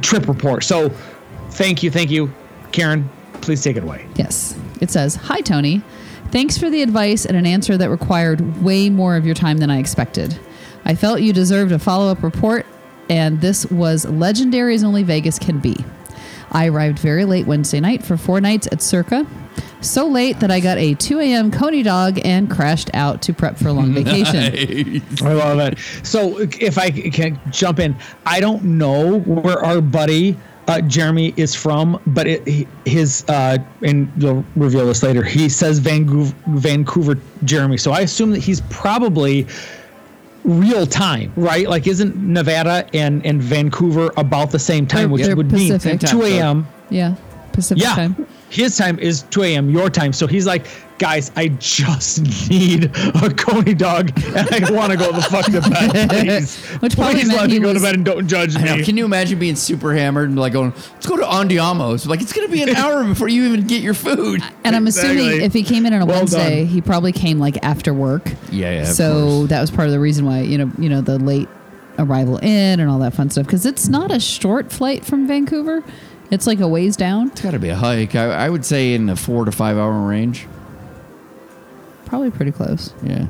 trip 0.00 0.28
report. 0.28 0.64
So, 0.64 0.88
thank 1.50 1.82
you, 1.82 1.90
thank 1.90 2.10
you, 2.10 2.32
Karen. 2.72 3.10
Please 3.42 3.62
take 3.62 3.76
it 3.76 3.82
away. 3.82 4.06
yes, 4.16 4.54
it 4.80 4.90
says, 4.90 5.16
"Hi 5.16 5.40
Tony, 5.40 5.82
thanks 6.30 6.56
for 6.56 6.70
the 6.70 6.80
advice 6.82 7.24
and 7.26 7.36
an 7.36 7.44
answer 7.46 7.76
that 7.76 7.90
required 7.90 8.62
way 8.62 8.88
more 8.88 9.16
of 9.16 9.26
your 9.26 9.34
time 9.34 9.58
than 9.58 9.70
I 9.70 9.78
expected. 9.78 10.38
I 10.84 10.94
felt 10.94 11.20
you 11.20 11.32
deserved 11.32 11.72
a 11.72 11.78
follow-up 11.78 12.22
report, 12.22 12.64
and 13.10 13.40
this 13.40 13.66
was 13.66 14.04
legendary 14.06 14.74
as 14.74 14.82
only 14.82 15.02
Vegas 15.02 15.38
can 15.38 15.58
be. 15.58 15.76
I 16.50 16.68
arrived 16.68 16.98
very 16.98 17.24
late 17.24 17.46
Wednesday 17.46 17.80
night 17.80 18.02
for 18.02 18.16
four 18.16 18.40
nights 18.40 18.68
at 18.72 18.80
Circa." 18.82 19.26
So 19.82 20.06
late 20.06 20.38
that 20.40 20.50
I 20.50 20.60
got 20.60 20.78
a 20.78 20.94
2 20.94 21.18
a.m. 21.18 21.50
Coney 21.50 21.82
dog 21.82 22.20
and 22.24 22.48
crashed 22.48 22.88
out 22.94 23.20
to 23.22 23.34
prep 23.34 23.56
for 23.58 23.68
a 23.68 23.72
long 23.72 23.92
vacation. 24.04 25.02
I 25.22 25.32
love 25.32 25.58
it. 25.58 25.78
So, 26.04 26.38
if 26.38 26.78
I 26.78 26.90
can 26.90 27.38
jump 27.50 27.80
in, 27.80 27.96
I 28.24 28.38
don't 28.38 28.62
know 28.62 29.18
where 29.20 29.58
our 29.62 29.80
buddy 29.80 30.36
uh, 30.68 30.80
Jeremy 30.82 31.34
is 31.36 31.54
from, 31.54 32.00
but 32.06 32.26
it, 32.26 32.66
his 32.84 33.24
uh, 33.28 33.58
and 33.82 34.10
you'll 34.16 34.44
reveal 34.56 34.86
this 34.86 35.02
later. 35.02 35.22
He 35.22 35.48
says 35.48 35.78
Vancouver, 35.80 36.34
Vancouver, 36.48 37.18
Jeremy. 37.44 37.76
So 37.76 37.92
I 37.92 38.00
assume 38.00 38.30
that 38.30 38.38
he's 38.40 38.60
probably 38.70 39.46
real 40.44 40.86
time, 40.86 41.32
right? 41.36 41.68
Like, 41.68 41.86
isn't 41.86 42.16
Nevada 42.16 42.86
and 42.94 43.24
and 43.26 43.42
Vancouver 43.42 44.12
about 44.16 44.50
the 44.50 44.58
same 44.58 44.86
time, 44.86 45.02
They're- 45.14 45.26
which 45.28 45.36
would 45.36 45.50
Pacific. 45.50 45.84
mean 45.84 45.98
2 45.98 46.22
a.m. 46.24 46.66
Yeah, 46.90 47.14
Pacific 47.52 47.82
Yeah. 47.82 47.94
time. 47.94 48.26
His 48.52 48.76
time 48.76 48.98
is 48.98 49.22
2 49.30 49.44
a.m. 49.44 49.70
Your 49.70 49.88
time. 49.88 50.12
So 50.12 50.26
he's 50.26 50.46
like, 50.46 50.66
guys, 50.98 51.32
I 51.36 51.48
just 51.48 52.20
need 52.50 52.84
a 52.94 53.32
Coney 53.32 53.72
dog 53.72 54.12
and 54.36 54.46
I 54.64 54.70
want 54.70 54.92
to 54.92 54.98
go 54.98 55.10
the 55.10 55.22
fuck 55.22 55.46
to 55.46 55.62
bed. 55.62 56.10
Please. 56.10 56.62
Which 56.80 56.94
probably 56.94 57.14
Please 57.14 57.28
meant 57.28 57.40
let 57.40 57.48
me 57.48 57.54
he 57.54 57.60
go 57.60 57.72
to 57.72 57.80
bed 57.80 57.94
and 57.94 58.04
don't 58.04 58.28
judge 58.28 58.54
I 58.56 58.60
know. 58.64 58.76
me. 58.76 58.84
Can 58.84 58.98
you 58.98 59.06
imagine 59.06 59.38
being 59.38 59.56
super 59.56 59.94
hammered 59.94 60.28
and 60.28 60.38
like 60.38 60.52
going, 60.52 60.72
let's 60.72 61.06
go 61.06 61.16
to 61.16 61.22
Andiamo's? 61.24 62.06
Like, 62.06 62.20
it's 62.20 62.34
going 62.34 62.46
to 62.46 62.52
be 62.52 62.62
an 62.62 62.68
hour 62.76 63.02
before 63.04 63.28
you 63.28 63.46
even 63.46 63.66
get 63.66 63.80
your 63.82 63.94
food. 63.94 64.42
And 64.64 64.76
I'm 64.76 64.86
assuming 64.86 65.40
if 65.40 65.54
he 65.54 65.62
came 65.62 65.86
in 65.86 65.94
on 65.94 66.02
a 66.02 66.06
Well 66.06 66.18
Wednesday, 66.18 66.64
done. 66.64 66.66
he 66.66 66.82
probably 66.82 67.12
came 67.12 67.38
like 67.38 67.56
after 67.64 67.94
work. 67.94 68.30
Yeah, 68.50 68.70
yeah. 68.70 68.84
so 68.84 69.12
course. 69.38 69.48
that 69.48 69.60
was 69.62 69.70
part 69.70 69.88
of 69.88 69.92
the 69.92 70.00
reason 70.00 70.26
why 70.26 70.40
you 70.42 70.58
know 70.58 70.70
you 70.78 70.90
know 70.90 71.00
the 71.00 71.18
late 71.18 71.48
arrival 71.98 72.36
in 72.38 72.80
and 72.80 72.90
all 72.90 72.98
that 72.98 73.14
fun 73.14 73.30
stuff 73.30 73.46
because 73.46 73.64
it's 73.66 73.88
not 73.88 74.10
a 74.10 74.20
short 74.20 74.70
flight 74.70 75.04
from 75.06 75.26
Vancouver. 75.26 75.82
It's 76.32 76.46
like 76.48 76.58
a 76.60 76.66
ways 76.66 76.96
down. 76.96 77.28
It's 77.28 77.42
got 77.42 77.50
to 77.52 77.58
be 77.60 77.68
a 77.68 77.76
hike. 77.76 78.16
I, 78.16 78.24
I 78.46 78.48
would 78.50 78.64
say 78.64 78.94
in 78.94 79.06
the 79.06 79.14
four 79.14 79.44
to 79.44 79.52
five 79.52 79.76
hour 79.76 80.08
range. 80.08 80.46
Probably 82.06 82.30
pretty 82.30 82.52
close. 82.52 82.92
Yeah. 83.02 83.26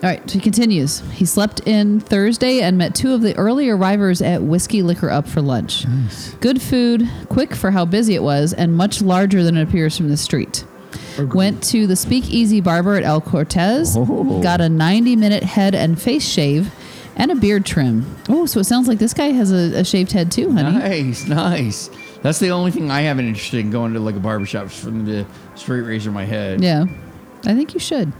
All 0.00 0.08
right, 0.08 0.22
so 0.30 0.34
he 0.34 0.40
continues. 0.40 1.00
He 1.10 1.24
slept 1.24 1.60
in 1.66 1.98
Thursday 1.98 2.60
and 2.60 2.78
met 2.78 2.94
two 2.94 3.12
of 3.14 3.20
the 3.20 3.34
early 3.36 3.68
arrivers 3.68 4.22
at 4.22 4.42
Whiskey 4.44 4.80
Licker 4.82 5.10
Up 5.10 5.26
for 5.28 5.42
lunch. 5.42 5.86
Nice. 5.88 6.34
Good 6.34 6.62
food, 6.62 7.08
quick 7.28 7.52
for 7.52 7.72
how 7.72 7.84
busy 7.84 8.14
it 8.14 8.22
was, 8.22 8.52
and 8.52 8.76
much 8.76 9.02
larger 9.02 9.42
than 9.42 9.56
it 9.56 9.62
appears 9.68 9.96
from 9.96 10.08
the 10.08 10.16
street. 10.16 10.64
Went 11.18 11.64
to 11.64 11.88
the 11.88 11.96
Speakeasy 11.96 12.60
Barber 12.60 12.94
at 12.94 13.02
El 13.02 13.20
Cortez, 13.20 13.96
Oh. 13.96 14.40
got 14.40 14.60
a 14.60 14.68
90 14.68 15.16
minute 15.16 15.42
head 15.42 15.74
and 15.74 16.00
face 16.00 16.24
shave, 16.24 16.70
and 17.18 17.30
a 17.30 17.34
beard 17.34 17.66
trim. 17.66 18.16
Oh, 18.28 18.46
so 18.46 18.60
it 18.60 18.64
sounds 18.64 18.88
like 18.88 18.98
this 18.98 19.12
guy 19.12 19.26
has 19.26 19.52
a, 19.52 19.80
a 19.80 19.84
shaved 19.84 20.12
head 20.12 20.32
too, 20.32 20.52
honey. 20.52 20.78
Nice, 20.78 21.26
nice. 21.26 21.90
That's 22.22 22.38
the 22.38 22.50
only 22.50 22.70
thing 22.70 22.90
I 22.90 23.02
have 23.02 23.18
an 23.18 23.28
interest 23.28 23.52
in 23.54 23.70
going 23.70 23.92
to 23.92 24.00
like 24.00 24.16
a 24.16 24.20
barbershop 24.20 24.66
is 24.66 24.78
for 24.80 24.86
them 24.86 25.04
to 25.06 25.26
straight 25.54 25.82
razor 25.82 26.10
my 26.10 26.24
head. 26.24 26.62
Yeah, 26.62 26.86
I 27.44 27.54
think 27.54 27.74
you 27.74 27.80
should. 27.80 28.12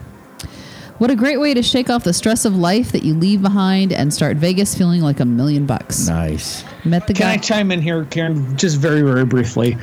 What 0.99 1.11
a 1.12 1.16
great 1.16 1.38
way 1.38 1.55
to 1.55 1.62
shake 1.62 1.90
off 1.90 2.03
the 2.03 2.12
stress 2.12 2.44
of 2.44 2.57
life 2.57 2.90
that 2.90 3.05
you 3.05 3.14
leave 3.14 3.40
behind 3.40 3.92
and 3.92 4.12
start 4.12 4.36
Vegas 4.36 4.76
feeling 4.76 5.01
like 5.01 5.20
a 5.20 5.24
million 5.24 5.64
bucks. 5.64 6.09
Nice. 6.09 6.64
Met 6.84 7.07
the 7.07 7.14
Can 7.14 7.26
guy. 7.26 7.32
I 7.34 7.36
chime 7.36 7.70
in 7.70 7.80
here, 7.80 8.05
Karen, 8.07 8.57
just 8.57 8.78
very, 8.78 9.03
very 9.03 9.24
briefly? 9.24 9.76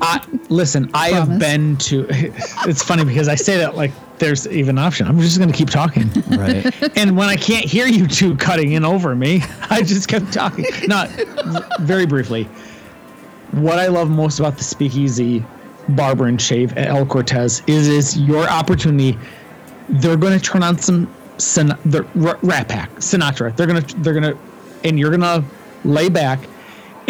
I, 0.00 0.24
listen, 0.48 0.90
I 0.94 1.08
have 1.10 1.38
been 1.38 1.76
to. 1.78 2.06
It's 2.66 2.82
funny 2.82 3.04
because 3.04 3.28
I 3.28 3.34
say 3.34 3.56
that 3.58 3.76
like 3.76 3.92
there's 4.18 4.46
even 4.48 4.76
an 4.78 4.84
option. 4.84 5.06
I'm 5.06 5.18
just 5.20 5.38
going 5.38 5.50
to 5.50 5.56
keep 5.56 5.70
talking. 5.70 6.10
Right. 6.30 6.96
and 6.96 7.16
when 7.16 7.28
I 7.28 7.36
can't 7.36 7.64
hear 7.64 7.86
you 7.86 8.06
two 8.06 8.36
cutting 8.36 8.72
in 8.72 8.84
over 8.84 9.14
me, 9.14 9.42
I 9.70 9.82
just 9.82 10.08
kept 10.08 10.32
talking. 10.32 10.66
Not 10.86 11.08
very 11.80 12.06
briefly. 12.06 12.44
What 13.52 13.78
I 13.78 13.86
love 13.88 14.10
most 14.10 14.38
about 14.38 14.58
the 14.58 14.64
Speakeasy 14.64 15.44
Barber 15.88 16.26
and 16.26 16.40
Shave 16.40 16.76
at 16.76 16.88
El 16.88 17.06
Cortez 17.06 17.62
is 17.66 17.88
is 17.88 18.18
your 18.18 18.48
opportunity. 18.48 19.18
They're 19.88 20.16
going 20.16 20.38
to 20.38 20.44
turn 20.44 20.62
on 20.62 20.78
some 20.78 21.12
Sin- 21.38 21.74
the 21.86 22.04
R- 22.22 22.38
Rat 22.42 22.68
Pack 22.68 22.90
Sinatra. 22.96 23.56
They're 23.56 23.66
gonna 23.66 23.80
they're 23.80 24.12
gonna 24.14 24.36
and 24.84 24.98
you're 24.98 25.10
gonna 25.10 25.42
lay 25.84 26.10
back. 26.10 26.40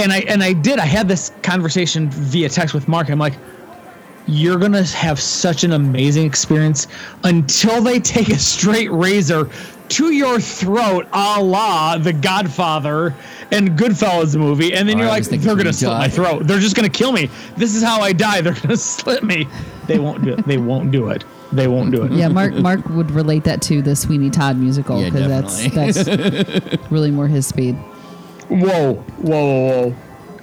And 0.00 0.12
I 0.12 0.18
and 0.20 0.42
I 0.42 0.52
did. 0.52 0.78
I 0.78 0.86
had 0.86 1.08
this 1.08 1.30
conversation 1.42 2.08
via 2.10 2.48
text 2.48 2.74
with 2.74 2.88
Mark. 2.88 3.10
I'm 3.10 3.18
like, 3.18 3.34
you're 4.26 4.58
gonna 4.58 4.84
have 4.84 5.18
such 5.20 5.64
an 5.64 5.72
amazing 5.72 6.26
experience 6.26 6.86
until 7.24 7.82
they 7.82 7.98
take 8.00 8.28
a 8.28 8.38
straight 8.38 8.90
razor 8.90 9.48
to 9.90 10.12
your 10.12 10.38
throat, 10.38 11.08
a 11.12 11.42
la 11.42 11.98
The 11.98 12.12
Godfather 12.12 13.12
and 13.50 13.70
Goodfellas 13.70 14.36
movie, 14.36 14.72
and 14.72 14.88
then 14.88 14.96
Oh, 14.98 15.00
you're 15.00 15.08
I 15.08 15.18
like, 15.18 15.24
they're 15.24 15.56
gonna 15.56 15.70
you 15.70 15.72
slit 15.72 15.90
my 15.92 16.08
throat. 16.08 16.46
They're 16.46 16.60
just 16.60 16.76
gonna 16.76 16.88
kill 16.88 17.10
me. 17.12 17.28
This 17.56 17.74
is 17.74 17.82
how 17.82 18.00
I 18.00 18.12
die. 18.12 18.40
They're 18.42 18.54
gonna 18.54 18.76
slit 18.76 19.24
me. 19.24 19.48
They 19.88 19.98
won't 19.98 20.22
do 20.24 20.34
it. 20.34 20.46
They 20.46 20.58
won't 20.58 20.92
do 20.92 21.08
it. 21.08 21.24
They 21.52 21.66
won't 21.66 21.90
do 21.90 22.04
it. 22.04 22.12
yeah, 22.12 22.28
Mark 22.28 22.54
Mark 22.54 22.88
would 22.90 23.10
relate 23.10 23.42
that 23.44 23.60
to 23.62 23.82
the 23.82 23.96
Sweeney 23.96 24.30
Todd 24.30 24.56
musical 24.56 25.00
Yeah, 25.02 25.10
because 25.10 25.26
that's 25.74 26.04
that's 26.06 26.90
really 26.90 27.10
more 27.10 27.26
his 27.26 27.46
speed. 27.46 27.76
Whoa, 28.50 28.94
whoa, 28.94 28.96
whoa, 29.22 29.90
whoa. 29.90 29.96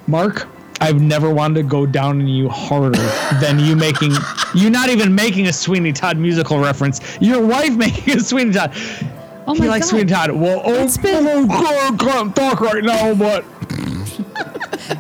Mark, 0.07 0.47
I've 0.79 1.01
never 1.01 1.29
wanted 1.33 1.55
to 1.55 1.63
go 1.63 1.85
down 1.85 2.21
on 2.21 2.27
you 2.27 2.47
harder 2.49 2.97
than 3.41 3.59
you 3.59 3.75
making 3.75 4.13
you 4.55 4.69
not 4.69 4.89
even 4.89 5.13
making 5.13 5.47
a 5.47 5.53
Sweeney 5.53 5.91
Todd 5.93 6.17
musical 6.17 6.59
reference. 6.59 7.01
Your 7.19 7.45
wife 7.45 7.75
making 7.77 8.15
a 8.17 8.19
Sweeney 8.21 8.53
Todd. 8.53 8.71
Oh 9.45 9.53
my 9.53 9.55
he 9.55 9.59
my 9.61 9.67
likes 9.67 9.85
God. 9.87 9.89
Sweeney 9.91 10.09
Todd. 10.11 10.31
Well, 10.31 10.61
oh, 10.65 10.83
It's 10.83 10.97
been- 10.97 11.25
oh, 11.27 11.47
oh 11.49 11.91
God, 11.91 11.99
can't 11.99 12.35
talk 12.35 12.61
right 12.61 12.83
now, 12.83 13.13
but 13.13 13.43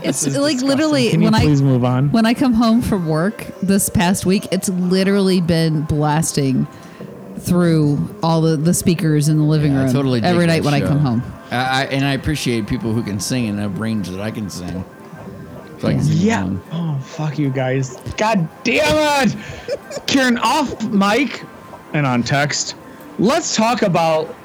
It's 0.03 0.25
like 0.25 0.33
disgusting. 0.33 0.67
literally 0.67 1.09
Can 1.11 1.21
you 1.21 1.25
when 1.25 1.35
I 1.35 1.41
please 1.41 1.61
move 1.61 1.85
on? 1.85 2.11
when 2.11 2.25
I 2.25 2.33
come 2.33 2.53
home 2.53 2.81
from 2.81 3.07
work 3.07 3.47
this 3.61 3.87
past 3.89 4.25
week, 4.25 4.47
it's 4.51 4.67
literally 4.67 5.39
been 5.39 5.83
blasting 5.83 6.67
through 7.47 8.15
all 8.21 8.41
the, 8.41 8.57
the 8.57 8.73
speakers 8.73 9.29
in 9.29 9.37
the 9.37 9.43
living 9.43 9.75
I 9.75 9.83
room 9.83 9.93
totally 9.93 10.21
every 10.23 10.45
night 10.45 10.63
when 10.63 10.73
I 10.73 10.81
come 10.81 10.99
home. 10.99 11.23
I, 11.51 11.55
I, 11.55 11.85
and 11.85 12.05
I 12.05 12.13
appreciate 12.13 12.67
people 12.67 12.93
who 12.93 13.01
can 13.03 13.19
sing 13.19 13.45
in 13.45 13.59
a 13.59 13.69
range 13.69 14.09
that 14.09 14.19
I 14.21 14.31
can 14.31 14.49
sing. 14.49 14.83
So 15.79 15.87
I 15.87 15.93
can 15.93 16.03
sing 16.03 16.17
Yeah. 16.17 16.43
along. 16.43 16.63
Oh, 16.71 16.99
fuck 17.03 17.37
you 17.39 17.49
guys. 17.49 17.95
God 18.17 18.47
damn 18.63 19.27
it. 19.29 19.35
Karen, 20.07 20.37
off 20.39 20.83
mic 20.89 21.43
and 21.93 22.05
on 22.05 22.23
text. 22.23 22.75
let's 23.19 23.55
talk 23.55 23.81
about 23.81 24.35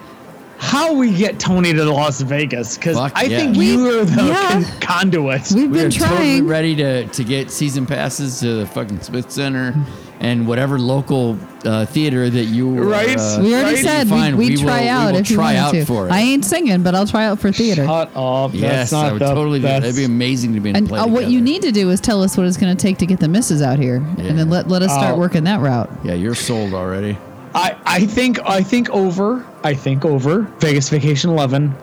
how 0.59 0.94
we 0.94 1.12
get 1.12 1.40
Tony 1.40 1.72
to 1.72 1.84
Las 1.84 2.20
Vegas 2.20 2.76
because 2.78 2.96
I 2.96 3.22
yeah. 3.24 3.38
think 3.38 3.57
We- 3.57 3.72
you 3.72 4.00
are 4.00 4.05
the 4.05 4.24
yeah. 4.26 4.48
con- 4.53 4.80
conduit. 4.80 5.50
We've 5.53 5.70
We 5.70 5.78
been 5.78 5.86
are 5.88 5.90
totally 5.90 6.16
trying. 6.38 6.46
ready 6.46 6.76
to, 6.76 7.07
to 7.09 7.24
get 7.24 7.50
season 7.50 7.84
passes 7.84 8.38
to 8.40 8.55
the 8.59 8.66
fucking 8.66 9.00
Smith 9.00 9.30
Center 9.32 9.74
and 10.23 10.47
whatever 10.47 10.79
local 10.79 11.37
uh, 11.64 11.85
theater 11.85 12.31
that 12.31 12.45
you 12.45 12.70
Right. 12.83 13.18
Uh, 13.18 13.39
we 13.43 13.53
already 13.55 13.75
Right? 13.77 13.85
said 13.85 14.09
Fine, 14.09 14.37
we, 14.37 14.47
we 14.47 14.51
would 14.53 14.61
will- 14.61 14.68
try 14.70 14.81
we 14.83 14.89
out 14.89 15.12
will 15.12 15.18
if 15.20 15.31
you 15.31 15.37
try 15.37 15.45
wanted 15.55 15.59
out 15.59 15.73
to. 15.73 15.85
for 15.85 16.07
it. 16.09 16.12
I 16.12 16.20
ain't 16.20 16.45
singing, 16.45 16.83
but 16.83 16.95
I'll 16.95 17.07
try 17.07 17.25
out 17.27 17.39
for 17.41 17.51
theater. 17.53 17.85
Shut 17.85 18.11
up. 18.16 18.55
Yes, 18.55 18.62
that's 18.91 18.93
not 18.93 19.07
I 19.07 19.12
would 19.12 19.20
the, 19.23 19.27
totally 19.35 19.59
do 19.59 19.62
that. 19.62 19.81
that's- 19.81 19.95
That'd 19.97 20.09
be 20.09 20.14
amazing 20.14 20.55
to 20.55 20.61
be 20.61 20.70
in 20.70 20.77
a 20.77 20.79
And 20.79 20.89
play 20.89 21.01
uh, 21.01 21.07
what 21.09 21.29
you 21.29 21.41
need 21.41 21.61
to 21.62 21.73
do 21.73 21.91
is 21.91 22.01
tell 22.01 22.23
us 22.23 22.37
what 22.37 22.47
it's 22.47 22.57
going 22.57 22.75
to 22.75 22.81
take 22.81 22.99
to 22.99 23.07
get 23.07 23.20
the 23.20 23.29
misses 23.29 23.61
out 23.61 23.79
here, 23.79 23.97
Yeah. 24.16 24.25
and 24.27 24.39
then 24.39 24.49
let, 24.49 24.68
let 24.68 24.81
us 24.83 24.91
start 24.93 25.16
Oh. 25.16 25.18
working 25.18 25.45
that 25.45 25.61
route. 25.61 25.91
Yeah, 26.05 26.14
you're 26.14 26.35
sold 26.35 26.73
already. 26.73 27.18
I, 27.55 27.77
I 27.85 28.07
think 28.07 28.39
I 28.49 28.62
think 28.62 28.89
over 28.91 29.45
I 29.62 29.75
think 29.75 30.05
over 30.07 30.43
Vegas 30.61 30.89
Vacation 30.89 31.29
11 31.31 31.75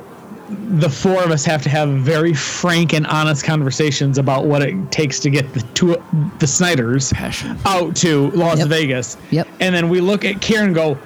the 0.50 0.89
four 0.89 1.24
of 1.24 1.32
us 1.32 1.45
have 1.45 1.62
to 1.64 1.70
have 1.70 1.89
very 1.89 2.34
frank 2.34 2.93
and 2.93 3.06
honest 3.08 3.43
conversations 3.43 4.18
about 4.18 4.45
what 4.45 4.62
it 4.62 4.91
takes 4.91 5.20
to 5.22 5.30
get 5.30 5.52
the 5.54 5.62
two 5.74 5.95
the 6.39 6.47
Snyders 6.47 7.12
Passion. 7.14 7.58
out 7.66 7.95
to 7.97 8.32
Las 8.32 8.60
Yep. 8.60 8.68
Vegas. 8.68 9.18
Yep. 9.32 9.47
And 9.60 9.76
then 9.76 9.89
we 9.89 10.02
look 10.02 10.26
at 10.26 10.41
Karen 10.41 10.68
and 10.68 10.76
go, 10.76 10.97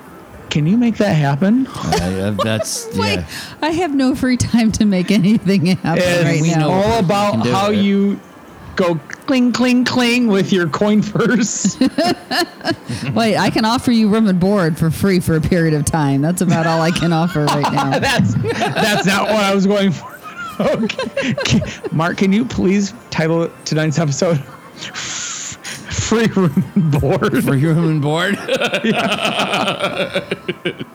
"Can 0.50 0.66
you 0.66 0.78
make 0.78 0.98
that 0.98 1.14
happen?" 1.16 1.68
Uh, 1.68 2.36
that's 2.44 2.88
Wait, 2.98 3.16
yeah. 3.16 3.26
I 3.62 3.72
have 3.72 3.94
no 3.94 4.16
free 4.16 4.38
time 4.38 4.72
to 4.74 4.86
make 4.86 5.12
anything 5.12 5.66
happen 5.66 5.90
right 6.26 6.38
It's 6.40 6.56
now. 6.56 6.68
know. 6.68 6.72
all 6.72 7.00
about 7.00 7.46
how 7.48 7.72
it. 7.72 7.78
you 7.84 8.20
go 8.76 9.00
cling 9.26 9.52
cling 9.54 9.86
cling 9.86 10.28
with 10.28 10.52
your 10.54 10.68
coin 10.70 11.02
purse. 11.02 11.78
Wait, 13.14 13.38
I 13.38 13.50
can 13.50 13.66
offer 13.66 13.92
you 13.92 14.10
room 14.10 14.28
and 14.28 14.40
board 14.40 14.78
for 14.78 14.92
free 14.92 15.20
for 15.20 15.36
a 15.36 15.42
period 15.42 15.74
of 15.74 15.86
time. 15.86 16.22
That's 16.22 16.42
about 16.42 16.66
all 16.68 16.82
I 16.82 16.92
can 16.92 17.14
offer 17.14 17.46
right 17.46 17.74
now. 17.74 18.00
that's 18.00 18.34
that's 18.36 19.06
not 19.06 19.24
what 19.30 19.44
I 19.44 19.54
was 19.54 19.66
going 19.68 19.92
for. 19.92 20.10
Okay. 20.60 21.62
Mark, 21.92 22.18
can 22.18 22.32
you 22.32 22.46
please 22.46 22.94
title 23.10 23.50
tonight's 23.66 23.98
episode 23.98 24.38
"Free 24.78 26.28
Room 26.28 26.64
and 26.76 26.92
Board"? 27.02 27.44
For 27.44 27.56
human 27.56 28.00
board. 28.02 28.38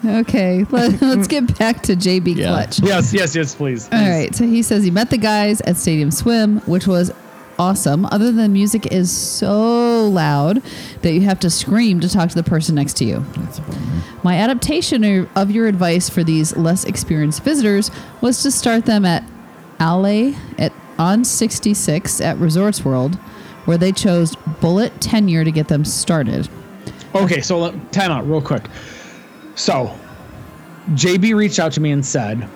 Okay, 0.04 0.64
let, 0.70 1.02
us 1.02 1.26
get 1.26 1.58
back 1.58 1.82
to 1.82 1.96
JB 1.96 2.36
Yeah. 2.36 2.46
Clutch. 2.46 2.78
Yes, 2.80 3.12
yes, 3.12 3.34
yes, 3.34 3.54
please. 3.56 3.88
All 3.92 3.98
right, 3.98 4.32
so 4.32 4.46
he 4.46 4.62
says 4.62 4.84
he 4.84 4.92
met 4.92 5.10
the 5.10 5.18
guys 5.18 5.60
at 5.62 5.76
Stadium 5.76 6.12
Swim, 6.12 6.60
which 6.60 6.86
was 6.86 7.10
awesome. 7.58 8.06
Other 8.06 8.26
than 8.26 8.36
the 8.36 8.48
music 8.48 8.86
is 8.92 9.10
so 9.10 10.08
loud 10.08 10.62
that 11.02 11.12
you 11.12 11.22
have 11.22 11.40
to 11.40 11.50
scream 11.50 12.00
to 12.00 12.08
talk 12.08 12.28
to 12.30 12.34
the 12.34 12.42
person 12.42 12.74
next 12.74 12.96
to 12.98 13.04
you. 13.04 13.24
My 14.22 14.36
adaptation 14.36 15.04
of- 15.04 15.28
of 15.36 15.50
your 15.50 15.66
advice 15.66 16.08
for 16.08 16.22
these 16.24 16.56
less 16.56 16.84
experienced 16.84 17.42
visitors 17.42 17.90
was 18.20 18.42
to 18.42 18.50
start 18.50 18.84
them 18.86 19.04
at 19.04 19.24
Alley 19.80 20.36
at 20.58 20.72
on 20.98 21.24
66 21.24 22.20
at 22.20 22.36
Resorts 22.38 22.84
World, 22.84 23.14
where 23.64 23.78
they 23.78 23.92
chose 23.92 24.34
Bulleit 24.60 24.90
10 24.98 25.28
Year 25.28 25.44
to 25.44 25.52
get 25.52 25.68
them 25.68 25.84
started. 25.84 26.48
Okay, 27.14 27.40
so 27.40 27.58
let- 27.58 27.92
time 27.92 28.10
out 28.10 28.28
real 28.28 28.40
quick. 28.40 28.64
So, 29.54 29.90
JB 30.94 31.34
reached 31.34 31.58
out 31.58 31.72
to 31.72 31.80
me 31.80 31.92
and 31.92 32.04
said, 32.04 32.46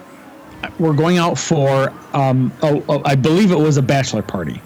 "We're 0.78 0.92
going 0.92 1.18
out 1.18 1.38
for, 1.38 1.92
um, 2.14 2.50
oh, 2.62 2.82
oh, 2.88 3.03
I 3.05 3.14
believe 3.14 3.53
it 3.53 3.59
was 3.59 3.76
a 3.76 3.82
bachelor 3.82 4.22
party," 4.22 4.61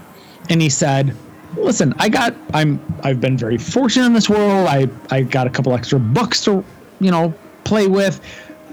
and 0.49 0.61
he 0.61 0.69
said, 0.69 1.15
"Listen, 1.57 1.95
I 1.99 2.09
got, 2.09 2.35
I'm, 2.55 2.81
I've 3.03 3.21
been 3.21 3.37
very 3.37 3.59
fortunate 3.59 4.07
in 4.07 4.13
this 4.13 4.29
world. 4.29 4.69
I, 4.69 4.89
I 5.11 5.23
got 5.23 5.47
a 5.47 5.51
couple 5.51 5.75
extra 5.75 5.99
bucks 5.99 6.45
to, 6.45 6.65
you 7.01 7.11
know, 7.11 7.35
play 7.65 7.87
with. 7.87 8.21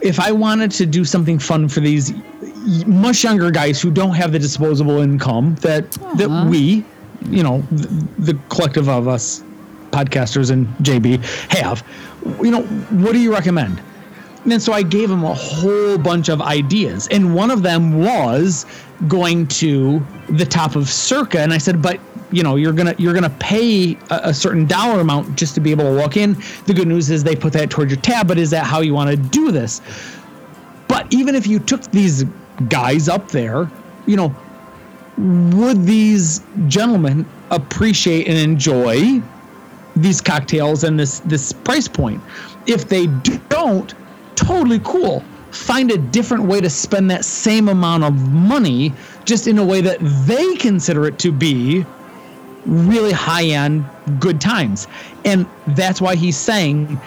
If 0.01 0.19
I 0.19 0.31
wanted 0.31 0.71
to 0.71 0.85
do 0.85 1.05
something 1.05 1.39
fun 1.39 1.69
for 1.69 1.79
these 1.79 2.13
much 2.85 3.23
younger 3.23 3.51
guys 3.51 3.81
who 3.81 3.91
don't 3.91 4.13
have 4.13 4.31
the 4.31 4.39
disposable 4.39 4.99
income 4.99 5.55
that 5.55 5.91
that 6.17 6.29
uh-huh. 6.29 6.49
we, 6.49 6.85
you 7.29 7.43
know, 7.43 7.61
the, 7.71 8.07
the 8.19 8.39
collective 8.49 8.89
of 8.89 9.07
us 9.07 9.43
podcasters 9.91 10.51
and 10.51 10.67
JB 10.77 11.23
have. 11.51 11.85
You 12.41 12.51
know, 12.51 12.63
what 12.63 13.13
do 13.13 13.19
you 13.19 13.31
recommend? 13.31 13.81
And 14.45 14.61
so 14.61 14.73
I 14.73 14.81
gave 14.81 15.09
him 15.09 15.23
a 15.23 15.33
whole 15.33 15.97
bunch 15.97 16.29
of 16.29 16.41
ideas. 16.41 17.07
And 17.09 17.33
one 17.33 17.49
of 17.49 17.63
them 17.63 17.99
was 17.99 18.65
going 19.07 19.47
to 19.47 20.05
the 20.29 20.45
top 20.45 20.75
of 20.75 20.89
Circa. 20.89 21.39
And 21.39 21.53
I 21.53 21.57
said, 21.57 21.81
but 21.81 21.99
you 22.31 22.41
know, 22.41 22.55
you're 22.55 22.73
gonna 22.73 22.95
you're 22.97 23.13
gonna 23.13 23.29
pay 23.39 23.97
a, 24.09 24.21
a 24.25 24.33
certain 24.33 24.65
dollar 24.65 25.01
amount 25.01 25.37
just 25.37 25.53
to 25.55 25.61
be 25.61 25.71
able 25.71 25.83
to 25.83 25.95
walk 25.95 26.17
in. 26.17 26.35
The 26.65 26.73
good 26.73 26.87
news 26.87 27.11
is 27.11 27.23
they 27.23 27.35
put 27.35 27.53
that 27.53 27.69
towards 27.69 27.91
your 27.91 28.01
tab, 28.01 28.27
but 28.27 28.37
is 28.37 28.49
that 28.49 28.65
how 28.65 28.81
you 28.81 28.93
want 28.93 29.11
to 29.11 29.17
do 29.17 29.51
this? 29.51 29.81
But 30.87 31.11
even 31.13 31.35
if 31.35 31.45
you 31.45 31.59
took 31.59 31.83
these 31.91 32.23
guys 32.69 33.07
up 33.07 33.29
there, 33.29 33.69
you 34.07 34.15
know, 34.15 34.35
would 35.17 35.85
these 35.85 36.41
gentlemen 36.67 37.25
appreciate 37.51 38.27
and 38.27 38.37
enjoy 38.37 39.21
these 39.95 40.21
cocktails 40.21 40.83
and 40.83 40.99
this 40.99 41.19
this 41.19 41.51
price 41.51 41.87
point. 41.87 42.21
If 42.65 42.87
they 42.87 43.07
don't, 43.49 43.93
totally 44.35 44.79
cool. 44.83 45.23
Find 45.53 45.91
a 45.91 45.97
different 45.97 46.43
way 46.43 46.59
to 46.61 46.69
spend 46.69 47.09
that 47.11 47.23
same 47.23 47.69
amount 47.69 48.03
of 48.03 48.31
money 48.31 48.91
just 49.23 49.47
in 49.47 49.57
a 49.59 49.65
way 49.65 49.81
that 49.81 49.99
they 50.25 50.55
consider 50.55 51.05
it 51.05 51.19
to 51.19 51.31
be 51.31 51.85
really 52.65 53.11
high 53.11 53.45
end 53.45 53.85
good 54.19 54.41
times. 54.41 54.87
And 55.25 55.45
that's 55.67 56.01
why 56.01 56.15
he's 56.15 56.37
saying 56.37 56.99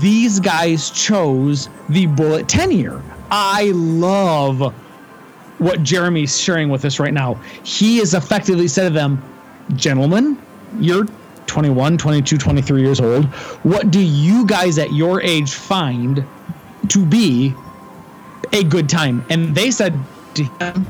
these 0.00 0.40
guys 0.40 0.90
chose 0.90 1.68
the 1.88 2.06
Bulleit 2.06 2.46
10 2.48 2.72
year. 2.72 3.02
I 3.30 3.72
love 3.74 4.74
what 5.58 5.82
Jeremy's 5.82 6.38
sharing 6.38 6.68
with 6.68 6.84
us 6.84 6.98
right 6.98 7.12
now. 7.14 7.34
He 7.62 7.98
has 7.98 8.14
effectively 8.14 8.68
said 8.68 8.84
to 8.88 8.90
them, 8.90 9.22
gentlemen, 9.74 10.40
you're 10.78 11.06
21, 11.46 11.98
22, 11.98 12.38
23 12.38 12.82
years 12.82 13.00
old. 13.00 13.24
What 13.64 13.90
do 13.90 14.00
you 14.00 14.46
guys 14.46 14.78
at 14.78 14.92
your 14.92 15.20
age 15.22 15.54
find 15.54 16.24
to 16.88 17.06
be 17.06 17.54
a 18.52 18.62
good 18.64 18.88
time? 18.88 19.24
And 19.30 19.54
they 19.54 19.70
said 19.70 19.98
to 20.34 20.44
him, 20.44 20.86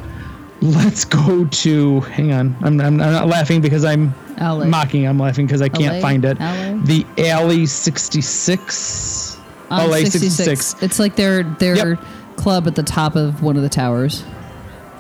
let's 0.61 1.05
go 1.05 1.45
to, 1.47 2.01
hang 2.01 2.33
on, 2.33 2.57
I'm, 2.63 2.81
I'm, 2.81 3.01
I'm 3.01 3.13
not 3.13 3.29
laughing 3.29 3.61
because 3.61 3.85
I'm 3.85 4.15
LA. 4.41 4.65
mocking. 4.67 5.07
I'm 5.07 5.19
laughing 5.19 5.47
because 5.47 5.63
I 5.63 5.69
can't 5.69 5.95
LA? 5.97 6.01
find 6.01 6.25
it. 6.25 6.39
LA? 6.41 6.75
The 6.85 7.07
Alley 7.31 7.67
66. 7.67 9.39
On 9.71 9.91
LA 9.91 9.97
66. 9.99 10.35
66. 10.37 10.83
It's 10.83 10.99
like 10.99 11.17
their 11.17 11.43
their 11.43 11.77
Yep. 11.91 11.99
club 12.37 12.67
at 12.67 12.75
the 12.77 12.83
top 12.83 13.17
of 13.17 13.43
one 13.43 13.57
of 13.57 13.63
the 13.63 13.69
towers. 13.69 14.25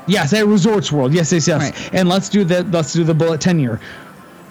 Yes, 0.08 0.32
at 0.32 0.46
Resorts 0.46 0.90
World. 0.92 1.12
Yes, 1.12 1.32
yes, 1.32 1.46
yes. 1.48 1.60
Right. 1.60 1.90
And 1.94 2.08
let's 2.08 2.28
do 2.28 2.44
the 2.44 2.62
let's 2.64 2.92
do 2.92 3.04
the 3.04 3.12
Bulleit 3.14 3.40
10 3.40 3.58
year. 3.58 3.80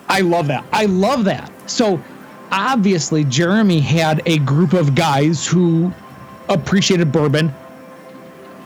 I 0.07 0.21
love 0.21 0.47
that. 0.47 0.63
I 0.71 0.85
love 0.85 1.23
that. 1.25 1.51
So 1.69 1.99
obviously 2.51 3.23
Jeremy 3.25 3.79
had 3.79 4.21
a 4.25 4.37
group 4.39 4.73
of 4.73 4.95
guys 4.95 5.45
who 5.47 5.91
appreciated 6.49 7.11
bourbon. 7.11 7.53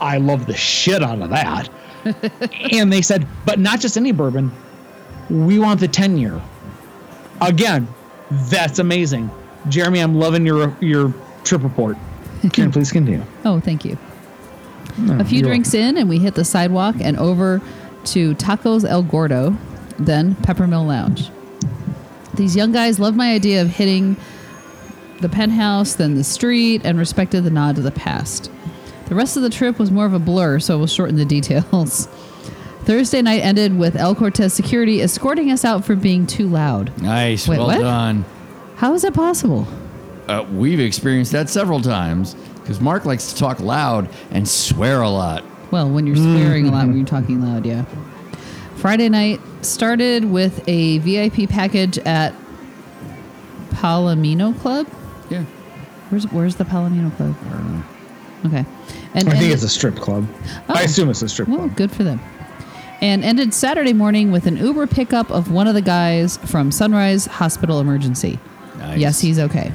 I 0.01 0.17
love 0.17 0.45
the 0.45 0.55
shit 0.55 1.03
out 1.03 1.21
of 1.21 1.29
that. 1.29 1.69
and 2.71 2.91
they 2.91 3.01
said, 3.01 3.27
but 3.45 3.59
not 3.59 3.79
just 3.79 3.97
any 3.97 4.11
bourbon. 4.11 4.51
We 5.29 5.59
want 5.59 5.79
the 5.79 5.87
10 5.87 6.17
year. 6.17 6.41
Again, 7.41 7.87
that's 8.31 8.79
amazing. 8.79 9.29
Jeremy, 9.67 9.99
I'm 9.99 10.15
loving 10.15 10.45
your 10.45 10.75
your 10.79 11.13
trip 11.43 11.63
report. 11.63 11.97
Karen, 12.53 12.71
please 12.71 12.91
continue. 12.91 13.23
Oh, 13.45 13.59
thank 13.59 13.83
you. 13.83 13.97
a 15.09 15.25
few 15.25 15.41
drinks 15.43 15.73
in, 15.73 15.97
and 15.97 16.09
we 16.09 16.19
hit 16.19 16.35
the 16.35 16.45
sidewalk 16.45 16.95
and 16.99 17.17
over 17.17 17.61
to 18.05 18.33
Tacos 18.35 18.87
El 18.87 19.03
Gordo, 19.03 19.57
then 19.97 20.35
Peppermill 20.35 20.87
Lounge. 20.87 21.29
These 22.33 22.55
young 22.55 22.71
guys 22.71 22.99
loved 22.99 23.17
my 23.17 23.33
idea 23.33 23.61
of 23.61 23.69
hitting 23.69 24.15
the 25.19 25.29
penthouse, 25.29 25.95
then 25.95 26.15
the 26.15 26.23
street, 26.23 26.81
and 26.85 26.97
respected 26.97 27.43
the 27.43 27.49
nod 27.49 27.75
to 27.75 27.81
the 27.81 27.91
past. 27.91 28.49
The 29.09 29.15
rest 29.15 29.35
of 29.37 29.43
the 29.43 29.49
trip 29.49 29.79
was 29.79 29.89
more 29.91 30.05
of 30.05 30.13
a 30.13 30.19
blur, 30.19 30.59
so 30.59 30.75
I 30.75 30.77
will 30.77 30.87
shorten 30.87 31.15
the 31.15 31.25
details. 31.25 32.05
Thursday 32.83 33.21
night 33.21 33.39
ended 33.39 33.77
with 33.77 33.95
El 33.95 34.15
Cortez 34.15 34.53
security 34.53 35.01
escorting 35.01 35.51
us 35.51 35.65
out 35.65 35.83
for 35.83 35.95
being 35.95 36.25
too 36.25 36.47
loud. 36.47 37.01
Nice. 37.01 37.47
Wait, 37.47 37.57
well 37.57 37.67
what? 37.67 37.79
done. 37.79 38.23
How 38.75 38.93
is 38.93 39.01
that 39.01 39.13
possible? 39.13 39.67
Uh, 40.27 40.45
we've 40.53 40.79
experienced 40.79 41.31
that 41.31 41.49
several 41.49 41.81
times 41.81 42.35
because 42.55 42.79
Mark 42.79 43.05
likes 43.05 43.33
to 43.33 43.39
talk 43.39 43.59
loud 43.59 44.07
and 44.31 44.47
swear 44.47 45.01
a 45.01 45.09
lot. 45.09 45.43
Well, 45.71 45.89
when 45.89 46.05
you're 46.07 46.15
swearing 46.15 46.67
a 46.67 46.71
lot 46.71 46.87
when 46.87 46.97
you're 46.97 47.05
talking 47.05 47.41
loud, 47.41 47.65
yeah. 47.65 47.85
Friday 48.75 49.09
night 49.09 49.39
started 49.61 50.25
with 50.25 50.63
a 50.67 50.99
VIP 50.99 51.49
package 51.49 51.97
at 51.99 52.33
Palomino 53.71 54.57
Club. 54.59 54.87
Yeah. 55.29 55.43
Where's 56.09 56.27
Where's 56.31 56.55
the 56.55 56.63
Palomino 56.63 57.15
Club? 57.17 57.35
Okay, 58.45 58.65
and 59.13 59.27
I 59.27 59.31
think 59.31 59.43
ended- 59.43 59.51
it's 59.53 59.63
a 59.63 59.69
strip 59.69 59.95
club. 59.97 60.27
Oh. 60.69 60.73
I 60.75 60.83
assume 60.83 61.09
it's 61.09 61.21
a 61.21 61.29
strip 61.29 61.47
club. 61.47 61.59
well, 61.59 61.67
club. 61.67 61.77
good 61.77 61.91
for 61.91 62.03
them. 62.03 62.19
And 63.01 63.23
ended 63.23 63.53
Saturday 63.53 63.93
morning 63.93 64.29
with 64.31 64.45
an 64.45 64.57
Uber 64.57 64.85
pickup 64.87 65.31
of 65.31 65.51
one 65.51 65.67
of 65.67 65.73
the 65.73 65.81
guys 65.81 66.35
from 66.37 66.71
Sunrise 66.71 67.25
Hospital 67.27 67.79
Emergency. 67.79 68.37
Nice. 68.77 68.99
Yes, 68.99 69.19
he's 69.21 69.39
okay. 69.39 69.71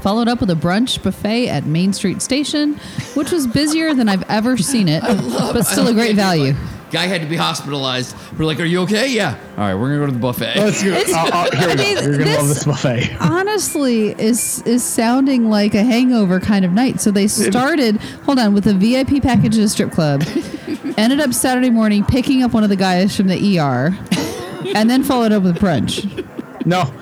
Followed 0.00 0.26
up 0.26 0.40
with 0.40 0.50
a 0.50 0.54
brunch 0.54 1.00
buffet 1.02 1.48
at 1.48 1.66
Main 1.66 1.92
Street 1.92 2.20
Station, 2.20 2.74
which 3.14 3.30
was 3.30 3.46
busier 3.46 3.94
than 3.94 4.08
I've 4.08 4.24
ever 4.28 4.56
seen 4.56 4.88
it, 4.88 5.02
but 5.52 5.62
still 5.62 5.86
a 5.86 5.92
great 5.92 6.16
value. 6.16 6.54
Guy 6.92 7.06
had 7.06 7.22
to 7.22 7.26
be 7.26 7.36
hospitalized. 7.36 8.14
We're 8.38 8.44
like, 8.44 8.60
"Are 8.60 8.64
you 8.64 8.82
okay?" 8.82 9.10
Yeah. 9.10 9.36
All 9.56 9.64
right, 9.64 9.74
we're 9.74 9.88
gonna 9.88 10.00
go 10.00 10.06
to 10.06 10.12
the 10.12 10.18
buffet. 10.18 10.54
Let's 10.56 10.82
go. 10.82 10.90
It's- 10.90 11.12
Uh, 11.12 11.30
uh, 11.32 11.56
here 11.56 11.66
we 11.68 11.72
I 11.72 11.76
go. 11.76 11.82
mean, 11.82 11.96
You're 12.04 12.18
gonna 12.18 12.36
love 12.36 12.48
this- 12.48 12.56
this 12.58 12.64
buffet. 12.64 13.16
honestly 13.20 14.10
is 14.20 14.62
is 14.66 14.84
sounding 14.84 15.48
like 15.48 15.74
a 15.74 15.82
hangover 15.82 16.38
kind 16.38 16.64
of 16.64 16.72
night. 16.72 17.00
So 17.00 17.10
they 17.10 17.26
started, 17.28 17.96
hold 18.24 18.38
on, 18.38 18.52
with 18.54 18.66
a 18.66 18.74
VIP 18.74 19.20
package 19.22 19.56
at 19.58 19.64
a 19.64 19.68
strip 19.68 19.90
club. 19.90 20.22
ended 20.98 21.20
up 21.20 21.32
Saturday 21.32 21.70
morning 21.70 22.04
picking 22.04 22.42
up 22.42 22.52
one 22.52 22.62
of 22.62 22.68
the 22.68 22.76
guys 22.76 23.16
from 23.16 23.26
the 23.28 23.58
ER, 23.58 23.96
and 24.74 24.90
then 24.90 25.02
followed 25.02 25.32
up 25.32 25.42
with 25.42 25.56
brunch. 25.58 26.26
No. 26.66 26.92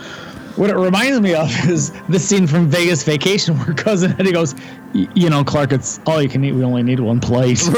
What 0.61 0.69
it 0.69 0.77
reminds 0.77 1.19
me 1.23 1.33
of 1.35 1.51
is 1.71 1.91
the 2.11 2.19
scene 2.19 2.47
from 2.47 2.69
Vegas 2.69 3.03
Vacation 3.03 3.57
where 3.57 3.73
Cousin 3.85 4.15
Eddie 4.21 4.33
goes, 4.33 4.55
you 4.93 5.31
know, 5.31 5.43
Clark, 5.43 5.73
it's 5.73 5.99
all 6.05 6.21
you 6.21 6.29
can 6.29 6.45
eat. 6.45 6.53
We 6.53 6.63
only 6.63 6.83
need 6.83 7.01
one 7.01 7.19
plate. 7.19 7.67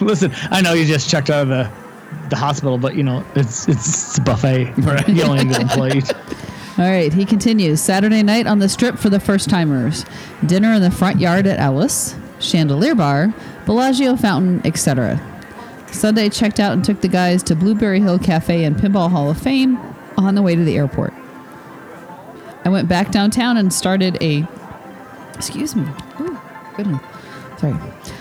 Listen, 0.00 0.32
I 0.50 0.60
know 0.64 0.72
you 0.72 0.84
just 0.84 1.08
checked 1.08 1.30
out 1.30 1.42
of 1.42 1.48
the 1.48 1.70
the 2.28 2.34
hospital, 2.34 2.76
but 2.76 2.96
you 2.96 3.04
know, 3.04 3.24
it's 3.36 3.68
it's, 3.68 4.18
a 4.18 4.22
buffet. 4.22 4.74
You 5.06 5.22
only 5.22 5.44
need 5.44 5.56
one 5.56 5.68
plate. 5.68 6.12
All 6.76 6.90
right, 6.90 7.12
he 7.12 7.24
continues. 7.24 7.80
Saturday 7.80 8.24
night 8.24 8.48
on 8.48 8.58
the 8.58 8.68
strip 8.68 8.98
for 8.98 9.10
the 9.10 9.20
first 9.20 9.48
timers. 9.48 10.04
Dinner 10.44 10.72
in 10.72 10.82
the 10.82 10.90
front 10.90 11.20
yard 11.20 11.46
at 11.46 11.60
Ellis, 11.60 12.16
Chandelier 12.40 12.96
Bar, 12.96 13.32
Bellagio 13.64 14.16
Fountain, 14.16 14.60
etc. 14.66 15.20
Sunday 15.92 16.28
checked 16.28 16.60
out 16.60 16.72
and 16.72 16.84
took 16.84 17.00
the 17.00 17.08
guys 17.08 17.42
to 17.44 17.54
Blueberry 17.54 18.00
Hill 18.00 18.18
Cafe 18.18 18.64
and 18.64 18.76
Pinball 18.76 19.10
Hall 19.10 19.30
of 19.30 19.40
Fame 19.40 19.78
on 20.16 20.34
the 20.34 20.42
way 20.42 20.54
to 20.54 20.64
the 20.64 20.76
airport. 20.76 21.12
I 22.64 22.68
went 22.68 22.88
back 22.88 23.10
downtown 23.10 23.56
and 23.56 23.72
started 23.72 24.22
a. 24.22 24.46
Excuse 25.34 25.74
me. 25.74 25.84
Ooh, 26.20 26.38
goodness. 26.76 27.02
Sorry. 27.58 27.74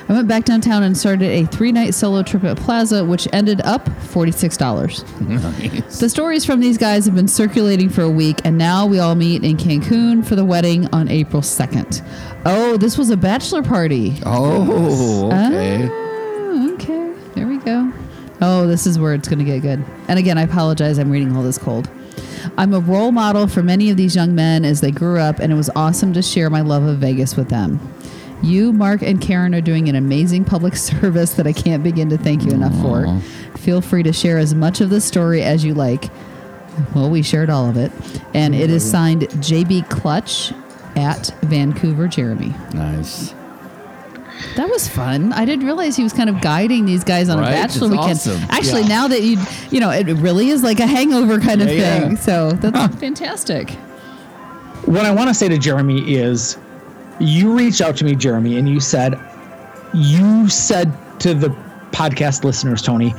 I 0.08 0.14
went 0.14 0.28
back 0.28 0.46
downtown 0.46 0.84
and 0.84 0.96
started 0.96 1.32
a 1.32 1.46
three 1.48 1.72
night 1.72 1.96
solo 1.96 2.22
trip 2.22 2.44
at 2.44 2.58
Plaza, 2.58 3.04
which 3.04 3.28
ended 3.34 3.62
up 3.62 3.86
$46. 3.86 6.00
The 6.00 6.10
stories 6.10 6.46
from 6.46 6.60
these 6.60 6.78
guys 6.78 7.06
have 7.06 7.16
been 7.16 7.28
circulating 7.28 7.90
for 7.90 8.02
a 8.02 8.10
week, 8.10 8.42
and 8.44 8.58
now 8.58 8.86
we 8.86 9.00
all 9.00 9.16
meet 9.16 9.44
in 9.44 9.58
Cancun 9.58 10.26
for 10.26 10.36
the 10.36 10.46
wedding 10.46 10.88
on 10.94 11.08
April 11.08 11.42
2nd. 11.42 12.06
Oh, 12.46 12.78
this 12.78 12.98
was 12.98 13.10
a 13.10 13.18
bachelor 13.18 13.64
party. 13.64 14.20
Oh, 14.26 15.30
okay. 15.32 15.34
Oh, 15.34 15.38
okay. 15.48 15.88
There 15.88 15.90
we 15.90 16.01
go. 17.66 17.92
Oh, 18.42 18.68
this 18.68 18.88
is 18.88 18.98
where 18.98 19.14
it's 19.14 19.28
going 19.28 19.40
to 19.40 19.46
get 19.46 19.62
good. 19.62 19.84
And 20.08 20.18
again, 20.18 20.38
I 20.38 20.44
apologize. 20.44 20.98
I'm 20.98 21.12
reading 21.12 21.36
all 21.36 21.44
this 21.44 21.58
cold. 21.58 21.90
I'm 22.58 22.74
a 22.74 22.80
role 22.80 23.12
model 23.12 23.48
for 23.48 23.62
many 23.62 23.92
of 23.92 23.98
these 23.98 24.16
young 24.16 24.34
men 24.34 24.66
as 24.66 24.82
they 24.82 24.92
grew 24.92 25.20
up, 25.20 25.40
and 25.40 25.52
it 25.52 25.56
was 25.56 25.70
awesome 25.76 26.14
to 26.14 26.22
share 26.22 26.50
my 26.50 26.62
love 26.62 26.84
of 26.84 26.98
Vegas 26.98 27.36
with 27.36 27.50
them. 27.50 27.80
You, 28.42 28.74
Mark, 28.74 29.04
and 29.04 29.22
Karen 29.22 29.54
are 29.54 29.62
doing 29.62 29.88
an 29.90 29.96
amazing 29.96 30.46
public 30.46 30.76
service 30.78 31.34
that 31.36 31.46
I 31.46 31.54
can't 31.54 31.84
begin 31.84 32.10
to 32.10 32.18
thank 32.18 32.44
you 32.44 32.52
enough 32.52 32.74
for. 32.82 33.22
Feel 33.58 33.82
free 33.82 34.04
to 34.04 34.14
share 34.14 34.40
as 34.40 34.56
much 34.56 34.82
of 34.82 34.90
the 34.90 35.00
story 35.00 35.44
as 35.44 35.64
you 35.64 35.76
like. 35.76 36.10
Well, 36.96 37.10
we 37.10 37.22
shared 37.22 37.50
all 37.50 37.70
of 37.70 37.78
it. 37.78 37.92
And 38.34 38.56
it 38.56 38.70
is 38.70 38.90
signed 38.90 39.22
JB 39.24 39.90
Clutch 39.90 40.52
at 40.96 41.28
Vancouver 41.44 42.08
Jeremy. 42.08 42.56
Nice. 42.74 43.34
That 44.56 44.70
was 44.70 44.88
fun. 44.88 45.32
I 45.34 45.46
didn't 45.46 45.66
realize 45.66 45.96
he 45.96 46.04
was 46.04 46.14
kind 46.14 46.30
of 46.30 46.42
guiding 46.42 46.86
these 46.86 47.04
guys 47.04 47.30
on 47.30 47.40
Right? 47.40 47.50
a 47.50 47.54
bachelor 47.54 47.88
It's 47.88 47.92
weekend. 47.92 48.12
awesome. 48.12 48.42
Actually, 48.50 48.82
Yeah. 48.84 48.88
now 48.88 49.08
that 49.08 49.22
you 49.22 49.38
you 49.70 49.80
know, 49.80 49.90
it 49.90 50.06
really 50.08 50.50
is 50.50 50.64
like 50.64 50.80
a 50.80 50.88
hangover 50.88 51.40
kind 51.40 51.62
of 51.62 51.68
Yeah, 51.70 51.76
yeah. 51.76 52.00
thing. 52.02 52.18
So 52.18 52.52
that's 52.54 52.96
fantastic. 52.98 53.72
What 54.86 55.06
I 55.06 55.12
want 55.12 55.30
to 55.30 55.34
say 55.34 55.48
to 55.48 55.58
Jeremy 55.58 56.16
is, 56.16 56.58
you 57.20 57.54
reached 57.56 57.82
out 57.82 57.96
to 57.98 58.06
me, 58.06 58.16
Jeremy, 58.16 58.58
and 58.58 58.68
you 58.68 58.80
said, 58.80 59.20
you 59.94 60.50
said 60.50 60.92
to 61.20 61.34
the 61.34 61.50
podcast 61.92 62.44
listeners, 62.44 62.82
Tony, 62.82 63.10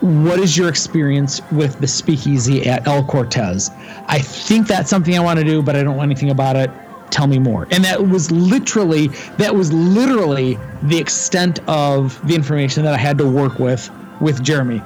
what 0.00 0.38
is 0.38 0.56
your 0.56 0.68
experience 0.68 1.40
with 1.50 1.78
the 1.80 1.86
speakeasy 1.86 2.66
at 2.66 2.86
El 2.86 3.04
Cortez? 3.04 3.70
I 4.06 4.20
think 4.20 4.66
that's 4.68 4.88
something 4.88 5.16
I 5.16 5.20
want 5.20 5.38
to 5.38 5.44
do, 5.44 5.60
but 5.62 5.76
I 5.76 5.82
don't 5.82 5.96
know 5.96 6.02
anything 6.02 6.30
about 6.30 6.56
it. 6.56 6.70
Tell 7.12 7.26
me 7.26 7.38
more. 7.38 7.68
And 7.70 7.84
that 7.84 8.08
was 8.08 8.30
literally, 8.30 9.08
that 9.36 9.54
was 9.54 9.70
literally 9.70 10.58
the 10.84 10.98
extent 10.98 11.60
of 11.68 12.26
the 12.26 12.34
information 12.34 12.84
that 12.84 12.94
I 12.94 12.96
had 12.96 13.18
to 13.18 13.28
work 13.28 13.58
with 13.58 13.90
with 14.22 14.42
Jeremy. 14.42 14.82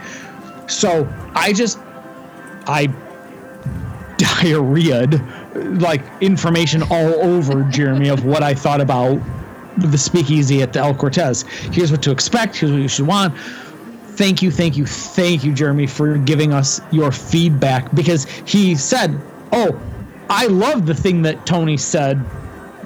So 0.66 1.08
I 1.36 1.52
just, 1.52 1.78
I 2.66 2.88
diarrheaed 4.18 5.80
like 5.80 6.02
information 6.20 6.82
all 6.82 7.14
over 7.22 7.62
Jeremy 7.70 8.08
of 8.08 8.24
what 8.24 8.42
I 8.42 8.54
thought 8.54 8.80
about 8.80 9.20
the 9.76 9.96
speakeasy 9.96 10.62
at 10.62 10.72
the 10.72 10.80
El 10.80 10.94
Cortez. 10.94 11.42
Here's 11.42 11.92
what 11.92 12.02
to 12.02 12.10
expect. 12.10 12.56
Here's 12.56 12.72
what 12.72 12.80
you 12.80 12.88
should 12.88 13.06
want. 13.06 13.38
Thank 13.38 14.42
you, 14.42 14.50
thank 14.50 14.76
you, 14.76 14.84
thank 14.84 15.44
you, 15.44 15.52
Jeremy, 15.52 15.86
for 15.86 16.18
giving 16.18 16.52
us 16.52 16.80
your 16.90 17.12
feedback 17.12 17.94
because 17.94 18.24
he 18.24 18.74
said, 18.74 19.20
"Oh, 19.52 19.80
I 20.28 20.46
love 20.46 20.86
the 20.86 20.94
thing 20.94 21.22
that 21.22 21.46
Tony 21.46 21.76
said 21.76 22.24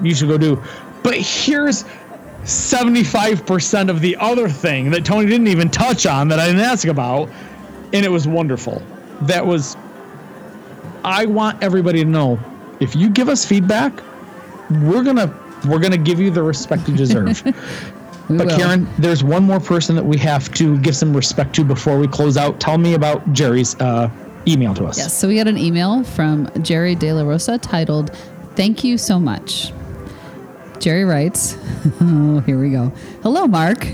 you 0.01 0.15
should 0.15 0.29
go 0.29 0.37
do, 0.37 0.61
but 1.03 1.15
here's." 1.15 1.85
75% 2.43 3.91
of 3.91 4.01
the 4.01 4.15
other 4.15 4.49
thing 4.49 4.89
that 4.89 5.05
Tony 5.05 5.27
didn't 5.27 5.45
even 5.45 5.69
touch 5.69 6.07
on 6.07 6.27
that 6.29 6.39
I 6.39 6.47
didn't 6.47 6.61
ask 6.61 6.87
about 6.87 7.29
and 7.93 8.05
it 8.05 8.09
was 8.09 8.27
wonderful. 8.27 8.81
That 9.21 9.45
was 9.45 9.77
I 11.03 11.25
want 11.25 11.61
everybody 11.63 12.03
to 12.03 12.09
know 12.09 12.39
if 12.79 12.95
you 12.95 13.09
give 13.09 13.29
us 13.29 13.45
feedback, 13.45 13.93
we're 14.69 15.03
gonna 15.03 15.37
we're 15.67 15.79
gonna 15.79 15.97
give 15.97 16.19
you 16.19 16.31
the 16.31 16.43
respect 16.43 16.87
you 16.87 16.95
deserve. 16.95 17.43
But 18.29 18.47
will. 18.47 18.57
Karen, 18.57 18.87
there's 18.97 19.25
one 19.25 19.43
more 19.43 19.59
person 19.59 19.93
that 19.97 20.05
we 20.05 20.17
have 20.19 20.53
to 20.53 20.77
give 20.79 20.95
some 20.95 21.13
respect 21.13 21.53
to 21.55 21.65
before 21.65 21.99
we 21.99 22.07
close 22.07 22.37
out. 22.37 22.61
Tell 22.61 22.77
me 22.77 22.93
about 22.93 23.33
Jerry's 23.33 23.75
uh, 23.81 24.09
email 24.47 24.73
to 24.75 24.85
us. 24.85 24.97
Yes. 24.97 25.17
So 25.17 25.27
we 25.27 25.35
got 25.35 25.47
an 25.47 25.57
email 25.57 26.03
from 26.03 26.49
Jerry 26.63 26.95
De 26.95 27.11
La 27.13 27.23
Rosa 27.23 27.57
titled, 27.57 28.15
Thank 28.55 28.83
you 28.83 28.97
so 28.97 29.19
much. 29.19 29.71
Jerry 30.79 31.03
writes, 31.05 31.57
Oh, 32.01 32.39
here 32.45 32.59
we 32.59 32.69
go. 32.71 32.91
Hello, 33.23 33.47
Mark. 33.47 33.87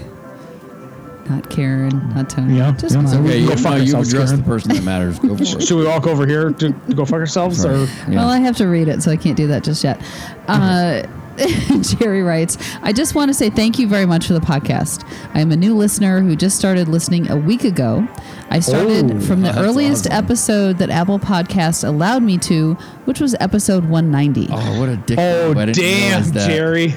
Not 1.30 1.50
Karen, 1.50 2.10
not 2.16 2.30
Tony. 2.30 2.56
Yeah, 2.58 2.72
Just 2.72 2.96
yeah, 2.96 3.02
Mark. 3.02 3.16
okay. 3.18 3.24
Okay, 3.26 3.44
Go 3.46 3.50
you, 3.52 3.58
fuck 3.58 3.72
no, 3.72 3.76
you've 3.78 3.90
yourselves, 3.90 4.32
the 4.38 4.44
person 4.44 4.74
that 4.76 4.84
matters. 4.84 5.20
Go 5.20 5.36
for 5.36 5.44
it. 5.44 5.62
Should 5.62 5.78
we 5.78 5.86
walk 5.86 6.08
over 6.08 6.26
here 6.26 6.52
to, 6.52 6.72
to 6.72 6.94
go 6.96 7.04
fuck 7.04 7.20
ourselves, 7.20 7.66
or 7.66 7.80
Yeah. 7.84 8.10
Well, 8.10 8.30
I 8.30 8.40
have 8.40 8.56
to 8.58 8.68
read 8.68 8.88
it, 8.88 9.04
so 9.04 9.12
I 9.12 9.18
can't 9.18 9.36
do 9.36 9.48
that 9.48 9.64
just 9.66 9.84
yet. 9.84 10.02
Uh, 10.48 11.04
Jerry 11.82 12.22
writes, 12.24 12.58
I 12.82 12.94
just 12.94 13.16
want 13.16 13.30
to 13.30 13.34
say 13.34 13.50
thank 13.50 13.78
you 13.80 13.88
very 13.88 14.06
much 14.06 14.28
for 14.28 14.34
the 14.34 14.40
podcast. 14.40 15.08
I 15.34 15.42
am 15.42 15.52
a 15.52 15.56
new 15.56 15.76
listener 15.76 16.22
who 16.22 16.36
just 16.36 16.58
started 16.58 16.88
listening 16.88 17.30
a 17.30 17.36
week 17.38 17.64
ago. 17.64 18.08
I 18.50 18.60
started 18.60 19.12
Oh, 19.12 19.20
from 19.22 19.42
the 19.42 19.58
earliest 19.60 20.08
awesome. 20.08 20.26
episode 20.26 20.78
that 20.78 20.90
Apple 20.90 21.20
Podcast 21.20 21.88
allowed 21.88 22.24
me 22.24 22.38
to, 22.40 22.74
which 23.06 23.20
was 23.20 23.36
episode 23.40 23.84
190. 23.86 24.48
Oh, 24.52 24.80
what 24.80 24.90
a 24.90 24.96
dick! 24.98 25.20
oh 25.20 25.54
damn. 25.54 26.24
Jerry. 26.32 26.96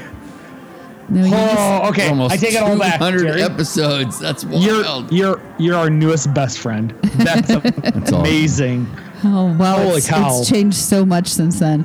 No, 1.08 1.24
you 1.24 1.30
just- 1.30 1.56
Oh, 1.58 1.88
okay. 1.88 2.08
Almost 2.08 2.32
I 2.32 2.36
take 2.36 2.54
it 2.54 2.62
all 2.62 2.78
back. 2.78 2.98
200 2.98 3.40
episodes. 3.40 4.18
That's 4.20 4.44
wild. 4.44 4.62
You're 4.62 5.04
you're 5.10 5.42
you're 5.58 5.76
our 5.76 5.90
newest 5.90 6.32
best 6.32 6.58
friend. 6.60 6.90
That's 7.16 7.50
awesome. 7.50 8.14
amazing. 8.20 8.86
Oh 9.24 9.54
wow! 9.58 9.76
Holy 9.78 9.96
it's, 9.98 10.08
cow. 10.08 10.38
it's 10.38 10.48
changed 10.48 10.76
so 10.78 11.04
much 11.04 11.26
since 11.26 11.58
then. 11.58 11.84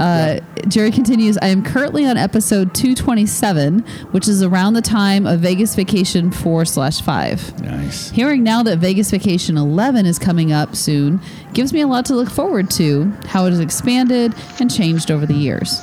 Uh, 0.00 0.40
Jerry 0.66 0.90
continues. 0.90 1.36
I 1.38 1.48
am 1.48 1.62
currently 1.62 2.06
on 2.06 2.16
episode 2.16 2.74
227, 2.74 3.80
which 4.12 4.26
is 4.26 4.42
around 4.42 4.72
the 4.72 4.80
time 4.82 5.26
of 5.26 5.40
Vegas 5.40 5.74
Vacation 5.74 6.30
4 6.30 6.64
slash 6.64 7.02
5. 7.02 7.60
nice. 7.60 8.10
Hearing 8.10 8.42
now 8.42 8.62
that 8.62 8.78
Vegas 8.78 9.10
Vacation 9.10 9.58
11 9.58 10.06
is 10.06 10.18
coming 10.18 10.52
up 10.52 10.74
soon 10.74 11.20
gives 11.52 11.72
me 11.74 11.82
a 11.82 11.86
lot 11.86 12.06
to 12.06 12.14
look 12.14 12.30
forward 12.30 12.70
to, 12.70 13.12
how 13.26 13.44
it 13.44 13.50
has 13.50 13.60
expanded 13.60 14.34
and 14.58 14.74
changed 14.74 15.10
over 15.10 15.26
the 15.26 15.34
years. 15.34 15.80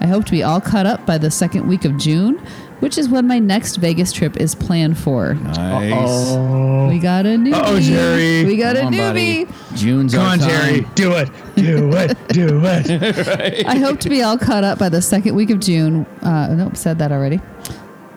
I 0.00 0.06
hope 0.06 0.24
to 0.24 0.32
be 0.32 0.42
all 0.42 0.60
caught 0.60 0.86
up 0.86 1.06
by 1.06 1.18
the 1.18 1.30
second 1.30 1.68
week 1.68 1.84
of 1.84 1.96
June, 1.96 2.44
which 2.80 2.98
is 2.98 3.08
when 3.08 3.26
my 3.26 3.38
next 3.38 3.76
Vegas 3.76 4.12
trip 4.12 4.36
is 4.36 4.54
planned 4.54 4.98
for. 4.98 5.34
Nice. 5.34 5.92
Oh, 5.94 6.88
We 6.88 6.98
got 6.98 7.24
a 7.26 7.30
newbie. 7.30 7.52
Uh-oh, 7.54 7.80
Jerry. 7.80 8.44
We 8.44 8.56
got 8.56 8.76
Come 8.76 8.92
a 8.94 9.00
on, 9.00 9.14
newbie. 9.14 9.46
buddy. 9.46 9.76
June's 9.76 10.14
come 10.14 10.26
on, 10.26 10.38
time. 10.38 10.48
Jerry, 10.48 10.86
do 10.94 11.12
it, 11.12 11.28
do 11.56 11.90
it, 11.96 12.28
do 12.28 12.60
it. 12.64 13.66
I 13.66 13.76
hope 13.78 14.00
to 14.00 14.08
be 14.08 14.22
all 14.22 14.36
caught 14.38 14.64
up 14.64 14.78
by 14.78 14.88
the 14.88 15.00
second 15.00 15.34
week 15.34 15.50
of 15.50 15.60
June. 15.60 16.04
Uh, 16.22 16.54
nope, 16.54 16.76
said 16.76 16.98
that 16.98 17.12
already. 17.12 17.40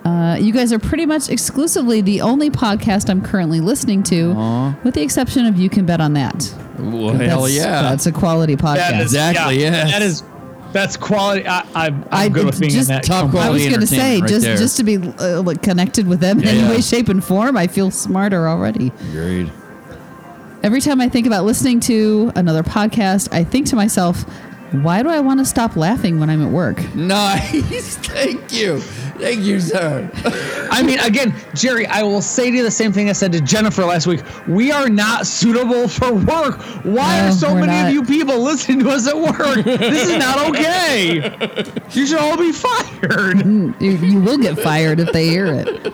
Uh, 0.05 0.35
you 0.35 0.51
guys 0.51 0.73
are 0.73 0.79
pretty 0.79 1.05
much 1.05 1.29
exclusively 1.29 2.01
the 2.01 2.19
only 2.19 2.49
podcast 2.49 3.09
I'm 3.09 3.21
currently 3.21 3.61
listening 3.61 4.03
to, 4.03 4.33
Aw. 4.35 4.75
with 4.83 4.95
the 4.95 5.01
exception 5.01 5.45
of 5.45 5.57
You 5.57 5.69
Can 5.69 5.85
Bet 5.85 6.01
on 6.01 6.11
That. 6.13 6.53
Well, 6.77 7.13
hell 7.13 7.47
yeah. 7.47 7.83
That's 7.83 8.05
a 8.05 8.11
quality 8.11 8.57
podcast. 8.57 8.75
That 8.75 8.93
is- 8.95 9.01
Exactly, 9.13 9.59
yes. 9.61 9.91
That 9.91 10.01
is 10.01 10.23
that's 10.73 10.97
quality. 10.97 11.47
I, 11.47 11.61
I'm, 11.73 12.03
I- 12.11 12.25
I'm 12.25 12.33
good 12.33 12.45
with 12.45 12.59
being 12.59 12.71
just- 12.71 12.89
in 12.89 12.95
that. 12.95 13.03
Top 13.03 13.21
company. 13.31 13.39
I 13.43 13.49
was 13.49 13.63
going 13.67 13.79
to 13.79 13.87
say, 13.87 14.19
right 14.19 14.27
just 14.29 14.45
there. 14.45 14.57
just 14.57 14.75
to 14.77 14.83
be 14.83 14.97
uh, 14.97 15.41
like, 15.41 15.61
connected 15.61 16.07
with 16.07 16.19
them 16.19 16.39
in 16.39 16.43
Yeah, 16.45 16.49
any 16.51 16.59
yeah. 16.61 16.69
way, 16.71 16.81
shape, 16.81 17.07
and 17.09 17.23
form, 17.23 17.55
I 17.55 17.67
feel 17.67 17.91
smarter 17.91 18.47
already. 18.47 18.87
Agreed. 19.09 19.51
Every 20.63 20.79
time 20.81 21.01
I 21.01 21.09
think 21.09 21.27
about 21.27 21.43
listening 21.43 21.79
to 21.81 22.31
another 22.35 22.63
podcast, 22.63 23.33
I 23.33 23.43
think 23.43 23.67
to 23.67 23.75
myself, 23.75 24.23
why 24.81 25.03
do 25.03 25.09
I 25.09 25.19
want 25.19 25.39
to 25.39 25.45
stop 25.45 25.75
laughing 25.75 26.19
when 26.19 26.29
I'm 26.29 26.41
at 26.41 26.49
work? 26.51 26.93
Nice. 26.95 27.95
Thank 27.97 28.51
you. 28.51 28.79
Thank 28.79 29.41
you, 29.41 29.59
sir. 29.59 30.09
I 30.71 30.81
mean, 30.83 30.99
again, 30.99 31.33
Jerry, 31.53 31.85
I 31.85 32.01
will 32.03 32.21
say 32.21 32.49
to 32.49 32.57
you 32.57 32.63
the 32.63 32.71
same 32.71 32.91
thing 32.91 33.09
I 33.09 33.13
said 33.13 33.31
to 33.33 33.41
Jennifer 33.41 33.85
last 33.85 34.07
week. 34.07 34.21
We 34.47 34.71
are 34.71 34.89
not 34.89 35.27
suitable 35.27 35.87
for 35.87 36.11
work. 36.13 36.59
Why 36.83 37.21
No, 37.21 37.27
are 37.27 37.31
so 37.31 37.53
many 37.53 37.67
not. 37.67 37.87
of 37.87 37.93
you 37.93 38.03
people 38.03 38.39
listening 38.41 38.79
to 38.79 38.89
us 38.89 39.07
at 39.07 39.15
work? 39.17 39.63
this 39.63 40.09
is 40.09 40.17
not 40.17 40.49
okay. 40.49 41.31
You 41.91 42.07
should 42.07 42.17
all 42.19 42.37
be 42.37 42.51
fired. 42.51 43.45
You, 43.45 43.73
you 43.79 44.19
will 44.19 44.37
get 44.39 44.57
fired 44.59 44.99
if 44.99 45.11
they 45.13 45.27
hear 45.27 45.45
it. 45.45 45.93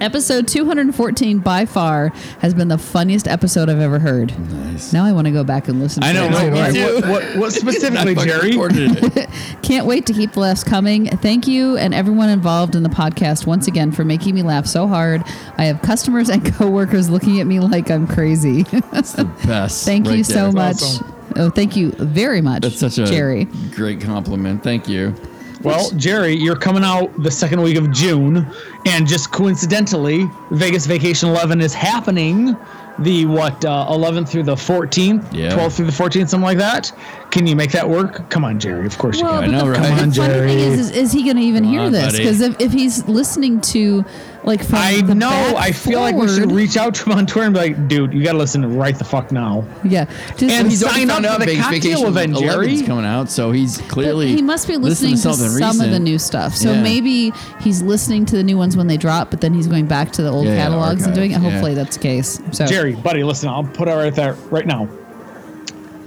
Episode 0.00 0.46
214 0.46 1.40
by 1.40 1.66
far 1.66 2.08
has 2.40 2.54
been 2.54 2.68
the 2.68 2.78
funniest 2.78 3.26
episode 3.26 3.68
I've 3.68 3.80
ever 3.80 3.98
heard. 3.98 4.38
Nice. 4.50 4.92
Now 4.92 5.04
I 5.04 5.12
want 5.12 5.26
to 5.26 5.32
go 5.32 5.42
back 5.42 5.66
and 5.66 5.80
listen 5.80 6.04
I 6.04 6.12
to 6.12 6.20
know, 6.20 6.26
it. 6.26 6.30
right, 6.30 6.44
All 6.44 6.50
right, 6.60 6.72
Me 6.72 6.80
too. 6.80 6.94
what, 6.94 7.08
what, 7.24 7.36
what 7.36 7.52
specifically, 7.54 8.14
Jerry? 8.14 8.52
Can't 9.62 9.86
wait 9.86 10.06
to 10.06 10.12
keep 10.12 10.32
the 10.34 10.40
laughs 10.40 10.62
coming. 10.62 11.06
Thank 11.06 11.48
you 11.48 11.76
and 11.76 11.92
everyone 11.94 12.28
involved 12.28 12.76
in 12.76 12.84
the 12.84 12.88
podcast 12.88 13.46
once 13.46 13.66
again 13.66 13.90
for 13.90 14.04
making 14.04 14.36
me 14.36 14.42
laugh 14.42 14.66
so 14.66 14.86
hard. 14.86 15.22
I 15.56 15.64
have 15.64 15.82
customers 15.82 16.28
and 16.28 16.44
coworkers 16.54 17.10
looking 17.10 17.40
at 17.40 17.46
me 17.48 17.58
like 17.58 17.90
I'm 17.90 18.06
crazy. 18.06 18.62
That's 18.92 19.12
the 19.14 19.24
best. 19.46 19.84
thank 19.84 20.06
right 20.06 20.18
you 20.18 20.24
so 20.24 20.44
there. 20.44 20.52
much. 20.52 20.76
awesome. 20.76 21.14
Oh, 21.36 21.50
thank 21.50 21.76
you 21.76 21.90
very 21.92 22.40
much, 22.40 22.62
That's 22.62 22.78
such 22.78 22.98
a 22.98 23.04
Jerry. 23.06 23.44
great 23.72 24.00
compliment. 24.00 24.62
Thank 24.62 24.88
you. 24.88 25.14
Well, 25.62 25.90
Jerry, 25.92 26.34
you're 26.36 26.56
coming 26.56 26.84
out 26.84 27.10
the 27.22 27.30
second 27.30 27.60
week 27.62 27.76
of 27.76 27.90
June, 27.90 28.46
and 28.86 29.06
just 29.06 29.32
coincidentally, 29.32 30.28
Vegas 30.50 30.86
Vacation 30.86 31.28
11 31.30 31.60
is 31.60 31.74
happening 31.74 32.56
the 33.00 33.26
what 33.26 33.64
uh, 33.64 33.86
11th 33.90 34.28
through 34.28 34.42
the 34.42 34.54
14th, 34.56 35.32
Yeah. 35.32 35.50
12th 35.50 35.76
through 35.76 35.86
the 35.86 35.92
14th, 35.92 36.28
something 36.30 36.44
like 36.44 36.58
that. 36.58 36.90
Can 37.30 37.46
you 37.46 37.54
make 37.54 37.70
that 37.72 37.88
work? 37.88 38.28
Come 38.28 38.44
on, 38.44 38.58
Jerry. 38.58 38.86
Of 38.86 38.98
course 38.98 39.22
Well, 39.22 39.34
you 39.34 39.40
can. 39.42 39.50
but 39.52 39.58
know, 39.58 39.64
the, 39.66 39.70
right? 39.70 39.76
Come 39.76 39.92
on, 39.92 39.98
funny 39.98 40.10
thing 40.12 40.12
Jerry. 40.12 40.52
is, 40.52 40.90
is, 40.90 40.90
is 40.90 41.12
he 41.12 41.22
going 41.22 41.36
to 41.36 41.42
even 41.42 41.62
Come 41.64 41.72
hear 41.72 41.82
on, 41.82 41.92
this? 41.92 42.16
Because 42.16 42.40
if, 42.40 42.60
if 42.60 42.72
he's 42.72 43.06
listening 43.06 43.60
to 43.62 44.04
like 44.48 44.64
from 44.64 44.78
I 44.78 45.00
the 45.02 45.14
know. 45.14 45.28
back 45.30 45.56
I 45.56 45.70
feel 45.72 46.00
like 46.00 46.16
we 46.16 46.26
should 46.28 46.50
reach 46.50 46.76
out 46.76 46.94
to 46.96 47.04
him 47.04 47.12
on 47.18 47.26
Twitter 47.26 47.46
and 47.46 47.54
be 47.54 47.60
like, 47.60 47.88
"Dude, 47.88 48.12
you 48.12 48.24
got 48.24 48.32
to 48.32 48.38
listen 48.38 48.76
right 48.76 48.96
the 48.98 49.04
fuck 49.04 49.30
now." 49.30 49.64
Yeah, 49.84 50.06
just, 50.36 50.42
And 50.54 50.68
He's 50.68 50.82
already 50.82 51.00
sign 51.00 51.08
found 51.08 51.26
up 51.26 51.32
out 51.32 51.40
for 51.40 51.46
the 51.46 51.52
Vegas 51.56 51.66
cocktail 51.66 52.06
event, 52.08 52.32
11 52.36 52.68
Jerry. 52.68 52.82
coming 52.86 53.04
out, 53.04 53.30
so 53.30 53.52
he's 53.52 53.78
clearly 53.82 54.28
he 54.34 54.42
must 54.42 54.66
be 54.66 54.76
listening 54.76 55.12
to, 55.14 55.18
something 55.18 55.48
some 55.50 55.80
of 55.80 55.90
the 55.90 56.00
new 56.00 56.18
stuff. 56.18 56.54
So 56.56 56.72
Yeah. 56.72 56.82
maybe 56.82 57.32
he's 57.60 57.82
listening 57.82 58.26
to 58.26 58.36
the 58.36 58.42
new 58.42 58.56
ones 58.58 58.76
when 58.76 58.86
they 58.88 58.96
drop, 58.96 59.30
but 59.30 59.40
then 59.40 59.54
he's 59.54 59.66
going 59.68 59.86
back 59.86 60.10
to 60.12 60.22
the 60.22 60.30
old 60.30 60.46
Yeah, 60.46 60.54
yeah, 60.54 60.62
catalogs 60.64 61.04
and 61.04 61.14
doing 61.14 61.30
it. 61.30 61.34
archives, 61.34 61.44
yeah. 61.46 61.50
Hopefully 61.52 61.74
that's 61.74 61.96
the 61.96 62.02
case. 62.02 62.40
So 62.52 62.66
Jerry, 62.66 62.94
buddy, 62.94 63.22
listen. 63.24 63.48
I'll 63.48 63.62
put 63.64 63.86
it 63.88 63.92
right 63.92 64.14
there 64.14 64.32
right 64.50 64.66
now. 64.66 64.88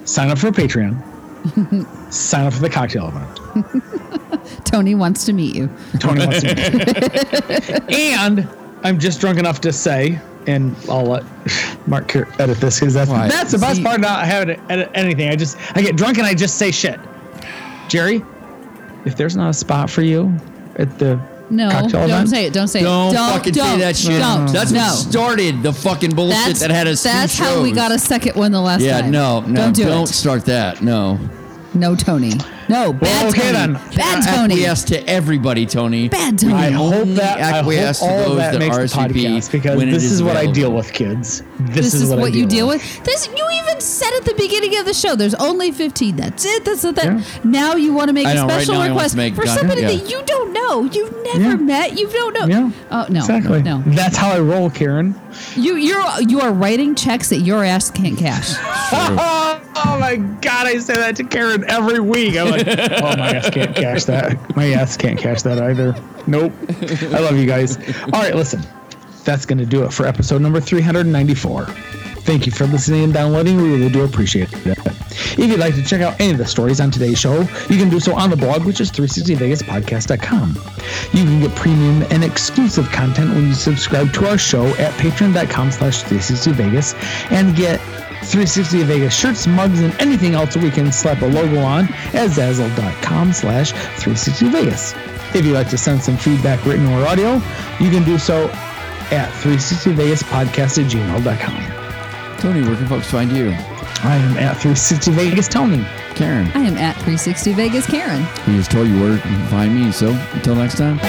Sign 0.05 0.30
up 0.30 0.39
for 0.39 0.51
Patreon. 0.51 0.97
Sign 2.13 2.45
up 2.47 2.53
for 2.53 2.59
the 2.61 2.69
cocktail 2.69 3.07
event. 3.07 3.84
Tony 4.64 4.95
wants 4.95 5.26
to 5.26 5.34
meet 5.34 5.56
you. 5.56 5.69
Tony 5.99 6.26
wants 6.26 6.41
to 6.41 6.56
meet. 6.56 7.94
and 7.98 8.48
I'm 8.84 8.99
just 8.99 9.19
drunk 9.22 9.38
enough 9.40 9.61
to 9.61 9.72
say, 9.73 10.19
and 10.48 10.76
I'll 10.90 11.03
let 11.06 11.23
Mark 11.88 12.07
Kier 12.07 12.28
edit 12.40 12.57
this 12.60 12.80
because 12.80 12.94
that's 12.94 13.10
Why? 13.11 13.28
that's 13.28 13.52
the 13.52 13.57
best 13.60 13.78
See- 13.78 13.84
part 13.84 13.95
of 13.95 14.02
not 14.02 14.26
having 14.26 14.56
to 14.56 14.72
edit 14.72 14.91
anything. 14.94 15.30
I 15.30 15.36
just 15.36 15.57
I 15.76 15.82
get 15.82 15.95
drunk 15.95 16.18
and 16.18 16.26
I 16.28 16.34
just 16.34 16.57
say 16.57 16.72
shit. 16.72 16.99
Jerry, 17.90 18.23
if 19.06 19.15
there's 19.18 19.36
not 19.36 19.49
a 19.49 19.53
spot 19.53 19.90
for 19.90 20.02
you 20.02 20.34
at 20.78 20.98
the 20.98 21.19
No, 21.49 21.69
don't 21.90 21.94
event, 22.10 22.30
say 22.30 22.45
it. 22.45 22.53
Don't 22.53 22.69
say 22.69 22.82
Don't, 22.82 23.11
it. 23.11 23.14
Don't 23.18 23.34
fucking 23.34 23.53
don't, 23.53 23.73
say 23.73 23.80
that 23.80 23.95
shit. 23.98 24.19
Don't. 24.22 24.48
That's 24.52 24.72
no. 24.72 24.80
what 24.80 24.94
started 24.95 25.61
the 25.61 25.73
fucking 25.73 26.11
bullshit 26.15 26.38
That's, 26.45 26.60
that 26.61 26.72
had 26.72 26.88
us. 26.88 27.03
two 27.03 27.10
that's 27.10 27.38
how 27.38 27.61
we 27.61 27.72
got 27.73 27.91
a 27.91 27.99
second 27.99 28.36
one 28.36 28.52
the 28.52 28.61
last 28.61 28.82
Yeah, 28.82 29.02
time. 29.02 29.11
no, 29.11 29.41
no, 29.41 29.56
don't 29.56 29.76
do 29.76 29.84
don't 29.86 30.10
it. 30.10 30.14
start 30.14 30.45
that. 30.45 30.82
No. 30.82 31.19
No, 31.73 31.95
Tony. 31.95 32.32
No, 32.72 32.93
bad 32.93 33.27
okay 33.30 33.52
Tony. 33.52 33.52
then. 33.52 33.73
Bad 33.95 34.23
Tony. 34.35 34.53
Acquiesce 34.56 34.84
to 34.85 35.07
everybody, 35.10 35.65
Tony. 35.65 36.07
Bad 36.10 36.39
Tony. 36.39 36.53
I 36.53 36.69
hope 36.72 36.93
Only 36.93 37.14
that 37.15 37.39
I 37.39 37.43
hope 37.48 37.56
acquiesce 37.64 37.99
to 37.99 38.06
all 38.06 38.19
of 38.19 38.26
those 38.26 38.38
that 38.38 38.52
that 38.53 38.60
makes 38.60 38.76
the 38.77 38.84
RSVP 38.84 39.11
podcast 39.11 39.52
because 39.52 39.77
when 39.77 39.91
this 39.91 40.03
is 40.03 40.11
is 40.14 40.23
what 40.23 40.38
I 40.38 40.45
deal 40.45 40.72
with, 40.72 40.93
kids. 40.93 41.43
This, 41.60 41.91
This, 41.91 41.93
is, 41.95 42.10
what, 42.10 42.19
I 42.19 42.27
you 42.27 42.31
deal 42.45 42.48
deal 42.48 42.68
with. 42.69 43.03
This 43.03 43.27
you 43.27 43.48
even 43.64 43.81
said 43.81 44.11
at 44.18 44.26
the 44.26 44.34
beginning 44.35 44.77
of 44.77 44.85
the 44.85 44.93
show. 44.93 45.15
There's 45.15 45.35
only 45.35 45.72
15. 45.72 46.15
That's 46.15 46.45
it. 46.45 46.65
That's 46.65 46.84
it. 46.84 46.95
That. 46.95 47.06
Yeah. 47.06 47.23
Now 47.43 47.76
you 47.76 47.93
want 47.93 48.07
to 48.07 48.14
make 48.14 48.26
I 48.26 48.31
a 48.31 48.35
know, 48.35 48.48
right 48.48 48.64
special 48.64 48.76
now 48.76 48.80
I 48.81 48.88
want 48.88 48.93
request 48.95 49.15
make 49.15 49.35
for 49.35 49.45
God- 49.45 49.60
somebody 49.60 49.81
yeah. 49.81 49.88
that 49.89 50.10
you 50.10 50.22
don't 50.26 50.53
know. 50.53 50.84
You've 50.85 51.14
never 51.23 51.39
Yeah. 51.41 51.56
met. 51.56 51.98
You 51.99 52.07
don't 52.10 52.34
know. 52.34 52.45
Yeah. 52.48 52.72
Oh 52.89 53.06
no. 53.10 53.19
Exactly. 53.19 53.61
No. 53.61 53.84
That's 53.85 54.15
how 54.18 54.31
I 54.31 54.39
roll, 54.39 54.69
Karen. 54.69 55.14
You 55.56 55.76
you're 55.76 56.03
you 56.22 56.41
are 56.41 56.52
writing 56.53 56.95
checks 56.95 57.30
that 57.30 57.39
your 57.39 57.64
ass 57.64 57.91
can't 57.91 58.18
cash. 58.18 58.53
Oh, 59.84 59.98
my 59.99 60.18
god, 60.18 60.68
I 60.68 60.77
say 60.80 60.93
that 60.95 61.15
to 61.15 61.23
Karen 61.23 61.64
every 61.69 61.99
week. 61.99 62.35
I'm 62.38 62.49
like, 62.52 62.61
oh 63.04 63.18
my 63.18 63.36
ass 63.36 63.50
can't 63.50 63.76
cash 63.76 64.06
that. 64.06 64.56
My 64.56 64.72
ass 64.74 64.98
can't 64.98 65.18
cash 65.18 65.42
that 65.44 65.60
either. 65.60 65.96
Nope. 66.28 66.54
I 67.14 67.20
love 67.20 67.38
you 67.38 67.46
guys. 67.46 67.78
All 68.06 68.22
right, 68.22 68.36
listen. 68.36 68.62
That's 69.24 69.46
gonna 69.46 69.66
do 69.66 69.84
it 69.84 69.94
for 69.94 70.06
episode 70.06 70.42
number 70.42 70.60
394. 70.60 71.66
Thank 72.22 72.46
you 72.46 72.52
for 72.52 72.66
listening 72.68 73.04
and 73.06 73.14
downloading. 73.14 73.58
We 73.58 73.70
really 73.70 73.90
do 73.90 74.04
appreciate 74.04 74.50
it. 74.54 74.78
If 75.38 75.40
you'd 75.40 75.60
like 75.60 75.76
to 75.76 75.84
check 75.84 76.02
out 76.02 76.20
any 76.20 76.32
of 76.32 76.38
the 76.38 76.46
stories 76.46 76.80
on 76.80 76.92
today's 76.92 77.20
show, 77.20 77.42
you 77.42 77.78
can 77.78 77.90
do 77.90 78.00
so 78.00 78.16
on 78.16 78.30
the 78.30 78.38
blog, 78.38 78.64
which 78.64 78.80
is 78.80 78.92
360vegaspodcast.com. 78.92 80.56
You 81.14 81.24
can 81.26 81.40
get 81.42 81.56
premium 81.56 82.04
and 82.12 82.24
exclusive 82.24 82.90
content 82.92 83.32
when 83.34 83.48
you 83.48 83.54
subscribe 83.54 84.14
to 84.14 84.28
our 84.28 84.38
show 84.38 84.66
at 84.76 84.94
patreon.com 84.94 85.72
slash 85.72 86.04
360vegas 86.04 86.94
and 87.32 87.56
get 87.56 87.82
360 88.22 88.84
Vegas 88.84 89.15
shirts, 89.15 89.48
mugs, 89.48 89.81
and 89.81 89.93
anything 89.99 90.35
else 90.35 90.56
we 90.56 90.72
can 90.72 90.91
slap 90.91 91.22
a 91.22 91.26
logo 91.26 91.60
on 91.60 91.85
at 92.14 92.30
zazzle.com 92.30 93.34
slash 93.34 93.72
360 93.72 94.49
Vegas. 94.49 94.93
If 95.34 95.45
you'd 95.45 95.53
like 95.53 95.69
to 95.69 95.77
send 95.77 96.02
some 96.02 96.18
feedback 96.18 96.65
written 96.65 96.85
or 96.88 97.07
audio, 97.07 97.35
you 97.80 97.89
can 97.89 98.03
do 98.03 98.18
so 98.18 98.49
at 99.11 99.31
360vegaspodcast 99.41 100.84
at 100.84 100.91
gmail.com. 100.91 102.38
Tony, 102.39 102.61
where 102.61 102.76
can 102.76 102.88
folks 102.88 103.10
find 103.10 103.31
you? 103.31 103.49
I 104.03 104.15
am 104.15 104.38
at 104.38 104.57
360 104.57 105.11
Vegas 105.11 105.48
Tony. 105.48 105.85
Karen. 106.15 106.48
I 106.53 106.60
am 106.60 106.77
at 106.77 106.93
360 106.95 107.53
Vegas 107.53 107.85
Karen. 107.85 108.23
He 108.45 108.57
just 108.57 108.72
told 108.72 108.88
you 108.88 108.99
where 108.99 109.14
you 109.14 109.19
can 109.19 109.48
find 109.48 109.73
me. 109.73 109.91
So 109.91 110.11
until 110.34 110.56
next 110.56 110.77
time. 110.77 110.99